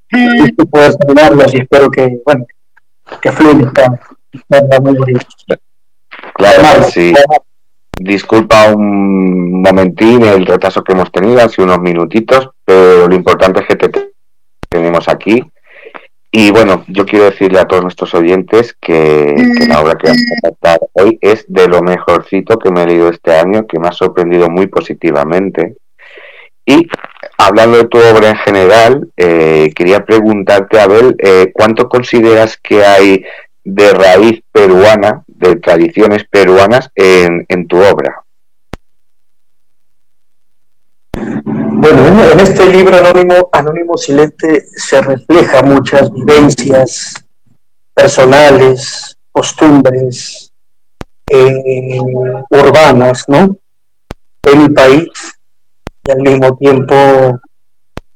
poder 0.71 0.93
saludarlos 0.93 1.55
y 1.55 1.59
espero 1.59 1.91
que, 1.91 2.21
bueno, 2.25 2.47
que 3.21 3.33
fluya 3.33 3.73
muy 4.81 4.97
bonito. 4.97 5.27
Claro, 6.41 6.85
sí. 6.85 7.13
Disculpa 7.99 8.73
un 8.73 9.61
momentín 9.61 10.23
el 10.25 10.47
retraso 10.47 10.83
que 10.83 10.93
hemos 10.93 11.13
tenido, 11.13 11.41
hace 11.41 11.63
unos 11.63 11.81
minutitos, 11.81 12.51
pero 12.65 13.07
lo 13.07 13.15
importante 13.15 13.61
es 13.61 13.67
que 13.67 13.77
te 13.77 14.11
tenemos 14.69 15.09
aquí. 15.09 15.43
Y 16.33 16.51
bueno, 16.53 16.85
yo 16.87 17.05
quiero 17.05 17.25
decirle 17.25 17.59
a 17.59 17.67
todos 17.67 17.83
nuestros 17.83 18.15
oyentes 18.15 18.77
que, 18.81 19.35
la 19.69 19.83
obra 19.83 19.97
que 19.97 20.07
vamos 20.07 20.23
a 20.39 20.49
tratar 20.49 20.81
hoy 20.93 21.19
es 21.21 21.45
de 21.49 21.67
lo 21.67 21.83
mejorcito 21.83 22.59
que 22.59 22.71
me 22.71 22.85
he 22.85 22.87
leído 22.87 23.09
este 23.09 23.35
año, 23.35 23.67
que 23.67 23.81
me 23.81 23.89
ha 23.89 23.93
sorprendido 23.93 24.49
muy 24.49 24.69
positivamente. 24.69 25.77
Y 26.65 26.87
hablando 27.37 27.79
de 27.79 27.85
tu 27.85 27.99
obra 27.99 28.31
en 28.31 28.37
general, 28.37 29.09
eh, 29.17 29.73
quería 29.75 30.05
preguntarte, 30.05 30.79
Abel, 30.79 31.17
eh, 31.19 31.51
¿cuánto 31.53 31.89
consideras 31.89 32.57
que 32.57 32.85
hay 32.85 33.25
de 33.65 33.93
raíz 33.93 34.41
peruana, 34.53 35.25
de 35.41 35.57
tradiciones 35.57 36.25
peruanas 36.25 36.91
en, 36.95 37.67
tu 37.67 37.77
obra? 37.79 38.23
Bueno, 41.13 42.31
en 42.33 42.41
este 42.41 42.67
libro 42.67 42.97
anónimo, 42.97 43.49
Anónimo 43.53 43.97
Silente, 43.97 44.65
se 44.77 45.01
refleja 45.01 45.63
muchas 45.63 46.13
vivencias 46.13 47.15
personales, 47.95 49.17
costumbres 49.33 50.53
eh, 51.29 51.99
urbanas, 52.51 53.25
¿no? 53.29 53.57
En 54.43 54.63
mi 54.63 54.69
país 54.69 55.09
y 56.07 56.11
al 56.11 56.21
mismo 56.21 56.57
tiempo 56.57 56.95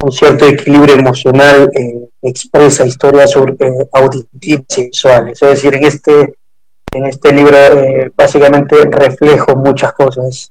un 0.05 0.13
cierto 0.13 0.47
equilibrio 0.47 0.97
emocional 0.97 1.71
eh, 1.75 2.09
expresa 2.23 2.87
historias 2.87 3.31
sobre, 3.31 3.53
eh, 3.53 3.89
auditivas 3.93 4.79
y 4.79 4.87
visuales. 4.87 5.43
Es 5.43 5.49
decir, 5.49 5.75
en 5.75 5.85
este, 5.85 6.35
en 6.95 7.07
este 7.07 7.33
libro 7.33 7.57
eh, 7.57 8.13
básicamente 8.15 8.85
reflejo 8.87 9.57
muchas 9.57 9.93
cosas 9.93 10.51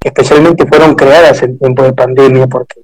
especialmente 0.00 0.66
fueron 0.66 0.94
creadas 0.94 1.42
en 1.42 1.58
tiempo 1.58 1.82
de 1.82 1.92
pandemia, 1.92 2.46
porque 2.46 2.82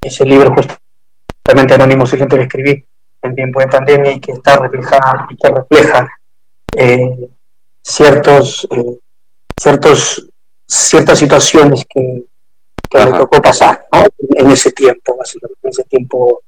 ese 0.00 0.24
libro 0.24 0.54
justamente 0.54 1.74
anónimo 1.74 2.06
gente 2.06 2.36
que 2.36 2.42
escribí 2.42 2.84
en 3.22 3.34
tiempo 3.34 3.60
de 3.60 3.68
pandemia 3.68 4.12
y 4.12 4.20
que 4.20 4.32
está 4.32 4.58
reflejada 4.58 5.26
y 5.30 5.36
que 5.36 5.48
refleja 5.48 6.08
ciertos, 7.82 8.68
ciertos, 9.56 10.28
ciertas 10.66 11.18
situaciones 11.18 11.84
que 11.88 12.24
que 12.92 13.04
le 13.04 13.12
tocó 13.12 13.40
pasar 13.40 13.86
en 14.36 14.50
ese 14.50 14.70
tiempo, 14.72 15.16
básicamente, 15.16 15.60
en 15.62 15.70
ese 15.70 15.84
tiempo 15.84 16.42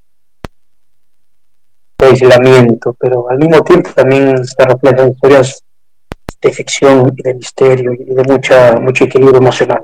de 1.97 2.05
aislamiento, 2.07 2.95
pero 2.99 3.29
al 3.29 3.37
mismo 3.37 3.63
tiempo 3.63 3.89
también 3.95 4.45
se 4.45 4.63
reflejan 4.63 5.11
historias 5.11 5.63
de 6.41 6.51
ficción 6.51 7.13
y 7.17 7.21
de 7.21 7.33
misterio 7.33 7.93
y 7.93 8.03
de 8.03 8.23
mucha, 8.23 8.79
mucho 8.79 9.05
equilibrio 9.05 9.39
emocional. 9.39 9.83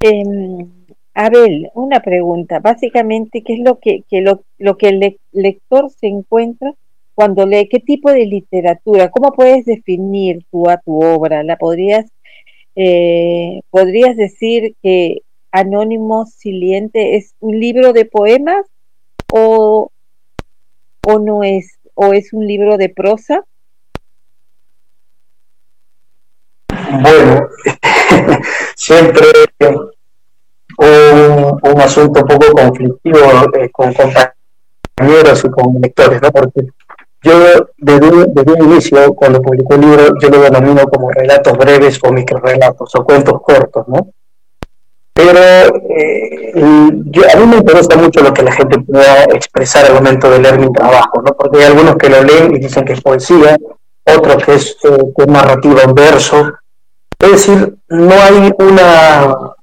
Em, 0.00 0.68
Abel, 1.14 1.70
una 1.74 2.00
pregunta. 2.00 2.58
Básicamente, 2.60 3.42
¿qué 3.42 3.54
es 3.54 3.60
lo 3.60 3.78
que, 3.78 4.04
lo, 4.10 4.42
lo, 4.58 4.76
que 4.76 4.88
el 4.88 5.18
lector 5.32 5.90
se 5.90 6.06
encuentra 6.06 6.72
cuando 7.14 7.46
lee? 7.46 7.68
¿Qué 7.68 7.80
tipo 7.80 8.10
de 8.10 8.26
literatura? 8.26 9.10
¿Cómo 9.10 9.32
puedes 9.32 9.64
definir 9.64 10.44
tú 10.50 10.68
a 10.70 10.78
tu 10.78 11.02
obra? 11.02 11.42
¿La 11.42 11.56
podrías, 11.56 12.06
eh, 12.76 13.60
podrías 13.70 14.16
decir 14.16 14.74
que 14.82 15.22
Anónimo 15.50 16.24
Siliente 16.24 17.16
es 17.16 17.34
un 17.40 17.60
libro 17.60 17.92
de 17.92 18.06
poemas 18.06 18.64
o, 19.30 19.91
o 21.06 21.18
no 21.18 21.42
es 21.42 21.78
o 21.94 22.12
es 22.12 22.32
un 22.32 22.46
libro 22.46 22.76
de 22.76 22.88
prosa? 22.88 23.44
Bueno, 26.68 27.48
siempre 28.76 29.26
un, 30.78 31.58
un 31.62 31.80
asunto 31.80 32.20
un 32.20 32.26
poco 32.28 32.52
conflictivo 32.52 33.18
eh, 33.54 33.70
con 33.70 33.92
compañeros 33.94 35.44
y 35.44 35.50
con 35.50 35.80
lectores, 35.80 36.20
¿no? 36.22 36.30
Porque 36.30 36.66
yo 37.22 37.68
desde, 37.78 38.26
desde 38.28 38.52
un 38.52 38.72
inicio, 38.72 39.14
cuando 39.14 39.40
publicó 39.40 39.74
el 39.74 39.80
libro, 39.82 40.14
yo 40.20 40.28
lo 40.28 40.40
denomino 40.40 40.82
como 40.84 41.10
relatos 41.10 41.56
breves 41.56 41.98
o 42.02 42.12
microrelatos 42.12 42.94
o 42.94 43.04
cuentos 43.04 43.40
cortos, 43.42 43.86
¿no? 43.88 44.08
Pero 45.12 45.38
eh, 45.38 46.52
a 46.54 47.36
mí 47.36 47.46
me 47.46 47.56
interesa 47.56 47.96
mucho 47.96 48.22
lo 48.22 48.32
que 48.32 48.42
la 48.42 48.52
gente 48.52 48.78
pueda 48.80 49.24
expresar 49.24 49.84
al 49.84 49.94
momento 49.94 50.30
de 50.30 50.38
leer 50.38 50.58
mi 50.58 50.72
trabajo, 50.72 51.22
¿no? 51.22 51.34
porque 51.36 51.58
hay 51.58 51.64
algunos 51.64 51.96
que 51.96 52.08
lo 52.08 52.22
leen 52.22 52.54
y 52.54 52.58
dicen 52.58 52.84
que 52.84 52.94
es 52.94 53.00
poesía, 53.00 53.56
otros 54.04 54.42
que 54.44 54.54
es, 54.54 54.76
eh, 54.84 55.26
narrativa 55.26 55.82
en 55.82 55.94
verso, 55.94 56.52
es 57.18 57.30
decir, 57.30 57.76
no 57.88 58.14
hay 58.14 58.52
una 58.58 59.54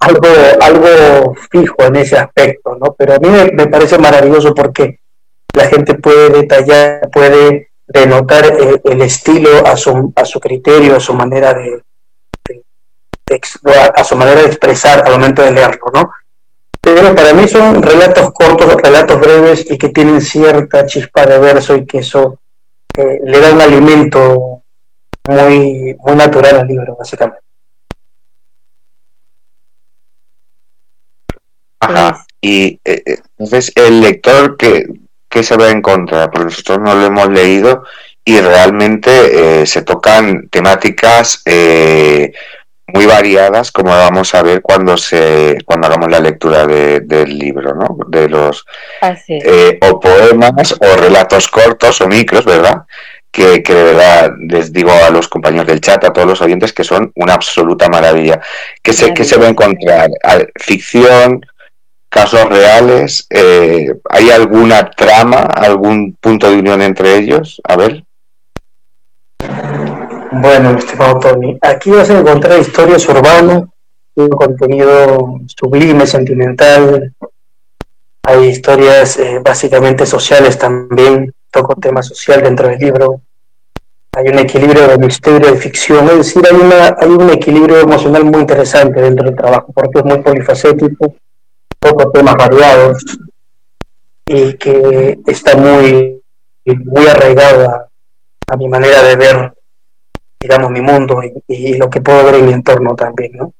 algo, 0.00 0.28
algo 0.60 1.34
fijo 1.50 1.82
en 1.84 1.96
ese 1.96 2.16
aspecto, 2.16 2.76
¿no? 2.80 2.94
pero 2.96 3.14
a 3.14 3.18
mí 3.18 3.28
me, 3.28 3.66
parece 3.66 3.98
maravilloso 3.98 4.54
porque 4.54 5.00
la 5.54 5.64
gente 5.64 5.94
puede 5.94 6.30
detallar, 6.30 7.08
puede 7.10 7.70
denotar 7.86 8.46
eh, 8.46 8.80
el 8.84 9.02
estilo 9.02 9.66
a 9.66 9.76
su, 9.76 10.12
a 10.14 10.24
su 10.24 10.40
criterio, 10.40 10.96
a 10.96 11.00
su 11.00 11.14
manera 11.14 11.52
de, 11.54 11.82
a, 13.94 14.04
su 14.04 14.16
manera 14.16 14.40
de 14.40 14.46
expresar 14.46 15.06
al 15.06 15.12
momento 15.12 15.42
de 15.42 15.52
leerlo, 15.52 15.86
¿no? 15.92 16.10
Pero 16.80 17.14
para 17.14 17.34
mí 17.34 17.46
son 17.46 17.82
relatos 17.82 18.32
cortos, 18.32 18.74
relatos 18.82 19.20
breves 19.20 19.70
y 19.70 19.76
que 19.76 19.90
tienen 19.90 20.20
cierta 20.20 20.86
chispa 20.86 21.26
de 21.26 21.38
verso 21.38 21.76
y 21.76 21.84
que 21.84 21.98
eso 21.98 22.40
eh, 22.96 23.20
le 23.22 23.40
da 23.40 23.52
un 23.52 23.60
alimento 23.60 24.62
muy, 25.28 25.94
muy 25.98 26.16
natural 26.16 26.60
al 26.60 26.66
libro, 26.66 26.96
básicamente. 26.98 27.42
Ajá. 31.80 32.24
Y 32.40 32.80
eh, 32.84 33.02
eh, 33.04 33.18
entonces 33.38 33.72
el 33.74 34.00
lector 34.00 34.56
que, 34.56 34.86
que 35.28 35.42
se 35.42 35.56
va 35.56 35.66
a 35.66 35.70
encontrar, 35.70 36.30
porque 36.30 36.46
nosotros 36.46 36.78
no 36.80 36.94
lo 36.94 37.06
hemos 37.06 37.28
leído 37.28 37.84
y 38.24 38.40
realmente 38.40 39.66
se 39.66 39.82
tocan 39.82 40.48
temáticas 40.50 41.42
muy 42.92 43.06
variadas, 43.06 43.70
como 43.72 43.90
vamos 43.90 44.34
a 44.34 44.42
ver 44.42 44.62
cuando 44.62 44.96
se 44.96 45.58
cuando 45.64 45.86
hagamos 45.86 46.10
la 46.10 46.20
lectura 46.20 46.66
del 46.66 47.38
libro, 47.38 47.74
¿no? 47.74 47.96
De 48.08 48.28
los 48.28 48.64
eh, 49.28 49.78
o 49.82 50.00
poemas 50.00 50.72
o 50.72 50.96
relatos 50.96 51.48
cortos 51.48 52.00
o 52.00 52.08
micros, 52.08 52.44
¿verdad? 52.44 52.82
Que, 53.30 53.62
que, 53.62 53.72
de 53.72 53.84
verdad 53.84 54.32
les 54.40 54.72
digo 54.72 54.90
a 54.90 55.10
los 55.10 55.28
compañeros 55.28 55.66
del 55.66 55.80
chat, 55.80 56.02
a 56.04 56.12
todos 56.12 56.26
los 56.26 56.42
oyentes, 56.42 56.72
que 56.72 56.82
son 56.82 57.12
una 57.14 57.34
absoluta 57.34 57.88
maravilla. 57.88 58.40
Que 58.82 58.92
se, 58.92 59.14
que 59.14 59.22
se 59.22 59.38
va 59.38 59.46
a 59.46 59.50
encontrar? 59.50 60.10
Ficción, 60.56 61.40
casos 62.10 62.44
reales, 62.48 63.26
eh, 63.30 63.94
¿hay 64.10 64.30
alguna 64.30 64.90
trama, 64.90 65.42
algún 65.42 66.16
punto 66.20 66.50
de 66.50 66.58
unión 66.58 66.82
entre 66.82 67.16
ellos? 67.16 67.62
A 67.64 67.76
ver. 67.76 68.04
Bueno, 70.32 70.78
estimado 70.78 71.18
Tony, 71.18 71.58
aquí 71.60 71.90
vas 71.90 72.08
a 72.08 72.20
encontrar 72.20 72.60
historias 72.60 73.08
urbanas, 73.08 73.64
un 74.14 74.28
contenido 74.28 75.40
sublime, 75.46 76.06
sentimental. 76.06 77.12
Hay 78.22 78.44
historias 78.44 79.16
eh, 79.16 79.40
básicamente 79.42 80.06
sociales 80.06 80.56
también, 80.56 81.34
toco 81.50 81.74
tema 81.74 82.00
social 82.02 82.44
dentro 82.44 82.68
del 82.68 82.78
libro. 82.78 83.22
Hay 84.12 84.28
un 84.28 84.38
equilibrio 84.38 84.86
de 84.86 84.98
misterio, 84.98 85.50
de 85.50 85.58
ficción, 85.58 86.08
es 86.10 86.18
decir, 86.18 86.44
hay, 86.48 86.56
una, 86.56 86.96
hay 86.96 87.08
un 87.08 87.30
equilibrio 87.30 87.80
emocional 87.80 88.24
muy 88.24 88.42
interesante 88.42 89.00
dentro 89.00 89.26
del 89.26 89.36
trabajo, 89.36 89.72
porque 89.72 89.98
es 89.98 90.04
muy 90.04 90.18
polifacético, 90.18 91.12
toco 91.80 92.10
temas 92.12 92.36
variados 92.36 93.02
y 94.26 94.52
que 94.54 95.18
está 95.26 95.56
muy, 95.56 96.22
muy 96.64 97.06
arraigado 97.08 97.88
a 98.46 98.56
mi 98.56 98.68
manera 98.68 99.02
de 99.02 99.16
ver 99.16 99.59
digamos, 100.40 100.70
mi 100.70 100.80
mundo 100.80 101.20
y, 101.46 101.76
lo 101.76 101.90
que 101.90 102.00
puedo 102.00 102.24
ver 102.24 102.36
en 102.36 102.46
mi 102.46 102.52
entorno 102.52 102.96
también, 102.96 103.32
¿no? 103.34 103.52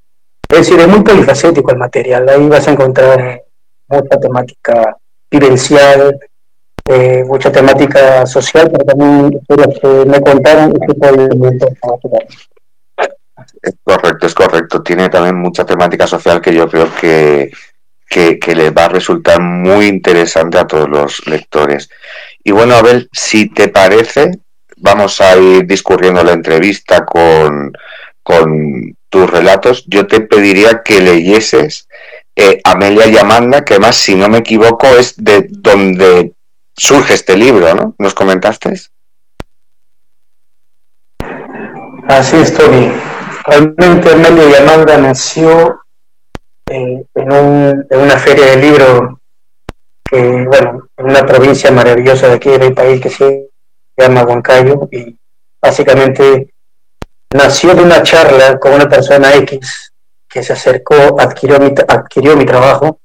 Es 0.49 0.59
decir, 0.61 0.81
es 0.81 0.89
muy 0.89 1.03
polifacético 1.03 1.71
el 1.71 1.79
material. 1.79 2.29
Ahí 2.29 2.49
vas 2.49 2.67
a 2.67 2.73
encontrar 2.73 3.43
mucha 3.87 4.19
temática 4.19 4.97
vivencial, 5.31 6.19
eh, 6.89 7.23
mucha 7.25 7.53
temática 7.53 8.27
social, 8.27 8.71
pero 8.73 8.85
también 8.85 9.33
historias 9.33 9.79
que 9.81 9.89
me 10.07 10.21
contaron 10.21 10.75
y 10.75 10.81
que 10.81 11.69
Es 13.63 13.75
correcto, 13.85 14.27
es 14.27 14.35
correcto. 14.35 14.83
Tiene 14.83 15.09
también 15.09 15.37
mucha 15.37 15.65
temática 15.65 16.07
social 16.07 16.41
que 16.41 16.55
yo 16.55 16.69
creo 16.69 16.89
que, 17.01 17.53
que, 18.09 18.41
que 18.41 18.71
va 18.71 18.87
a 18.87 18.89
resultar 18.89 19.41
muy 19.41 19.87
interesante 19.87 20.59
a 20.59 20.67
todos 20.67 20.89
los 20.89 21.27
lectores. 21.29 21.91
Y 22.43 22.51
bueno, 22.51 22.75
Abel, 22.75 23.09
si 23.13 23.51
te 23.51 23.69
parece, 23.69 24.41
vamos 24.81 25.21
a 25.21 25.37
ir 25.37 25.67
discurriendo 25.67 26.23
la 26.23 26.33
entrevista 26.33 27.05
con, 27.05 27.73
con 28.23 28.97
tus 29.09 29.31
relatos. 29.31 29.85
Yo 29.87 30.07
te 30.07 30.21
pediría 30.21 30.83
que 30.83 31.01
leyeses 31.01 31.89
eh, 32.37 32.61
Amelia 32.65 33.07
y 33.07 33.19
Amanda, 33.19 33.65
que 33.65 33.75
además, 33.75 33.97
si 33.97 34.15
no 34.15 34.29
me 34.29 34.39
equivoco, 34.39 34.87
es 34.87 35.15
de 35.23 35.47
donde 35.51 36.33
surge 36.77 37.15
este 37.15 37.37
libro, 37.37 37.75
¿no? 37.75 37.95
¿Nos 37.99 38.15
comentaste? 38.15 38.73
Así 42.09 42.37
es, 42.37 42.55
Tony. 42.55 42.91
Realmente 43.47 44.11
Amelia 44.11 44.51
y 44.51 44.55
Amanda 44.55 44.97
nació 44.99 45.81
en, 46.67 47.07
un, 47.15 47.87
en 47.91 47.99
una 47.99 48.17
feria 48.17 48.47
de 48.47 48.57
libros 48.57 49.19
que, 50.05 50.47
bueno, 50.47 50.89
en 50.97 51.07
una 51.07 51.27
provincia 51.27 51.71
maravillosa 51.71 52.29
de 52.29 52.35
aquí 52.35 52.51
del 52.51 52.75
país 52.75 53.01
que 53.01 53.11
se 53.11 53.50
llama 54.03 54.25
Huancayo 54.25 54.89
y 54.91 55.17
básicamente 55.61 56.53
nació 57.35 57.75
de 57.75 57.83
una 57.83 58.03
charla 58.03 58.59
con 58.59 58.73
una 58.73 58.89
persona 58.89 59.35
X 59.35 59.93
que 60.29 60.43
se 60.43 60.53
acercó, 60.53 61.21
adquirió 61.21 61.59
mi, 61.59 61.75
adquirió 61.89 62.37
mi 62.37 62.47
trabajo 62.47 63.01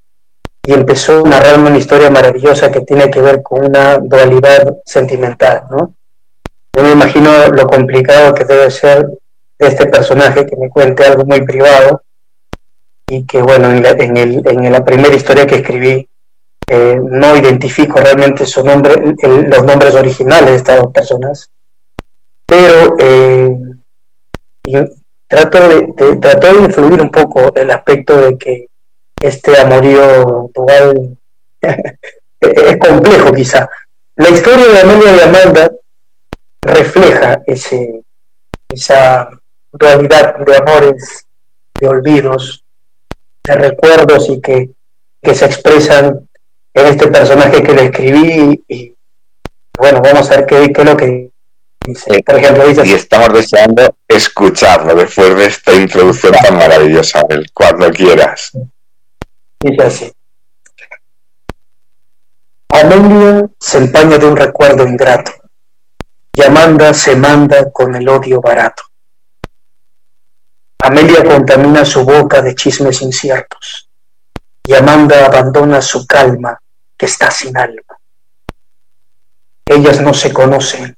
y 0.63 0.73
empezó 0.73 1.25
a 1.25 1.29
narrarme 1.29 1.69
una 1.69 1.77
historia 1.77 2.09
maravillosa 2.09 2.71
que 2.71 2.81
tiene 2.81 3.09
que 3.09 3.21
ver 3.21 3.41
con 3.41 3.65
una 3.65 3.97
dualidad 3.97 4.77
sentimental, 4.85 5.63
¿no? 5.69 5.93
Yo 6.75 6.83
me 6.83 6.91
imagino 6.91 7.47
lo 7.47 7.67
complicado 7.67 8.33
que 8.33 8.45
debe 8.45 8.69
ser 8.69 9.07
este 9.57 9.85
personaje 9.87 10.45
que 10.45 10.57
me 10.57 10.69
cuente 10.69 11.05
algo 11.05 11.23
muy 11.23 11.45
privado 11.45 12.01
y 13.07 13.25
que, 13.25 13.41
bueno, 13.41 13.71
en 13.71 13.83
la, 13.83 13.91
en 13.91 14.17
el, 14.17 14.41
en 14.45 14.71
la 14.71 14.83
primera 14.83 15.15
historia 15.15 15.47
que 15.47 15.55
escribí 15.55 16.09
eh, 16.67 16.99
no 17.01 17.35
identifico 17.35 17.99
realmente 17.99 18.45
su 18.45 18.63
nombre, 18.63 19.15
los 19.21 19.63
nombres 19.63 19.93
originales 19.95 20.49
de 20.49 20.55
estas 20.55 20.81
dos 20.81 20.91
personas, 20.91 21.51
pero 22.45 22.95
eh, 22.99 23.57
trato, 25.27 25.69
de, 25.69 26.15
de 26.15 26.61
influir 26.61 27.01
un 27.01 27.11
poco 27.11 27.53
el 27.55 27.71
aspecto 27.71 28.17
de 28.17 28.37
que 28.37 28.67
este 29.21 29.59
amorío 29.59 30.49
dual 30.53 31.17
es 32.39 32.77
complejo 32.77 33.31
quizá. 33.33 33.69
La 34.15 34.29
historia 34.29 34.67
de 34.67 34.79
Amelia 34.79 35.15
y 35.15 35.19
Amanda 35.19 35.71
refleja 36.61 37.41
ese, 37.45 38.01
esa 38.69 39.29
dualidad 39.71 40.37
de 40.37 40.57
amores, 40.57 41.27
de 41.79 41.87
olvidos, 41.87 42.63
de 43.43 43.55
recuerdos 43.55 44.29
y 44.29 44.41
que, 44.41 44.71
que 45.21 45.35
se 45.35 45.45
expresan 45.45 46.24
en 46.75 46.87
este 46.87 47.07
personaje 47.07 47.63
que 47.63 47.73
le 47.73 47.85
escribí 47.85 48.63
y 48.67 48.95
bueno, 49.77 50.01
vamos 50.01 50.29
a 50.29 50.37
ver 50.37 50.45
qué, 50.45 50.73
qué 50.73 50.81
es 50.81 50.87
lo 50.87 50.97
que 50.97 51.31
dice. 51.85 52.23
Por 52.23 52.35
ejemplo, 52.35 52.67
dice... 52.67 52.85
Y 52.85 52.93
estamos 52.93 53.33
deseando 53.33 53.95
escucharlo 54.07 54.93
después 54.95 55.35
de 55.35 55.45
esta 55.45 55.73
introducción 55.73 56.33
tan 56.33 56.55
maravillosa, 56.55 57.23
cuando 57.53 57.89
quieras. 57.91 58.51
Dice 59.59 59.83
así. 59.83 60.13
Amelia 62.69 63.47
se 63.59 63.77
empaña 63.77 64.17
de 64.17 64.25
un 64.25 64.35
recuerdo 64.35 64.85
ingrato 64.85 65.31
y 66.33 66.43
Amanda 66.43 66.93
se 66.93 67.15
manda 67.15 67.71
con 67.71 67.95
el 67.95 68.07
odio 68.09 68.41
barato. 68.41 68.83
Amelia 70.79 71.23
contamina 71.23 71.85
su 71.85 72.03
boca 72.03 72.41
de 72.41 72.53
chismes 72.53 73.01
inciertos 73.01 73.89
y 74.67 74.73
Amanda 74.73 75.25
abandona 75.25 75.81
su 75.81 76.05
calma 76.05 76.59
que 76.97 77.05
está 77.05 77.31
sin 77.31 77.57
alma. 77.57 77.99
Ellas 79.65 80.01
no 80.01 80.13
se 80.13 80.31
conocen, 80.31 80.95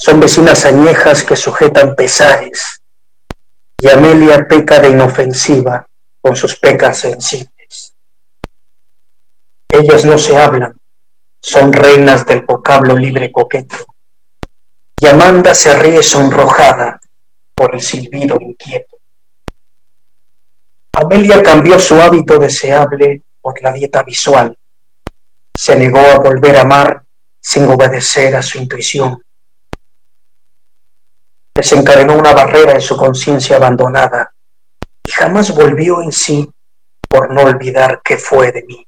son 0.00 0.20
vecinas 0.20 0.64
añejas 0.64 1.22
que 1.22 1.36
sujetan 1.36 1.94
pesares, 1.94 2.82
y 3.78 3.88
Amelia 3.88 4.46
peca 4.46 4.78
de 4.78 4.90
inofensiva 4.90 5.86
con 6.20 6.36
sus 6.36 6.56
pecas 6.56 6.98
sensibles. 6.98 7.94
Ellas 9.68 10.04
no 10.04 10.18
se 10.18 10.36
hablan, 10.36 10.76
son 11.40 11.72
reinas 11.72 12.24
del 12.24 12.42
vocablo 12.42 12.96
libre 12.96 13.32
coqueto, 13.32 13.76
y 15.00 15.06
Amanda 15.06 15.54
se 15.54 15.74
ríe 15.76 16.02
sonrojada 16.02 17.00
por 17.54 17.74
el 17.74 17.80
silbido 17.80 18.38
inquieto. 18.40 18.96
Amelia 20.92 21.42
cambió 21.42 21.78
su 21.78 22.00
hábito 22.00 22.38
deseable 22.38 23.22
por 23.40 23.60
la 23.62 23.72
dieta 23.72 24.02
visual, 24.02 24.56
se 25.54 25.76
negó 25.76 25.98
a 25.98 26.18
volver 26.18 26.56
a 26.56 26.62
amar 26.62 27.02
sin 27.40 27.64
obedecer 27.66 28.34
a 28.36 28.42
su 28.42 28.58
intuición. 28.58 29.22
Desencadenó 31.54 32.16
una 32.16 32.32
barrera 32.32 32.72
en 32.72 32.80
su 32.80 32.96
conciencia 32.96 33.56
abandonada 33.56 34.32
y 35.04 35.10
jamás 35.10 35.54
volvió 35.54 36.00
en 36.02 36.12
sí 36.12 36.48
por 37.08 37.30
no 37.32 37.42
olvidar 37.42 38.00
qué 38.02 38.16
fue 38.16 38.52
de 38.52 38.62
mí. 38.62 38.86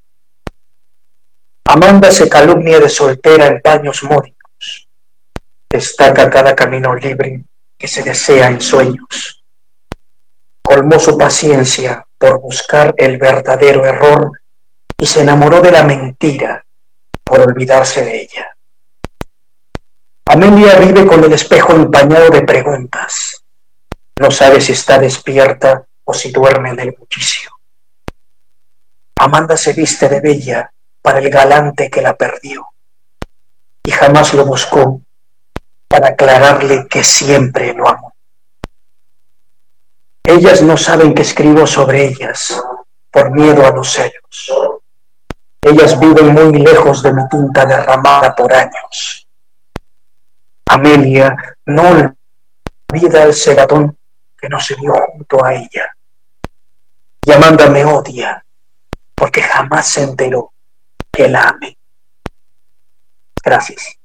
Amanda 1.66 2.10
se 2.10 2.28
calumnia 2.28 2.78
de 2.78 2.88
soltera 2.88 3.46
en 3.46 3.60
baños 3.62 4.02
módicos. 4.04 4.88
Destaca 5.68 6.30
cada 6.30 6.54
camino 6.54 6.94
libre 6.94 7.44
que 7.76 7.88
se 7.88 8.02
desea 8.02 8.48
en 8.48 8.60
sueños. 8.60 9.44
Colmó 10.62 10.98
su 10.98 11.18
paciencia 11.18 12.06
por 12.16 12.40
buscar 12.40 12.94
el 12.96 13.18
verdadero 13.18 13.84
error 13.84 14.32
y 14.98 15.06
se 15.06 15.22
enamoró 15.22 15.60
de 15.60 15.72
la 15.72 15.84
mentira 15.84 16.64
por 17.22 17.40
olvidarse 17.40 18.04
de 18.04 18.22
ella. 18.22 18.56
Amelia 20.26 20.78
vive 20.78 21.06
con 21.06 21.22
el 21.22 21.32
espejo 21.32 21.74
empañado 21.74 22.30
de 22.30 22.42
preguntas. 22.42 23.44
No 24.18 24.30
sabe 24.30 24.60
si 24.60 24.72
está 24.72 24.98
despierta 24.98 25.84
o 26.04 26.14
si 26.14 26.30
duerme 26.30 26.70
en 26.70 26.80
el 26.80 26.92
bullicio. 26.92 27.50
Amanda 29.16 29.56
se 29.56 29.72
viste 29.72 30.08
de 30.08 30.20
bella 30.20 30.70
para 31.02 31.18
el 31.18 31.30
galante 31.30 31.90
que 31.90 32.02
la 32.02 32.16
perdió 32.16 32.66
y 33.84 33.90
jamás 33.90 34.32
lo 34.34 34.44
buscó 34.46 35.02
para 35.86 36.08
aclararle 36.08 36.86
que 36.88 37.04
siempre 37.04 37.74
lo 37.74 37.88
amó. 37.88 38.14
Ellas 40.24 40.62
no 40.62 40.76
saben 40.76 41.14
que 41.14 41.22
escribo 41.22 41.66
sobre 41.66 42.06
ellas 42.06 42.60
por 43.10 43.30
miedo 43.30 43.66
a 43.66 43.70
los 43.70 43.92
celos. 43.92 44.52
Ellas 45.64 45.98
viven 45.98 46.34
muy 46.34 46.58
lejos 46.58 47.02
de 47.02 47.14
mi 47.14 47.26
tinta 47.26 47.64
derramada 47.64 48.34
por 48.34 48.52
años. 48.52 49.26
Amelia 50.66 51.34
no 51.64 52.12
olvida 52.90 53.22
el 53.22 53.32
segadón 53.32 53.96
que 54.38 54.48
no 54.50 54.60
se 54.60 54.74
vio 54.74 54.92
junto 54.92 55.42
a 55.42 55.54
ella. 55.54 55.96
Y 57.26 57.32
Amanda 57.32 57.70
me 57.70 57.82
odia 57.82 58.44
porque 59.14 59.40
jamás 59.40 59.88
se 59.88 60.02
enteró 60.02 60.52
que 61.10 61.28
la 61.28 61.48
ame. 61.48 61.78
Gracias. 63.42 63.98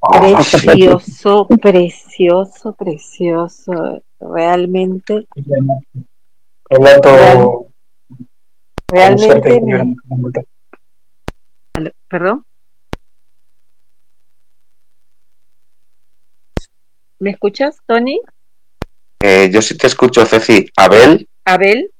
Precioso, 0.00 1.48
precioso, 1.60 2.72
precioso 2.72 4.02
realmente 4.20 5.26
realmente 8.88 9.62
perdón 12.08 12.44
¿me 17.18 17.30
escuchas 17.30 17.78
Tony? 17.86 18.20
Eh, 19.20 19.50
yo 19.52 19.60
sí 19.60 19.76
te 19.76 19.88
escucho 19.88 20.24
Ceci 20.24 20.70
¿Abel? 20.76 21.28
¿Abel? 21.44 21.90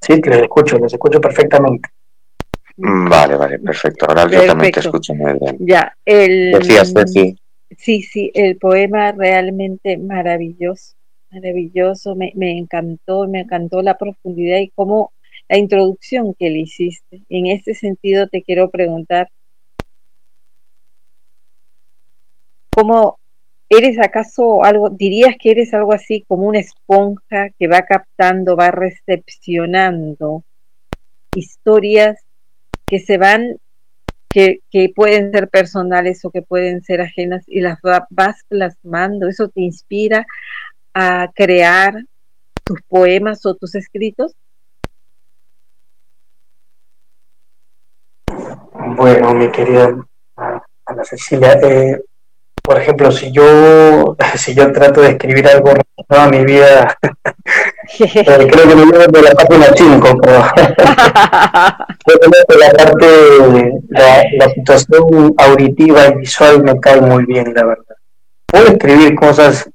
sí 0.00 0.20
que 0.20 0.30
les 0.30 0.42
escucho 0.42 0.78
les 0.78 0.92
escucho 0.92 1.20
perfectamente 1.20 1.88
Vale, 2.76 3.36
vale, 3.36 3.58
perfecto. 3.58 4.06
Ahora 4.08 4.28
yo 4.28 4.46
también 4.46 4.72
te 4.72 4.80
escucho 4.80 5.14
muy 5.14 5.32
bien. 5.40 5.56
Ya, 5.60 5.96
el... 6.04 6.52
Decías, 6.52 6.92
Ceci. 6.92 7.36
Sí, 7.76 8.02
sí, 8.02 8.30
el 8.34 8.56
poema 8.56 9.12
realmente 9.12 9.96
maravilloso, 9.96 10.94
maravilloso, 11.30 12.14
me, 12.14 12.32
me 12.36 12.56
encantó, 12.56 13.26
me 13.26 13.40
encantó 13.40 13.82
la 13.82 13.98
profundidad 13.98 14.58
y 14.58 14.70
cómo 14.70 15.12
la 15.48 15.58
introducción 15.58 16.34
que 16.34 16.50
le 16.50 16.60
hiciste. 16.60 17.22
En 17.28 17.46
este 17.46 17.74
sentido 17.74 18.28
te 18.28 18.42
quiero 18.42 18.70
preguntar, 18.70 19.28
¿Cómo 22.74 23.20
eres 23.68 24.00
acaso 24.00 24.64
algo, 24.64 24.90
dirías 24.90 25.36
que 25.38 25.52
eres 25.52 25.72
algo 25.74 25.92
así 25.92 26.24
como 26.26 26.48
una 26.48 26.58
esponja 26.58 27.50
que 27.56 27.68
va 27.68 27.82
captando, 27.82 28.56
va 28.56 28.72
recepcionando 28.72 30.42
historias 31.36 32.23
que 32.86 32.98
se 32.98 33.18
van, 33.18 33.56
que, 34.28 34.60
que 34.70 34.92
pueden 34.94 35.30
ser 35.32 35.48
personales 35.48 36.24
o 36.24 36.30
que 36.30 36.42
pueden 36.42 36.82
ser 36.82 37.00
ajenas 37.00 37.44
y 37.46 37.60
las 37.60 37.78
vas 38.10 38.40
plasmando? 38.48 39.28
¿Eso 39.28 39.48
te 39.48 39.60
inspira 39.60 40.26
a 40.92 41.30
crear 41.34 41.94
tus 42.64 42.80
poemas 42.82 43.44
o 43.46 43.54
tus 43.54 43.74
escritos? 43.74 44.34
Bueno, 48.96 49.34
mi 49.34 49.50
querida 49.50 49.96
Ana 50.86 51.04
Cecilia, 51.04 51.58
eh, 51.62 52.00
por 52.62 52.80
ejemplo, 52.80 53.10
si 53.10 53.32
yo, 53.32 54.16
si 54.36 54.54
yo 54.54 54.72
trato 54.72 55.00
de 55.00 55.10
escribir 55.10 55.46
algo 55.48 55.70
relacionado 55.70 56.28
a 56.28 56.30
mi 56.30 56.44
vida, 56.44 56.98
creo 57.98 58.68
que 58.68 58.76
me 58.76 58.86
llevo 58.86 59.06
de 59.06 59.22
la 59.22 59.30
página 59.32 59.66
5, 59.74 60.18
pero 60.20 60.42
creo 62.04 62.46
que 62.48 62.58
la 62.58 62.70
parte, 62.70 63.06
la, 63.88 64.24
la 64.38 64.48
situación 64.54 65.34
auditiva 65.38 66.06
y 66.08 66.14
visual 66.16 66.62
me 66.62 66.78
cae 66.80 67.00
muy 67.00 67.24
bien, 67.24 67.52
la 67.54 67.64
verdad. 67.64 67.96
Puedo 68.46 68.66
escribir 68.66 69.14
cosas 69.14 69.68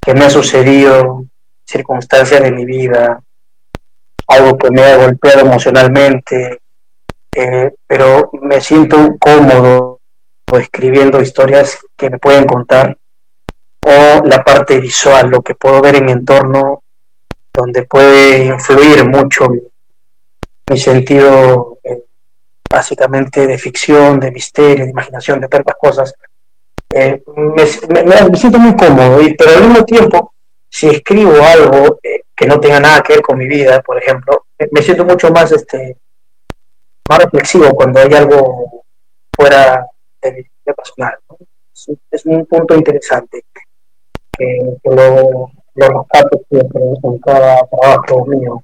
que 0.00 0.14
me 0.14 0.24
ha 0.24 0.30
sucedido, 0.30 1.26
circunstancias 1.64 2.42
de 2.42 2.52
mi 2.52 2.64
vida, 2.64 3.22
algo 4.28 4.58
que 4.58 4.70
me 4.70 4.82
ha 4.82 4.96
golpeado 4.96 5.40
emocionalmente, 5.40 6.60
eh, 7.34 7.70
pero 7.86 8.30
me 8.42 8.60
siento 8.60 9.16
cómodo 9.18 10.00
escribiendo 10.52 11.20
historias 11.20 11.78
que 11.96 12.10
me 12.10 12.18
pueden 12.18 12.44
contar 12.44 12.96
o 13.84 14.22
la 14.24 14.44
parte 14.44 14.78
visual, 14.78 15.30
lo 15.30 15.42
que 15.42 15.54
puedo 15.54 15.80
ver 15.80 15.96
en 15.96 16.04
mi 16.04 16.12
entorno, 16.12 16.81
donde 17.52 17.84
puede 17.84 18.46
influir 18.46 19.04
mucho 19.04 19.48
mi, 19.48 20.78
sentido 20.78 21.78
eh, 21.84 22.02
básicamente 22.70 23.46
de 23.46 23.58
ficción, 23.58 24.18
de 24.18 24.30
misterio, 24.30 24.84
de 24.84 24.90
imaginación, 24.90 25.40
de 25.40 25.48
tantas 25.48 25.76
cosas. 25.76 26.14
Eh, 26.94 27.22
me, 27.36 27.66
siento 28.36 28.58
muy 28.58 28.74
cómodo, 28.74 29.18
pero 29.36 29.50
al 29.50 29.68
mismo 29.68 29.84
tiempo, 29.84 30.32
si 30.68 30.88
escribo 30.88 31.34
algo 31.42 31.98
que 32.34 32.46
no 32.46 32.58
tenga 32.58 32.80
nada 32.80 33.02
que 33.02 33.14
ver 33.14 33.22
con 33.22 33.38
mi 33.38 33.46
vida, 33.46 33.82
por 33.82 33.98
ejemplo, 33.98 34.46
me 34.70 34.82
siento 34.82 35.04
mucho 35.04 35.30
más 35.30 35.52
este, 35.52 35.96
más 37.08 37.18
reflexivo 37.18 37.70
cuando 37.74 38.00
hay 38.00 38.12
algo 38.14 38.84
fuera 39.34 39.86
de 40.22 40.32
mi 40.32 40.38
vida 40.38 40.74
personal. 40.74 41.14
Es, 42.10 42.26
un 42.26 42.46
punto 42.46 42.74
interesante 42.76 43.44
que, 44.32 44.58
lo, 44.84 45.50
lo 45.74 46.06
siempre 46.50 46.82
en 47.02 47.18
cada 47.18 47.66
trabajo 47.66 48.26
mío. 48.26 48.62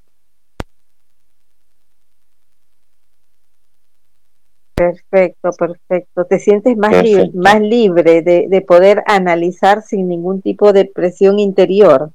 Perfecto, 4.75 5.51
perfecto. 5.59 6.25
Te 6.27 6.39
sientes 6.39 6.77
más, 6.77 7.03
libre, 7.03 7.31
más 7.35 7.61
libre 7.61 8.23
de, 8.23 8.47
de, 8.49 8.61
poder 8.61 9.03
analizar 9.07 9.83
sin 9.83 10.07
ningún 10.07 10.41
tipo 10.41 10.73
de 10.73 10.85
presión 10.85 11.41
interior. 11.41 12.13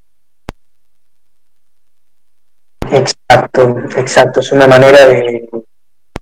Exacto, 2.89 3.75
exacto. 3.97 4.39
Es 4.39 4.51
una 4.53 4.67
manera 4.67 5.07
de, 5.07 5.49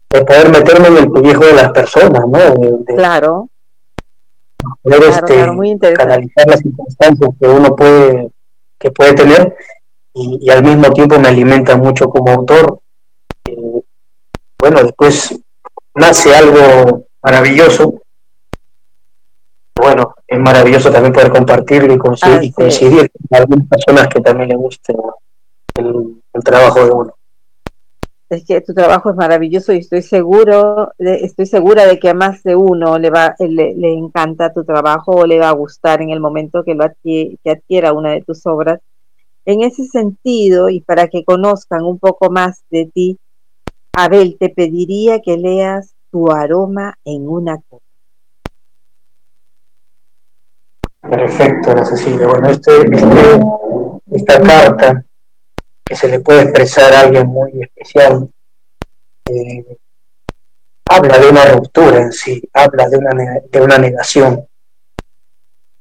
de 0.10 0.26
poder 0.26 0.50
meterme 0.50 0.88
en 0.88 0.98
el 0.98 1.12
pellejo 1.12 1.46
de 1.46 1.54
las 1.54 1.72
personas, 1.72 2.24
¿no? 2.28 2.84
claro. 2.86 3.48
Poder 4.82 5.04
este, 5.04 5.94
canalizar 5.94 6.48
las 6.48 6.60
circunstancias 6.60 7.30
que 7.40 7.48
uno 7.48 7.76
puede, 7.76 8.31
que 8.82 8.92
puede 8.92 9.14
tener 9.14 9.56
y, 10.14 10.50
al 10.50 10.64
mismo 10.64 10.92
tiempo 10.92 11.20
me 11.20 11.30
alimenta 11.30 11.78
mucho 11.78 12.10
como 12.10 12.32
autor. 12.32 12.80
Eh, 13.46 13.82
bueno, 14.60 14.84
después 14.84 15.40
nace 15.96 16.36
algo 16.36 17.06
maravilloso. 17.22 18.02
Bueno, 19.76 20.16
es 20.28 20.40
maravilloso 20.40 20.92
también 20.92 21.14
poder 21.14 21.32
compartirlo 21.32 21.94
y, 21.94 22.52
coincidir, 22.52 23.10
con 23.12 23.40
algunas 23.40 23.68
personas 23.68 24.08
que 24.10 24.20
también 24.20 24.50
le 24.50 24.56
guste 24.56 24.94
el 25.76 26.44
trabajo 26.44 26.86
de 26.86 26.92
uno 26.92 27.14
es 28.32 28.46
que 28.46 28.62
tu 28.62 28.74
trabajo 28.74 29.10
es 29.10 29.16
maravilloso 29.18 29.74
y 29.74 29.80
estoy 29.80 30.02
seguro, 30.02 30.94
estoy 30.98 31.46
segura 31.46 31.86
de 31.86 32.00
que 32.00 32.10
a 32.10 32.14
más 32.14 32.44
de 32.44 32.56
uno 32.56 32.98
le 32.98 33.10
va, 33.10 33.36
le, 33.40 33.94
encanta 33.94 34.54
tu 34.54 34.64
trabajo 34.64 35.12
o 35.12 35.26
le 35.26 35.38
va 35.38 35.50
a 35.50 35.54
gustar 35.54 36.02
en 36.02 36.12
el 36.12 36.22
momento 36.22 36.64
que 36.64 36.74
lo 36.74 36.86
que 37.04 37.38
adquiera 37.46 37.92
una 37.92 38.12
de 38.12 38.22
tus 38.22 38.46
obras. 38.46 38.80
En 39.44 39.64
ese 39.64 39.86
sentido, 39.86 40.70
y 40.70 40.80
para 40.80 41.10
que 41.10 41.26
conozcan 41.26 41.84
un 41.84 42.00
poco 42.00 42.32
más 42.32 42.64
de 42.70 42.90
ti, 42.94 43.18
Abel, 43.92 44.38
te 44.40 44.48
pediría 44.48 45.20
que 45.20 45.36
leas 45.36 45.94
tu 46.10 46.32
aroma 46.32 46.98
en 47.04 47.28
una 47.28 47.58
copa. 47.58 47.84
Perfecto, 51.02 51.84
Cecilia. 51.84 52.28
Bueno, 52.28 52.50
este, 52.50 52.72
este, 52.78 53.40
esta 54.12 54.42
carta 54.42 55.04
que 55.92 55.98
se 55.98 56.08
le 56.08 56.22
puede 56.22 56.44
expresar 56.44 56.94
a 56.94 57.02
alguien 57.02 57.28
muy 57.28 57.52
especial. 57.62 58.30
Eh, 59.26 59.78
habla 60.86 61.18
de 61.18 61.30
una 61.30 61.44
ruptura 61.48 62.00
en 62.00 62.14
sí, 62.14 62.42
habla 62.54 62.88
de 62.88 62.98
una, 62.98 63.12
de 63.52 63.62
una 63.62 63.78
negación. 63.78 64.48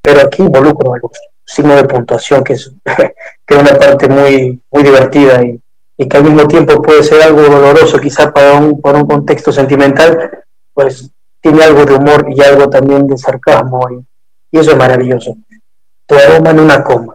Pero 0.03 0.23
aquí 0.23 0.43
involucro 0.43 0.97
los 0.97 1.13
signos 1.45 1.77
de 1.77 1.87
puntuación, 1.87 2.43
que 2.43 2.55
es, 2.55 2.73
que 2.85 3.55
es 3.55 3.57
una 3.57 3.79
parte 3.79 4.09
muy, 4.09 4.61
muy 4.69 4.83
divertida 4.83 5.45
y, 5.45 5.63
que 6.09 6.17
al 6.17 6.25
mismo 6.25 6.49
tiempo 6.49 6.83
puede 6.83 7.05
ser 7.05 7.23
algo 7.23 7.43
doloroso, 7.43 8.01
quizá 8.01 8.33
para 8.33 8.55
un, 8.55 8.81
para 8.81 8.99
un 8.99 9.07
contexto 9.07 9.53
sentimental, 9.53 10.43
pues 10.75 11.09
tiene 11.41 11.63
algo 11.63 11.85
de 11.85 11.95
humor 11.95 12.27
y 12.35 12.43
algo 12.43 12.69
también 12.69 13.07
de 13.07 13.17
sarcasmo, 13.17 13.87
y, 13.93 14.05
y 14.57 14.59
eso 14.59 14.73
es 14.73 14.77
maravilloso. 14.77 15.37
Aroma 16.09 16.51
en 16.51 16.59
una 16.59 16.83
coma. 16.83 17.15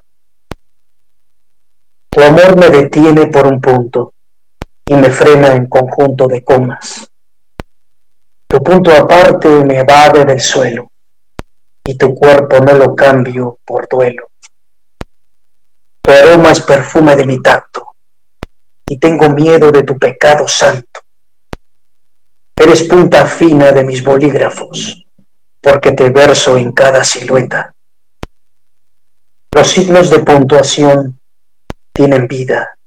Tu 2.16 2.24
amor 2.24 2.56
me 2.56 2.70
detiene 2.70 3.28
por 3.28 3.46
un 3.46 3.60
punto 3.60 4.14
y 4.86 4.94
me 4.94 5.10
frena 5.10 5.54
en 5.54 5.66
conjunto 5.66 6.30
de 6.30 6.46
comas. 6.46 7.12
Tu 8.48 8.64
punto 8.64 8.90
aparte 8.90 9.50
me 9.66 9.80
evade 9.80 10.24
del 10.24 10.40
suelo 10.40 10.90
y 11.84 11.98
tu 11.98 12.16
cuerpo 12.16 12.62
no 12.62 12.72
lo 12.72 12.96
cambio 12.96 13.60
por 13.66 13.90
duelo. 13.90 14.30
Tu 16.02 16.10
aroma 16.10 16.52
es 16.52 16.62
perfume 16.62 17.18
de 17.18 17.26
mi 17.26 17.42
tacto 17.42 17.86
y 18.88 18.98
tengo 18.98 19.28
miedo 19.32 19.70
de 19.70 19.84
tu 19.84 20.00
pecado 20.00 20.48
santo. 20.48 21.02
Eres 22.56 22.84
punta 22.84 23.26
fina 23.26 23.74
de 23.74 23.84
mis 23.84 24.02
bolígrafos 24.02 25.06
porque 25.60 25.92
te 25.92 26.10
verso 26.12 26.56
en 26.56 26.72
cada 26.72 27.04
silueta. 27.04 27.76
Los 29.52 29.68
signos 29.68 30.10
de 30.10 30.20
puntuación 30.20 31.20
tienen 31.96 32.28
vida 32.28 32.78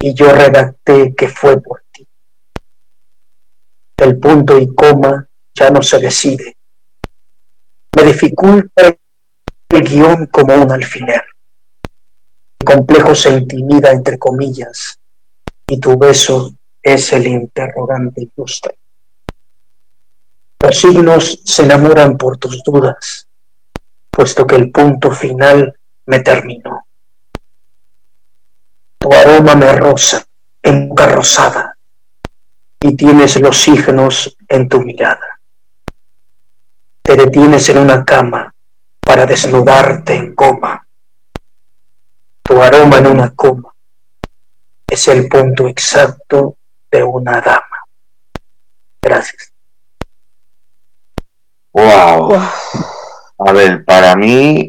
y 0.00 0.12
yo 0.12 0.32
redacté 0.32 1.14
que 1.14 1.28
fue 1.28 1.60
por 1.60 1.84
ti. 1.92 2.06
El 3.96 4.18
punto 4.18 4.58
y 4.58 4.74
coma 4.74 5.28
ya 5.54 5.70
no 5.70 5.80
se 5.80 6.00
decide. 6.00 6.56
Me 7.96 8.02
dificulta 8.02 8.96
el 9.68 9.82
guion 9.88 10.26
como 10.26 10.54
un 10.54 10.72
alfiler. 10.72 11.22
El 12.58 12.66
complejo 12.66 13.14
se 13.14 13.30
intimida 13.30 13.92
entre 13.92 14.18
comillas 14.18 14.98
y 15.68 15.78
tu 15.78 15.96
beso 15.96 16.52
es 16.82 17.12
el 17.12 17.28
interrogante 17.28 18.22
ilustre. 18.22 18.76
Los 20.58 20.80
signos 20.80 21.42
se 21.44 21.62
enamoran 21.62 22.16
por 22.16 22.38
tus 22.38 22.60
dudas, 22.64 23.28
puesto 24.10 24.44
que 24.44 24.56
el 24.56 24.72
punto 24.72 25.12
final 25.12 25.78
me 26.06 26.20
terminó. 26.20 26.85
Tu 29.06 29.14
aroma 29.14 29.54
me 29.54 29.72
rosa 29.72 30.26
en 30.60 30.88
boca 30.88 31.06
rosada 31.06 31.78
y 32.80 32.96
tienes 32.96 33.40
los 33.40 33.56
signos 33.56 34.36
en 34.48 34.68
tu 34.68 34.80
mirada. 34.80 35.38
Te 37.02 37.14
detienes 37.14 37.68
en 37.68 37.78
una 37.78 38.04
cama 38.04 38.52
para 38.98 39.24
desnudarte 39.24 40.16
en 40.16 40.34
coma. 40.34 40.84
Tu 42.42 42.60
aroma 42.60 42.98
en 42.98 43.06
una 43.06 43.32
coma 43.32 43.72
es 44.88 45.06
el 45.06 45.28
punto 45.28 45.68
exacto 45.68 46.56
de 46.90 47.04
una 47.04 47.40
dama. 47.40 47.86
Gracias. 49.00 49.52
Wow. 51.70 52.34
A 53.38 53.52
ver, 53.52 53.84
para 53.84 54.16
mí 54.16 54.66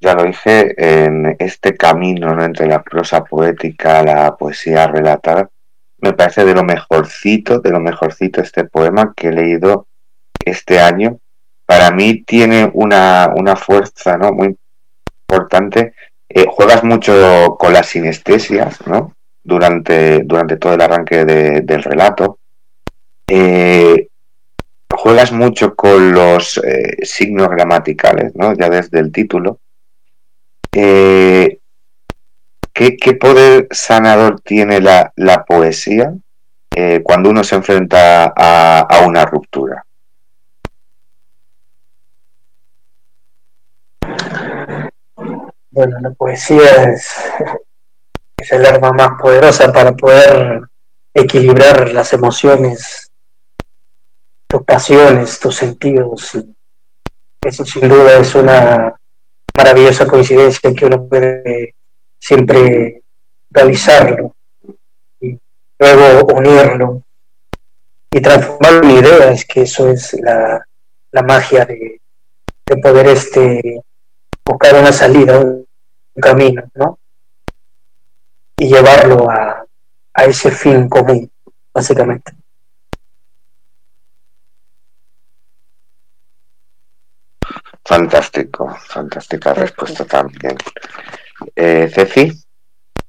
ya 0.00 0.14
lo 0.14 0.24
dije, 0.24 0.74
en 1.04 1.36
este 1.38 1.76
camino 1.76 2.42
entre 2.42 2.66
la 2.66 2.82
prosa 2.82 3.24
poética, 3.24 4.02
la 4.02 4.36
poesía 4.36 4.86
relatada, 4.86 5.50
me 5.98 6.12
parece 6.12 6.44
de 6.44 6.54
lo 6.54 6.64
mejorcito, 6.64 7.60
de 7.60 7.70
lo 7.70 7.80
mejorcito 7.80 8.40
este 8.40 8.64
poema 8.64 9.14
que 9.16 9.28
he 9.28 9.32
leído 9.32 9.86
este 10.44 10.78
año 10.78 11.18
para 11.66 11.90
mí 11.90 12.22
tiene 12.22 12.70
una, 12.72 13.32
una 13.34 13.56
fuerza 13.56 14.16
¿no? 14.16 14.32
muy 14.32 14.56
importante. 15.28 15.94
Eh, 16.28 16.46
juegas 16.48 16.84
mucho 16.84 17.56
con 17.58 17.72
las 17.72 17.88
sinestesias 17.88 18.86
¿no? 18.86 19.14
durante, 19.42 20.22
durante 20.24 20.56
todo 20.56 20.74
el 20.74 20.80
arranque 20.80 21.24
del 21.24 21.82
relato. 21.82 22.38
Eh, 23.26 24.08
juegas 24.88 25.32
mucho 25.32 25.74
con 25.74 26.12
los 26.12 26.58
eh, 26.58 27.04
signos 27.04 27.48
gramaticales, 27.48 28.34
¿no? 28.36 28.54
ya 28.54 28.70
desde 28.70 29.00
el 29.00 29.10
título. 29.10 29.58
¿Qué, 32.72 32.96
¿qué, 32.96 33.14
poder 33.14 33.68
sanador 33.70 34.40
tiene 34.40 34.80
la, 34.80 35.12
la 35.16 35.44
poesía 35.44 36.12
cuando 37.02 37.30
uno 37.30 37.42
se 37.42 37.54
enfrenta 37.54 38.32
a, 38.36 38.80
a 38.80 39.06
una 39.06 39.24
ruptura? 39.24 39.86
Bueno, 45.70 45.98
la 46.00 46.10
poesía 46.10 46.90
es, 46.90 47.10
es 48.36 48.52
el 48.52 48.66
arma 48.66 48.92
más 48.92 49.20
poderosa 49.20 49.72
para 49.72 49.92
poder 49.92 50.62
equilibrar 51.14 51.92
las 51.92 52.12
emociones, 52.12 53.10
tus 54.46 54.62
pasiones, 54.64 55.40
tus 55.40 55.56
sentidos. 55.56 56.38
Eso 57.42 57.64
sin 57.64 57.88
duda 57.88 58.18
es 58.18 58.34
una 58.34 58.94
maravillosa 59.56 60.06
coincidencia 60.06 60.72
que 60.74 60.86
uno 60.86 61.06
puede 61.06 61.74
siempre 62.18 63.02
realizarlo 63.50 64.34
y 65.20 65.38
luego 65.78 66.34
unirlo 66.34 67.02
y 68.10 68.20
transformarlo 68.20 68.82
en 68.84 68.90
ideas, 68.90 69.44
que 69.44 69.62
eso 69.62 69.90
es 69.90 70.14
la, 70.14 70.66
la 71.12 71.22
magia 71.22 71.64
de, 71.64 72.00
de 72.66 72.76
poder 72.76 73.06
este 73.08 73.80
buscar 74.44 74.74
una 74.76 74.92
salida, 74.92 75.38
un 75.40 75.66
camino, 76.20 76.62
¿no? 76.74 76.98
Y 78.58 78.68
llevarlo 78.68 79.28
a, 79.30 79.64
a 80.14 80.24
ese 80.24 80.50
fin 80.50 80.88
común, 80.88 81.30
básicamente. 81.74 82.32
Fantástico, 87.86 88.68
fantástica 88.88 89.54
respuesta 89.54 90.04
también. 90.04 90.56
Eh, 91.54 91.88
Ceci. 91.92 92.32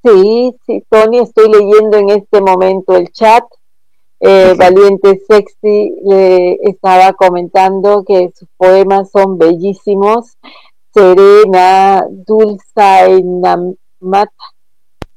Sí, 0.04 0.54
sí, 0.66 0.84
Tony, 0.88 1.18
estoy 1.18 1.50
leyendo 1.50 1.98
en 1.98 2.10
este 2.10 2.40
momento 2.40 2.96
el 2.96 3.10
chat. 3.12 3.44
Eh, 4.20 4.54
Valiente 4.56 5.20
Sexy 5.28 5.94
le 6.04 6.54
estaba 6.62 7.12
comentando 7.12 8.04
que 8.04 8.30
sus 8.34 8.48
poemas 8.56 9.10
son 9.12 9.38
bellísimos 9.38 10.36
Serena, 10.92 12.04
Dulza, 12.10 13.08
Namat, 13.08 14.30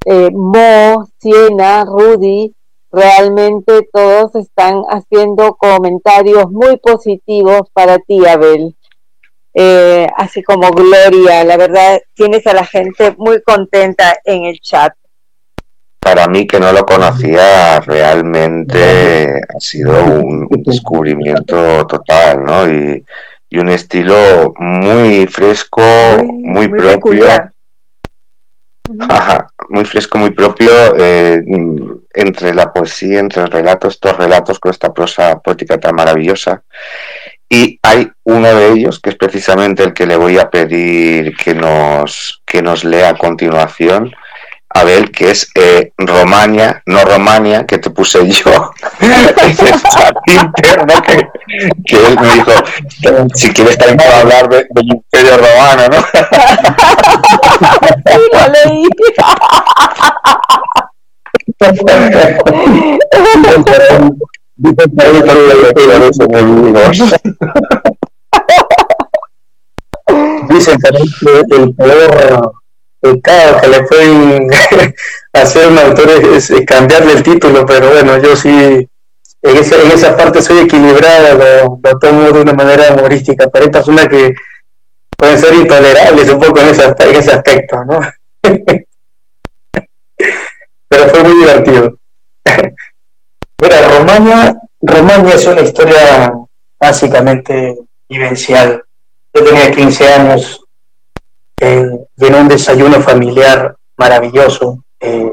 eh, 0.06 0.30
Mo, 0.32 1.08
Siena, 1.20 1.86
Rudy, 1.86 2.54
realmente 2.92 3.90
todos 3.92 4.36
están 4.36 4.84
haciendo 4.90 5.56
comentarios 5.56 6.52
muy 6.52 6.78
positivos 6.78 7.70
para 7.74 7.98
ti, 8.00 8.26
Abel. 8.26 8.76
Eh, 9.54 10.08
así 10.16 10.42
como 10.44 10.72
Gloria, 10.72 11.44
la 11.44 11.58
verdad, 11.58 12.02
tienes 12.14 12.46
a 12.48 12.54
la 12.54 12.66
gente 12.66 13.14
muy 13.18 13.42
contenta 13.42 14.18
en 14.24 14.46
el 14.46 14.60
chat. 14.60 14.94
Para 16.00 16.28
mí 16.28 16.48
que 16.48 16.60
no 16.60 16.72
lo 16.72 16.86
conocía, 16.86 17.80
realmente 17.82 19.26
ha 19.28 19.60
sido 19.60 19.94
un 20.16 20.48
descubrimiento 20.66 21.86
total, 21.86 22.44
¿no? 22.44 22.72
Y, 22.72 23.06
y 23.52 23.60
un 23.60 23.68
estilo 23.68 24.54
muy 24.58 25.28
fresco, 25.28 25.82
muy, 26.26 26.70
propio. 26.70 27.26
muy 29.70 29.84
fresco, 29.84 30.18
muy 30.18 30.32
propio 30.32 30.72
eh, 30.98 31.44
entre 32.14 32.54
la 32.54 32.72
poesía, 32.72 33.20
entre 33.20 33.44
el 33.44 33.52
relato, 33.52 33.90
estos 33.90 34.16
relatos 34.16 34.58
con 34.58 34.72
esta 34.72 34.94
prosa 34.94 35.38
poética 35.40 35.78
tan 35.78 35.96
maravillosa. 35.96 36.64
Y 37.54 37.78
hay 37.84 38.10
uno 38.24 38.48
de 38.48 38.72
ellos 38.72 39.02
que 39.02 39.10
es 39.10 39.18
precisamente 39.18 39.84
el 39.84 39.94
que 39.94 40.06
le 40.06 40.16
voy 40.16 40.38
a 40.38 40.50
pedir 40.50 41.36
que 41.36 41.54
nos, 41.54 42.42
que 42.46 42.62
nos 42.62 42.86
lea 42.86 43.10
a 43.10 43.18
continuación, 43.18 44.16
Abel, 44.70 45.12
que 45.12 45.32
es 45.32 45.52
eh, 45.56 45.92
Romania, 45.98 46.82
no 46.86 47.04
Romania, 47.04 47.66
que 47.66 47.78
te 47.78 47.90
puse 47.90 48.26
yo 48.26 48.72
en 49.02 49.12
el 49.12 49.82
chat 49.82 50.16
interno, 50.28 51.02
que, 51.02 51.28
que, 51.86 51.98
él 51.98 52.18
me 52.22 52.36
dijo, 52.36 52.54
si 53.36 53.52
quieres 53.52 53.78
también 53.78 53.98
para 53.98 54.22
hablar 54.22 54.48
del 54.48 54.66
Imperio 54.86 55.36
Romano, 55.36 55.90
¿no? 55.92 55.98
sí, 58.14 58.22
lo 58.32 58.48
leí. 58.48 58.88
Dicen 70.50 70.78
que 70.80 70.90
el 71.56 71.76
peor 71.76 72.54
pecado 73.00 73.62
que 73.62 73.68
le 73.68 73.84
pueden 73.84 74.50
hacer 75.34 75.66
a 75.66 75.68
un 75.70 75.78
autor 75.80 76.10
es, 76.34 76.54
cambiarle 76.68 77.14
el 77.14 77.24
título, 77.24 77.66
pero 77.66 77.90
bueno, 77.90 78.20
yo 78.20 78.36
sí, 78.36 78.50
en 78.50 78.88
esa, 79.58 79.82
en 79.82 79.92
esa 79.92 80.16
parte 80.16 80.40
soy 80.42 80.60
equilibrada, 80.60 81.34
lo, 81.34 81.80
tomo 82.00 82.32
de 82.32 82.42
una 82.42 82.54
manera 82.54 82.94
humorística, 82.94 83.50
pero 83.50 83.66
hay 83.66 83.72
personas 83.72 84.08
que 84.08 84.36
pueden 85.18 85.40
ser 85.40 85.56
intolerables 85.56 86.30
un 86.30 86.40
poco 86.40 86.60
en 86.60 86.68
ese, 86.68 86.86
en 86.86 87.16
ese 87.16 87.32
aspecto, 87.32 87.84
¿no? 87.86 88.00
pero 90.88 91.10
fue 91.10 91.24
muy 91.24 91.40
divertido. 91.40 91.98
Mira, 93.62 93.88
Romania, 93.88 94.60
Romania 94.82 95.36
es 95.36 95.46
una 95.46 95.62
historia 95.62 96.34
básicamente 96.80 97.78
vivencial. 98.10 98.84
Yo 99.32 99.44
tenía 99.44 99.70
15 99.70 100.08
años 100.14 100.66
eh, 101.60 101.88
en 102.18 102.36
un 102.36 102.48
desayuno 102.48 103.00
familiar 103.02 103.76
maravilloso. 103.98 104.84
Eh, 105.00 105.32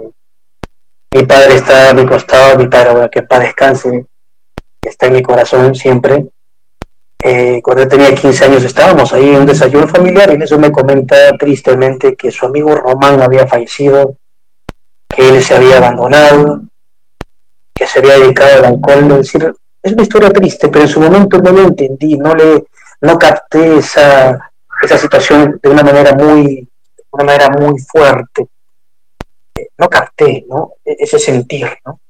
mi 1.14 1.22
padre 1.22 1.54
está 1.54 1.88
a 1.88 1.94
mi 1.94 2.04
costado, 2.04 2.58
mi 2.58 2.68
padre, 2.68 2.92
bueno, 2.92 3.08
que 3.10 3.22
para 3.22 3.44
descanse, 3.44 4.04
está 4.82 5.06
en 5.06 5.14
mi 5.14 5.22
corazón 5.22 5.74
siempre. 5.74 6.26
Eh, 7.24 7.62
cuando 7.62 7.84
yo 7.84 7.88
tenía 7.88 8.14
15 8.14 8.44
años 8.44 8.62
estábamos 8.62 9.10
ahí 9.14 9.30
en 9.30 9.40
un 9.40 9.46
desayuno 9.46 9.88
familiar 9.88 10.30
y 10.30 10.34
en 10.34 10.42
eso 10.42 10.58
me 10.58 10.70
comenta 10.70 11.32
tristemente 11.38 12.14
que 12.14 12.30
su 12.30 12.44
amigo 12.44 12.74
Román 12.74 13.22
había 13.22 13.46
fallecido, 13.46 14.18
que 15.08 15.30
él 15.30 15.42
se 15.42 15.54
había 15.54 15.78
abandonado, 15.78 16.67
que 17.78 17.86
se 17.86 18.00
había 18.00 18.18
dedicado 18.18 18.58
al 18.58 18.64
alcohol. 18.74 19.12
Es 19.12 19.32
decir, 19.32 19.54
es 19.82 19.92
una 19.92 20.02
historia 20.02 20.30
triste, 20.30 20.68
pero 20.68 20.84
en 20.84 20.90
su 20.90 21.00
momento 21.00 21.38
no 21.38 21.52
lo 21.52 21.62
entendí, 21.62 22.18
no 22.18 22.34
le 22.34 22.64
no 23.00 23.16
capté 23.16 23.78
esa, 23.78 24.50
esa 24.82 24.98
situación 24.98 25.60
de 25.62 25.68
una 25.68 25.84
manera 25.84 26.14
muy, 26.14 26.68
una 27.10 27.24
manera 27.24 27.48
muy 27.50 27.78
fuerte. 27.80 28.48
No 29.76 29.88
capté, 29.88 30.44
¿no? 30.48 30.72
E-, 30.84 30.96
ese 30.98 31.18
sentir, 31.18 31.68
¿no? 31.86 32.00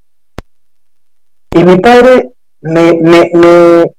Y 1.51 1.65
mi 1.65 1.79
padre 1.79 2.31
me, 2.61 2.95
me, 2.95 3.31
me, 3.35 3.93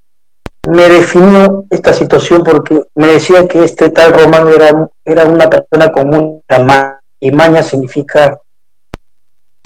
me 0.67 0.89
definió 0.89 1.65
esta 1.69 1.93
situación 1.93 2.43
porque 2.43 2.83
me 2.95 3.07
decía 3.07 3.47
que 3.47 3.63
este 3.63 3.89
tal 3.89 4.13
Román 4.13 4.47
era, 4.49 4.89
era 5.03 5.25
una 5.25 5.49
persona 5.49 5.91
con 5.91 6.09
mucha 6.09 6.59
maña, 6.59 6.99
y 7.19 7.31
maña 7.31 7.61
significa 7.63 8.39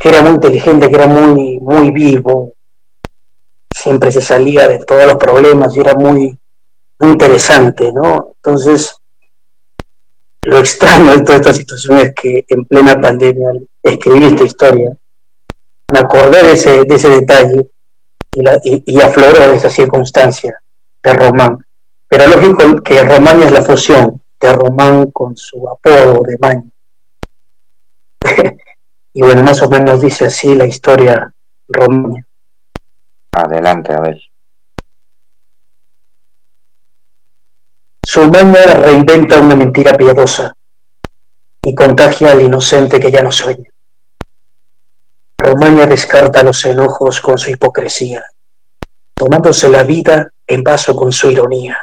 que 0.03 0.09
era 0.09 0.21
muy 0.21 0.31
inteligente, 0.31 0.89
que 0.89 0.95
era 0.95 1.07
muy, 1.07 1.61
muy 1.61 1.91
vivo, 1.91 2.55
siempre 3.73 4.11
se 4.11 4.19
salía 4.21 4.67
de 4.67 4.80
todos 4.80 5.05
los 5.05 5.15
problemas 5.15 5.73
y 5.77 5.80
era 5.80 5.95
muy, 5.95 6.38
interesante, 6.99 7.89
¿no? 7.93 8.34
Entonces, 8.35 8.97
lo 10.41 10.57
extraño 10.57 11.15
de 11.15 11.21
toda 11.21 11.38
esta 11.38 11.53
situación 11.53 11.99
es 11.99 12.13
que 12.13 12.43
en 12.49 12.65
plena 12.65 12.99
pandemia 12.99 13.51
escribí 13.81 14.25
esta 14.25 14.43
historia, 14.43 14.91
me 15.93 15.99
acordé 15.99 16.43
de 16.43 16.51
ese, 16.51 16.84
de 16.84 16.95
ese 16.95 17.09
detalle 17.09 17.69
y, 18.34 18.41
la, 18.41 18.59
y, 18.61 18.99
afloró 18.99 19.53
esa 19.53 19.69
circunstancia 19.69 20.61
de 21.01 21.13
Román. 21.13 21.65
Pero 22.09 22.27
lógico 22.27 22.81
que 22.84 23.03
Román 23.03 23.41
es 23.41 23.53
la 23.53 23.61
fusión 23.61 24.21
de 24.41 24.53
Román 24.53 25.11
con 25.11 25.38
su 25.38 25.65
apodo 25.69 26.23
de 26.23 26.38
Maño. 26.39 26.69
y 29.14 29.22
bueno, 29.22 29.44
más 29.44 29.61
o 29.61 29.69
menos 29.69 30.02
dice 30.02 30.26
así 30.26 30.56
la 30.56 30.65
historia 30.65 31.31
romana. 31.68 32.26
Adelante, 33.31 33.94
a 33.94 33.99
ver. 33.99 34.19
Su 38.02 38.27
maña 38.30 38.65
reinventa 38.65 39.40
una 39.40 39.56
mentira 39.56 39.95
piadosa 39.95 40.56
y 41.61 41.73
contagia 41.73 42.31
al 42.31 42.41
inocente 42.41 42.99
que 42.99 43.11
ya 43.11 43.22
no 43.22 43.31
sueña. 43.31 43.69
Romaña 45.38 45.85
descarta 45.85 46.44
los 46.44 46.64
enojos 46.65 47.22
con 47.22 47.38
su 47.38 47.52
hipocresía, 47.52 48.23
tomándose 49.14 49.69
la 49.69 49.84
vida 49.84 50.31
en 50.48 50.64
vaso 50.64 50.95
con 50.95 51.11
su 51.11 51.30
ironía. 51.31 51.77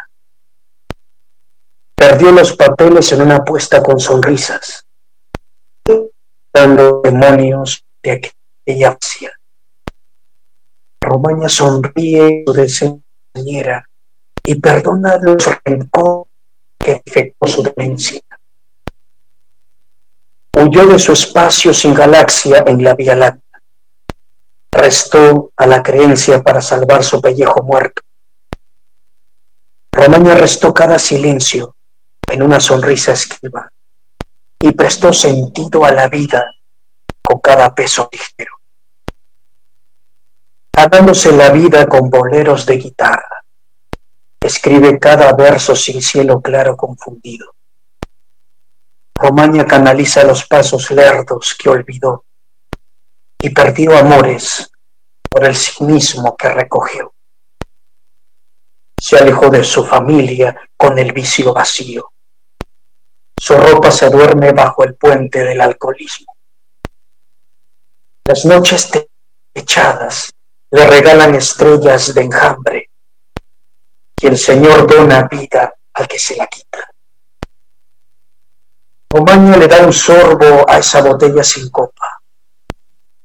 perdió 1.94 2.32
los 2.32 2.56
papeles 2.56 3.12
en 3.12 3.22
una 3.22 3.36
apuesta 3.36 3.82
con 3.82 4.00
sonrisas, 4.00 4.86
dando 6.52 7.00
demonios 7.02 7.84
de 8.02 8.12
aquella 8.12 8.98
Asia. 9.00 9.32
Romaña 11.00 11.48
sonríe 11.48 12.44
su 12.68 13.02
compañera 13.32 13.88
y 14.44 14.54
perdona 14.56 15.16
los 15.20 15.44
rencor 15.64 16.26
que 16.78 17.02
efectuó 17.04 17.48
su 17.48 17.62
demencia. 17.62 18.20
Huyó 20.56 20.86
de 20.86 20.98
su 20.98 21.12
espacio 21.12 21.72
sin 21.72 21.94
galaxia 21.94 22.64
en 22.66 22.82
la 22.82 22.94
Vía 22.94 23.14
Láctea. 23.14 23.62
Restó 24.72 25.52
a 25.56 25.66
la 25.66 25.82
creencia 25.82 26.42
para 26.42 26.60
salvar 26.60 27.02
su 27.04 27.20
pellejo 27.20 27.62
muerto. 27.62 28.02
Romaña 29.92 30.34
restó 30.34 30.72
cada 30.72 30.98
silencio 30.98 31.74
en 32.28 32.42
una 32.42 32.60
sonrisa 32.60 33.12
esquiva 33.12 33.70
y 34.60 34.72
prestó 34.72 35.12
sentido 35.12 35.84
a 35.84 35.90
la 35.90 36.08
vida 36.08 36.44
con 37.22 37.40
cada 37.40 37.74
peso 37.74 38.08
ligero. 38.12 38.54
Hagándose 40.76 41.32
la 41.32 41.50
vida 41.50 41.86
con 41.86 42.10
boleros 42.10 42.66
de 42.66 42.76
guitarra, 42.76 43.44
escribe 44.40 44.98
cada 44.98 45.32
verso 45.32 45.74
sin 45.74 46.00
cielo 46.02 46.40
claro 46.40 46.76
confundido. 46.76 47.54
Romaña 49.14 49.66
canaliza 49.66 50.24
los 50.24 50.46
pasos 50.46 50.90
lerdos 50.90 51.54
que 51.54 51.68
olvidó 51.68 52.24
y 53.38 53.50
perdió 53.50 53.96
amores 53.96 54.70
por 55.28 55.44
el 55.44 55.54
cinismo 55.54 56.36
que 56.36 56.48
recogió. 56.48 57.12
Se 58.98 59.16
alejó 59.16 59.48
de 59.50 59.64
su 59.64 59.84
familia 59.84 60.58
con 60.76 60.98
el 60.98 61.12
vicio 61.12 61.52
vacío. 61.54 62.12
Su 63.42 63.56
ropa 63.56 63.90
se 63.90 64.10
duerme 64.10 64.52
bajo 64.52 64.84
el 64.84 64.96
puente 64.96 65.42
del 65.42 65.62
alcoholismo. 65.62 66.36
Las 68.26 68.44
noches 68.44 68.90
techadas 69.54 70.30
le 70.70 70.86
regalan 70.86 71.34
estrellas 71.34 72.12
de 72.12 72.20
enjambre 72.20 72.90
y 74.20 74.26
el 74.26 74.36
Señor 74.36 74.86
dona 74.86 75.22
vida 75.22 75.72
al 75.94 76.06
que 76.06 76.18
se 76.18 76.36
la 76.36 76.46
quita. 76.48 76.90
Romaña 79.08 79.56
le 79.56 79.68
da 79.68 79.86
un 79.86 79.92
sorbo 79.94 80.68
a 80.68 80.76
esa 80.76 81.00
botella 81.00 81.42
sin 81.42 81.70
copa. 81.70 82.20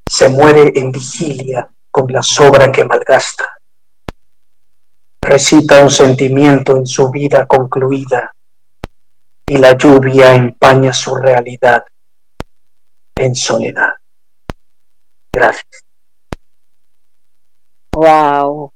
Se 0.10 0.30
muere 0.30 0.72
en 0.76 0.94
vigilia 0.94 1.70
con 1.92 2.08
la 2.08 2.24
sobra 2.24 2.72
que 2.72 2.86
malgasta. 2.86 3.58
Recita 5.22 5.84
un 5.84 5.92
sentimiento 5.92 6.78
en 6.78 6.86
su 6.86 7.12
vida 7.12 7.46
concluida 7.46 8.35
y 9.47 9.57
la 9.57 9.77
lluvia 9.77 10.34
empaña 10.34 10.91
su 10.91 11.15
realidad 11.15 11.85
en 13.15 13.35
soledad. 13.35 13.93
Gracias. 15.31 15.85
Wow. 17.93 18.72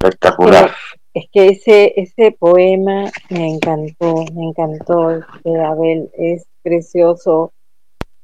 Espectacular. 0.00 0.72
Es 1.12 1.26
que 1.30 1.48
ese, 1.48 1.92
ese 1.96 2.32
poema 2.32 3.04
me 3.30 3.54
encantó, 3.54 4.24
me 4.34 4.44
encantó, 4.48 5.10
este, 5.10 5.62
Abel, 5.62 6.10
es 6.14 6.46
precioso. 6.62 7.52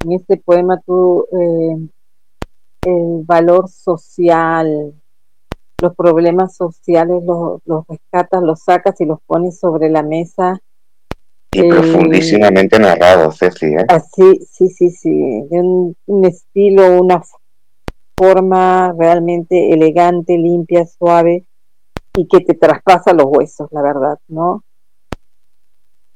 En 0.05 0.13
este 0.13 0.39
poema 0.39 0.81
tú, 0.85 1.27
eh, 1.33 1.89
el 2.87 3.23
valor 3.25 3.69
social, 3.69 4.93
los 5.81 5.95
problemas 5.95 6.57
sociales 6.57 7.23
los, 7.25 7.61
los 7.65 7.87
rescatas, 7.89 8.43
los 8.43 8.61
sacas 8.61 9.01
y 9.01 9.05
los 9.05 9.21
pones 9.27 9.59
sobre 9.59 9.91
la 9.91 10.03
mesa. 10.03 10.61
Y 11.53 11.69
profundísimamente 11.69 12.79
narrado, 12.79 13.33
Ceci. 13.33 13.67
¿eh? 13.67 13.87
Así, 13.89 14.41
sí, 14.51 14.69
sí, 14.69 14.91
sí, 14.91 15.11
de 15.51 15.61
un, 15.61 15.97
un 16.07 16.25
estilo, 16.25 17.01
una 17.01 17.23
forma 18.17 18.95
realmente 18.97 19.73
elegante, 19.73 20.37
limpia, 20.37 20.87
suave 20.87 21.45
y 22.15 22.29
que 22.29 22.41
te 22.41 22.55
traspasa 22.55 23.13
los 23.13 23.27
huesos, 23.27 23.69
la 23.73 23.83
verdad, 23.83 24.19
¿no? 24.29 24.63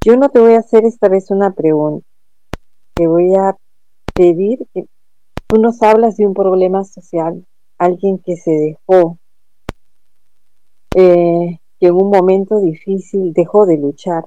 Yo 0.05 0.17
no 0.17 0.29
te 0.29 0.39
voy 0.39 0.53
a 0.53 0.59
hacer 0.59 0.85
esta 0.85 1.09
vez 1.09 1.31
una 1.31 1.53
pregunta. 1.53 2.07
Te 2.93 3.07
voy 3.07 3.35
a 3.35 3.57
pedir 4.15 4.67
que 4.75 4.85
tú 5.47 5.59
nos 5.59 5.83
hablas 5.83 6.17
de 6.19 6.27
un 6.27 6.35
problema 6.35 6.85
social, 6.85 7.45
alguien 7.79 8.19
que 8.19 8.37
se 8.37 8.51
dejó, 8.51 9.19
eh, 10.95 11.59
que 11.81 11.87
en 11.87 11.95
un 11.95 12.11
momento 12.11 12.61
difícil 12.61 13.33
dejó 13.33 13.67
de 13.67 13.79
luchar. 13.79 14.25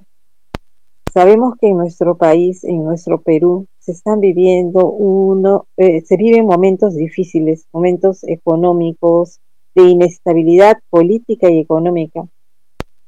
Sabemos 1.13 1.55
que 1.59 1.69
en 1.69 1.77
nuestro 1.77 2.17
país, 2.17 2.63
en 2.63 2.83
nuestro 2.83 3.21
Perú, 3.21 3.67
se 3.79 3.93
están 3.93 4.19
viviendo 4.19 4.85
uno, 4.91 5.65
eh, 5.77 6.01
se 6.01 6.17
viven 6.17 6.45
momentos 6.45 6.93
difíciles, 6.95 7.65
momentos 7.71 8.23
económicos, 8.25 9.39
de 9.73 9.83
inestabilidad 9.83 10.77
política 10.89 11.49
y 11.51 11.59
económica. 11.59 12.27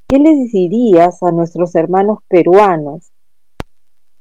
¿Qué 0.07 0.19
les 0.19 0.51
dirías 0.51 1.21
a 1.23 1.31
nuestros 1.31 1.75
hermanos 1.75 2.19
peruanos, 2.27 3.11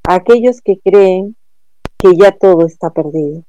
a 0.06 0.14
aquellos 0.14 0.60
que 0.62 0.78
creen 0.78 1.36
que 1.98 2.16
ya 2.16 2.32
todo 2.32 2.66
está 2.66 2.90
perdido? 2.90 3.42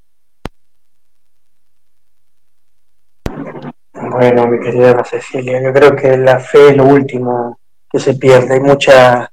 Bueno, 4.19 4.47
mi 4.47 4.59
querida 4.59 5.01
Cecilia, 5.05 5.63
yo 5.63 5.71
creo 5.71 5.95
que 5.95 6.17
la 6.17 6.41
fe 6.41 6.71
es 6.71 6.75
lo 6.75 6.83
último 6.83 7.57
que 7.89 7.99
se 7.99 8.15
pierde. 8.15 8.55
Hay 8.55 8.59
mucha, 8.59 9.31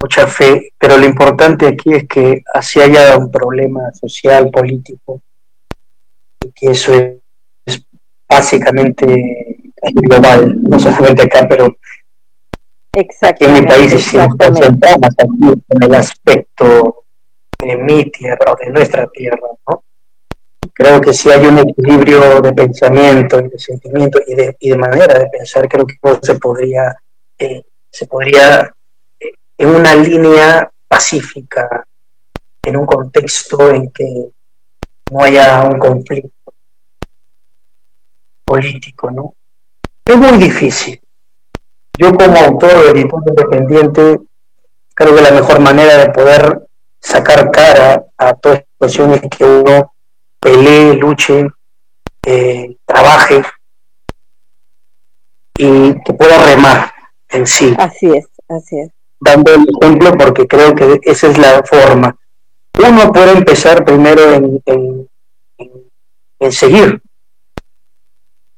mucha 0.00 0.28
fe, 0.28 0.72
pero 0.78 0.96
lo 0.96 1.04
importante 1.04 1.66
aquí 1.66 1.94
es 1.94 2.06
que 2.06 2.44
así 2.54 2.80
haya 2.80 3.18
un 3.18 3.28
problema 3.28 3.92
social, 3.92 4.52
político, 4.52 5.20
y 6.44 6.52
que 6.52 6.70
eso 6.70 6.92
es, 6.94 7.82
básicamente 8.28 9.72
global, 9.94 10.62
no 10.62 10.78
solamente 10.78 11.22
acá, 11.24 11.48
pero 11.48 11.76
aquí 13.22 13.44
en 13.46 13.52
mi 13.52 13.62
país 13.62 14.00
si 14.00 14.16
nos 14.16 14.28
concentramos 14.36 15.10
aquí 15.18 15.60
en 15.70 15.82
el 15.82 15.94
aspecto 15.96 17.02
de 17.58 17.76
mi 17.76 18.08
tierra 18.12 18.52
o 18.52 18.56
de 18.64 18.70
nuestra 18.70 19.08
tierra, 19.08 19.48
¿no? 19.68 19.82
Creo 20.78 21.00
que 21.00 21.12
si 21.12 21.28
hay 21.28 21.44
un 21.44 21.58
equilibrio 21.58 22.40
de 22.40 22.52
pensamiento 22.52 23.40
y 23.40 23.48
de 23.48 23.58
sentimiento 23.58 24.20
y 24.24 24.34
de, 24.36 24.56
y 24.60 24.70
de 24.70 24.76
manera 24.76 25.18
de 25.18 25.26
pensar, 25.26 25.68
creo 25.68 25.84
que 25.84 25.96
se 26.22 26.36
podría, 26.36 26.96
eh, 27.36 27.64
se 27.90 28.06
podría 28.06 28.72
eh, 29.18 29.32
en 29.58 29.68
una 29.70 29.96
línea 29.96 30.70
pacífica, 30.86 31.84
en 32.62 32.76
un 32.76 32.86
contexto 32.86 33.70
en 33.70 33.90
que 33.90 34.28
no 35.10 35.20
haya 35.20 35.64
un 35.64 35.80
conflicto 35.80 36.30
político, 38.44 39.10
¿no? 39.10 39.34
Es 40.04 40.16
muy 40.16 40.38
difícil. 40.38 41.00
Yo 41.98 42.16
como 42.16 42.36
autor, 42.36 42.96
editor 42.96 43.20
independiente, 43.26 44.20
creo 44.94 45.16
que 45.16 45.22
la 45.22 45.32
mejor 45.32 45.58
manera 45.58 45.96
de 45.98 46.10
poder 46.10 46.68
sacar 47.00 47.50
cara 47.50 48.04
a 48.16 48.34
todas 48.34 48.58
las 48.78 48.92
situaciones 48.92 49.22
que 49.36 49.44
uno 49.44 49.92
pelee, 50.40 50.94
luche, 50.94 51.46
eh, 52.24 52.76
trabaje 52.84 53.42
y 55.56 55.94
que 56.02 56.12
pueda 56.12 56.44
remar 56.44 56.92
en 57.28 57.46
sí. 57.46 57.74
Así 57.78 58.06
es, 58.14 58.28
así 58.48 58.78
es. 58.78 58.90
Dando 59.20 59.52
el 59.54 59.66
ejemplo 59.80 60.16
porque 60.16 60.46
creo 60.46 60.74
que 60.74 61.00
esa 61.02 61.26
es 61.26 61.38
la 61.38 61.62
forma. 61.64 62.16
Uno 62.78 63.12
puede 63.12 63.32
empezar 63.32 63.84
primero 63.84 64.34
en, 64.34 64.62
en, 64.66 65.08
en 66.38 66.52
seguir 66.52 67.02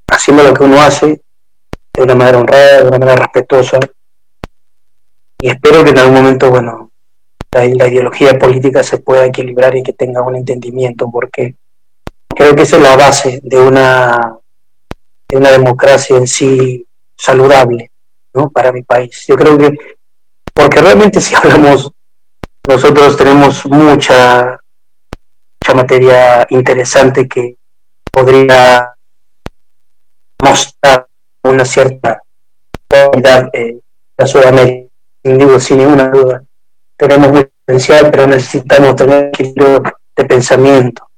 haciendo 0.08 0.42
lo 0.42 0.52
que 0.52 0.64
uno 0.64 0.80
hace 0.80 1.22
de 1.92 2.02
una 2.02 2.14
manera 2.14 2.38
honrada, 2.38 2.82
de 2.82 2.88
una 2.88 2.98
manera 2.98 3.16
respetuosa. 3.22 3.80
Y 5.38 5.48
espero 5.48 5.82
que 5.82 5.90
en 5.90 5.98
algún 5.98 6.16
momento, 6.16 6.50
bueno, 6.50 6.90
la, 7.50 7.64
la, 7.64 7.88
ideología 7.88 8.38
política 8.38 8.82
se 8.82 8.98
pueda 8.98 9.24
equilibrar 9.24 9.74
y 9.74 9.82
que 9.82 9.94
tenga 9.94 10.22
un 10.22 10.36
entendimiento, 10.36 11.10
porque 11.10 11.54
creo 12.40 12.56
que 12.56 12.62
esa 12.62 12.76
es 12.76 12.82
la 12.82 12.96
base 12.96 13.40
de 13.42 13.60
una, 13.60 14.38
de 15.28 15.36
una 15.36 15.50
democracia 15.50 16.16
en 16.16 16.26
sí 16.26 16.86
saludable 17.14 17.90
¿no? 18.32 18.48
para 18.48 18.72
mi 18.72 18.82
país. 18.82 19.26
Yo 19.28 19.36
creo 19.36 19.58
que, 19.58 19.76
porque 20.54 20.80
realmente 20.80 21.20
si 21.20 21.34
hablamos, 21.36 21.92
nosotros 22.66 23.14
tenemos 23.18 23.66
mucha, 23.66 24.58
mucha 25.60 25.74
materia 25.74 26.46
interesante 26.48 27.28
que 27.28 27.56
podría 28.10 28.90
mostrar 30.42 31.06
una 31.42 31.66
cierta 31.66 32.22
calidad 32.88 33.50
en 33.52 33.82
la 34.16 34.26
Sudamérica, 34.26 34.88
digo, 35.24 35.60
sin 35.60 35.76
ninguna 35.76 36.08
duda. 36.08 36.42
Tenemos 36.96 37.44
potencial, 37.66 38.10
pero 38.10 38.26
necesitamos 38.26 38.96
tener 38.96 39.26
equilibrio 39.26 39.82
de 40.16 40.24
pensamiento 40.24 41.09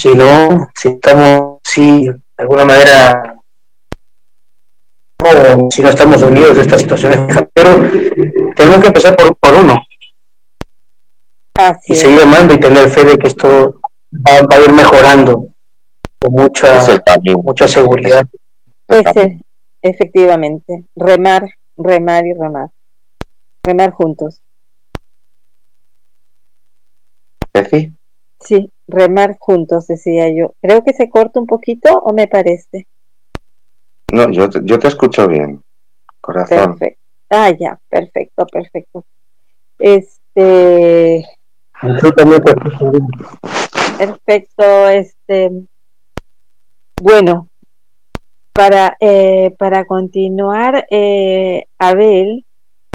si 0.00 0.14
no, 0.14 0.70
si 0.74 0.88
estamos, 0.88 1.58
si 1.62 2.06
de 2.06 2.14
alguna 2.38 2.64
manera 2.64 3.36
si 5.70 5.82
no 5.82 5.90
estamos 5.90 6.22
unidos 6.22 6.56
de 6.56 6.62
estas 6.62 6.80
situaciones, 6.80 7.18
pero 7.52 7.76
tenemos 8.56 8.80
que 8.80 8.86
empezar 8.86 9.14
por, 9.14 9.36
por 9.36 9.54
uno. 9.62 9.78
y 11.86 11.94
seguir 11.94 12.22
amando 12.22 12.54
y 12.54 12.60
tener 12.60 12.88
fe 12.88 13.04
de 13.04 13.18
que 13.18 13.26
esto 13.26 13.78
va, 14.26 14.56
a 14.56 14.60
ir 14.60 14.72
mejorando 14.72 15.48
con 16.18 16.32
mucha, 16.32 16.82
mucha 17.42 17.68
seguridad. 17.68 18.26
Ese, 18.88 19.38
efectivamente, 19.82 20.84
remar, 20.96 21.46
remar 21.76 22.24
y 22.24 22.32
remar. 22.32 22.70
Remar 23.62 23.90
juntos. 23.90 24.40
¿Sí? 27.68 27.92
Sí, 28.40 28.70
remar 28.90 29.36
juntos, 29.38 29.86
decía 29.86 30.28
yo. 30.30 30.54
Creo 30.60 30.84
que 30.84 30.92
se 30.92 31.08
corta 31.08 31.40
un 31.40 31.46
poquito 31.46 31.98
o 31.98 32.12
me 32.12 32.26
parece. 32.26 32.86
No, 34.12 34.30
yo, 34.30 34.48
yo 34.62 34.78
te 34.78 34.88
escucho 34.88 35.28
bien, 35.28 35.62
corazón. 36.20 36.76
Perfecto. 36.78 37.00
Ah, 37.30 37.50
ya, 37.50 37.78
perfecto, 37.88 38.46
perfecto. 38.46 39.04
Este. 39.78 41.24
Perfecto, 43.98 44.88
este. 44.88 45.50
Bueno, 47.00 47.48
para, 48.52 48.96
eh, 49.00 49.54
para 49.58 49.84
continuar, 49.84 50.86
eh, 50.90 51.66
Abel, 51.78 52.44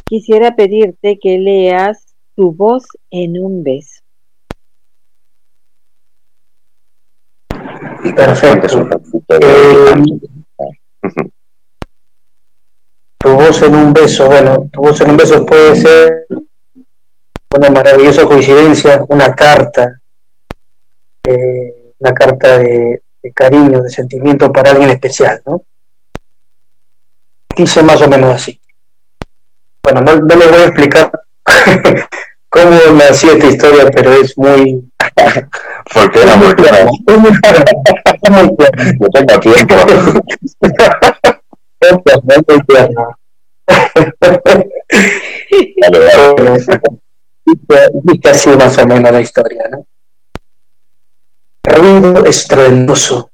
quisiera 0.03 0.55
pedirte 0.55 1.17
que 1.17 1.39
leas 1.39 2.13
tu 2.35 2.51
voz 2.51 2.85
en 3.09 3.39
un 3.41 3.63
beso. 3.63 4.05
Perfecto. 8.14 8.90
Eh, 9.30 9.95
tu 13.18 13.30
voz 13.30 13.61
en 13.64 13.76
un 13.76 13.94
beso, 13.94 14.27
bueno, 14.27 14.69
tu 14.72 14.82
voz 14.82 15.02
en 15.02 15.10
un 15.11 15.18
beso 15.18 15.45
puede 15.45 15.76
ser 15.76 16.27
una 17.56 17.69
maravillosa 17.69 18.26
coincidencia, 18.26 19.03
una 19.07 19.34
carta, 19.34 19.99
eh, 21.23 21.94
una 21.99 22.14
carta 22.14 22.60
de, 22.60 23.02
cariño, 23.34 23.82
de 23.82 23.90
sentimiento 23.90 24.52
para 24.52 24.72
alguien 24.72 24.91
especial, 24.91 25.41
¿no? 25.45 25.64
Dice 27.56 27.82
más 27.82 28.02
o 28.02 28.07
menos 28.07 28.36
así. 28.36 28.60
Bueno, 29.82 30.02
no, 30.02 30.15
no 30.18 30.36
le 30.36 30.48
voy 30.48 30.61
a 30.61 30.65
explicar 30.65 31.11
cómo 32.49 32.77
nació 32.94 33.32
esta 33.34 33.48
historia, 33.48 33.90
pero 33.91 34.11
es 34.14 34.38
muy... 34.38 34.91
Porque 35.94 36.22
era 36.22 36.36
muy 36.36 36.54
claro. 36.56 36.90
No 39.00 39.10
tengo 39.12 39.40
tiempo. 39.40 39.76
Dice 48.04 48.30
así 48.30 48.50
más 48.50 48.78
o 48.78 48.88
menos 48.88 49.12
la 49.12 49.22
historia, 49.22 49.64
¿no? 49.70 49.86
Ruido 51.64 52.26
estruendoso 52.26 53.32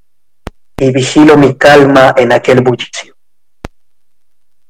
y 0.78 0.90
vigilo 0.90 1.36
mi 1.36 1.56
calma 1.56 2.14
en 2.16 2.32
aquel 2.32 2.62
bullicio. 2.62 3.14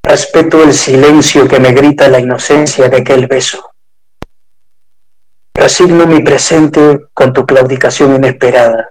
Respeto 0.03 0.63
el 0.63 0.73
silencio 0.73 1.47
que 1.47 1.59
me 1.59 1.71
grita 1.71 2.09
la 2.09 2.19
inocencia 2.19 2.89
de 2.89 2.97
aquel 2.97 3.27
beso. 3.27 3.72
Resigno 5.53 6.05
mi 6.05 6.21
presente 6.21 7.07
con 7.13 7.31
tu 7.31 7.45
claudicación 7.45 8.15
inesperada 8.15 8.89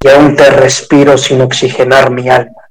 y 0.00 0.08
aún 0.08 0.36
te 0.36 0.50
respiro 0.50 1.16
sin 1.16 1.40
oxigenar 1.40 2.10
mi 2.10 2.28
alma 2.28 2.62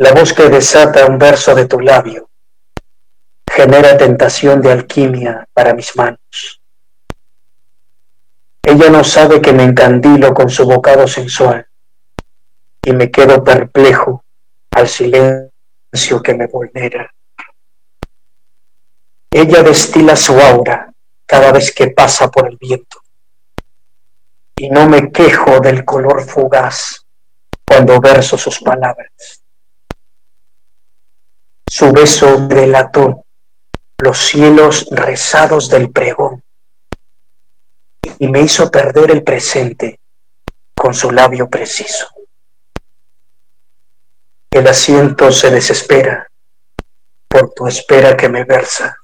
la 0.00 0.12
voz 0.12 0.32
que 0.32 0.48
desata 0.48 1.04
un 1.04 1.18
verso 1.18 1.54
de 1.54 1.66
tu 1.66 1.78
labio 1.78 2.30
genera 3.52 3.98
tentación 3.98 4.62
de 4.62 4.72
alquimia 4.72 5.46
para 5.52 5.74
mis 5.74 5.94
manos. 5.94 6.62
Ella 8.62 8.88
no 8.88 9.04
sabe 9.04 9.42
que 9.42 9.52
me 9.52 9.64
encandilo 9.64 10.32
con 10.32 10.48
su 10.48 10.64
bocado 10.64 11.06
sensual 11.06 11.66
y 12.82 12.92
me 12.92 13.10
quedo 13.10 13.44
perplejo 13.44 14.24
al 14.70 14.88
silencio 14.88 16.22
que 16.24 16.34
me 16.34 16.46
vulnera. 16.46 17.12
Ella 19.30 19.62
destila 19.62 20.16
su 20.16 20.38
aura 20.40 20.92
cada 21.24 21.52
vez 21.52 21.72
que 21.72 21.88
pasa 21.90 22.28
por 22.28 22.48
el 22.48 22.56
viento 22.56 23.00
y 24.56 24.68
no 24.68 24.88
me 24.88 25.10
quejo 25.10 25.60
del 25.60 25.84
color 25.84 26.22
fugaz 26.22 27.06
cuando 27.64 28.00
verso 28.00 28.36
sus 28.36 28.58
palabras. 28.58 29.42
Su 31.66 31.92
beso 31.92 32.48
delató 32.48 33.24
los 33.98 34.18
cielos 34.18 34.88
rezados 34.90 35.70
del 35.70 35.90
pregón 35.90 36.42
y 38.18 38.28
me 38.28 38.42
hizo 38.42 38.70
perder 38.70 39.12
el 39.12 39.22
presente 39.22 39.98
con 40.74 40.92
su 40.92 41.10
labio 41.10 41.48
preciso. 41.48 42.08
El 44.50 44.66
asiento 44.66 45.32
se 45.32 45.50
desespera 45.50 46.28
por 47.28 47.54
tu 47.54 47.66
espera 47.66 48.14
que 48.14 48.28
me 48.28 48.44
versa 48.44 48.99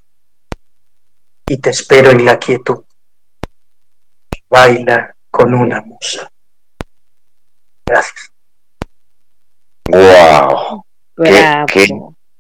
y 1.49 1.59
te 1.59 1.71
espero 1.71 2.11
en 2.11 2.25
la 2.25 2.39
quietud. 2.39 2.83
Baila 4.49 5.15
con 5.31 5.55
una 5.55 5.81
musa. 5.81 6.31
Gracias. 7.87 8.33
Wow. 9.85 10.85
¿Qué, 11.17 11.89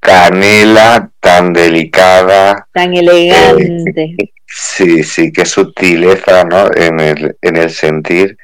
canela 0.01 1.11
tan 1.20 1.53
delicada. 1.53 2.66
Tan 2.73 2.95
elegante. 2.95 4.16
sí, 4.47 5.03
sí, 5.03 5.33
qué 5.33 5.45
sutileza, 5.45 6.45
¿no? 6.45 6.73
En 6.74 7.01
el, 7.01 7.37
en 7.41 7.57
el 7.57 7.70
sentir. 7.70 8.37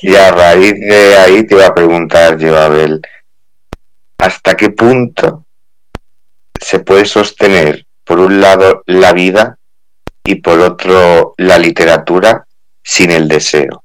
Y 0.00 0.14
a 0.16 0.30
raíz 0.30 0.74
de 0.80 1.16
ahí 1.16 1.44
te 1.44 1.54
iba 1.54 1.66
a 1.66 1.74
preguntar 1.74 2.38
yo, 2.38 2.56
Abel, 2.58 3.00
¿hasta 4.18 4.56
qué 4.56 4.70
punto 4.70 5.44
se 6.60 6.80
puede 6.80 7.04
sostener, 7.04 7.86
por 8.04 8.18
un 8.18 8.40
lado, 8.40 8.82
la 8.86 9.12
vida 9.12 9.58
y 10.24 10.36
por 10.36 10.60
otro, 10.60 11.34
la 11.38 11.58
literatura 11.58 12.46
sin 12.82 13.10
el 13.10 13.28
deseo? 13.28 13.82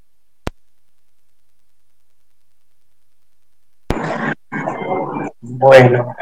Bueno, 5.42 6.16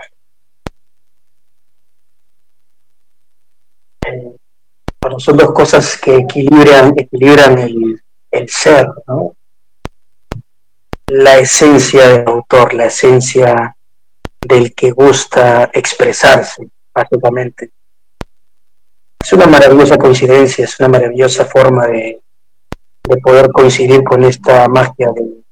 bueno, 5.02 5.20
son 5.20 5.38
dos 5.38 5.52
cosas 5.52 5.98
que 5.98 6.16
equilibran, 6.18 6.94
equilibran 6.98 7.58
el, 7.60 8.50
ser, 8.50 8.88
¿no? 9.08 9.36
La 11.08 11.38
esencia 11.38 12.08
del 12.08 12.28
autor, 12.28 12.74
la 12.74 12.86
esencia 12.86 13.76
del 14.42 14.74
que 14.74 14.92
gusta 14.92 15.70
expresarse, 15.74 16.68
básicamente. 16.94 17.72
Es 19.26 19.34
una 19.34 19.48
maravillosa 19.48 19.98
coincidencia, 19.98 20.66
es 20.66 20.80
una 20.80 20.88
maravillosa 20.88 21.46
forma 21.46 21.88
de, 21.88 22.22
de 23.10 23.18
poder 23.18 23.50
coincidir 23.52 24.04
con 24.04 24.24
esta 24.24 24.68
magia 24.68 25.10
del, 25.16 25.44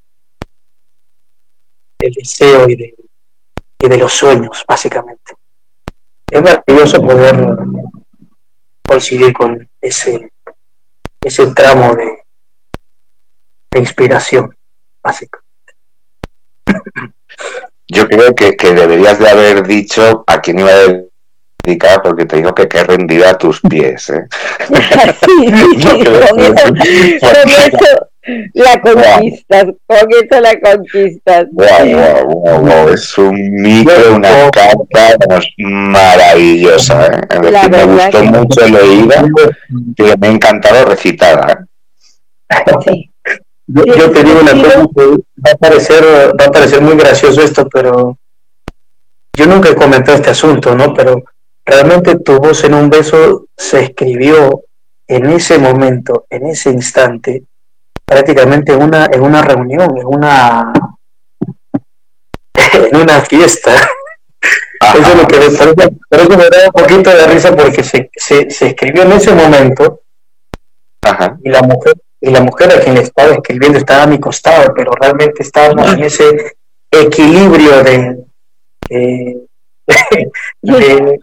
deseo 1.99 2.69
y 2.69 2.75
de, 2.75 2.95
y 3.79 3.89
de 3.89 3.97
los 3.97 4.13
sueños, 4.13 4.63
básicamente. 4.67 5.33
Es 6.29 6.39
maravilloso 6.39 7.01
poder 7.01 7.35
coincidir 8.87 9.33
con 9.33 9.67
ese, 9.81 10.31
ese 11.19 11.47
tramo 11.47 11.95
de, 11.95 12.19
inspiración 13.79 14.55
básica. 15.01 15.39
Yo 17.87 18.07
creo 18.07 18.35
que, 18.35 18.55
deberías 18.55 19.17
de 19.17 19.29
haber 19.31 19.65
dicho 19.65 20.23
a 20.27 20.39
quién 20.41 20.59
iba 20.59 20.69
a 20.69 21.12
porque 22.03 22.25
te 22.25 22.37
digo 22.37 22.53
que 22.53 22.67
qué 22.67 22.83
rendida 22.83 23.31
a 23.31 23.37
tus 23.37 23.61
pies. 23.61 24.09
¿eh? 24.09 24.27
La 28.53 28.79
conquistas, 28.81 29.65
con 29.85 29.97
eso 29.97 30.41
la 30.41 30.59
conquistas. 30.59 31.45
Es 32.93 33.17
un 33.17 33.61
micro, 33.61 34.15
una 34.15 34.49
carta 34.51 35.17
maravillosa. 35.57 37.07
¿eh? 37.07 37.69
me 37.69 37.83
gustó 37.85 38.23
mucho 38.25 38.65
el 38.65 38.75
oído 38.75 39.13
y 39.97 40.03
me 40.19 40.27
ha 40.27 40.31
encantado 40.31 40.85
recitada. 40.85 41.65
¿eh? 42.87 43.09
Yo, 43.67 44.11
te 44.11 44.23
digo 44.23 44.41
una 44.41 44.51
cosa 44.51 44.79
va 44.79 45.51
a, 45.51 45.55
parecer, 45.55 46.03
va 46.39 46.45
a 46.45 46.51
parecer 46.51 46.81
muy 46.81 46.95
gracioso 46.97 47.41
esto, 47.41 47.67
pero 47.69 48.17
yo 49.35 49.45
nunca 49.47 49.69
he 49.69 49.75
comentado 49.75 50.17
este 50.17 50.29
asunto, 50.29 50.75
¿no? 50.75 50.93
Pero 50.93 51.23
realmente 51.65 52.19
tu 52.19 52.37
voz 52.37 52.63
en 52.63 52.73
un 52.73 52.89
beso 52.89 53.47
se 53.55 53.81
escribió 53.83 54.63
en 55.07 55.25
ese 55.27 55.57
momento, 55.57 56.25
en 56.29 56.47
ese 56.47 56.69
instante, 56.69 57.43
prácticamente 58.05 58.75
una, 58.75 59.07
en 59.11 59.21
una 59.21 59.41
reunión, 59.41 59.97
en 59.97 60.05
una, 60.05 60.73
en 62.73 62.95
una 62.95 63.21
fiesta. 63.21 63.73
Eso 64.95 65.11
es 65.11 65.15
lo 65.15 65.27
que 65.27 65.39
me, 65.39 65.45
eso 65.45 65.73
me 66.37 66.49
da 66.49 66.65
un 66.65 66.71
poquito 66.71 67.09
de 67.09 67.27
risa 67.27 67.55
porque 67.55 67.83
se, 67.83 68.09
se, 68.13 68.49
se 68.49 68.67
escribió 68.67 69.03
en 69.03 69.13
ese 69.13 69.33
momento. 69.33 70.01
Y 71.43 71.49
la 71.49 71.61
mujer 71.61 71.93
y 72.23 72.29
la 72.29 72.39
mujer 72.39 72.71
a 72.71 72.79
quien 72.79 72.95
estaba 72.95 73.33
escribiendo 73.33 73.77
estaba 73.77 74.03
a 74.03 74.07
mi 74.07 74.17
costado, 74.17 74.73
pero 74.73 74.93
realmente 74.93 75.43
estábamos 75.43 75.91
en 75.91 76.03
ese 76.03 76.55
equilibrio 76.89 77.83
de, 77.83 78.23
de, 78.89 79.41
de, 80.61 81.19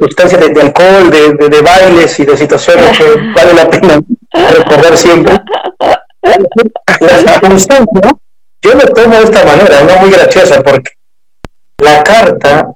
sustancias, 0.00 0.54
de, 0.54 0.60
alcohol, 0.60 1.10
de, 1.10 1.48
de, 1.48 1.62
bailes 1.62 2.18
y 2.18 2.24
de 2.24 2.36
situaciones 2.36 2.96
que 2.96 3.04
vale 3.34 3.54
la 3.54 3.68
pena 3.68 4.00
recordar 4.32 4.96
siempre. 4.96 5.40
La 6.22 7.18
circunstancia, 7.18 8.12
yo 8.62 8.74
lo 8.74 8.80
tomo 8.92 9.16
de 9.16 9.24
esta 9.24 9.44
manera, 9.44 9.82
no 9.82 10.00
muy 10.00 10.10
graciosa, 10.10 10.62
porque 10.62 10.92
la 11.78 12.02
carta, 12.02 12.66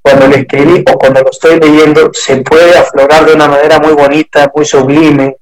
cuando 0.00 0.28
la 0.28 0.36
escribí 0.36 0.84
o 0.88 0.98
cuando 0.98 1.22
lo 1.22 1.30
estoy 1.30 1.58
leyendo, 1.58 2.10
se 2.12 2.36
puede 2.42 2.76
aflorar 2.76 3.26
de 3.26 3.34
una 3.34 3.48
manera 3.48 3.78
muy 3.80 3.94
bonita, 3.94 4.50
muy 4.54 4.64
sublime, 4.64 5.36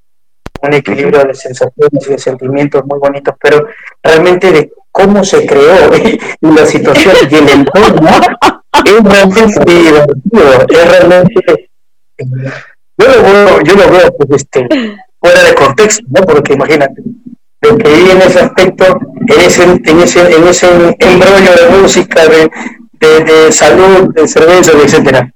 un 0.63 0.73
equilibrio 0.73 1.25
de 1.25 1.35
sensaciones 1.35 2.07
y 2.07 2.11
de 2.11 2.19
sentimientos 2.19 2.83
muy 2.87 2.99
bonitos, 2.99 3.35
pero 3.41 3.67
realmente 4.03 4.53
de 4.53 4.73
cómo 4.91 5.25
se 5.25 5.47
creó 5.47 5.95
y 5.97 6.19
la 6.41 6.65
situación 6.67 7.17
y 7.29 7.35
el 7.35 7.49
entorno 7.49 8.11
es 8.85 9.05
realmente 9.05 9.65
divertido, 9.65 10.67
es 10.69 10.91
realmente... 10.91 11.71
Yo 12.99 13.09
lo 13.09 13.23
veo, 13.23 13.61
yo 13.63 13.75
lo 13.75 13.91
veo 13.91 14.17
pues, 14.17 14.43
este, 14.43 14.69
fuera 15.19 15.43
de 15.43 15.55
contexto, 15.55 16.05
¿no? 16.11 16.23
Porque 16.23 16.55
imagínate, 16.55 17.03
lo 17.63 17.79
que 17.79 17.89
vi 17.89 18.11
en 18.11 18.23
ese 18.23 18.41
aspecto, 18.41 18.99
en 19.27 19.41
ese, 19.41 19.65
en 19.65 20.01
ese, 20.01 20.37
en 20.37 20.49
ese 20.49 20.97
embrollo 20.99 21.55
de 21.55 21.81
música, 21.81 22.27
de, 22.27 22.51
de, 22.93 23.25
de 23.25 23.53
salud, 23.53 24.13
de 24.15 24.29
cerveza, 24.29 24.73
etcétera. 24.73 25.33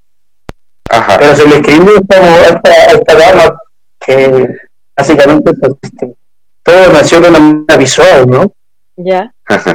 Ajá. 0.89 1.17
Pero 1.19 1.35
se 1.35 1.47
le 1.47 1.55
escribió 1.57 1.97
a 1.97 2.91
esta, 2.95 3.15
dama 3.15 3.57
que 3.99 4.47
básicamente 4.95 5.53
pues, 5.53 5.73
este, 5.81 6.15
todo 6.63 6.93
nació 6.93 7.21
de 7.21 7.29
una 7.29 7.39
manera 7.39 7.77
visual, 7.77 8.27
¿no? 8.27 8.53
Ya. 8.95 9.31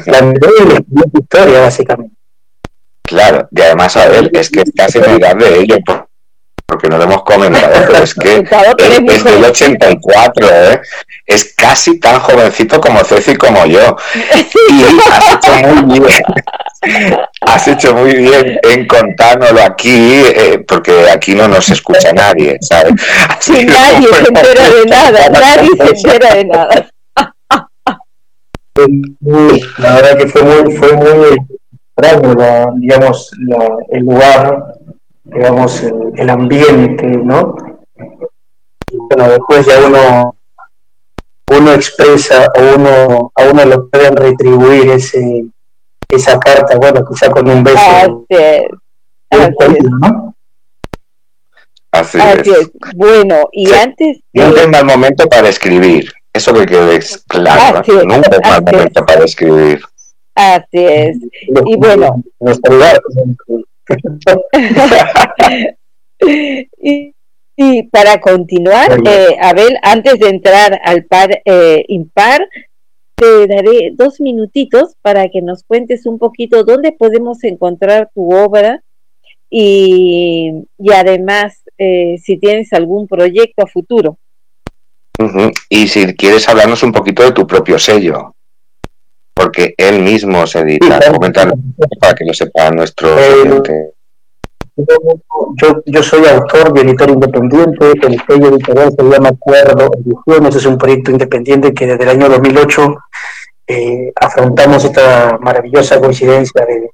La 0.07 0.35
historia, 1.13 1.61
básicamente. 1.61 2.15
Claro, 3.13 3.47
y 3.51 3.61
además, 3.61 3.95
a 3.99 4.09
ver, 4.09 4.31
es 4.33 4.49
que 4.49 4.61
es 4.61 4.73
casi 4.75 4.99
edad 4.99 5.37
de 5.37 5.61
ello, 5.61 5.77
porque 6.65 6.89
no 6.89 6.97
lo 6.97 7.05
hemos 7.05 7.25
comentado, 7.25 7.85
pero 7.87 8.03
es 8.03 8.15
que 8.15 8.37
es, 9.07 9.25
del 9.25 9.45
84, 9.45 10.49
¿eh? 10.51 10.81
es 11.27 11.53
casi 11.55 12.01
tan 12.01 12.21
jovencito 12.21 12.81
como 12.81 13.05
Ceci 13.05 13.37
como 13.37 13.67
yo. 13.67 13.95
Y 14.71 14.83
has 15.11 15.35
hecho 15.35 15.75
muy 15.85 16.01
bien, 16.01 16.25
has 17.43 17.69
hecho 17.69 17.95
muy 17.95 18.15
bien 18.15 18.59
en 18.63 18.87
contárnoslo 18.87 19.63
aquí, 19.63 20.23
eh, 20.25 20.65
porque 20.67 21.11
aquí 21.11 21.35
no 21.35 21.49
nos 21.49 21.69
escucha 21.69 22.15
nadie, 22.15 22.57
¿sabes? 22.63 22.95
Sí, 23.41 23.67
nadie 23.67 24.09
se 24.09 24.29
entera 24.29 24.71
de 24.71 24.87
nada, 24.87 25.29
nadie 25.29 25.69
se 25.77 26.09
entera 26.09 26.35
de 26.35 26.45
nada. 26.47 26.89
La 29.77 29.95
verdad 29.97 30.17
que 30.17 30.29
fue 30.29 30.43
muy, 30.43 30.77
fue 30.77 30.93
muy 30.95 31.37
extraño, 31.97 32.75
digamos, 32.77 33.31
el 33.91 34.05
lugar 34.05 34.75
digamos, 35.25 35.83
el, 36.17 36.31
ambiente, 36.31 37.07
¿no? 37.07 37.57
Y 38.91 38.97
bueno, 38.97 39.29
después 39.31 39.67
ya 39.67 39.87
uno, 39.87 40.37
uno 41.51 41.73
expresa 41.73 42.47
o 42.57 42.77
uno, 42.77 43.33
a 43.35 43.45
uno 43.51 43.65
lo 43.65 43.89
pueden 43.89 44.17
retribuir 44.17 44.91
ese, 44.91 45.45
esa 46.09 46.39
carta, 46.39 46.77
bueno, 46.77 47.05
quizá 47.09 47.31
con 47.31 47.49
un 47.49 47.65
beso. 47.65 48.27
Así 51.93 52.19
es. 52.19 52.71
Bueno, 52.95 53.49
y 53.53 53.71
antes. 53.73 54.21
Nunca 54.33 54.63
es 54.63 54.69
mal 54.69 54.85
momento 54.85 55.29
para 55.29 55.49
escribir. 55.49 56.11
Eso 56.33 56.55
que 56.55 56.65
quede 56.65 57.01
claro. 57.29 57.83
Nunca 58.05 58.31
es 58.31 58.49
mal 58.49 58.63
momento 58.63 59.05
para 59.05 59.25
escribir. 59.25 59.83
Así 60.35 60.67
es. 60.73 61.19
Y 61.67 61.77
bueno. 61.77 62.23
y, 67.57 67.83
para 67.85 68.21
continuar, 68.21 69.01
eh, 69.07 69.37
Abel, 69.41 69.79
antes 69.83 70.19
de 70.19 70.29
entrar 70.29 70.81
al 70.85 71.05
par 71.05 71.41
eh, 71.45 71.85
impar, 71.89 72.47
te 73.15 73.47
daré 73.47 73.93
dos 73.93 74.21
minutitos 74.21 74.97
para 75.03 75.29
que 75.29 75.43
nos 75.43 75.63
cuentes 75.65 76.07
un 76.07 76.19
poquito 76.19 76.65
dónde 76.65 76.93
podemos 76.93 77.45
encontrar 77.45 78.11
tu 78.15 78.35
obra 78.35 78.83
y, 79.51 80.65
y 80.79 80.93
además 80.93 81.63
eh, 81.79 82.17
si 82.23 82.39
tienes 82.39 82.73
algún 82.73 83.07
proyecto 83.07 83.65
a 83.65 83.67
futuro. 83.67 84.17
Y 85.69 85.89
si 85.89 86.15
quieres 86.15 86.49
hablarnos 86.49 86.83
un 86.83 86.91
poquito 86.91 87.23
de 87.23 87.33
tu 87.33 87.47
propio 87.47 87.79
sello 87.79 88.35
porque 89.35 89.75
él 89.77 90.01
mismo 90.01 90.47
se 90.47 90.61
edita. 90.61 91.01
para 92.01 92.15
que 92.15 92.25
lo 92.25 92.35
sepan 92.35 92.77
nuestros 92.77 93.19
eh, 93.19 93.93
Yo, 95.57 95.83
yo 95.85 96.03
soy 96.03 96.27
autor 96.27 96.73
y 96.77 96.81
editor 96.81 97.11
independiente, 97.11 97.93
el 98.03 98.23
sello 98.27 98.49
editorial 98.49 98.93
se 98.97 99.05
llama 99.05 99.31
Acuerdo 99.31 99.91
Ediciones, 99.99 100.57
es 100.57 100.67
un 100.67 100.79
proyecto 100.79 101.11
independiente 101.11 101.75
que 101.75 101.87
desde 101.87 102.05
el 102.05 102.11
año 102.11 102.29
2008 102.29 102.97
eh, 103.67 104.13
afrontamos 104.17 104.85
esta 104.85 105.39
maravillosa 105.41 106.01
coincidencia 106.01 106.65
de, 106.67 106.91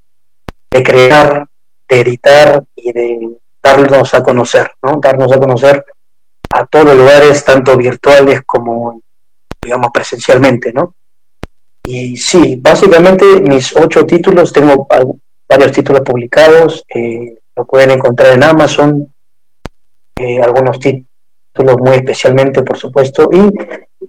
de, 0.71 0.83
crear, 0.83 1.47
de 1.87 1.99
editar 2.01 2.63
y 2.75 2.91
de 2.93 3.29
darnos 3.61 4.13
a 4.13 4.23
conocer, 4.23 4.71
¿no? 4.81 4.99
darnos 5.01 5.31
a 5.31 5.39
conocer 5.39 5.83
a 6.51 6.65
todos 6.65 6.85
los 6.85 6.97
lugares, 6.97 7.43
tanto 7.43 7.75
virtuales 7.77 8.41
como, 8.45 9.01
digamos, 9.61 9.91
presencialmente, 9.93 10.73
¿no? 10.73 10.95
Y 11.91 12.15
sí, 12.17 12.55
básicamente 12.61 13.25
mis 13.41 13.75
ocho 13.75 14.05
títulos, 14.05 14.53
tengo 14.53 14.87
varios 15.49 15.71
títulos 15.71 16.01
publicados, 16.01 16.85
eh, 16.93 17.35
lo 17.55 17.65
pueden 17.65 17.89
encontrar 17.89 18.33
en 18.33 18.43
Amazon, 18.43 19.11
eh, 20.15 20.39
algunos 20.39 20.79
títulos 20.79 21.79
muy 21.79 21.95
especialmente, 21.95 22.61
por 22.61 22.77
supuesto, 22.77 23.27
y 23.33 23.39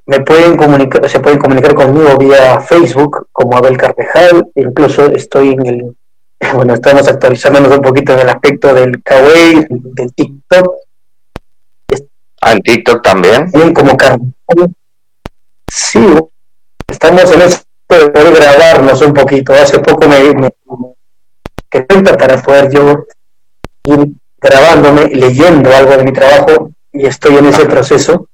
me 0.05 0.21
pueden 0.21 0.59
comunicar, 0.59 1.09
se 1.09 1.21
pueden 1.21 1.39
comunicar 1.39 1.75
conmigo 1.75 2.19
vía 2.19 2.61
Facebook 2.61 3.29
como 3.33 3.57
Abel 3.57 3.79
Carvejal, 3.79 4.51
incluso 4.57 5.07
estoy 5.07 5.53
en 5.53 5.65
el, 5.65 5.97
bueno, 6.55 6.75
estamos 6.75 7.09
actualizándonos 7.09 7.79
un 7.79 7.83
poquito 7.83 8.13
en 8.13 8.21
el 8.21 8.29
aspecto 8.29 8.75
del 8.75 9.03
Kawaii, 9.03 9.67
del 9.71 10.13
TikTok. 10.13 10.75
Ah, 12.43 12.53
en 12.53 12.61
TikTok 12.61 13.03
también. 13.03 13.51
Bien, 13.53 13.73
como 13.73 13.97
Carvejal. 13.97 14.75
Sí, 15.67 16.07
estamos 16.87 17.33
en 17.33 17.41
eso 17.41 17.70
de 17.97 18.11
poder 18.11 18.35
grabarnos 18.35 19.01
un 19.03 19.15
poquito. 19.15 19.53
Hace 19.53 19.79
poco 19.79 20.09
me, 20.09 20.35
me 20.35 20.51
que 21.71 21.87
cuenta 21.87 22.17
para 22.17 22.43
poder 22.43 22.71
yo 22.71 23.05
ir 23.85 24.09
grabándome, 24.41 25.07
leyendo 25.07 25.75
algo 25.75 25.97
de 25.97 26.05
mi 26.05 26.13
trabajo 26.13 26.71
y 26.93 27.07
estoy 27.07 27.37
en 27.37 27.47
ese 27.47 27.67
proceso. 27.67 28.29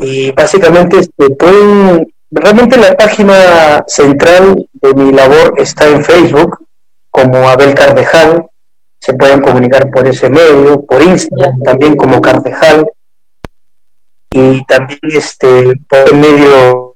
Y 0.00 0.32
básicamente 0.32 0.98
este, 0.98 1.30
pueden, 1.30 2.12
realmente 2.30 2.76
la 2.76 2.94
página 2.94 3.84
central 3.86 4.68
de 4.72 4.94
mi 4.94 5.12
labor 5.12 5.54
está 5.56 5.88
en 5.88 6.04
Facebook 6.04 6.66
como 7.10 7.48
Abel 7.48 7.74
Carvejal. 7.74 8.46
Se 9.00 9.14
pueden 9.14 9.40
comunicar 9.40 9.90
por 9.90 10.06
ese 10.06 10.28
medio, 10.28 10.84
por 10.84 11.02
Instagram 11.02 11.60
también 11.62 11.96
como 11.96 12.20
Carvejal. 12.20 12.86
Y 14.30 14.64
también 14.64 15.00
este, 15.02 15.74
por 15.88 16.08
el 16.08 16.16
medio 16.16 16.91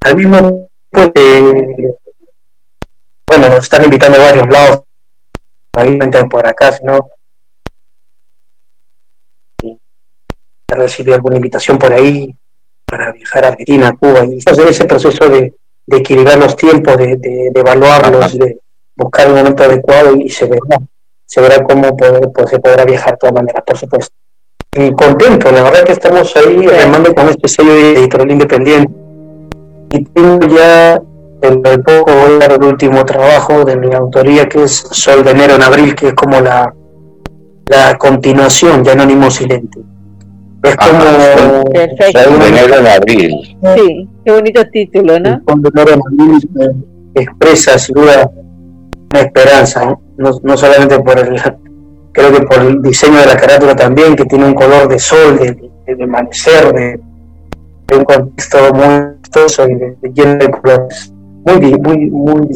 al 0.00 0.16
mismo 0.16 0.68
tiempo, 0.90 1.12
eh, 1.14 1.94
bueno, 3.26 3.48
nos 3.48 3.58
están 3.58 3.84
invitando 3.84 4.18
a 4.18 4.24
varios 4.24 4.48
lados, 4.48 4.82
ahí 5.72 5.98
por 6.30 6.46
acá, 6.46 6.72
si 6.72 6.84
no, 6.84 7.10
recibir 10.68 11.14
alguna 11.14 11.36
invitación 11.36 11.78
por 11.78 11.92
ahí 11.92 12.34
para 12.84 13.12
viajar 13.12 13.44
a 13.44 13.48
Argentina, 13.48 13.96
Cuba, 13.98 14.24
y 14.24 14.38
hacer 14.44 14.68
ese 14.68 14.84
proceso 14.84 15.28
de, 15.28 15.54
de 15.86 15.96
equilibrar 15.96 16.38
los 16.38 16.56
tiempos, 16.56 16.96
de, 16.96 17.16
de, 17.16 17.52
evaluarlos, 17.54 18.38
de 18.38 18.58
buscar 18.96 19.28
un 19.28 19.36
momento 19.36 19.62
adecuado 19.62 20.16
y 20.16 20.28
se 20.28 20.46
verá, 20.46 20.78
se 21.26 21.40
verá 21.40 21.62
cómo 21.64 21.96
poder, 21.96 22.30
pues, 22.34 22.50
se 22.50 22.58
podrá 22.58 22.84
viajar 22.84 23.12
de 23.12 23.18
todas 23.18 23.34
maneras, 23.34 23.62
por 23.66 23.76
supuesto. 23.76 24.14
Y 24.72 24.92
contento, 24.92 25.50
la 25.50 25.62
verdad 25.62 25.84
que 25.84 25.92
estamos 25.92 26.34
ahí 26.36 26.66
remando 26.66 27.14
con 27.14 27.28
este 27.28 27.48
sello 27.48 27.72
editorial 27.72 28.30
independiente. 28.30 29.07
Y 29.90 30.04
tengo 30.04 30.46
ya, 30.46 31.00
dentro 31.40 31.72
de 31.72 31.78
poco 31.78 32.12
voy 32.12 32.34
a 32.34 32.38
dar 32.38 32.52
el 32.52 32.64
último 32.64 33.04
trabajo 33.04 33.64
de 33.64 33.76
mi 33.76 33.94
autoría, 33.94 34.48
que 34.48 34.64
es 34.64 34.72
Sol 34.90 35.24
de 35.24 35.30
enero 35.30 35.54
en 35.54 35.62
abril, 35.62 35.94
que 35.94 36.08
es 36.08 36.14
como 36.14 36.40
la, 36.40 36.74
la 37.66 37.96
continuación 37.96 38.82
de 38.82 38.90
Anónimo 38.92 39.30
Silente. 39.30 39.80
Es 40.62 40.76
como... 40.76 41.00
Sol 41.00 42.38
de 42.38 42.48
enero 42.48 42.74
en 42.78 42.86
abril. 42.86 43.56
Sí, 43.76 44.08
Qué 44.24 44.32
bonito 44.32 44.62
título, 44.70 45.18
¿no? 45.18 45.40
expresa 47.14 47.78
sin 47.78 47.94
duda 47.94 48.30
una 49.10 49.20
esperanza, 49.20 49.84
¿no? 50.18 50.38
no, 50.42 50.56
solamente 50.56 50.98
por 51.00 51.18
el, 51.18 51.40
creo 52.12 52.32
que 52.32 52.40
por 52.42 52.58
el 52.58 52.82
diseño 52.82 53.18
de 53.20 53.26
la 53.26 53.36
carátula 53.36 53.74
también, 53.74 54.14
que 54.14 54.24
tiene 54.26 54.44
un 54.44 54.54
color 54.54 54.88
de 54.88 54.98
sol, 54.98 55.38
de, 55.38 55.94
de, 55.94 56.04
amanecer, 56.04 56.72
de, 56.72 57.00
un 57.96 58.04
contexto 58.04 58.74
muy 58.74 59.17
vistoso 59.28 59.68
y 59.68 59.74
de, 59.74 59.96
lleno 60.14 60.36
de 60.36 60.50
colores, 60.50 61.12
muy, 61.44 61.78
muy, 61.78 62.10
muy 62.10 62.48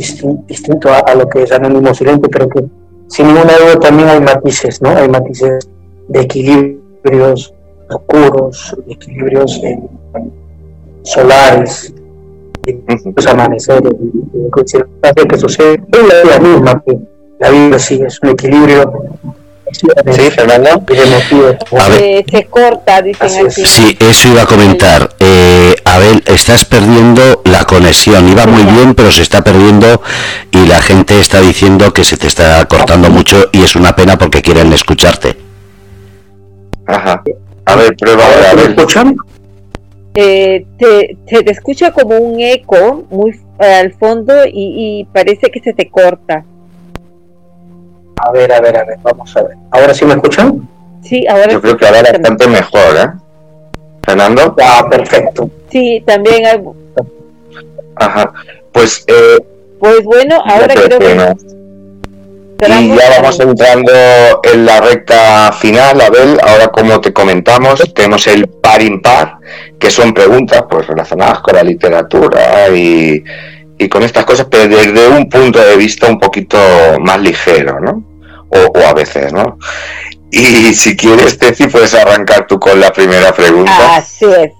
distinto, 0.46 0.90
a, 0.92 1.14
lo 1.14 1.28
que 1.28 1.42
es 1.42 1.52
Anónimo 1.52 1.94
Silente, 1.94 2.28
pero 2.28 2.48
que 2.48 2.64
sin 3.08 3.26
ninguna 3.26 3.56
duda 3.58 3.80
también 3.80 4.08
hay 4.08 4.20
matices, 4.20 4.80
¿no? 4.80 4.90
Hay 4.90 5.08
matices 5.08 5.68
de 6.08 6.20
equilibrios 6.20 7.52
oscuros, 7.90 8.76
de 8.86 8.92
equilibrios 8.94 9.60
eh, 9.62 9.78
solares, 11.02 11.92
los 13.16 13.26
amaneceres, 13.26 13.92
circunstancias 14.42 15.26
que 15.28 15.38
suceden 15.38 15.86
en 15.92 16.08
la 16.08 16.22
vida 16.22 16.38
misma, 16.38 16.82
que 16.86 16.98
la 17.38 17.50
vida 17.50 17.78
sí 17.78 18.00
es 18.04 18.18
un 18.22 18.30
equilibrio 18.30 18.92
Sí, 19.72 20.30
Fernando. 20.30 20.84
Se 22.30 22.44
corta, 22.50 23.02
dicen 23.02 23.46
así. 23.46 23.64
Sí, 23.64 23.96
eso 23.98 24.28
iba 24.28 24.42
a 24.42 24.46
comentar. 24.46 25.14
Eh, 25.18 25.74
Abel, 25.94 26.22
estás 26.26 26.64
perdiendo 26.64 27.42
la 27.44 27.64
conexión. 27.64 28.28
Iba 28.28 28.46
muy 28.46 28.64
bien, 28.64 28.94
pero 28.94 29.12
se 29.12 29.22
está 29.22 29.44
perdiendo 29.44 30.00
y 30.50 30.66
la 30.66 30.80
gente 30.80 31.20
está 31.20 31.40
diciendo 31.40 31.92
que 31.92 32.04
se 32.04 32.16
te 32.16 32.26
está 32.26 32.64
cortando 32.66 33.10
mucho 33.10 33.50
y 33.52 33.62
es 33.62 33.76
una 33.76 33.94
pena 33.94 34.16
porque 34.16 34.40
quieren 34.40 34.72
escucharte. 34.72 35.36
Ajá. 36.86 37.22
A 37.66 37.76
ver, 37.76 37.94
prueba 37.96 38.24
ahora. 38.24 38.54
¿Me 38.54 38.62
escuchan? 38.62 39.16
Eh, 40.14 40.66
te, 40.78 41.16
te, 41.26 41.50
escucha 41.50 41.92
como 41.92 42.16
un 42.16 42.40
eco 42.40 43.06
muy 43.10 43.38
al 43.58 43.92
fondo 43.94 44.34
y, 44.46 45.06
parece 45.12 45.50
que 45.50 45.60
se 45.60 45.72
te 45.72 45.90
corta. 45.90 46.44
A 48.24 48.32
ver, 48.32 48.52
a 48.52 48.60
ver, 48.60 48.76
a 48.78 48.84
ver, 48.84 48.98
vamos 49.02 49.36
a 49.36 49.42
ver. 49.42 49.56
¿Ahora 49.70 49.94
sí 49.94 50.04
me 50.04 50.14
escuchan? 50.14 50.68
Sí, 51.02 51.26
ahora 51.26 51.52
Yo 51.52 51.60
creo 51.60 51.76
que 51.76 51.86
ahora 51.86 52.02
bastante 52.02 52.46
mejor, 52.46 52.96
¿eh? 52.96 53.10
Fernando. 54.04 54.54
Ah, 54.62 54.86
perfecto. 54.90 55.50
Sí, 55.72 56.02
también 56.06 56.46
hay... 56.46 56.60
Ajá. 57.96 58.32
Pues, 58.72 59.04
eh, 59.08 59.38
pues 59.80 60.04
bueno, 60.04 60.42
ahora 60.44 60.74
creo 60.74 60.98
que... 60.98 61.52
Y 62.68 62.88
ya 62.96 63.20
vamos 63.20 63.40
entrando 63.40 63.92
en 64.44 64.64
la 64.64 64.80
recta 64.80 65.52
final, 65.52 66.00
Abel. 66.00 66.38
Ahora, 66.40 66.68
como 66.68 67.00
te 67.00 67.12
comentamos, 67.12 67.82
tenemos 67.92 68.24
el 68.28 68.46
par 68.48 68.80
impar, 68.80 69.38
que 69.80 69.90
son 69.90 70.14
preguntas 70.14 70.62
pues 70.70 70.86
relacionadas 70.86 71.40
con 71.40 71.56
la 71.56 71.64
literatura 71.64 72.68
y, 72.68 73.24
con 73.90 74.04
estas 74.04 74.24
cosas, 74.24 74.46
pero 74.48 74.68
desde 74.68 75.08
un 75.08 75.28
punto 75.28 75.58
de 75.58 75.76
vista 75.76 76.06
un 76.06 76.20
poquito 76.20 76.56
más 77.00 77.20
ligero, 77.20 77.80
¿no? 77.80 78.04
O, 78.50 78.78
a 78.86 78.92
veces, 78.94 79.32
¿no? 79.32 79.58
Y 80.30 80.72
si 80.74 80.96
quieres, 80.96 81.36
Teci, 81.36 81.66
puedes 81.66 81.94
arrancar 81.94 82.46
tú 82.46 82.60
con 82.60 82.78
la 82.78 82.92
primera 82.92 83.32
pregunta. 83.32 83.96
Así 83.96 84.26
es. 84.26 84.52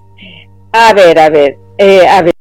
A 0.72 0.92
ver, 0.94 1.18
a 1.18 1.28
ver, 1.28 1.58
eh, 1.76 2.06
a 2.08 2.22
ver. 2.22 2.32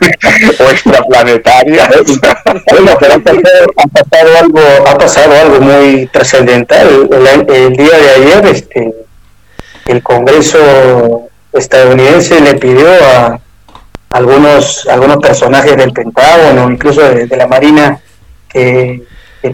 o 0.60 0.70
extraplanetaria. 0.70 1.88
bueno, 2.70 2.96
pero 3.00 3.14
ha 3.14 3.86
pasado, 3.88 4.38
algo, 4.40 4.60
ha 4.86 4.98
pasado 4.98 5.32
algo 5.32 5.60
muy 5.60 6.06
trascendental. 6.06 7.08
El, 7.48 7.76
día 7.76 7.98
de 7.98 8.10
ayer, 8.10 8.46
este, 8.46 8.94
el 9.86 10.02
Congreso 10.02 11.28
estadounidense 11.52 12.40
le 12.40 12.54
pidió 12.54 12.88
a 12.88 13.40
algunos 14.10 14.86
algunos 14.88 15.16
personajes 15.16 15.76
del 15.76 15.92
Pentágono, 15.92 16.70
incluso 16.70 17.00
de, 17.02 17.26
la 17.36 17.48
Marina, 17.48 18.00
que, 18.48 19.02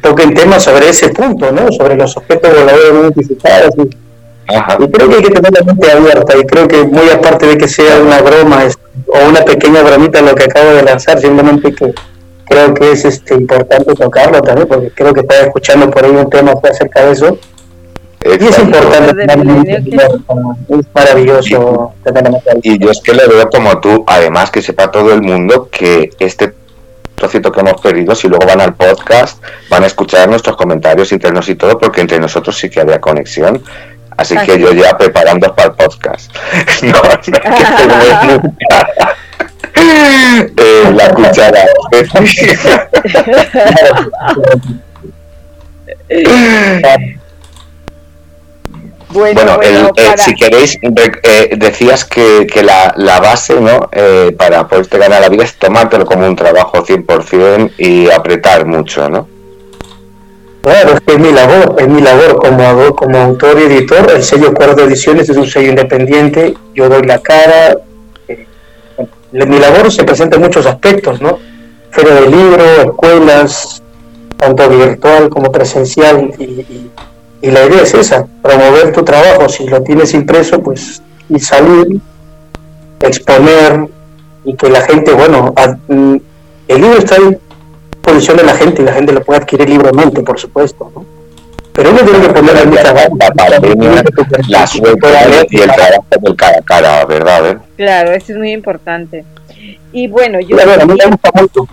toquen 0.02 0.34
temas 0.34 0.62
sobre 0.62 0.90
ese 0.90 1.08
punto, 1.08 1.50
¿no? 1.50 1.72
Sobre 1.72 1.96
los 1.96 2.16
objetos 2.16 2.52
voladores 2.52 2.92
no 2.92 3.00
identificados. 3.00 3.74
Y, 3.78 4.09
y 4.78 4.90
creo 4.90 5.08
que 5.08 5.14
hay 5.16 5.22
que 5.22 5.30
tener 5.30 5.52
la 5.52 5.64
mente 5.64 5.90
abierta 5.90 6.36
y 6.36 6.44
creo 6.44 6.68
que 6.68 6.84
muy 6.84 7.08
aparte 7.10 7.46
de 7.46 7.58
que 7.58 7.68
sea 7.68 8.00
una 8.00 8.20
broma 8.20 8.62
o 9.06 9.28
una 9.28 9.44
pequeña 9.44 9.82
bromita 9.82 10.20
lo 10.20 10.34
que 10.34 10.44
acabo 10.44 10.70
de 10.70 10.82
lanzar, 10.82 11.20
simplemente 11.20 11.74
que 11.74 11.94
creo 12.46 12.74
que 12.74 12.92
es 12.92 13.04
este 13.04 13.34
importante 13.34 13.94
tocarlo 13.94 14.42
también 14.42 14.68
porque 14.68 14.90
creo 14.90 15.14
que 15.14 15.20
estaba 15.20 15.42
escuchando 15.42 15.90
por 15.90 16.04
ahí 16.04 16.10
un 16.10 16.28
tema 16.28 16.52
acerca 16.62 17.04
de 17.06 17.12
eso. 17.12 17.38
Y 18.22 18.44
es 18.44 18.58
importante, 18.58 19.24
es 20.68 20.84
maravilloso 20.94 21.94
y, 22.62 22.74
y 22.74 22.78
yo 22.78 22.90
es 22.90 23.00
que 23.00 23.14
le 23.14 23.26
veo 23.26 23.48
como 23.48 23.80
tú, 23.80 24.04
además 24.06 24.50
que 24.50 24.60
sepa 24.60 24.90
todo 24.90 25.14
el 25.14 25.22
mundo 25.22 25.70
que 25.70 26.10
este 26.18 26.52
trocito 27.20 27.52
que 27.52 27.60
hemos 27.60 27.80
perdido, 27.80 28.14
si 28.14 28.26
luego 28.26 28.46
van 28.46 28.60
al 28.60 28.74
podcast, 28.74 29.42
van 29.68 29.84
a 29.84 29.86
escuchar 29.86 30.28
nuestros 30.28 30.56
comentarios 30.56 31.12
internos 31.12 31.48
y 31.48 31.54
todo, 31.54 31.78
porque 31.78 32.00
entre 32.00 32.18
nosotros 32.18 32.58
sí 32.58 32.68
que 32.68 32.80
había 32.80 33.00
conexión. 33.00 33.62
Así 34.20 34.36
que 34.44 34.58
yo 34.58 34.72
ya 34.72 34.96
preparando 34.98 35.54
para 35.54 35.68
el 35.68 35.74
podcast. 35.74 36.30
no, 36.82 37.00
eh, 40.56 40.92
la 40.94 41.14
cuchara. 41.14 41.64
Bueno, 49.12 49.58
eh, 49.62 49.90
si 50.16 50.34
queréis, 50.34 50.78
eh, 50.82 51.56
decías 51.56 52.04
que, 52.04 52.46
que 52.46 52.62
la, 52.62 52.94
la, 52.96 53.18
base 53.18 53.60
¿no? 53.60 53.88
Eh, 53.90 54.34
para 54.38 54.68
poderte 54.68 54.98
ganar 54.98 55.20
la 55.20 55.28
vida 55.28 55.42
es 55.42 55.56
tomártelo 55.56 56.06
como 56.06 56.26
un 56.26 56.36
trabajo 56.36 56.84
100% 56.84 57.72
y 57.78 58.08
apretar 58.08 58.66
mucho, 58.66 59.08
¿no? 59.10 59.39
Claro, 60.62 60.92
es 60.92 61.00
que 61.00 61.12
es 61.14 61.18
mi 61.18 61.32
labor, 61.32 61.76
es 61.78 61.88
mi 61.88 62.02
labor 62.02 62.36
como, 62.36 62.94
como 62.94 63.18
autor 63.18 63.58
y 63.60 63.72
editor. 63.72 64.10
El 64.14 64.22
sello 64.22 64.52
Cuerdo 64.52 64.84
Ediciones 64.84 65.28
es 65.30 65.36
un 65.36 65.46
sello 65.46 65.70
independiente, 65.70 66.54
yo 66.74 66.88
doy 66.88 67.02
la 67.02 67.18
cara. 67.20 67.76
Eh, 68.28 68.46
mi 69.32 69.58
labor 69.58 69.90
se 69.90 70.04
presenta 70.04 70.36
en 70.36 70.42
muchos 70.42 70.66
aspectos, 70.66 71.20
¿no? 71.22 71.38
Feria 71.90 72.14
de 72.14 72.26
libro, 72.28 72.64
escuelas, 72.82 73.82
tanto 74.36 74.68
virtual 74.68 75.30
como 75.30 75.50
presencial. 75.50 76.30
Y, 76.38 77.50
la 77.50 77.64
idea 77.64 77.82
es 77.82 77.94
esa, 77.94 78.26
promover 78.42 78.92
tu 78.92 79.02
trabajo. 79.02 79.48
Si 79.48 79.66
lo 79.66 79.82
tienes 79.82 80.12
impreso, 80.12 80.60
pues, 80.62 81.02
y 81.30 81.40
salir, 81.40 82.00
exponer, 83.00 83.88
y 84.44 84.54
que 84.56 84.68
la 84.68 84.82
gente, 84.82 85.12
bueno, 85.12 85.54
el 85.88 86.80
libro 86.80 86.98
está 86.98 87.16
ahí 87.16 87.38
posición 88.10 88.36
de 88.36 88.44
la 88.44 88.54
gente 88.54 88.82
y 88.82 88.84
la 88.84 88.92
gente 88.92 89.12
lo 89.12 89.22
puede 89.22 89.40
adquirir 89.40 89.68
libremente, 89.68 90.22
por 90.22 90.38
supuesto. 90.38 90.90
¿no? 90.94 91.04
Pero 91.72 91.90
uno 91.90 92.00
tiene 92.00 92.20
que 92.20 92.32
poner 92.32 92.56
en 92.56 92.68
mucha 92.68 92.92
la 92.92 93.60
pandemia, 93.60 94.04
la 94.48 94.66
suerte 94.66 95.08
y 95.50 95.56
el 95.60 95.70
trabajo 95.70 96.04
del 96.20 96.36
cara 96.36 96.58
a 96.58 96.62
cara, 96.62 97.04
¿verdad? 97.06 97.58
Claro, 97.76 98.12
eso 98.12 98.32
es 98.32 98.38
muy 98.38 98.52
importante. 98.52 99.24
Y 99.92 100.08
bueno, 100.08 100.40
yo... 100.40 100.56
a 100.60 100.84
mí 100.84 100.94
me 100.94 101.06
gusta 101.06 101.30
mucho. 101.34 101.68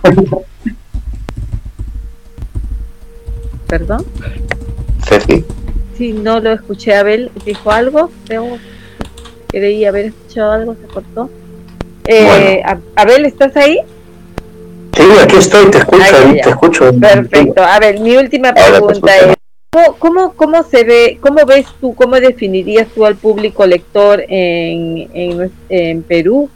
¿Perdón? 3.66 4.06
Ceci. 5.06 5.44
Sí, 5.96 6.12
no 6.12 6.40
lo 6.40 6.52
escuché. 6.52 6.94
Abel 6.94 7.30
dijo 7.44 7.70
algo. 7.70 8.10
Creí 9.48 9.84
haber 9.84 10.06
escuchado 10.06 10.52
algo, 10.52 10.74
se 10.74 10.86
cortó. 10.86 11.30
Eh, 12.06 12.62
Abel, 12.96 13.26
¿estás 13.26 13.54
ahí? 13.56 13.80
Sí, 14.94 15.02
aquí 15.22 15.36
estoy, 15.36 15.70
te 15.70 15.78
escucho, 15.78 16.16
te 16.42 16.50
escucho. 16.50 16.92
Perfecto. 17.00 17.62
A 17.62 17.78
ver, 17.78 18.00
mi 18.00 18.16
última 18.16 18.52
pregunta 18.52 19.16
es, 19.16 19.36
¿cómo, 19.98 20.32
¿cómo, 20.34 20.62
se 20.64 20.84
ve, 20.84 21.18
cómo 21.20 21.44
ves 21.46 21.66
tú, 21.80 21.94
cómo 21.94 22.16
definirías 22.16 22.88
tú 22.88 23.06
al 23.06 23.16
público 23.16 23.66
lector 23.66 24.24
en, 24.28 25.08
en, 25.12 25.52
en 25.68 26.02
Perú? 26.02 26.50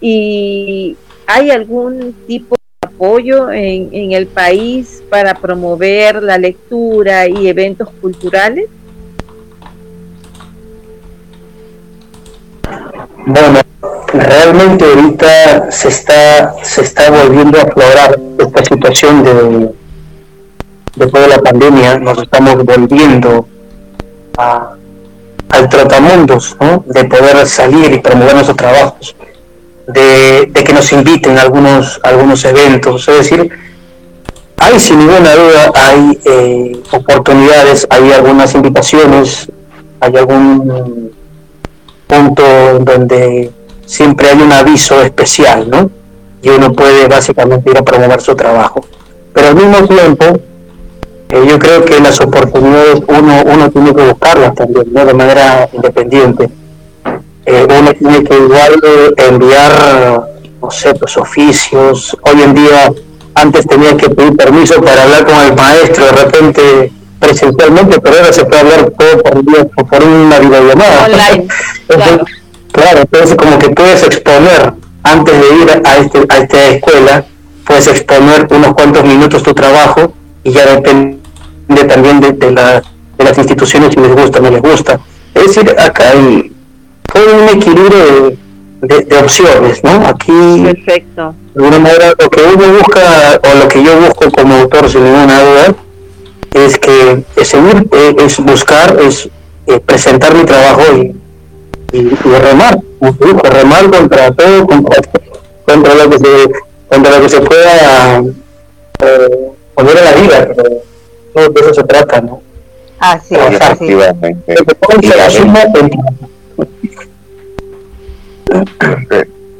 ¿Y 0.00 0.96
hay 1.26 1.50
algún 1.50 2.14
tipo 2.26 2.56
de 2.56 2.88
apoyo 2.88 3.50
en, 3.50 3.88
en 3.92 4.12
el 4.12 4.26
país 4.26 5.02
para 5.10 5.34
promover 5.34 6.22
la 6.22 6.38
lectura 6.38 7.26
y 7.28 7.48
eventos 7.48 7.88
culturales? 8.00 8.68
Bueno, 13.26 13.60
realmente 14.12 14.84
ahorita 14.84 15.70
se 15.70 15.88
está, 15.88 16.54
se 16.62 16.82
está 16.82 17.10
volviendo 17.10 17.58
a 17.58 17.62
aflorar 17.62 18.18
esta 18.38 18.64
situación 18.64 19.24
de 19.24 19.70
después 20.96 21.22
de 21.22 21.28
la 21.28 21.38
pandemia, 21.38 21.98
nos 21.98 22.22
estamos 22.22 22.64
volviendo 22.64 23.46
a, 24.36 24.74
al 25.50 25.68
trotamundos, 25.68 26.56
de 26.86 27.04
poder 27.04 27.46
salir 27.46 27.92
y 27.92 27.98
promover 27.98 28.34
nuestros 28.34 28.56
trabajos, 28.56 29.16
de, 29.86 30.50
que 30.52 30.72
nos 30.72 30.92
inviten 30.92 31.38
a 31.38 31.42
algunos, 31.42 32.00
algunos 32.02 32.44
eventos, 32.44 33.08
es 33.08 33.16
decir, 33.16 33.50
hay 34.58 34.78
sin 34.78 34.98
ninguna 34.98 35.34
duda, 35.34 35.72
hay 35.74 36.18
eh, 36.24 36.82
oportunidades, 36.92 37.86
hay 37.88 38.12
algunas 38.12 38.54
invitaciones, 38.54 39.50
hay 40.00 40.16
algún 40.16 41.12
punto 42.06 42.42
donde 42.80 43.50
siempre 43.90 44.30
hay 44.30 44.40
un 44.40 44.52
aviso 44.52 45.02
especial, 45.02 45.68
¿no? 45.68 45.90
Y 46.42 46.48
uno 46.48 46.72
puede 46.72 47.08
básicamente 47.08 47.70
ir 47.70 47.76
a 47.76 47.82
promover 47.82 48.20
su 48.20 48.36
trabajo. 48.36 48.84
Pero 49.34 49.48
al 49.48 49.56
mismo 49.56 49.88
tiempo, 49.88 50.24
eh, 51.28 51.44
yo 51.48 51.58
creo 51.58 51.84
que 51.84 51.98
las 51.98 52.20
oportunidades 52.20 53.02
uno, 53.08 53.42
uno 53.44 53.70
tiene 53.70 53.92
que 53.92 54.02
buscarlas 54.02 54.54
también, 54.54 54.86
¿no? 54.92 55.04
De 55.04 55.12
manera 55.12 55.68
independiente. 55.72 56.48
Eh, 57.44 57.66
uno 57.68 57.92
tiene 57.94 58.22
que 58.22 58.36
igual 58.36 58.80
enviar, 59.16 60.22
no 60.62 60.70
sé, 60.70 60.94
pues 60.94 61.16
oficios. 61.16 62.16
Hoy 62.22 62.42
en 62.42 62.54
día, 62.54 62.92
antes 63.34 63.66
tenía 63.66 63.96
que 63.96 64.08
pedir 64.08 64.36
permiso 64.36 64.80
para 64.80 65.02
hablar 65.02 65.26
con 65.26 65.34
el 65.34 65.56
maestro, 65.56 66.04
de 66.04 66.12
repente 66.12 66.92
presencialmente, 67.18 68.00
pero 68.00 68.16
ahora 68.16 68.32
se 68.32 68.44
puede 68.44 68.60
hablar 68.60 68.92
todo 68.96 69.22
por, 69.22 69.88
por 69.88 70.02
una 70.04 70.38
videollamada. 70.38 71.06
Online. 71.06 71.48
claro. 71.88 72.24
Claro, 72.80 73.00
entonces 73.00 73.36
como 73.36 73.58
que 73.58 73.70
puedes 73.70 74.02
exponer, 74.02 74.72
antes 75.02 75.34
de 75.34 75.56
ir 75.56 75.82
a, 75.84 75.96
este, 75.98 76.26
a 76.28 76.38
esta 76.38 76.68
escuela, 76.68 77.24
puedes 77.66 77.86
exponer 77.88 78.48
unos 78.50 78.74
cuantos 78.74 79.04
minutos 79.04 79.42
tu 79.42 79.54
trabajo 79.54 80.12
y 80.42 80.52
ya 80.52 80.66
depende 80.66 81.18
también 81.88 82.20
de, 82.20 82.32
de, 82.32 82.50
la, 82.50 82.82
de 83.18 83.24
las 83.24 83.36
instituciones 83.38 83.94
si 83.94 84.00
les 84.00 84.14
gusta 84.14 84.38
o 84.38 84.42
no 84.42 84.50
les 84.50 84.62
gusta. 84.62 85.00
Es 85.34 85.46
decir, 85.46 85.74
acá 85.78 86.10
hay 86.10 86.52
todo 87.12 87.42
un 87.42 87.48
equilibrio 87.48 88.36
de, 88.80 89.00
de, 89.04 89.18
opciones, 89.18 89.84
¿no? 89.84 90.06
Aquí, 90.06 90.62
Perfecto. 90.64 91.34
de 91.54 91.64
alguna 91.64 91.78
manera, 91.80 92.14
lo 92.18 92.30
que 92.30 92.42
uno 92.42 92.78
busca 92.78 93.40
o 93.42 93.58
lo 93.58 93.68
que 93.68 93.82
yo 93.84 93.96
busco 94.00 94.30
como 94.30 94.54
autor, 94.54 94.88
sin 94.88 95.04
ninguna 95.04 95.40
duda, 95.42 95.74
es 96.52 96.78
que 96.78 97.24
es 97.36 97.48
seguir, 97.48 97.88
es 98.18 98.38
buscar, 98.40 98.98
es 99.00 99.28
eh, 99.66 99.80
presentar 99.80 100.34
mi 100.34 100.44
trabajo 100.44 100.82
y, 100.96 101.14
y, 101.92 102.08
remar, 102.08 102.78
remar 103.42 103.90
contra 103.90 104.30
todo, 104.32 104.66
contra, 104.66 105.02
contra, 105.64 105.94
lo 105.94 106.10
que 106.10 106.18
se, 106.18 106.50
contra 106.88 107.16
lo 107.16 107.22
que 107.22 107.28
se 107.28 107.40
pueda 107.40 108.22
eh, 109.00 109.52
poner 109.74 109.98
a 109.98 110.04
la 110.04 110.12
vida, 110.12 110.48
pero 111.34 111.50
de 111.50 111.60
eso 111.60 111.74
se 111.74 111.84
trata, 111.84 112.20
¿no? 112.20 112.42
Así 112.98 113.34
es, 113.34 113.60
Efectivamente. 114.46 115.90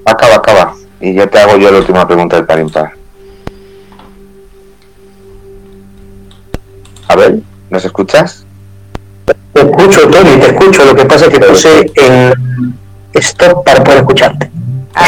Acaba, 0.05 0.35
acaba. 0.35 0.75
Y 1.01 1.15
yo 1.15 1.29
te 1.29 1.39
hago 1.39 1.57
yo 1.57 1.71
la 1.71 1.79
última 1.79 2.07
pregunta 2.07 2.37
del 2.37 2.45
par 2.45 2.59
impar. 2.59 2.93
A 7.09 7.17
ver, 7.17 7.39
¿nos 7.71 7.85
escuchas? 7.85 8.45
Te 9.53 9.61
escucho, 9.61 10.09
Tony, 10.09 10.37
te 10.39 10.47
escucho. 10.47 10.85
Lo 10.85 10.95
que 10.95 11.05
pasa 11.05 11.27
es 11.27 11.33
que 11.33 11.41
puse 11.41 11.93
en 11.95 12.33
stop 13.15 13.65
para 13.65 13.83
poder 13.83 14.01
escucharte. 14.01 14.51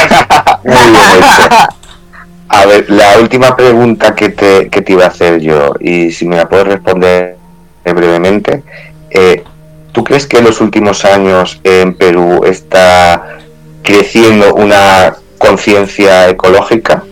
a 2.48 2.66
ver, 2.66 2.90
la 2.90 3.18
última 3.18 3.56
pregunta 3.56 4.14
que 4.14 4.30
te, 4.30 4.68
que 4.68 4.82
te 4.82 4.92
iba 4.92 5.04
a 5.04 5.08
hacer 5.08 5.40
yo, 5.40 5.74
y 5.80 6.12
si 6.12 6.26
me 6.26 6.36
la 6.36 6.48
puedes 6.48 6.66
responder 6.66 7.36
brevemente, 7.84 8.62
eh, 9.10 9.42
¿tú 9.92 10.04
crees 10.04 10.26
que 10.26 10.38
en 10.38 10.44
los 10.44 10.60
últimos 10.60 11.04
años 11.04 11.60
en 11.64 11.94
Perú 11.94 12.42
está 12.44 13.38
creciendo 13.82 14.54
una 14.54 15.16
conciencia 15.38 16.28
ecológica? 16.28 17.02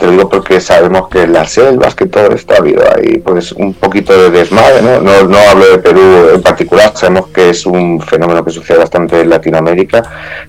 Te 0.00 0.10
digo 0.10 0.30
porque 0.30 0.60
sabemos 0.60 1.08
que 1.08 1.26
las 1.26 1.52
selvas, 1.52 1.94
que 1.94 2.06
todo 2.06 2.30
esto 2.32 2.54
ha 2.54 2.56
habido 2.56 2.82
ahí, 2.96 3.18
pues 3.18 3.52
un 3.52 3.74
poquito 3.74 4.14
de 4.14 4.30
desmadre, 4.30 4.80
¿no? 4.80 4.98
¿no? 5.02 5.24
No 5.24 5.38
hablo 5.38 5.66
de 5.70 5.78
Perú 5.78 6.30
en 6.34 6.42
particular, 6.42 6.92
sabemos 6.96 7.28
que 7.28 7.50
es 7.50 7.66
un 7.66 8.00
fenómeno 8.00 8.42
que 8.42 8.50
sucede 8.50 8.78
bastante 8.78 9.20
en 9.20 9.28
Latinoamérica. 9.28 10.02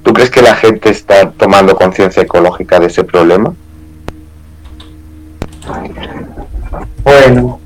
¿Tú 0.04 0.14
crees 0.14 0.30
que 0.30 0.42
la 0.42 0.56
gente 0.56 0.90
está 0.90 1.32
tomando 1.32 1.76
conciencia 1.76 2.24
ecológica 2.24 2.80
de 2.80 2.88
ese 2.88 3.04
problema? 3.04 3.54
Bueno, 7.04 7.60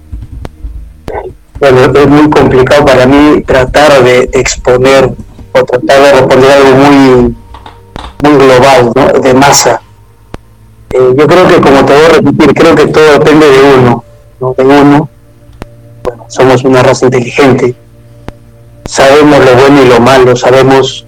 bueno, 1.59 1.81
es 1.81 2.07
muy 2.07 2.29
complicado 2.31 2.83
para 2.83 3.05
mí 3.05 3.43
tratar 3.43 4.03
de 4.03 4.27
exponer 4.33 5.11
o 5.51 5.63
tratar 5.63 6.01
de 6.01 6.11
responder 6.13 6.51
algo 6.51 6.75
muy, 6.77 7.35
muy 8.23 8.37
global, 8.43 8.91
¿no? 8.95 9.19
de 9.21 9.33
masa 9.35 9.81
eh, 10.97 11.13
yo 11.17 11.27
creo 11.27 11.45
que, 11.49 11.59
como 11.59 11.83
te 11.83 11.93
voy 11.93 12.05
a 12.05 12.09
repetir, 12.09 12.53
creo 12.53 12.73
que 12.73 12.87
todo 12.87 13.19
depende 13.19 13.49
de 13.49 13.77
uno, 13.77 14.03
¿no? 14.39 14.53
De 14.53 14.63
uno. 14.63 15.09
Bueno, 16.03 16.25
somos 16.29 16.63
una 16.63 16.81
raza 16.81 17.05
inteligente. 17.05 17.75
Sabemos 18.85 19.43
lo 19.43 19.55
bueno 19.55 19.83
y 19.83 19.89
lo 19.89 19.99
malo, 19.99 20.35
sabemos 20.37 21.05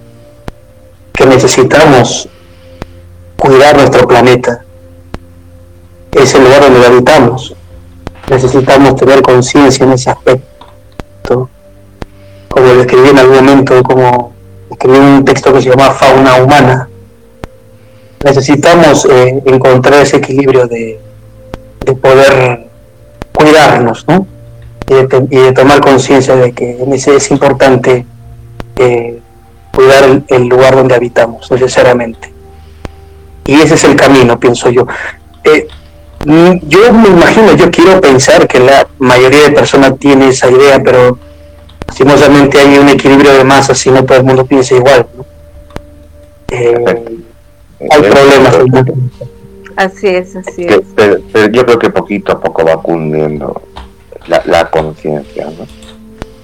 que 1.13 1.25
necesitamos 1.25 2.27
cuidar 3.37 3.77
nuestro 3.77 4.05
planeta. 4.05 4.65
Es 6.11 6.33
el 6.33 6.43
lugar 6.43 6.63
donde 6.63 6.85
habitamos. 6.85 7.55
Necesitamos 8.29 8.95
tener 8.97 9.21
conciencia 9.21 9.85
en 9.85 9.93
ese 9.93 10.09
aspecto. 10.09 11.49
Como 12.49 12.73
lo 12.73 12.81
escribí 12.81 13.09
en 13.09 13.19
algún 13.19 13.37
momento, 13.37 13.81
como 13.83 14.33
escribí 14.69 14.97
un 14.97 15.23
texto 15.23 15.53
que 15.53 15.61
se 15.61 15.69
llama 15.69 15.91
Fauna 15.91 16.43
Humana 16.43 16.89
necesitamos 18.23 19.05
eh, 19.05 19.41
encontrar 19.45 20.01
ese 20.01 20.17
equilibrio 20.17 20.67
de, 20.67 20.99
de 21.85 21.93
poder 21.93 22.67
cuidarnos, 23.33 24.05
¿no? 24.07 24.27
Y 24.89 24.93
de, 25.35 25.51
tomar 25.51 25.81
conciencia 25.81 26.35
de 26.35 26.53
que 26.53 26.77
es 26.81 27.31
importante 27.31 28.05
eh, 28.77 29.19
cuidar 29.73 30.23
el, 30.27 30.47
lugar 30.47 30.75
donde 30.75 30.95
habitamos, 30.95 31.51
necesariamente. 31.51 32.33
Y 33.45 33.55
ese 33.55 33.75
es 33.75 33.83
el 33.83 33.95
camino, 33.95 34.39
pienso 34.39 34.69
yo. 34.69 34.87
Eh, 35.43 35.67
mm, 36.25 36.67
yo 36.67 36.93
me 36.93 37.09
imagino, 37.09 37.53
yo 37.55 37.69
quiero 37.69 37.99
pensar 37.99 38.47
que 38.47 38.59
la 38.59 38.87
mayoría 38.97 39.43
de 39.43 39.51
personas 39.51 39.99
tiene 39.99 40.29
esa 40.29 40.49
idea, 40.49 40.81
pero 40.81 41.19
lastimosamente 41.85 42.59
hay 42.59 42.77
un 42.77 42.89
equilibrio 42.89 43.33
de 43.33 43.43
masas 43.43 43.85
y 43.85 43.91
no 43.91 44.05
todo 44.05 44.17
el 44.17 44.23
mundo 44.23 44.45
piensa 44.45 44.73
igual. 44.75 45.05
¿no? 45.17 45.25
Hay 47.79 48.01
problemas. 48.01 48.57
Así 49.75 50.07
es, 50.07 50.35
así 50.35 50.63
es. 50.63 50.81
Pero, 50.95 51.19
yo 51.51 51.65
creo 51.65 51.79
que 51.79 51.89
poquito 51.89 52.31
a 52.31 52.39
poco 52.39 52.65
va 52.65 52.81
cundiendo 52.81 53.61
la, 54.27 54.41
la 54.45 54.69
conciencia, 54.69 55.45
¿no? 55.45 55.65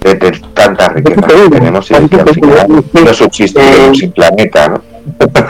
De, 0.00 0.14
de 0.14 0.38
tantas 0.52 0.92
riquezas 0.92 1.24
que 1.24 1.50
tenemos 1.50 1.90
y 1.90 2.08
que 2.08 2.20
al 2.20 2.28
final 2.28 2.84
no 2.92 3.14
subsistiremos 3.14 3.98
sin 3.98 4.12
planeta, 4.12 4.68
¿no? 4.68 4.82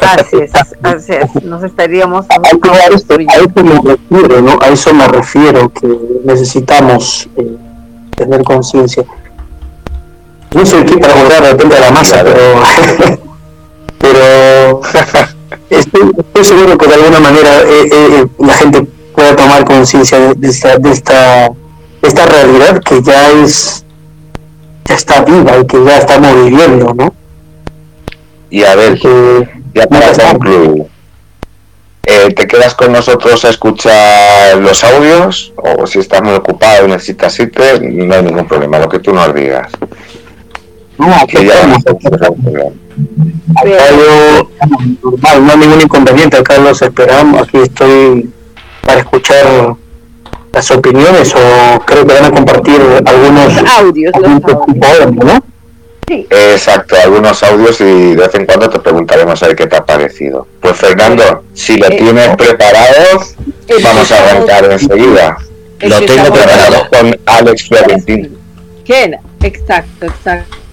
Así 0.01 0.37
es, 0.37 0.53
así 0.83 1.13
es, 1.13 1.45
nos 1.45 1.63
estaríamos 1.63 2.27
a, 2.29 2.35
a, 2.35 2.87
eso, 2.93 3.63
me 3.63 3.81
refiero, 3.83 4.43
¿no? 4.43 4.59
A 4.61 4.69
eso 4.69 4.95
me 4.95 5.07
refiero, 5.07 5.73
que 5.73 5.99
necesitamos 6.25 7.29
eh, 7.37 7.57
tener 8.17 8.43
conciencia. 8.43 9.05
No 10.55 10.65
soy 10.65 10.83
aquí 10.83 10.97
para 10.97 11.15
jugar 11.15 11.43
de 11.43 11.51
repente 11.51 11.77
a 11.77 11.81
la 11.81 11.91
masa, 11.91 12.25
pero 12.25 13.19
pero 13.99 14.81
estoy, 15.71 16.45
seguro 16.45 16.77
que 16.79 16.87
de 16.87 16.95
alguna 16.95 17.21
manera 17.21 17.63
eh, 17.63 17.83
eh, 17.85 17.89
eh, 17.93 18.27
la 18.39 18.55
gente 18.55 18.87
pueda 19.15 19.37
tomar 19.37 19.65
conciencia 19.65 20.35
de, 20.35 20.49
esta, 20.49 20.77
de 20.79 20.91
esta, 20.91 21.51
esta 22.03 22.27
realidad 22.27 22.83
que 22.83 23.03
ya 23.03 23.31
es 23.31 23.85
ya 24.87 24.95
está 24.95 25.23
viva 25.23 25.59
y 25.59 25.67
que 25.67 25.83
ya 25.83 25.99
estamos 25.99 26.45
viviendo, 26.45 26.93
¿no? 26.93 27.15
Y 28.51 28.65
a 28.65 28.75
ver, 28.75 28.99
ya 29.75 29.87
para 29.87 30.13
concluir, 30.13 30.85
¿te 32.03 32.47
quedas 32.47 32.75
con 32.75 32.93
nosotros 32.93 33.47
a 33.47 33.49
escuchar 33.49 34.59
los 34.59 34.85
audios? 34.85 35.55
O 35.57 35.87
si 35.87 36.01
estás 36.01 36.23
muy 36.23 36.35
ocupado 36.35 36.85
y 36.85 36.91
necesitas 36.91 37.39
irte, 37.41 37.81
no 37.81 38.15
hay 38.15 38.23
ningún 38.23 38.47
problema, 38.47 38.79
lo 38.79 38.91
que 38.91 38.99
tú 38.99 39.15
nos 39.15 39.35
digas. 39.35 39.73
No, 40.99 41.27
que 41.27 41.45
ya 41.45 41.75
Acá 43.57 43.91
yo, 43.91 44.49
normal, 45.03 45.47
no 45.47 45.53
hay 45.53 45.59
ningún 45.59 45.81
inconveniente, 45.81 46.37
acá 46.37 46.59
los 46.59 46.81
esperamos, 46.81 47.43
aquí 47.43 47.59
estoy 47.59 48.31
para 48.83 49.01
escuchar 49.01 49.75
las 50.53 50.71
opiniones 50.71 51.35
o 51.35 51.81
creo 51.81 52.07
que 52.07 52.15
van 52.15 52.25
a 52.25 52.31
compartir 52.31 52.81
algunos 53.05 53.53
audios, 53.77 54.13
¿no? 54.21 55.45
Sí. 56.07 56.27
Exacto, 56.31 56.97
algunos 57.03 57.43
audios 57.43 57.81
y 57.81 58.15
de 58.15 58.17
vez 58.17 58.35
en 58.35 58.45
cuando 58.45 58.69
te 58.69 58.79
preguntaremos 58.79 59.43
a 59.43 59.47
ver 59.47 59.57
qué 59.57 59.67
te 59.67 59.77
ha 59.77 59.85
parecido. 59.85 60.47
Pues 60.61 60.77
Fernando, 60.77 61.45
si 61.55 61.79
lo 61.79 61.87
eh, 61.87 61.97
tienes 61.97 62.37
preparado, 62.37 63.21
vamos 63.83 64.13
a 64.13 64.31
arrancar 64.31 64.71
enseguida. 64.71 65.39
Lo 65.81 66.01
tengo 66.03 66.33
preparado 66.33 66.89
con 66.91 67.19
Alex 67.27 67.69
Florentino. 67.69 68.29
¿Quién? 68.85 69.17
Exacto, 69.43 70.07
exacto. 70.07 70.64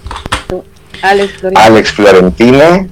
Alex 1.02 1.92
Florentino. 1.94 2.88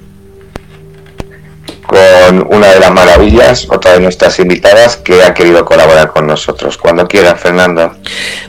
con 1.86 2.46
una 2.54 2.68
de 2.68 2.80
las 2.80 2.92
maravillas, 2.92 3.66
otra 3.68 3.94
de 3.94 4.00
nuestras 4.00 4.38
invitadas 4.38 4.96
que 4.96 5.24
ha 5.24 5.34
querido 5.34 5.64
colaborar 5.64 6.10
con 6.10 6.26
nosotros. 6.26 6.78
Cuando 6.78 7.08
quiera, 7.08 7.34
Fernando. 7.34 7.96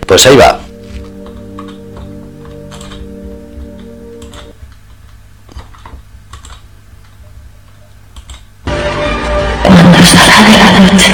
Pues 0.06 0.26
ahí 0.28 0.38
va. 0.38 0.60
Cada 10.58 10.80
la 10.80 10.92
noche 10.92 11.14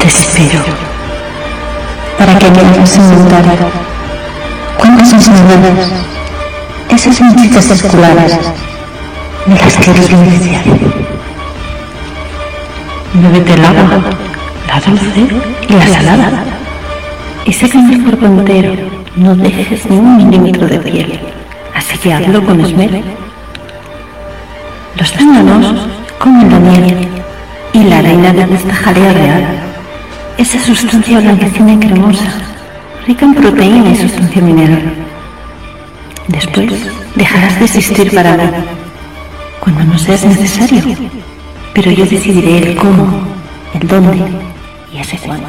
te 0.00 0.06
espero 0.06 0.64
para 2.18 2.38
que 2.38 2.46
hayamos 2.46 2.96
inventado 2.96 3.70
cuántas 4.78 5.28
mañanas 5.28 6.09
esas 6.94 7.20
manchitas 7.20 7.64
circulares 7.64 8.38
me 9.46 9.54
las 9.54 9.76
quieres 9.76 10.10
beneficiar. 10.10 10.64
Bébete 13.14 13.54
el 13.54 13.64
agua, 13.64 14.00
la 14.66 14.80
dulce 14.80 15.26
y 15.68 15.72
la 15.72 15.86
salada, 15.86 16.44
y 17.44 17.52
seca 17.52 17.78
el 17.78 18.02
cuerpo 18.02 18.26
entero, 18.26 18.74
no 19.16 19.34
dejes 19.36 19.86
ni 19.86 19.98
un 19.98 20.16
milímetro 20.16 20.66
de 20.66 20.78
piel, 20.78 21.20
así 21.74 21.96
que 21.98 22.12
hazlo 22.12 22.44
con 22.44 22.60
esmero. 22.60 23.00
Los 24.96 25.12
trándanos 25.12 25.86
comen 26.18 26.50
la 26.50 26.58
miel 26.58 27.08
y 27.72 27.84
la 27.84 28.02
reina 28.02 28.32
de 28.32 28.54
esta 28.54 28.74
jalea 28.74 29.12
real, 29.12 29.44
esa 30.38 30.58
sustancia 30.58 31.20
blanquecina 31.20 31.72
y 31.72 31.78
cremosa, 31.78 32.32
rica 33.06 33.24
en 33.24 33.34
proteína 33.34 33.90
y 33.90 33.96
sustancia 33.96 34.42
mineral. 34.42 35.09
Después 36.30 36.70
dejarás 37.16 37.58
de 37.58 37.64
existir 37.64 38.14
para 38.14 38.36
mí, 38.36 38.44
cuando 39.58 39.82
no 39.82 39.98
seas 39.98 40.24
necesario, 40.24 40.80
pero 41.74 41.90
yo 41.90 42.06
decidiré 42.06 42.58
el 42.58 42.76
cómo, 42.76 43.26
el 43.74 43.88
dónde 43.88 44.30
y 44.92 44.98
ese 45.00 45.18
cuándo. 45.18 45.48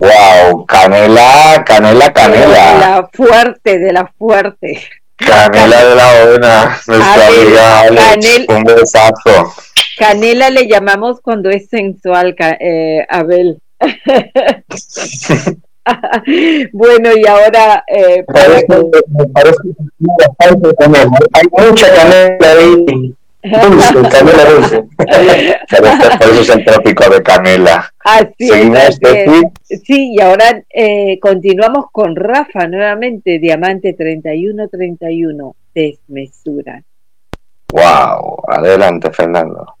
Wow, 0.00 0.64
canela, 0.64 1.62
canela, 1.66 2.10
canela. 2.10 2.72
De 2.72 2.80
la 2.80 3.10
fuerte, 3.12 3.78
de 3.78 3.92
la 3.92 4.10
fuerte. 4.18 4.82
Canela 5.16 5.84
de 5.84 5.94
la 5.94 6.24
buena, 6.24 6.78
nuestra 6.86 7.26
amiga 7.26 7.80
Alex, 7.80 8.46
un 8.48 8.64
besazo. 8.64 9.54
Canela 9.98 10.48
le 10.48 10.68
llamamos 10.68 11.20
cuando 11.20 11.50
es 11.50 11.68
sensual, 11.68 12.34
eh, 12.38 13.04
Abel. 13.10 13.58
bueno, 16.72 17.10
y 17.16 17.26
ahora... 17.26 17.84
Eh, 17.86 18.24
para... 18.24 18.48
Me 18.48 19.26
parece 19.32 19.58
que 19.62 20.36
hay 21.32 21.68
mucha 21.68 21.94
canela 21.94 22.52
ahí. 22.52 23.14
Dulce, 23.44 23.94
canela 24.10 24.44
dulce. 24.50 24.82
Por 24.96 26.28
eso 26.28 26.40
es 26.40 26.48
el 26.48 26.64
trópico 26.64 27.10
de 27.10 27.22
canela. 27.22 27.92
Así 28.02 28.50
es. 28.50 28.98
sí, 29.84 30.14
y 30.14 30.20
ahora 30.20 30.62
eh, 30.70 31.18
continuamos 31.20 31.86
con 31.92 32.16
Rafa 32.16 32.66
nuevamente, 32.66 33.38
Diamante 33.38 33.92
3131, 33.92 35.54
desmesura. 35.74 36.82
Wow, 37.70 38.44
adelante 38.48 39.10
Fernando. 39.10 39.73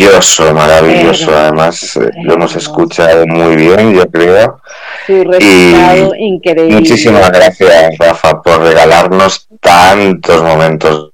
Maravilloso, 0.00 0.54
maravilloso. 0.54 1.36
Además, 1.36 1.96
eh, 1.96 2.10
lo 2.22 2.34
hemos 2.34 2.56
escuchado 2.56 3.26
muy 3.26 3.56
bien, 3.56 3.94
yo 3.94 4.10
creo. 4.10 4.60
Su 5.06 5.24
resultado 5.24 6.14
increíble. 6.16 6.74
Muchísimas 6.76 7.30
gracias, 7.30 7.98
Rafa, 7.98 8.40
por 8.40 8.62
regalarnos 8.62 9.46
tantos 9.60 10.42
momentos 10.42 11.10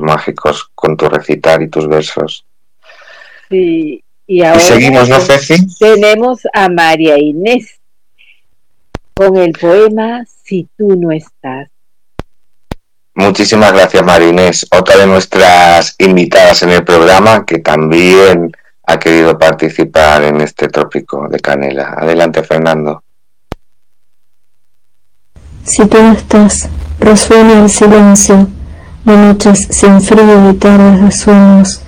mágicos 0.00 0.70
con 0.74 0.96
tu 0.96 1.08
recitar 1.08 1.60
y 1.62 1.68
tus 1.68 1.86
versos. 1.86 2.44
Sí, 3.50 4.02
y 4.26 4.42
ahora 4.42 4.60
seguimos, 4.60 5.08
¿no, 5.08 5.20
Ceci? 5.20 5.56
tenemos 5.78 6.40
a 6.54 6.68
María 6.70 7.18
Inés 7.18 7.78
con 9.12 9.36
el 9.36 9.52
poema 9.52 10.24
Si 10.44 10.66
tú 10.76 10.96
no 10.96 11.12
estás. 11.12 11.68
Muchísimas 13.16 13.72
gracias, 13.72 14.04
Marinés. 14.04 14.66
Otra 14.76 14.96
de 14.96 15.06
nuestras 15.06 15.94
invitadas 15.98 16.62
en 16.64 16.70
el 16.70 16.84
programa 16.84 17.44
que 17.44 17.58
también 17.60 18.50
ha 18.86 18.98
querido 18.98 19.38
participar 19.38 20.24
en 20.24 20.40
este 20.40 20.68
trópico 20.68 21.28
de 21.28 21.38
canela. 21.38 21.94
Adelante, 21.96 22.42
Fernando. 22.42 23.04
Si 25.62 25.86
tú 25.86 25.96
estás, 25.96 26.68
resuena 26.98 27.62
el 27.62 27.70
silencio 27.70 28.48
de 29.04 29.16
noches 29.16 29.68
sin 29.70 30.00
frío 30.00 30.50
y 30.50 30.54
tardes 30.54 31.00
de 31.00 31.12
sueños, 31.12 31.82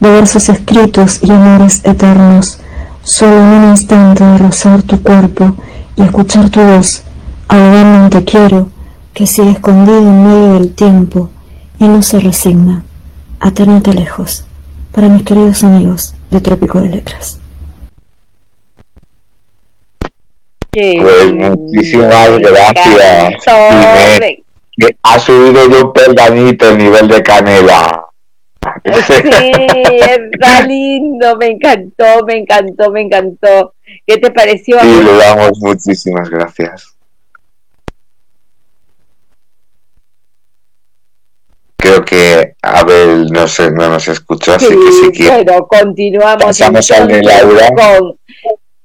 de 0.00 0.10
versos 0.10 0.48
escritos 0.48 1.20
y 1.22 1.30
amores 1.30 1.80
eternos, 1.84 2.58
solo 3.04 3.36
un 3.36 3.70
instante 3.70 4.24
de 4.24 4.38
rozar 4.38 4.82
tu 4.82 5.00
cuerpo 5.00 5.54
y 5.96 6.02
escuchar 6.02 6.50
tu 6.50 6.60
voz, 6.60 7.04
un 7.50 8.10
te 8.10 8.24
quiero, 8.24 8.68
que 9.14 9.26
sigue 9.26 9.50
escondido 9.50 9.98
en 9.98 10.24
medio 10.24 10.52
del 10.54 10.74
tiempo 10.74 11.30
y 11.78 11.88
no 11.88 12.02
se 12.02 12.20
resigna 12.20 12.84
a 13.40 13.50
tenerte 13.50 13.92
lejos, 13.92 14.44
para 14.92 15.08
mis 15.08 15.24
queridos 15.24 15.64
amigos 15.64 16.14
de 16.30 16.40
Trópico 16.40 16.80
de 16.80 16.88
Letras. 16.88 17.40
Pues 20.70 21.34
muchísimas 21.34 22.38
gracias. 22.38 23.44
Que 24.74 24.96
ha 25.02 25.18
subido 25.18 25.68
de 25.68 25.82
un 25.82 25.92
peldañito 25.92 26.70
el 26.70 26.78
nivel 26.78 27.08
de 27.08 27.22
canela. 27.22 28.06
Sí, 28.84 29.12
está 30.32 30.62
lindo, 30.62 31.36
me 31.36 31.48
encantó, 31.48 32.24
me 32.26 32.38
encantó, 32.38 32.90
me 32.90 33.02
encantó. 33.02 33.74
¿Qué 34.06 34.16
te 34.16 34.30
pareció? 34.30 34.80
Sí, 34.80 35.02
le 35.04 35.16
damos 35.16 35.58
muchísimas 35.58 36.30
gracias. 36.30 36.96
Creo 41.82 42.04
que 42.04 42.54
Abel 42.62 43.26
no, 43.32 43.48
se, 43.48 43.72
no 43.72 43.88
nos 43.88 44.06
escuchó, 44.06 44.54
así 44.54 44.66
Sí, 44.66 44.76
que 44.76 44.92
si 44.92 45.10
quiere. 45.10 45.42
bueno, 45.42 45.66
continuamos 45.66 46.44
Pasamos 46.44 46.88
al 46.92 47.08
de 47.08 47.22
Laura. 47.22 47.68
con, 47.74 48.16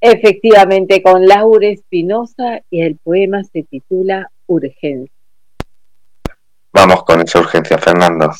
efectivamente, 0.00 1.00
con 1.00 1.24
Laura 1.28 1.68
Espinosa 1.68 2.60
y 2.70 2.82
el 2.82 2.96
poema 2.96 3.44
se 3.44 3.62
titula 3.62 4.28
Urgencia. 4.48 5.12
Vamos 6.72 7.04
con 7.04 7.20
esa 7.20 7.38
urgencia, 7.38 7.78
Fernando. 7.78 8.32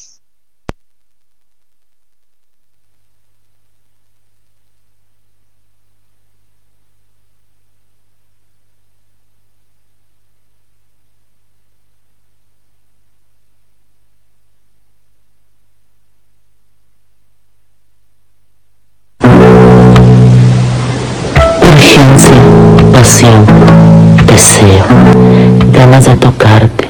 Ganas 25.91 26.05
de 26.05 26.17
tocarte, 26.17 26.87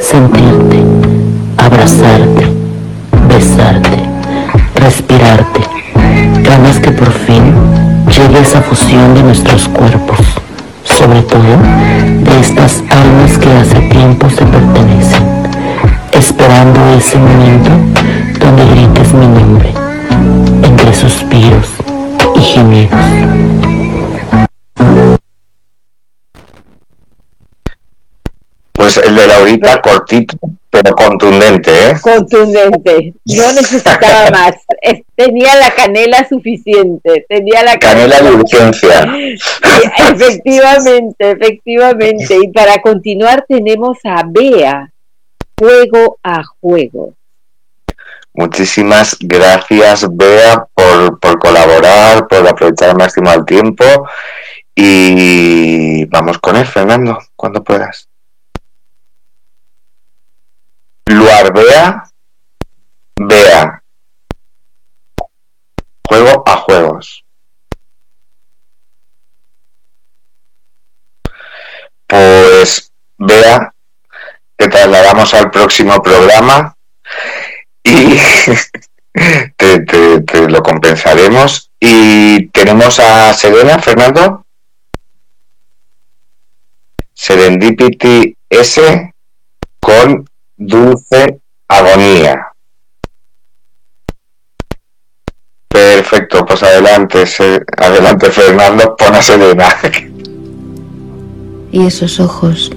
sentirte, 0.00 0.82
abrazarte, 1.58 2.46
besarte, 3.28 3.98
respirarte, 4.74 5.60
ganas 6.42 6.78
que 6.78 6.90
por 6.92 7.12
fin 7.12 7.52
llegue 8.06 8.40
esa 8.40 8.62
fusión 8.62 9.14
de 9.14 9.22
nuestros 9.22 9.68
cuerpos, 9.68 10.20
sobre 10.82 11.20
todo 11.24 11.58
de 12.24 12.40
estas 12.40 12.82
almas 12.88 13.36
que 13.36 13.52
hace 13.52 13.80
tiempo 13.90 14.30
se 14.30 14.46
pertenecen, 14.46 15.24
esperando 16.12 16.80
ese 16.96 17.18
momento 17.18 17.70
donde 18.40 18.64
grites 18.64 19.12
mi 19.12 19.26
nombre, 19.26 19.74
entre 20.62 20.94
suspiros 20.94 21.66
y 22.34 22.40
gemidos. 22.40 23.57
El 29.08 29.16
de 29.16 29.26
Laurita 29.26 29.80
cortito, 29.80 30.36
pero 30.70 30.94
contundente, 30.94 31.70
¿eh? 31.70 31.94
Contundente. 32.00 33.14
No 33.24 33.52
necesitaba 33.54 34.30
más. 34.30 34.54
Tenía 35.14 35.56
la 35.56 35.70
canela 35.70 36.26
suficiente. 36.28 37.26
Tenía 37.28 37.62
la 37.62 37.78
canela, 37.78 38.20
de 38.20 38.32
urgencia. 38.32 39.10
efectivamente, 40.12 41.30
efectivamente. 41.30 42.36
Y 42.42 42.48
para 42.48 42.80
continuar 42.80 43.44
tenemos 43.48 43.98
a 44.04 44.22
Bea, 44.26 44.90
juego 45.58 46.18
a 46.22 46.42
juego. 46.60 47.14
Muchísimas 48.34 49.16
gracias, 49.18 50.06
Bea, 50.10 50.64
por, 50.72 51.18
por 51.18 51.38
colaborar, 51.40 52.28
por 52.28 52.46
aprovechar 52.46 52.90
al 52.90 52.96
máximo 52.96 53.32
el 53.32 53.44
tiempo. 53.44 53.84
Y 54.76 56.04
vamos 56.04 56.38
con 56.38 56.54
él, 56.54 56.66
Fernando, 56.66 57.18
cuando 57.34 57.64
puedas. 57.64 58.08
Luar 61.08 61.52
Bea, 61.54 62.04
Bea. 63.16 63.82
Juego 66.06 66.42
a 66.46 66.56
juegos. 66.56 67.24
Pues, 72.06 72.92
Bea, 73.16 73.72
te 74.56 74.68
trasladamos 74.68 75.32
al 75.32 75.50
próximo 75.50 76.02
programa 76.02 76.76
y 77.82 78.18
te, 79.56 80.48
lo 80.48 80.62
compensaremos. 80.62 81.70
Y 81.80 82.48
tenemos 82.48 82.98
a 82.98 83.32
Serena, 83.32 83.78
Fernando. 83.78 84.44
Serendipity 87.14 88.36
S 88.50 89.14
con 89.80 90.27
Dulce 90.60 91.40
Agonía. 91.68 92.48
Perfecto, 95.68 96.44
pues 96.44 96.64
adelante, 96.64 97.24
adelante 97.76 98.30
Fernando, 98.30 98.96
pon 98.96 99.14
a 99.14 99.22
Serena. 99.22 99.68
Y 101.70 101.86
esos 101.86 102.18
ojos, 102.18 102.72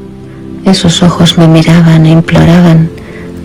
esos 0.63 1.01
ojos 1.01 1.39
me 1.39 1.47
miraban 1.47 2.05
e 2.05 2.11
imploraban 2.11 2.91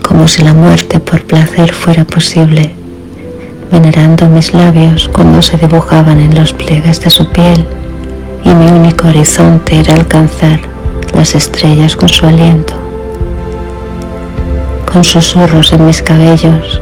como 0.07 0.27
si 0.27 0.43
la 0.43 0.53
muerte 0.53 0.99
por 0.99 1.23
placer 1.23 1.73
fuera 1.73 2.05
posible, 2.05 2.75
venerando 3.71 4.27
mis 4.27 4.53
labios 4.53 5.09
cuando 5.09 5.41
se 5.41 5.57
dibujaban 5.57 6.19
en 6.19 6.35
los 6.35 6.53
pliegues 6.53 7.01
de 7.01 7.09
su 7.09 7.27
piel, 7.31 7.65
y 8.43 8.49
mi 8.49 8.67
único 8.67 9.07
horizonte 9.07 9.79
era 9.79 9.95
alcanzar 9.95 10.59
las 11.15 11.33
estrellas 11.33 11.95
con 11.95 12.09
su 12.09 12.27
aliento. 12.27 12.86
Con 14.91 15.03
susurros 15.03 15.73
en 15.73 15.85
mis 15.85 16.01
cabellos, 16.01 16.81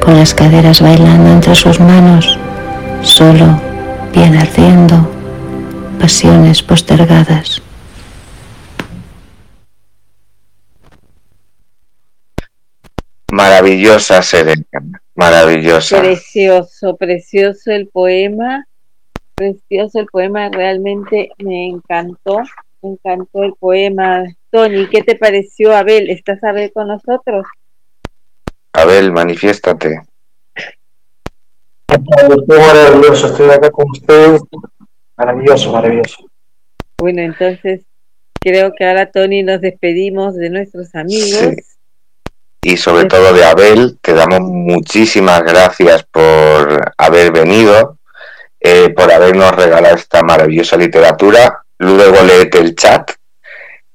con 0.00 0.16
las 0.16 0.32
caderas 0.34 0.80
bailando 0.80 1.30
entre 1.30 1.54
sus 1.54 1.80
manos, 1.80 2.38
solo, 3.02 3.60
bien 4.14 4.36
ardiendo, 4.36 5.10
pasiones 5.98 6.62
postergadas. 6.62 7.60
Maravillosa 13.32 14.22
Serena, 14.22 14.64
maravillosa. 15.14 16.00
Precioso, 16.00 16.96
precioso 16.96 17.72
el 17.72 17.88
poema, 17.88 18.64
precioso 19.34 19.98
el 19.98 20.06
poema, 20.06 20.48
realmente 20.50 21.30
me 21.38 21.68
encantó, 21.68 22.38
me 22.82 22.90
encantó 22.90 23.44
el 23.44 23.54
poema. 23.54 24.24
Tony, 24.50 24.88
¿qué 24.88 25.02
te 25.02 25.16
pareció, 25.16 25.76
Abel? 25.76 26.10
¿Estás 26.10 26.42
Abel 26.44 26.72
con 26.72 26.88
nosotros? 26.88 27.46
Abel, 28.72 29.12
manifiéstate. 29.12 30.02
Maravilloso, 32.46 33.26
estoy 33.26 33.50
acá 33.50 33.70
con 33.70 33.90
ustedes. 33.90 34.42
Maravilloso, 35.16 35.72
maravilloso. 35.72 36.24
Bueno, 36.98 37.22
entonces 37.22 37.82
creo 38.40 38.72
que 38.76 38.86
ahora 38.86 39.10
Tony 39.10 39.42
nos 39.42 39.60
despedimos 39.60 40.36
de 40.36 40.50
nuestros 40.50 40.94
amigos 40.94 41.56
y 42.62 42.76
sobre 42.76 43.06
todo 43.06 43.32
de 43.32 43.44
Abel. 43.44 43.98
Te 44.00 44.14
damos 44.14 44.40
muchísimas 44.40 45.42
gracias 45.42 46.04
por 46.04 46.92
haber 46.96 47.32
venido, 47.32 47.98
eh, 48.60 48.90
por 48.90 49.10
habernos 49.10 49.54
regalado 49.56 49.96
esta 49.96 50.22
maravillosa 50.22 50.76
literatura. 50.76 51.64
Luego 51.80 52.22
léete 52.22 52.58
el 52.58 52.74
chat, 52.76 53.10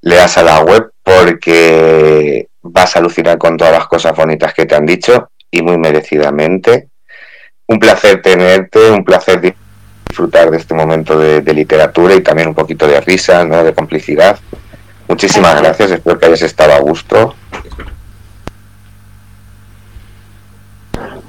leas 0.02 0.40
a 0.40 0.44
la 0.44 0.62
web 0.62 0.90
porque 1.04 2.48
vas 2.64 2.96
a 2.96 3.00
alucinar 3.00 3.38
con 3.38 3.58
todas 3.58 3.74
las 3.74 3.86
cosas 3.86 4.16
bonitas 4.18 4.56
que 4.56 4.66
te 4.66 4.74
han 4.74 4.88
dicho 4.88 5.30
y 5.52 5.62
muy 5.62 5.78
merecidamente. 5.78 6.90
Un 7.68 7.80
placer 7.80 8.24
tenerte, 8.24 8.90
un 8.90 9.06
placer 9.06 9.56
disfrutar 10.10 10.50
de 10.50 10.58
este 10.58 10.74
momento 10.74 11.20
de, 11.20 11.54
literatura 11.54 12.16
y 12.16 12.22
también 12.22 12.48
un 12.48 12.56
poquito 12.56 12.88
de 12.88 13.00
risa, 13.02 13.46
¿no? 13.46 13.64
de 13.64 13.76
complicidad. 13.76 14.40
Muchísimas 15.08 15.62
gracias, 15.62 15.92
espero 15.92 16.18
que 16.18 16.26
hayas 16.26 16.42
estado 16.42 16.74
a 16.74 16.80
gusto. 16.80 17.36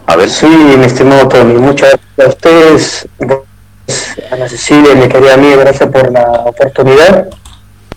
A 0.06 0.16
ver. 0.16 0.30
Sí, 0.30 0.46
mi 0.46 0.86
estimado 0.86 1.28
Tony, 1.28 1.52
muchas 1.58 1.98
gracias 2.16 2.26
a 2.26 2.28
ustedes, 2.28 3.08
Ana 4.30 4.48
Cecilia 4.48 4.92
y 4.92 4.96
mi 4.96 5.08
querida 5.08 5.34
amiga, 5.34 5.56
gracias 5.56 5.90
por 5.90 6.10
la 6.10 6.22
oportunidad. 6.46 7.28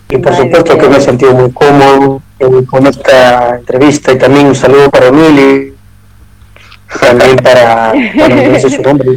Y 0.08 0.18
por 0.18 0.34
supuesto 0.36 0.76
que 0.76 0.88
me 0.88 0.96
he 0.96 1.00
sentido 1.00 1.32
muy 1.32 1.52
cómodo 1.52 2.22
eh, 2.38 2.64
con 2.68 2.86
esta 2.86 3.56
entrevista. 3.56 4.12
Y 4.12 4.18
también 4.18 4.46
un 4.46 4.54
saludo 4.54 4.90
para 4.90 5.06
Emily, 5.08 5.74
también 7.00 7.36
para, 7.36 7.92
bueno, 7.92 8.36
no 8.48 8.58
sé 8.58 8.70
su 8.70 8.82
nombre, 8.82 9.10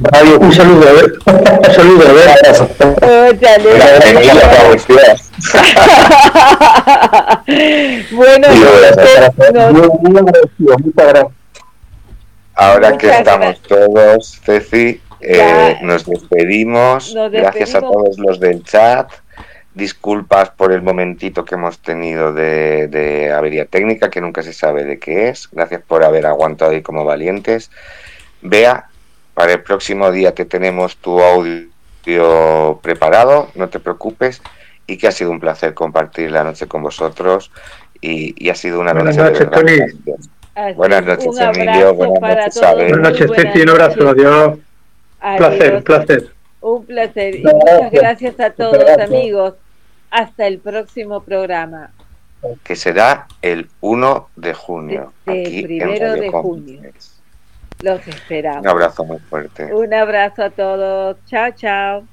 radio, 0.00 0.38
un 0.38 0.52
saludo, 0.52 0.88
a 0.88 0.92
ver, 0.92 1.12
un 1.26 1.74
saludo, 1.74 2.08
a 2.08 2.12
ver, 2.12 2.32
bueno, 8.10 8.48
muchas 8.48 8.96
gracias. 8.96 9.38
Ahora 12.54 12.98
que 12.98 13.10
estamos 13.10 13.60
todos, 13.62 14.40
Ceci, 14.44 15.00
eh, 15.20 15.78
nos, 15.82 16.06
despedimos. 16.06 17.14
Gracias 17.30 17.74
a 17.74 17.80
todos 17.80 18.18
los 18.18 18.40
del 18.40 18.62
chat. 18.64 19.10
Disculpas 19.74 20.50
por 20.50 20.72
el 20.72 20.82
momentito 20.82 21.44
que 21.44 21.54
hemos 21.54 21.78
tenido 21.80 22.32
de, 22.32 23.32
avería 23.34 23.64
técnica, 23.64 24.10
que 24.10 24.20
nunca 24.20 24.42
se 24.42 24.52
sabe 24.52 24.84
de 24.84 24.98
qué 24.98 25.28
es. 25.28 25.48
Gracias 25.52 25.82
por 25.86 26.04
haber 26.04 26.26
aguantado 26.26 26.72
ahí 26.72 26.82
como 26.82 27.04
valientes. 27.04 27.70
Vea, 28.42 28.88
para 29.34 29.52
el 29.52 29.62
próximo 29.62 30.10
día 30.10 30.34
te 30.34 30.44
tenemos 30.44 30.96
tu 30.96 31.20
audio 31.20 32.80
preparado, 32.82 33.50
no 33.54 33.68
te 33.68 33.78
preocupes. 33.78 34.42
Y 34.86 34.96
que 34.96 35.06
ha 35.06 35.12
sido 35.12 35.30
un 35.30 35.38
placer 35.38 35.74
compartir 35.74 36.30
la 36.30 36.44
noche 36.44 36.66
con 36.66 36.82
vosotros. 36.82 37.50
Y, 38.00 38.48
ha 38.48 38.54
sido 38.54 38.80
una 38.80 38.94
noche 38.94 39.22
de 39.22 39.30
verdad. 39.30 39.62
Buenas 40.74 41.04
noches, 41.04 41.38
Emilio. 41.38 41.94
Buenas 41.94 42.56
noches, 42.56 42.60
Buenas 42.60 42.98
noches, 42.98 43.30
Ceci. 43.36 43.62
Un 43.62 43.68
abrazo. 43.68 44.08
Adiós. 44.08 44.58
Un 45.22 45.36
placer, 45.36 45.74
un 45.74 45.82
placer. 45.82 46.32
Un 46.60 46.86
placer. 46.86 47.36
Y 47.36 47.42
muchas 47.42 47.90
gracias 47.92 48.40
a 48.40 48.50
todos, 48.50 48.98
amigos. 48.98 49.54
Hasta 50.10 50.46
el 50.46 50.58
próximo 50.58 51.22
programa. 51.22 51.90
Que 52.62 52.76
será 52.76 53.26
el 53.42 53.68
1 53.80 54.28
de 54.36 54.54
junio. 54.54 55.12
El 55.26 55.62
primero 55.64 56.12
de 56.14 56.30
junio. 56.30 56.80
Los 57.82 58.06
esperamos. 58.08 58.62
Un 58.62 58.68
abrazo 58.68 59.04
muy 59.04 59.18
fuerte. 59.18 59.72
Un 59.72 59.92
abrazo 59.92 60.44
a 60.44 60.50
todos. 60.50 61.16
Chao, 61.26 61.50
chao. 61.52 62.04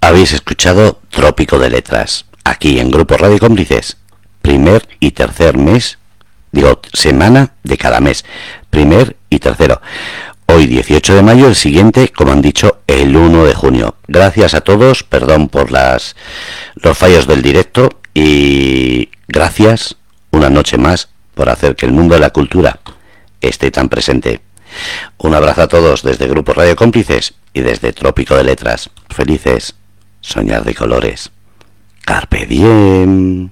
Habéis 0.00 0.32
escuchado 0.32 0.98
Trópico 1.10 1.58
de 1.58 1.70
Letras, 1.70 2.26
aquí 2.44 2.80
en 2.80 2.90
Grupo 2.90 3.16
Radio 3.16 3.38
Cómplices, 3.38 3.96
primer 4.40 4.88
y 4.98 5.12
tercer 5.12 5.56
mes 5.56 5.98
digo, 6.52 6.80
semana 6.92 7.54
de 7.64 7.76
cada 7.76 8.00
mes, 8.00 8.24
primer 8.70 9.16
y 9.28 9.40
tercero. 9.40 9.80
Hoy 10.54 10.66
18 10.66 11.14
de 11.14 11.22
mayo, 11.22 11.48
el 11.48 11.56
siguiente, 11.56 12.10
como 12.10 12.32
han 12.32 12.42
dicho, 12.42 12.82
el 12.86 13.16
1 13.16 13.46
de 13.46 13.54
junio. 13.54 13.96
Gracias 14.06 14.52
a 14.52 14.60
todos, 14.60 15.02
perdón 15.02 15.48
por 15.48 15.72
las 15.72 16.14
los 16.74 16.98
fallos 16.98 17.26
del 17.26 17.40
directo 17.40 17.88
y 18.12 19.08
gracias 19.28 19.96
una 20.30 20.50
noche 20.50 20.76
más 20.76 21.08
por 21.34 21.48
hacer 21.48 21.74
que 21.74 21.86
el 21.86 21.92
mundo 21.92 22.16
de 22.16 22.20
la 22.20 22.30
cultura 22.30 22.80
esté 23.40 23.70
tan 23.70 23.88
presente. 23.88 24.42
Un 25.16 25.34
abrazo 25.34 25.62
a 25.62 25.68
todos 25.68 26.02
desde 26.02 26.28
Grupo 26.28 26.52
Radio 26.52 26.76
Cómplices 26.76 27.32
y 27.54 27.62
desde 27.62 27.94
Trópico 27.94 28.36
de 28.36 28.44
Letras. 28.44 28.90
Felices, 29.08 29.74
soñar 30.20 30.64
de 30.64 30.74
colores. 30.74 31.30
Carpe 32.04 32.44
diem. 32.44 33.48